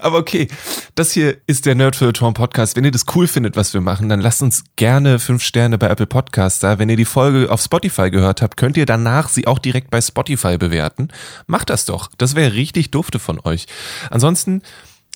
Aber 0.00 0.18
okay, 0.18 0.46
das 0.94 1.10
hier 1.10 1.38
ist 1.48 1.66
der 1.66 1.74
Nerd 1.74 1.96
Feuilleton 1.96 2.34
Podcast. 2.34 2.76
Wenn 2.76 2.84
ihr 2.84 2.92
das 2.92 3.04
cool 3.16 3.26
findet, 3.26 3.56
was 3.56 3.74
wir 3.74 3.80
machen, 3.80 4.08
dann 4.08 4.20
lasst 4.20 4.42
uns 4.42 4.62
gerne 4.76 5.18
fünf 5.18 5.42
Sterne 5.42 5.76
bei 5.76 5.88
Apple 5.88 6.06
Podcasts 6.06 6.60
da. 6.60 6.78
Wenn 6.78 6.88
ihr 6.88 6.96
die 6.96 7.04
Folge 7.04 7.50
auf 7.50 7.60
Spotify 7.60 8.12
gehört 8.12 8.40
habt, 8.40 8.56
könnt 8.56 8.76
ihr 8.76 8.86
danach 8.86 9.28
sie 9.28 9.48
auch 9.48 9.58
direkt 9.58 9.90
bei 9.90 10.00
Spotify 10.00 10.56
bewerten. 10.56 11.08
Macht 11.48 11.70
das 11.70 11.84
doch. 11.84 12.10
Das 12.16 12.36
wäre 12.36 12.51
richtig 12.54 12.90
dufte 12.90 13.18
von 13.18 13.40
euch. 13.40 13.66
Ansonsten, 14.10 14.62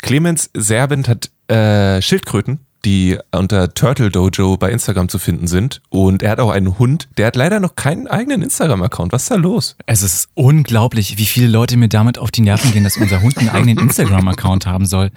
Clemens 0.02 0.50
Serbent 0.54 1.08
hat 1.08 1.30
äh, 1.48 2.02
Schildkröten, 2.02 2.60
die 2.84 3.18
unter 3.32 3.74
Turtle 3.74 4.10
Dojo 4.10 4.56
bei 4.56 4.70
Instagram 4.70 5.08
zu 5.08 5.18
finden 5.18 5.48
sind. 5.48 5.82
Und 5.88 6.22
er 6.22 6.30
hat 6.30 6.40
auch 6.40 6.50
einen 6.50 6.78
Hund. 6.78 7.08
Der 7.18 7.26
hat 7.26 7.36
leider 7.36 7.58
noch 7.58 7.74
keinen 7.74 8.06
eigenen 8.06 8.42
Instagram-Account. 8.42 9.12
Was 9.12 9.22
ist 9.22 9.30
da 9.30 9.34
los? 9.34 9.76
Es 9.86 10.02
ist 10.02 10.28
unglaublich, 10.34 11.18
wie 11.18 11.26
viele 11.26 11.48
Leute 11.48 11.76
mir 11.76 11.88
damit 11.88 12.18
auf 12.18 12.30
die 12.30 12.42
Nerven 12.42 12.72
gehen, 12.72 12.84
dass 12.84 12.96
unser 12.96 13.22
Hund 13.22 13.38
einen 13.38 13.48
eigenen 13.52 13.78
Instagram-Account 13.78 14.66
haben 14.66 14.86
soll. 14.86 15.10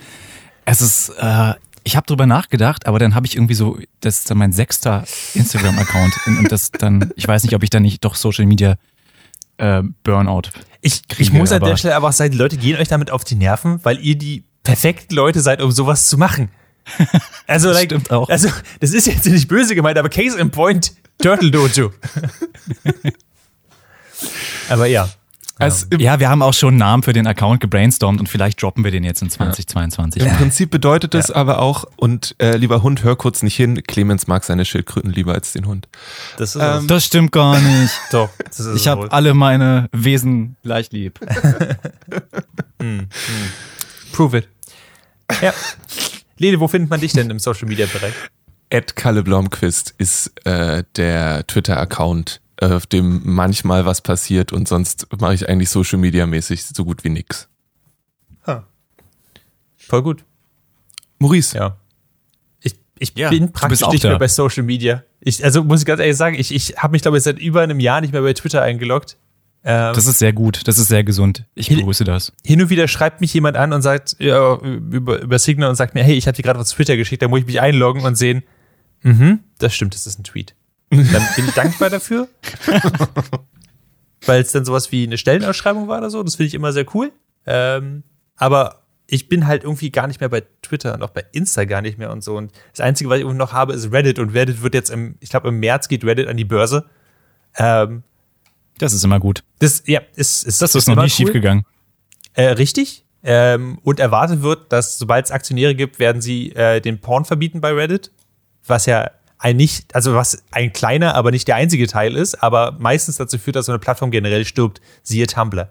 Es 0.65 0.81
ist, 0.81 1.09
äh, 1.19 1.53
ich 1.83 1.95
habe 1.95 2.07
drüber 2.07 2.25
nachgedacht, 2.25 2.87
aber 2.87 2.97
dann 2.97 3.13
habe 3.13 3.27
ich 3.27 3.35
irgendwie 3.35 3.53
so, 3.53 3.77
das 4.01 4.19
ist 4.19 4.31
dann 4.31 4.39
mein 4.39 4.51
sechster 4.51 5.05
Instagram-Account 5.35 6.13
und, 6.25 6.37
und 6.39 6.51
das 6.51 6.71
dann, 6.71 7.11
ich 7.15 7.27
weiß 7.27 7.43
nicht, 7.43 7.55
ob 7.55 7.63
ich 7.63 7.69
dann 7.69 7.83
nicht 7.83 8.03
doch 8.03 8.15
Social 8.15 8.45
Media 8.45 8.77
äh, 9.57 9.83
Burnout. 10.03 10.49
Ich, 10.81 11.01
ich 11.17 11.33
muss 11.33 11.51
an 11.51 11.61
der 11.61 11.77
Stelle 11.77 11.95
aber 11.95 12.09
auch 12.09 12.13
sagen, 12.13 12.31
die 12.31 12.37
Leute 12.37 12.57
gehen 12.57 12.77
euch 12.79 12.87
damit 12.87 13.11
auf 13.11 13.23
die 13.23 13.35
Nerven, 13.35 13.83
weil 13.83 13.99
ihr 13.99 14.15
die 14.17 14.43
perfekten 14.63 15.13
Leute 15.15 15.41
seid, 15.41 15.61
um 15.61 15.71
sowas 15.71 16.07
zu 16.07 16.17
machen. 16.17 16.49
Also, 17.47 17.69
Das 17.73 17.81
stimmt 17.81 18.11
auch. 18.11 18.29
also, 18.29 18.47
das 18.79 18.91
ist 18.91 19.07
jetzt 19.07 19.25
nicht 19.25 19.47
böse 19.47 19.73
gemeint, 19.73 19.97
aber 19.97 20.09
Case 20.09 20.37
in 20.37 20.51
Point, 20.51 20.93
Turtle 21.17 21.49
Dojo. 21.49 21.91
aber 24.69 24.85
ja. 24.85 25.09
Also 25.59 25.85
Ja, 25.97 26.19
wir 26.19 26.29
haben 26.29 26.41
auch 26.41 26.53
schon 26.53 26.69
einen 26.69 26.77
Namen 26.77 27.03
für 27.03 27.13
den 27.13 27.27
Account 27.27 27.59
gebrainstormt 27.59 28.19
und 28.19 28.27
vielleicht 28.27 28.61
droppen 28.61 28.83
wir 28.83 28.91
den 28.91 29.03
jetzt 29.03 29.21
in 29.21 29.29
2022. 29.29 30.23
Im 30.23 30.35
Prinzip 30.37 30.71
bedeutet 30.71 31.13
es 31.15 31.29
aber 31.29 31.59
auch, 31.59 31.85
und 31.97 32.35
äh, 32.39 32.55
lieber 32.55 32.81
Hund, 32.81 33.03
hör 33.03 33.15
kurz 33.17 33.43
nicht 33.43 33.55
hin, 33.55 33.83
Clemens 33.83 34.27
mag 34.27 34.43
seine 34.45 34.63
Schildkröten 34.65 35.11
lieber 35.11 35.33
als 35.33 35.51
den 35.51 35.65
Hund. 35.67 35.87
Das 36.37 36.55
ist 36.55 36.61
Ähm, 36.63 36.87
Das 36.87 37.05
stimmt 37.05 37.31
gar 37.33 37.59
nicht. 37.59 37.93
Doch, 38.11 38.29
das 38.45 38.59
ist 38.61 38.75
Ich 38.77 38.87
habe 38.87 39.11
alle 39.11 39.33
meine 39.33 39.89
Wesen 39.91 40.55
gleich 40.63 40.91
lieb. 40.91 41.19
Prove 44.13 44.37
it. 44.37 44.47
Ja. 45.41 45.53
Lene, 46.37 46.59
wo 46.59 46.67
findet 46.67 46.89
man 46.89 47.01
dich 47.01 47.11
denn 47.13 47.29
im 47.29 47.39
Social 47.39 47.67
Media 47.67 47.85
Bereich? 47.85 48.13
Ed 48.69 48.95
Kalle 48.95 49.23
Blomqvist 49.23 49.93
ist 49.97 50.31
äh, 50.45 50.83
der 50.95 51.45
Twitter-Account, 51.47 52.39
auf 52.61 52.85
dem 52.87 53.21
manchmal 53.23 53.85
was 53.85 54.01
passiert 54.01 54.51
und 54.53 54.67
sonst 54.67 55.07
mache 55.19 55.33
ich 55.33 55.47
eigentlich 55.49 55.69
Social 55.69 55.97
Media 55.99 56.25
mäßig 56.25 56.63
so 56.65 56.83
gut 56.85 57.03
wie 57.03 57.09
nix. 57.09 57.47
Voll 59.77 60.03
gut. 60.03 60.23
Maurice, 61.17 61.57
Ja. 61.57 61.77
Ich, 62.61 62.75
ich 62.99 63.13
Ja, 63.15 63.29
bin 63.29 63.51
praktisch 63.51 63.81
nicht 63.87 64.03
da. 64.03 64.09
mehr 64.09 64.19
bei 64.19 64.27
Social 64.27 64.61
Media. 64.63 65.03
Ich, 65.21 65.43
also 65.43 65.63
muss 65.63 65.79
ich 65.79 65.85
ganz 65.85 65.99
ehrlich 65.99 66.15
sagen, 66.17 66.35
ich, 66.37 66.53
ich 66.53 66.75
habe 66.77 66.91
mich, 66.91 67.01
glaube 67.01 67.17
ich, 67.17 67.23
seit 67.23 67.39
über 67.39 67.61
einem 67.61 67.79
Jahr 67.79 68.01
nicht 68.01 68.13
mehr 68.13 68.21
bei 68.21 68.33
Twitter 68.33 68.61
eingeloggt. 68.61 69.17
Ähm, 69.63 69.93
Das 69.95 70.05
ist 70.05 70.19
sehr 70.19 70.31
gut. 70.33 70.67
Das 70.67 70.77
ist 70.77 70.87
sehr 70.89 71.03
gesund. 71.03 71.45
Ich 71.55 71.69
begrüße 71.69 72.03
das. 72.03 72.33
hin 72.45 72.61
und 72.61 72.69
wieder 72.69 72.87
schreibt 72.87 73.19
mich 73.21 73.33
jemand 73.33 73.57
an 73.57 73.73
und 73.73 73.81
sagt, 73.81 74.15
ja, 74.19 74.55
über, 74.57 75.19
über 75.21 75.39
Signal 75.39 75.69
und 75.69 75.75
sagt 75.75 75.95
mir, 75.95 76.03
hey, 76.03 76.15
ich 76.15 76.27
habe 76.27 76.35
dir 76.35 76.43
gerade 76.43 76.59
was 76.59 76.69
auf 76.71 76.75
Twitter 76.75 76.95
geschickt, 76.97 77.21
da 77.23 77.27
muss 77.27 77.39
ich 77.39 77.45
mich 77.47 77.59
einloggen 77.59 78.03
und 78.03 78.15
sehen, 78.15 78.43
mhm, 79.01 79.39
das 79.57 79.73
stimmt, 79.73 79.95
das 79.95 80.05
ist 80.05 80.19
ein 80.19 80.23
Tweet. 80.23 80.53
Dann 80.89 81.27
bin 81.35 81.45
ich 81.47 81.53
dankbar 81.53 81.89
dafür. 81.89 82.27
Weil 84.25 84.41
es 84.41 84.51
dann 84.51 84.65
sowas 84.65 84.91
wie 84.91 85.05
eine 85.05 85.17
Stellenausschreibung 85.17 85.87
war 85.87 85.99
oder 85.99 86.09
so. 86.09 86.21
Das 86.23 86.35
finde 86.35 86.47
ich 86.47 86.53
immer 86.53 86.73
sehr 86.73 86.85
cool. 86.93 87.11
Ähm, 87.45 88.03
aber 88.35 88.83
ich 89.07 89.29
bin 89.29 89.47
halt 89.47 89.63
irgendwie 89.63 89.91
gar 89.91 90.07
nicht 90.07 90.19
mehr 90.19 90.29
bei 90.29 90.43
Twitter 90.61 90.93
und 90.93 91.01
auch 91.03 91.09
bei 91.09 91.25
Insta 91.31 91.65
gar 91.65 91.81
nicht 91.81 91.97
mehr 91.97 92.11
und 92.11 92.23
so. 92.23 92.35
Und 92.37 92.51
das 92.71 92.81
Einzige, 92.81 93.09
was 93.09 93.19
ich 93.19 93.25
noch 93.25 93.53
habe, 93.53 93.73
ist 93.73 93.91
Reddit. 93.91 94.19
Und 94.19 94.33
Reddit 94.33 94.61
wird 94.61 94.73
jetzt 94.73 94.89
im, 94.89 95.15
ich 95.19 95.29
glaube, 95.29 95.47
im 95.47 95.59
März 95.59 95.87
geht 95.87 96.03
Reddit 96.03 96.27
an 96.27 96.37
die 96.37 96.45
Börse. 96.45 96.85
Ähm, 97.55 98.03
Das 98.77 98.93
ist 98.93 99.03
immer 99.03 99.19
gut. 99.19 99.43
das, 99.59 99.83
ja, 99.87 100.01
ist, 100.15 100.43
ist 100.43 100.61
Das 100.61 100.75
ist 100.75 100.87
noch 100.87 101.01
nie 101.01 101.09
schief 101.09 101.31
gegangen. 101.31 101.65
äh, 102.33 102.43
richtig. 102.49 103.05
Ähm, 103.23 103.79
und 103.83 103.99
erwartet 103.99 104.41
wird, 104.43 104.71
dass 104.71 104.97
sobald 104.97 105.25
es 105.25 105.31
Aktionäre 105.31 105.75
gibt, 105.75 105.99
werden 105.99 106.21
sie 106.21 106.51
äh, 106.55 106.79
den 106.79 106.99
Porn 106.99 107.25
verbieten 107.25 107.61
bei 107.61 107.73
Reddit. 107.73 108.11
Was 108.65 108.85
ja 108.85 109.09
ein 109.39 109.55
nicht, 109.55 109.95
also 109.95 110.13
was 110.13 110.43
ein 110.51 110.71
kleiner, 110.73 111.15
aber 111.15 111.31
nicht 111.31 111.47
der 111.47 111.55
einzige 111.55 111.87
Teil 111.87 112.15
ist, 112.15 112.43
aber 112.43 112.75
meistens 112.77 113.17
dazu 113.17 113.37
führt, 113.37 113.55
dass 113.55 113.65
so 113.65 113.71
eine 113.71 113.79
Plattform 113.79 114.11
generell 114.11 114.45
stirbt. 114.45 114.81
Siehe 115.01 115.25
Tumblr. 115.27 115.69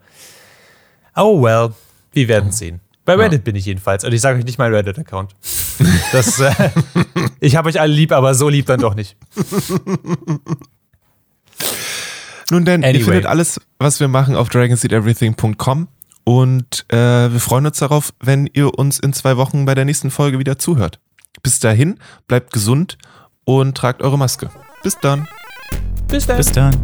Oh 1.14 1.42
well, 1.42 1.74
wir 2.12 2.28
werden 2.28 2.50
sehen. 2.50 2.80
Bei 3.04 3.14
Reddit 3.14 3.44
bin 3.44 3.56
ich 3.56 3.64
jedenfalls. 3.64 4.04
Und 4.04 4.12
ich 4.12 4.20
sage 4.20 4.38
euch 4.38 4.44
nicht 4.44 4.58
mein 4.58 4.74
Reddit-Account. 4.74 5.34
Das, 6.10 6.40
äh, 6.40 6.70
ich 7.38 7.54
habe 7.54 7.68
euch 7.68 7.80
alle 7.80 7.92
lieb, 7.92 8.12
aber 8.12 8.34
so 8.34 8.48
lieb 8.48 8.66
dann 8.66 8.80
doch 8.80 8.94
nicht. 8.94 9.16
nun 12.50 12.64
denn, 12.64 12.82
Anyway. 12.82 12.98
ihr 12.98 13.04
findet 13.04 13.26
alles, 13.26 13.60
was 13.78 14.00
wir 14.00 14.08
machen 14.08 14.34
auf 14.34 14.48
dragonseedeverything.com 14.48 15.88
und 16.24 16.86
äh, 16.88 16.96
wir 16.96 17.40
freuen 17.40 17.66
uns 17.66 17.78
darauf, 17.78 18.12
wenn 18.20 18.48
ihr 18.52 18.76
uns 18.76 18.98
in 18.98 19.12
zwei 19.12 19.36
Wochen 19.36 19.66
bei 19.66 19.74
der 19.74 19.84
nächsten 19.84 20.10
Folge 20.10 20.38
wieder 20.38 20.58
zuhört. 20.58 20.98
Bis 21.42 21.60
dahin, 21.60 21.98
bleibt 22.26 22.52
gesund 22.52 22.98
und 23.48 23.74
tragt 23.74 24.02
eure 24.02 24.18
Maske. 24.18 24.50
Bis 24.82 24.98
dann. 25.00 25.26
Bis 26.06 26.26
dann. 26.26 26.36
Bis 26.36 26.52
dann. 26.52 26.76